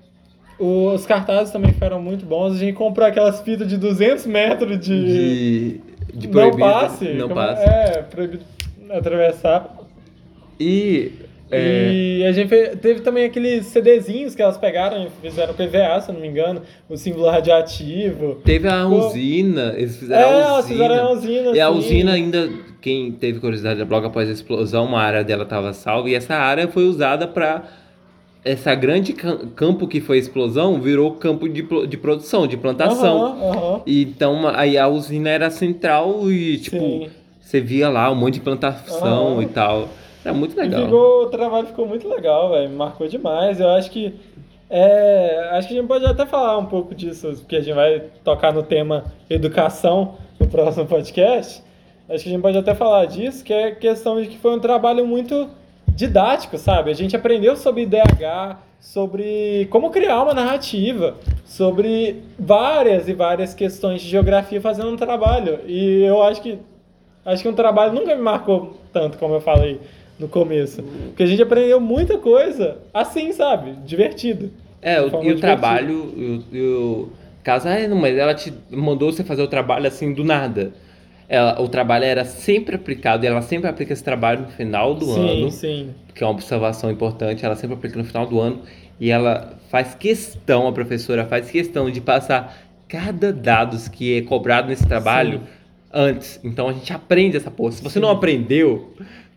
Os 0.59 1.05
cartazes 1.05 1.51
também 1.53 1.71
ficaram 1.71 2.01
muito 2.01 2.25
bons. 2.25 2.53
A 2.55 2.57
gente 2.57 2.73
comprou 2.73 3.07
aquelas 3.07 3.41
fitas 3.41 3.67
de 3.67 3.77
200 3.77 4.25
metros 4.25 4.79
de, 4.79 5.03
De, 5.05 5.81
de 6.13 6.27
não 6.27 6.31
proibido. 6.33 6.57
passe. 6.59 7.05
Não 7.13 7.29
como- 7.29 7.35
passe. 7.35 7.63
É, 7.63 8.01
proibido 8.09 8.43
atravessar. 8.89 9.77
E. 10.59 11.11
é, 11.49 11.91
E 11.91 12.25
a 12.25 12.31
gente 12.33 12.49
fe- 12.49 12.75
teve 12.75 12.99
também 13.01 13.23
aqueles 13.25 13.67
CDzinhos 13.67 14.35
que 14.35 14.41
elas 14.41 14.57
pegaram 14.57 15.05
e 15.05 15.09
fizeram 15.21 15.53
EVA, 15.57 16.01
se 16.01 16.09
eu 16.09 16.13
não 16.13 16.21
me 16.21 16.27
engano, 16.27 16.61
o 16.89 16.97
símbolo 16.97 17.29
radioativo. 17.29 18.35
Teve 18.43 18.67
a 18.67 18.85
usina, 18.85 19.73
eles 19.77 19.95
fizeram 19.97 20.21
É, 20.21 20.25
a 20.25 20.45
elas 20.47 20.65
usina. 20.65 20.83
fizeram 20.83 21.07
a 21.07 21.11
usina. 21.13 21.51
E 21.55 21.59
a 21.61 21.67
assim. 21.69 21.77
usina 21.77 22.11
ainda, 22.13 22.49
quem 22.81 23.11
teve 23.13 23.39
curiosidade, 23.39 23.81
logo 23.83 24.07
após 24.07 24.27
a 24.27 24.31
explosão, 24.33 24.85
uma 24.85 24.99
área 25.01 25.23
dela 25.23 25.43
estava 25.43 25.71
salva 25.73 26.09
e 26.09 26.15
essa 26.15 26.35
área 26.35 26.67
foi 26.67 26.83
usada 26.85 27.25
para 27.27 27.63
essa 28.43 28.73
grande 28.75 29.13
cam- 29.13 29.47
campo 29.55 29.87
que 29.87 29.99
foi 29.99 30.17
a 30.17 30.19
explosão 30.19 30.79
virou 30.79 31.11
campo 31.15 31.47
de, 31.49 31.61
de 31.87 31.97
produção, 31.97 32.47
de 32.47 32.55
plantação. 32.57 33.23
Aham. 33.25 33.81
E 33.85 34.01
Então 34.03 34.47
aí 34.47 34.77
a 34.77 34.87
usina 34.87 35.29
era 35.29 35.49
central 35.49 36.31
e 36.31 36.57
tipo 36.57 36.77
Sim. 36.77 37.09
você 37.41 37.59
via 37.59 37.89
lá 37.89 38.09
um 38.11 38.15
monte 38.15 38.35
de 38.35 38.41
plantação 38.41 39.33
Aham. 39.33 39.43
e 39.43 39.45
tal. 39.47 39.89
Era 40.23 40.33
muito 40.33 40.57
legal. 40.57 40.83
ficou, 40.83 41.23
o 41.23 41.25
trabalho 41.27 41.67
ficou 41.67 41.85
muito 41.87 42.07
legal, 42.07 42.51
velho. 42.51 42.69
Marcou 42.71 43.07
demais. 43.07 43.59
Eu 43.59 43.69
acho 43.69 43.89
que. 43.91 44.13
É, 44.69 45.49
acho 45.53 45.67
que 45.67 45.73
a 45.73 45.77
gente 45.77 45.87
pode 45.87 46.05
até 46.05 46.25
falar 46.27 46.57
um 46.59 46.65
pouco 46.65 46.93
disso, 46.93 47.27
porque 47.39 47.55
a 47.55 47.61
gente 47.61 47.73
vai 47.73 48.03
tocar 48.23 48.53
no 48.53 48.61
tema 48.61 49.05
educação 49.29 50.15
no 50.39 50.47
próximo 50.47 50.85
podcast. 50.85 51.63
Acho 52.07 52.23
que 52.23 52.29
a 52.29 52.33
gente 52.33 52.41
pode 52.41 52.57
até 52.57 52.75
falar 52.75 53.05
disso, 53.05 53.43
que 53.43 53.51
é 53.51 53.71
questão 53.71 54.21
de 54.21 54.27
que 54.27 54.37
foi 54.37 54.55
um 54.55 54.59
trabalho 54.59 55.07
muito 55.07 55.47
didático, 55.99 56.57
sabe? 56.57 56.89
A 56.89 56.93
gente 56.93 57.13
aprendeu 57.13 57.57
sobre 57.57 57.81
IDH, 57.81 58.55
sobre 58.79 59.67
como 59.69 59.89
criar 59.89 60.23
uma 60.23 60.33
narrativa, 60.33 61.17
sobre 61.43 62.23
várias 62.39 63.09
e 63.09 63.13
várias 63.13 63.53
questões 63.53 64.01
de 64.01 64.07
geografia 64.07 64.61
fazendo 64.61 64.89
um 64.89 64.95
trabalho. 64.95 65.59
E 65.67 66.01
eu 66.03 66.23
acho 66.23 66.41
que 66.41 66.57
acho 67.25 67.43
que 67.43 67.49
um 67.49 67.53
trabalho 67.53 67.91
nunca 67.91 68.15
me 68.15 68.21
marcou 68.21 68.79
tanto 68.93 69.17
como 69.17 69.33
eu 69.33 69.41
falei 69.41 69.81
no 70.17 70.29
começo, 70.29 70.81
porque 71.07 71.23
a 71.23 71.25
gente 71.25 71.41
aprendeu 71.41 71.81
muita 71.81 72.17
coisa 72.17 72.77
assim, 72.93 73.33
sabe? 73.33 73.73
Divertido. 73.85 74.51
É, 74.81 75.01
o, 75.01 75.21
e 75.21 75.33
o 75.33 75.39
trabalho, 75.39 76.43
o, 76.53 76.57
o 76.57 77.09
caso, 77.43 77.67
ah, 77.67 77.87
não, 77.89 77.97
mas 77.97 78.17
ela 78.17 78.33
te 78.33 78.53
mandou 78.71 79.11
você 79.11 79.21
fazer 79.25 79.41
o 79.41 79.47
trabalho 79.47 79.87
assim 79.87 80.13
do 80.13 80.23
nada. 80.23 80.71
Ela, 81.29 81.61
o 81.61 81.67
trabalho 81.69 82.05
era 82.05 82.25
sempre 82.25 82.75
aplicado, 82.75 83.23
e 83.23 83.27
ela 83.27 83.41
sempre 83.43 83.69
aplica 83.69 83.93
esse 83.93 84.03
trabalho 84.03 84.41
no 84.41 84.47
final 84.47 84.95
do 84.95 85.05
sim, 85.05 85.29
ano, 85.43 85.51
sim. 85.51 85.89
que 86.15 86.23
é 86.23 86.25
uma 86.27 86.33
observação 86.33 86.89
importante, 86.89 87.45
ela 87.45 87.55
sempre 87.55 87.75
aplica 87.75 87.97
no 87.99 88.03
final 88.03 88.25
do 88.25 88.39
ano, 88.39 88.63
e 88.99 89.11
ela 89.11 89.53
faz 89.69 89.93
questão, 89.93 90.67
a 90.67 90.71
professora 90.71 91.25
faz 91.25 91.49
questão 91.51 91.89
de 91.89 92.01
passar 92.01 92.57
cada 92.87 93.31
dados 93.31 93.87
que 93.87 94.17
é 94.17 94.21
cobrado 94.23 94.67
nesse 94.69 94.87
trabalho 94.87 95.37
Sim. 95.39 95.45
antes. 95.93 96.39
Então 96.43 96.67
a 96.67 96.73
gente 96.73 96.91
aprende 96.91 97.37
essa 97.37 97.51
porra. 97.51 97.73
Se 97.73 97.83
você 97.83 97.93
Sim. 97.93 97.99
não 97.99 98.09
aprendeu 98.09 98.91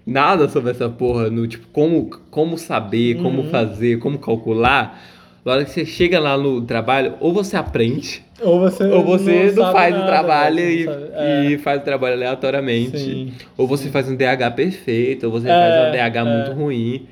nada 0.07 0.49
sobre 0.49 0.71
essa 0.71 0.89
porra, 0.89 1.29
no 1.31 1.47
tipo, 1.47 1.67
como, 1.69 2.09
como 2.31 2.57
saber, 2.57 3.17
como 3.23 3.43
Uhum. 3.43 3.51
fazer, 3.51 3.99
como 3.99 4.19
calcular, 4.19 4.99
na 5.45 5.53
hora 5.53 5.65
que 5.65 5.71
você 5.71 5.85
chega 5.85 6.21
lá 6.21 6.37
no 6.39 6.63
trabalho, 6.63 7.15
ou 7.21 7.33
você 7.33 7.57
aprende, 7.57 8.23
Ou 8.41 8.61
você 8.61 8.85
ou 8.85 9.03
você 9.05 9.53
não, 9.53 9.63
sabe 9.65 9.73
faz 9.73 9.93
nada, 9.95 10.05
o 10.05 10.07
trabalho 10.07 10.57
né? 10.57 10.73
e, 10.73 10.85
não. 10.87 10.95
É. 11.15 11.45
e 11.47 11.59
faz 11.59 11.81
o 11.81 11.85
trabalho 11.85 12.15
aleatoriamente. 12.15 12.99
Sim. 12.99 13.33
Ou 13.57 13.67
você 13.67 13.89
faz 13.91 14.09
um 14.09 14.17
DH 14.17 14.51
perfeito, 14.55 15.27
ou 15.27 15.33
você 15.33 15.49
É, 15.49 15.53
faz 15.53 15.89
um 15.89 15.93
DH 15.93 16.17
é. 16.17 16.25
muito 16.25 16.53
ruim. 16.53 17.07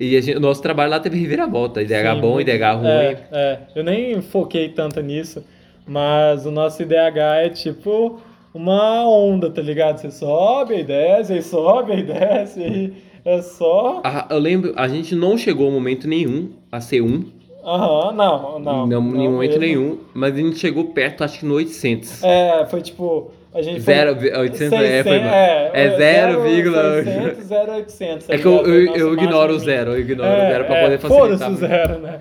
E 0.00 0.16
a 0.16 0.20
gente- 0.20 0.36
o 0.36 0.40
nosso 0.40 0.60
trabalho 0.60 0.90
lá 0.90 0.98
teve 1.00 1.18
reviravolta, 1.18 1.80
IDH 1.82 2.14
Sim, 2.14 2.20
bom, 2.20 2.32
muito- 2.34 2.48
IDH 2.50 2.72
ruim. 2.74 2.86
É, 2.88 3.18
é, 3.32 3.58
eu 3.76 3.84
nem 3.84 4.20
foquei 4.20 4.68
tanto 4.70 5.00
nisso, 5.00 5.44
mas 5.86 6.44
o 6.44 6.50
nosso 6.50 6.82
IDH 6.82 7.44
é 7.44 7.48
tipo 7.48 8.20
uma 8.52 9.08
onda, 9.08 9.48
tá 9.50 9.62
ligado? 9.62 9.98
Você 9.98 10.10
sobe 10.10 10.80
e 10.80 10.84
desce, 10.84 11.32
aí 11.34 11.42
sobe 11.42 11.94
e 11.94 12.02
desce, 12.02 12.60
e 12.60 12.92
é 13.24 13.40
só. 13.42 14.00
Ah, 14.04 14.26
eu 14.30 14.38
lembro, 14.38 14.72
a 14.76 14.88
gente 14.88 15.14
não 15.14 15.38
chegou 15.38 15.68
a 15.68 15.70
momento 15.70 16.08
nenhum 16.08 16.50
a 16.70 16.80
ser 16.80 17.00
um. 17.02 17.24
Aham, 17.64 18.12
não, 18.12 18.58
não. 18.58 18.86
Não, 18.86 18.98
em 18.98 19.28
momento 19.28 19.58
mesmo. 19.58 19.60
nenhum. 19.60 19.98
Mas 20.14 20.34
a 20.34 20.36
gente 20.38 20.58
chegou 20.58 20.84
perto, 20.86 21.22
acho 21.24 21.40
que 21.40 21.46
no 21.46 21.54
800. 21.54 22.22
É, 22.24 22.66
foi 22.66 22.80
tipo. 22.82 23.30
A 23.54 23.60
gente 23.60 23.80
foi 23.82 23.94
Zero, 23.94 24.16
vi- 24.16 24.32
800 24.34 24.72
é, 24.80 25.02
foi, 25.02 25.12
é, 25.18 25.70
é 25.74 25.90
zero 25.96 26.42
vírgula. 26.42 27.02
600, 27.04 27.44
0, 27.44 27.72
800. 27.74 28.30
É 28.30 28.38
que 28.38 28.46
eu, 28.46 28.52
eu, 28.66 28.96
eu 28.96 29.12
ignoro 29.14 29.54
o 29.54 29.58
zero, 29.58 29.90
eu 29.92 30.00
ignoro 30.00 30.26
É, 30.30 30.46
o 30.46 30.50
zero 30.52 30.64
pra 30.64 30.76
é, 30.76 30.82
poder 30.84 30.98
facilitar. 30.98 31.38
Foda-se 31.38 31.50
o 31.50 31.54
zero, 31.68 31.98
né? 31.98 32.18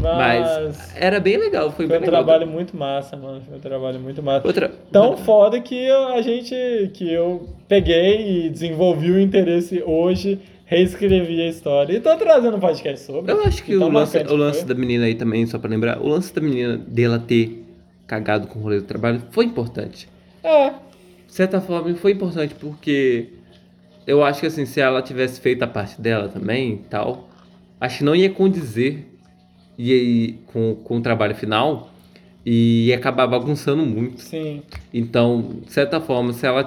Mas 0.00 0.48
Mas. 0.48 0.96
era 0.96 1.20
bem 1.20 1.36
legal, 1.36 1.72
foi, 1.72 1.86
Foi 1.86 1.88
bem 1.88 1.98
um 1.98 2.00
legal. 2.10 2.24
trabalho 2.24 2.46
muito 2.46 2.74
massa, 2.76 3.16
mano. 3.16 3.42
Foi 3.46 3.58
um 3.58 3.60
trabalho 3.60 3.98
muito 4.00 4.22
massa. 4.22 4.46
Outra, 4.46 4.70
Tão 4.90 5.16
foda 5.16 5.60
que 5.60 5.90
a 5.90 6.22
gente. 6.22 6.54
que 6.94 7.12
eu 7.12 7.48
peguei 7.68 8.46
e 8.46 8.48
desenvolvi 8.48 9.10
o 9.10 9.20
interesse 9.20 9.82
hoje, 9.84 10.38
reescrevi 10.70 11.42
a 11.42 11.48
história. 11.48 11.96
E 11.96 12.00
tô 12.00 12.16
trazendo 12.16 12.56
um 12.56 12.60
podcast 12.60 13.04
sobre. 13.04 13.32
Eu 13.32 13.42
acho 13.42 13.64
que 13.64 13.76
Tão 13.76 13.88
o 13.88 13.92
lance, 13.92 14.18
o 14.18 14.36
lance 14.36 14.64
da 14.64 14.74
menina 14.74 15.04
aí 15.04 15.16
também, 15.16 15.44
só 15.44 15.58
pra 15.58 15.68
lembrar, 15.68 16.00
o 16.00 16.06
lance 16.06 16.32
da 16.32 16.40
menina 16.40 16.76
dela 16.78 17.18
ter 17.18 17.64
cagado 18.06 18.46
com 18.46 18.60
o 18.60 18.62
rolê 18.62 18.76
do 18.76 18.86
trabalho 18.86 19.20
foi 19.32 19.44
importante. 19.46 20.08
É, 20.44 20.70
De 20.70 21.32
certa 21.32 21.60
forma, 21.60 21.92
foi 21.96 22.12
importante 22.12 22.54
porque 22.54 23.30
eu 24.06 24.22
acho 24.22 24.40
que 24.40 24.46
assim, 24.46 24.64
se 24.64 24.80
ela 24.80 25.02
tivesse 25.02 25.40
feito 25.40 25.62
a 25.64 25.66
parte 25.66 26.00
dela 26.00 26.28
também 26.28 26.74
e 26.74 26.78
tal, 26.88 27.28
acho 27.80 27.98
que 27.98 28.04
não 28.04 28.14
ia 28.14 28.30
condizer 28.30 29.06
e 29.76 29.92
aí, 29.92 30.38
com, 30.46 30.76
com 30.76 30.98
o 30.98 31.00
trabalho 31.00 31.34
final 31.34 31.90
e 32.46 32.86
ia 32.86 32.96
acabar 32.96 33.26
bagunçando 33.26 33.84
muito. 33.84 34.20
sim. 34.20 34.62
Então, 34.94 35.56
de 35.66 35.72
certa 35.72 36.00
forma, 36.00 36.32
se 36.32 36.46
ela, 36.46 36.64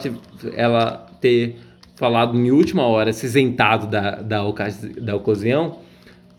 ela 0.55 1.07
ter 1.21 1.55
falado 2.03 2.37
em 2.37 2.51
última 2.51 2.85
hora, 2.85 3.13
se 3.13 3.25
isentado 3.25 3.87
da, 3.87 4.15
da, 4.15 4.41
da 4.99 5.15
ocasião, 5.15 5.77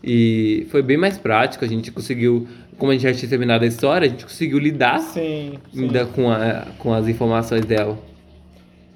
e 0.03 0.67
foi 0.69 0.83
bem 0.83 0.95
mais 0.95 1.17
prático, 1.17 1.65
a 1.65 1.67
gente 1.67 1.91
conseguiu, 1.91 2.47
como 2.77 2.91
a 2.91 2.93
gente 2.93 3.01
já 3.01 3.11
tinha 3.11 3.27
terminado 3.27 3.63
a 3.63 3.67
história, 3.67 4.05
a 4.05 4.09
gente 4.11 4.23
conseguiu 4.23 4.59
lidar 4.59 4.99
Sim, 4.99 5.53
sim. 5.73 5.85
ainda 5.85 6.05
com, 6.05 6.29
a, 6.29 6.67
com 6.77 6.93
as 6.93 7.07
informações 7.07 7.65
dela. 7.65 7.97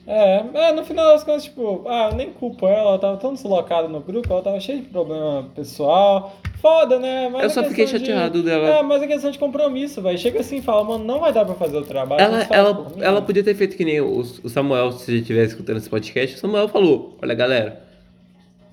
É, 0.05 0.43
é, 0.53 0.71
no 0.71 0.83
final 0.85 1.07
das 1.07 1.23
contas, 1.23 1.45
tipo, 1.45 1.85
ah, 1.87 2.09
eu 2.11 2.15
nem 2.15 2.29
culpo 2.29 2.67
ela, 2.67 2.89
ela 2.89 2.99
tava 2.99 3.17
tão 3.17 3.33
deslocada 3.33 3.87
no 3.87 4.01
grupo, 4.01 4.31
ela 4.31 4.43
tava 4.43 4.59
cheia 4.59 4.79
de 4.79 4.89
problema 4.89 5.49
pessoal. 5.55 6.35
Foda, 6.61 6.99
né? 6.99 7.29
Mas 7.31 7.41
Eu 7.43 7.47
a 7.47 7.49
só 7.49 7.63
fiquei 7.63 7.85
questão 7.85 7.99
de- 7.99 8.05
chateado 8.07 8.43
dela- 8.43 8.67
É, 8.67 8.83
mas 8.83 9.01
é 9.01 9.07
questão 9.07 9.31
de 9.31 9.39
compromisso, 9.39 10.01
velho. 10.01 10.17
Chega 10.17 10.41
assim 10.41 10.57
e 10.57 10.61
fala, 10.61 10.83
mano, 10.83 11.03
não 11.05 11.19
vai 11.19 11.31
dar 11.31 11.45
pra 11.45 11.55
fazer 11.55 11.77
o 11.77 11.83
trabalho. 11.85 12.21
Ela, 12.21 12.47
ela, 12.49 12.73
mim. 12.73 12.85
ela 13.01 13.21
podia 13.21 13.43
ter 13.43 13.55
feito 13.55 13.77
que 13.77 13.85
nem 13.85 14.01
o, 14.01 14.19
o 14.19 14.49
Samuel, 14.49 14.91
se 14.91 15.09
ele 15.09 15.21
estivesse 15.21 15.53
escutando 15.53 15.77
esse 15.77 15.89
podcast, 15.89 16.35
o 16.35 16.39
Samuel 16.39 16.67
falou, 16.67 17.17
olha 17.21 17.33
galera, 17.33 17.81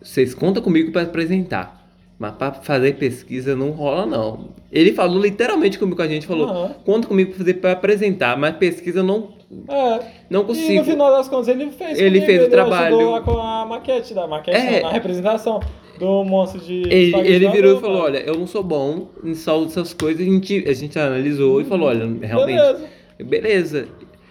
vocês 0.03 0.34
contam 0.34 0.62
comigo 0.62 0.91
para 0.93 1.03
apresentar. 1.03 1.76
Mas 2.18 2.32
para 2.37 2.53
fazer 2.55 2.95
pesquisa 2.97 3.55
não 3.55 3.70
rola, 3.72 4.07
não. 4.07 4.49
Ele 4.72 4.93
falou 4.93 5.20
literalmente 5.20 5.78
comigo 5.78 5.97
com 5.99 6.03
a 6.03 6.09
gente, 6.09 6.26
falou, 6.26 6.49
Aham. 6.49 6.74
conta 6.84 7.07
comigo 7.07 7.30
para 7.30 7.39
fazer 7.39 7.55
para 7.55 7.72
apresentar, 7.72 8.39
mas 8.39 8.57
pesquisa 8.57 9.03
não, 9.03 9.28
É. 9.68 10.01
não 10.30 10.41
E 10.41 10.45
consigo. 10.45 10.78
no 10.78 10.84
final 10.84 11.11
das 11.12 11.28
contas 11.28 11.49
ele 11.49 11.70
fez. 11.70 11.99
Ele 11.99 12.09
comigo, 12.20 12.26
fez 12.26 12.39
o 12.39 12.43
ele 12.45 12.51
trabalho. 12.51 12.97
ajudou 12.97 13.12
lá 13.12 13.20
com 13.20 13.39
a 13.39 13.66
maquete 13.66 14.14
da 14.14 14.26
maquete, 14.26 14.57
É. 14.59 14.80
na 14.80 14.91
representação 14.93 15.61
do 15.99 16.25
monstro 16.25 16.61
de. 16.61 16.83
Ele, 16.89 17.17
ele 17.21 17.49
virou 17.51 17.79
e 17.79 17.81
falou, 17.81 18.03
olha, 18.03 18.19
eu 18.19 18.37
não 18.37 18.47
sou 18.47 18.63
bom 18.63 19.09
em 19.25 19.35
só 19.35 19.65
essas 19.65 19.93
coisas, 19.93 20.21
a 20.21 20.31
gente, 20.31 20.69
a 20.69 20.73
gente 20.73 20.99
analisou 20.99 21.61
e 21.61 21.65
falou, 21.65 21.89
olha, 21.89 22.07
realmente, 22.23 22.57
Beleza. 22.57 22.89
Beleza. 23.19 23.89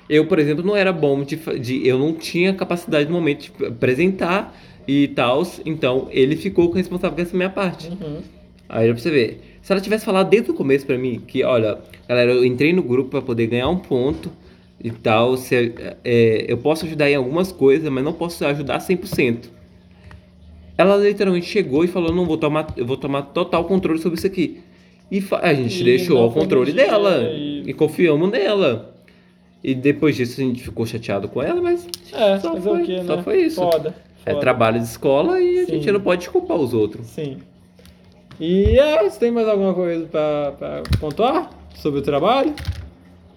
Eu, 0.07 0.27
por 0.27 0.37
exemplo, 0.37 0.63
não 0.63 0.75
era 0.75 0.93
bom 0.93 1.23
de, 1.23 1.35
de. 1.59 1.87
Eu 1.87 1.97
não 1.97 2.13
tinha 2.13 2.53
capacidade 2.53 3.09
no 3.09 3.15
momento 3.15 3.51
de 3.51 3.65
apresentar 3.65 4.55
e 4.87 5.07
tal. 5.09 5.41
Então, 5.65 6.07
ele 6.11 6.35
ficou 6.35 6.71
responsável 6.71 7.15
por 7.15 7.21
essa 7.21 7.35
minha 7.35 7.49
parte. 7.49 7.89
Uhum. 7.89 8.21
Aí 8.69 8.91
pra 8.91 8.97
você 9.01 9.09
ver. 9.09 9.41
Se 9.61 9.71
ela 9.71 9.81
tivesse 9.81 10.05
falado 10.05 10.29
desde 10.29 10.51
o 10.51 10.53
começo 10.53 10.85
pra 10.85 10.95
mim, 10.95 11.19
que 11.25 11.43
olha, 11.43 11.79
galera, 12.07 12.31
eu 12.31 12.45
entrei 12.45 12.71
no 12.71 12.83
grupo 12.83 13.09
pra 13.09 13.21
poder 13.21 13.47
ganhar 13.47 13.67
um 13.67 13.77
ponto 13.79 14.31
e 14.79 14.91
tal. 14.91 15.35
Se, 15.37 15.73
é, 16.03 16.45
eu 16.47 16.57
posso 16.59 16.85
ajudar 16.85 17.09
em 17.09 17.15
algumas 17.15 17.51
coisas, 17.51 17.89
mas 17.89 18.03
não 18.03 18.13
posso 18.13 18.45
ajudar 18.45 18.77
100%. 18.77 19.45
Ela 20.77 20.97
literalmente 20.97 21.45
chegou 21.45 21.83
e 21.83 21.87
falou: 21.87 22.13
não, 22.13 22.25
vou 22.25 22.37
tomar, 22.37 22.67
eu 22.75 22.85
vou 22.85 22.97
tomar 22.97 23.21
total 23.23 23.63
controle 23.65 23.99
sobre 23.99 24.17
isso 24.17 24.27
aqui. 24.27 24.59
E 25.11 25.23
a 25.41 25.53
gente 25.53 25.81
E 25.81 25.83
deixou 25.83 26.27
o 26.27 26.31
controle 26.31 26.71
dela 26.73 27.19
né, 27.21 27.33
e- 27.35 27.63
e 27.67 27.73
confiamos 27.73 28.29
nela. 28.31 28.93
E 29.63 29.73
depois 29.75 30.15
disso 30.15 30.41
a 30.41 30.43
gente 30.43 30.61
ficou 30.63 30.85
chateado 30.85 31.27
com 31.29 31.41
ela, 31.41 31.61
mas 31.61 31.87
É, 32.11 32.39
Só 32.39 32.53
fazer 32.53 32.61
foi- 32.69 32.83
quê, 32.85 32.95
né? 32.97 33.03
só 33.05 33.21
foi 33.23 33.41
isso. 33.43 33.61
Foda. 33.61 33.95
é 34.25 34.29
foda. 34.31 34.41
trabalho 34.41 34.79
de 34.79 34.85
escola 34.85 35.39
e 35.39 35.59
a 35.59 35.65
Sim. 35.65 35.71
gente 35.73 35.91
não 35.91 36.01
pode 36.01 36.27
culpar 36.29 36.57
os 36.57 36.73
outros. 36.73 37.05
Sim. 37.07 37.37
E 38.39 38.77
é, 38.77 39.03
você 39.03 39.19
tem 39.19 39.31
mais 39.31 39.47
alguma 39.47 39.73
coisa 39.73 40.05
pra 40.07 40.81
pontuar 40.99 41.49
sobre 41.75 41.99
o 41.99 42.03
trabalho? 42.03 42.53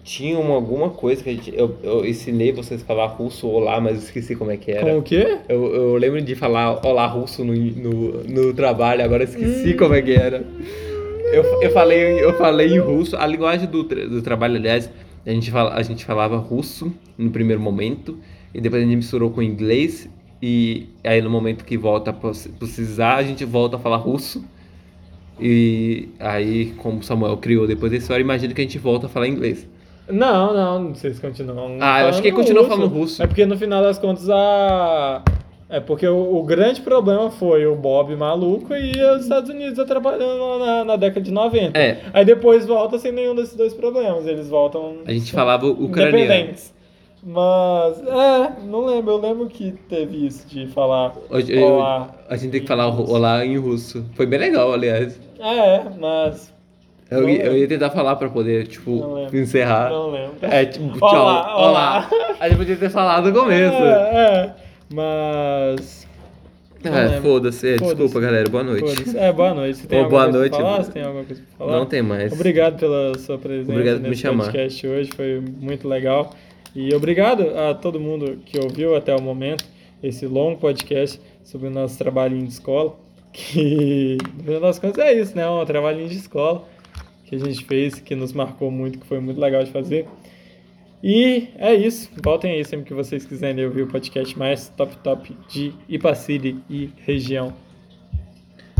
Tinha 0.09 0.39
uma, 0.39 0.55
alguma 0.55 0.89
coisa 0.89 1.21
que 1.21 1.29
a 1.29 1.33
gente, 1.33 1.53
eu, 1.55 1.77
eu 1.83 2.03
ensinei 2.03 2.51
vocês 2.51 2.81
a 2.81 2.83
falar 2.83 3.05
russo 3.05 3.47
olá, 3.47 3.79
mas 3.79 4.05
esqueci 4.05 4.35
como 4.35 4.49
é 4.49 4.57
que 4.57 4.71
era. 4.71 4.91
Com 4.91 4.97
o 4.97 5.03
quê? 5.03 5.37
Eu, 5.47 5.71
eu 5.71 5.95
lembro 5.97 6.19
de 6.19 6.33
falar 6.33 6.83
olá 6.83 7.05
russo 7.05 7.45
no, 7.45 7.53
no, 7.53 8.23
no 8.23 8.53
trabalho, 8.55 9.03
agora 9.03 9.23
esqueci 9.23 9.75
como 9.75 9.93
é 9.93 10.01
que 10.01 10.13
era. 10.13 10.43
Eu, 11.31 11.43
eu, 11.61 11.69
falei, 11.71 12.23
eu 12.23 12.33
falei 12.33 12.69
em 12.69 12.79
russo, 12.79 13.15
a 13.17 13.27
linguagem 13.27 13.69
do, 13.69 13.83
do 13.83 14.19
trabalho, 14.23 14.55
aliás, 14.55 14.89
a 15.23 15.29
gente, 15.29 15.51
fala, 15.51 15.75
a 15.75 15.83
gente 15.83 16.03
falava 16.03 16.37
russo 16.37 16.91
no 17.15 17.29
primeiro 17.29 17.61
momento, 17.61 18.17
e 18.51 18.59
depois 18.59 18.81
a 18.81 18.85
gente 18.87 18.95
misturou 18.95 19.29
com 19.29 19.43
inglês, 19.43 20.09
e 20.41 20.89
aí 21.03 21.21
no 21.21 21.29
momento 21.29 21.63
que 21.63 21.77
volta 21.77 22.09
a 22.09 22.13
precisar, 22.13 23.17
a 23.17 23.23
gente 23.23 23.45
volta 23.45 23.75
a 23.75 23.79
falar 23.79 23.97
russo. 23.97 24.43
E 25.39 26.09
aí, 26.19 26.73
como 26.77 26.97
o 26.97 27.03
Samuel 27.03 27.37
criou 27.37 27.67
depois 27.67 27.91
da 27.91 27.97
história, 27.99 28.23
imagino 28.23 28.55
que 28.55 28.61
a 28.61 28.63
gente 28.63 28.79
volta 28.79 29.05
a 29.05 29.09
falar 29.09 29.27
inglês. 29.27 29.67
Não, 30.09 30.53
não, 30.53 30.93
vocês 30.95 31.19
continuam. 31.19 31.77
Ah, 31.79 32.01
eu 32.01 32.07
acho 32.09 32.21
que 32.21 32.27
ele 32.29 32.35
falando 32.35 32.47
continua 32.47 32.67
falando 32.67 32.87
russo. 32.93 33.21
É 33.21 33.27
porque 33.27 33.45
no 33.45 33.57
final 33.57 33.81
das 33.83 33.97
contas 33.99 34.29
a. 34.29 35.23
É 35.71 35.79
porque 35.79 36.07
o, 36.07 36.35
o 36.37 36.43
grande 36.43 36.81
problema 36.81 37.29
foi 37.29 37.67
o 37.67 37.75
Bob 37.75 38.15
maluco 38.15 38.73
e 38.73 38.91
os 39.15 39.21
Estados 39.21 39.51
Unidos 39.51 39.77
atrapalhando 39.77 40.57
na, 40.65 40.83
na 40.83 40.95
década 40.95 41.21
de 41.21 41.31
90. 41.31 41.77
É. 41.77 42.01
Aí 42.11 42.25
depois 42.25 42.65
volta 42.65 42.97
sem 42.97 43.11
nenhum 43.11 43.35
desses 43.35 43.55
dois 43.55 43.73
problemas. 43.75 44.25
Eles 44.25 44.49
voltam. 44.49 44.97
A 45.05 45.11
gente 45.11 45.31
falava 45.31 45.67
ucraniano. 45.67 46.17
independentes. 46.17 46.73
Mas, 47.21 48.01
é, 48.01 48.53
não 48.65 48.85
lembro. 48.85 49.11
Eu 49.13 49.17
lembro 49.17 49.47
que 49.47 49.73
teve 49.87 50.25
isso 50.25 50.47
de 50.47 50.65
falar. 50.67 51.13
Hoje, 51.29 51.53
eu- 51.53 51.67
olá. 51.73 52.15
a 52.27 52.35
gente 52.35 52.51
tem 52.51 52.61
que 52.61 52.67
falar 52.67 52.87
o- 52.87 53.11
olá 53.11 53.45
em 53.45 53.57
russo. 53.57 54.03
Foi 54.15 54.25
bem 54.25 54.39
legal, 54.39 54.73
aliás. 54.73 55.19
É, 55.39 55.83
mas. 55.99 56.51
Eu, 57.11 57.21
Não 57.21 57.29
eu 57.29 57.57
ia 57.57 57.67
tentar 57.67 57.89
falar 57.89 58.15
pra 58.17 58.29
poder, 58.29 58.65
Não 58.65 58.71
tipo, 58.71 59.13
lembro. 59.15 59.37
encerrar. 59.39 59.89
Não 59.89 60.11
lembro. 60.11 60.33
É, 60.41 60.65
tipo, 60.65 60.91
tchau, 60.99 61.09
Olá, 61.09 61.55
olá. 61.57 62.07
olá. 62.11 62.35
A 62.39 62.47
gente 62.47 62.57
podia 62.59 62.75
ter 62.75 62.89
falado 62.89 63.31
no 63.31 63.39
começo. 63.39 63.75
É, 63.75 64.11
É, 64.13 64.45
é. 64.45 64.55
Mas. 64.93 66.07
não 66.83 66.91
lembro. 66.93 67.21
foda-se. 67.21 67.67
É, 67.67 67.77
Foda-se. 67.77 67.95
Desculpa, 67.95 68.19
galera. 68.19 68.49
Boa 68.49 68.63
noite. 68.63 69.17
É, 69.17 69.31
boa 69.33 69.53
noite. 69.53 69.79
Você 69.79 69.87
tem 69.87 70.05
Ô, 70.05 70.09
boa 70.09 70.27
noite. 70.27 70.55
falar? 70.55 70.83
Você 70.83 70.91
tem 70.91 71.03
alguma 71.03 71.23
coisa 71.23 71.41
pra 71.41 71.65
falar? 71.65 71.77
Não 71.79 71.85
tem 71.85 72.01
mais. 72.01 72.31
Obrigado 72.31 72.79
pela 72.79 73.17
sua 73.17 73.37
presença 73.39 73.71
Obrigado 73.71 74.01
por 74.01 74.09
me 74.09 74.15
chamar. 74.15 74.43
podcast 74.45 74.87
hoje, 74.87 75.09
foi 75.15 75.41
muito 75.59 75.87
legal. 75.87 76.29
E 76.75 76.93
obrigado 76.93 77.41
a 77.57 77.73
todo 77.73 77.99
mundo 77.99 78.37
que 78.45 78.59
ouviu 78.59 78.95
até 78.95 79.15
o 79.15 79.21
momento 79.21 79.65
esse 80.03 80.27
longo 80.27 80.59
podcast 80.59 81.19
sobre 81.43 81.67
o 81.67 81.71
nosso 81.71 81.97
trabalhinho 81.97 82.43
de 82.45 82.53
escola. 82.53 82.95
Que, 83.33 84.17
no 84.37 84.43
final 84.43 84.61
das 84.61 84.79
contas, 84.79 85.03
é 85.05 85.13
isso, 85.13 85.35
né? 85.35 85.47
Um 85.49 85.63
trabalhinho 85.65 86.07
de 86.07 86.15
escola 86.15 86.63
que 87.29 87.35
a 87.35 87.39
gente 87.39 87.63
fez, 87.63 87.99
que 87.99 88.15
nos 88.15 88.33
marcou 88.33 88.71
muito, 88.71 88.97
que 88.97 89.05
foi 89.05 89.19
muito 89.19 89.39
legal 89.39 89.63
de 89.63 89.69
fazer. 89.71 90.07
E 91.03 91.47
é 91.55 91.75
isso. 91.75 92.09
Voltem 92.23 92.53
aí 92.53 92.65
sempre 92.65 92.87
que 92.87 92.93
vocês 92.93 93.23
quiserem 93.23 93.63
ouvir 93.65 93.83
o 93.83 93.87
podcast 93.87 94.37
mais 94.37 94.69
top 94.69 94.97
top 94.97 95.37
de 95.47 95.71
Ipaciri 95.87 96.57
e 96.67 96.89
região. 97.05 97.53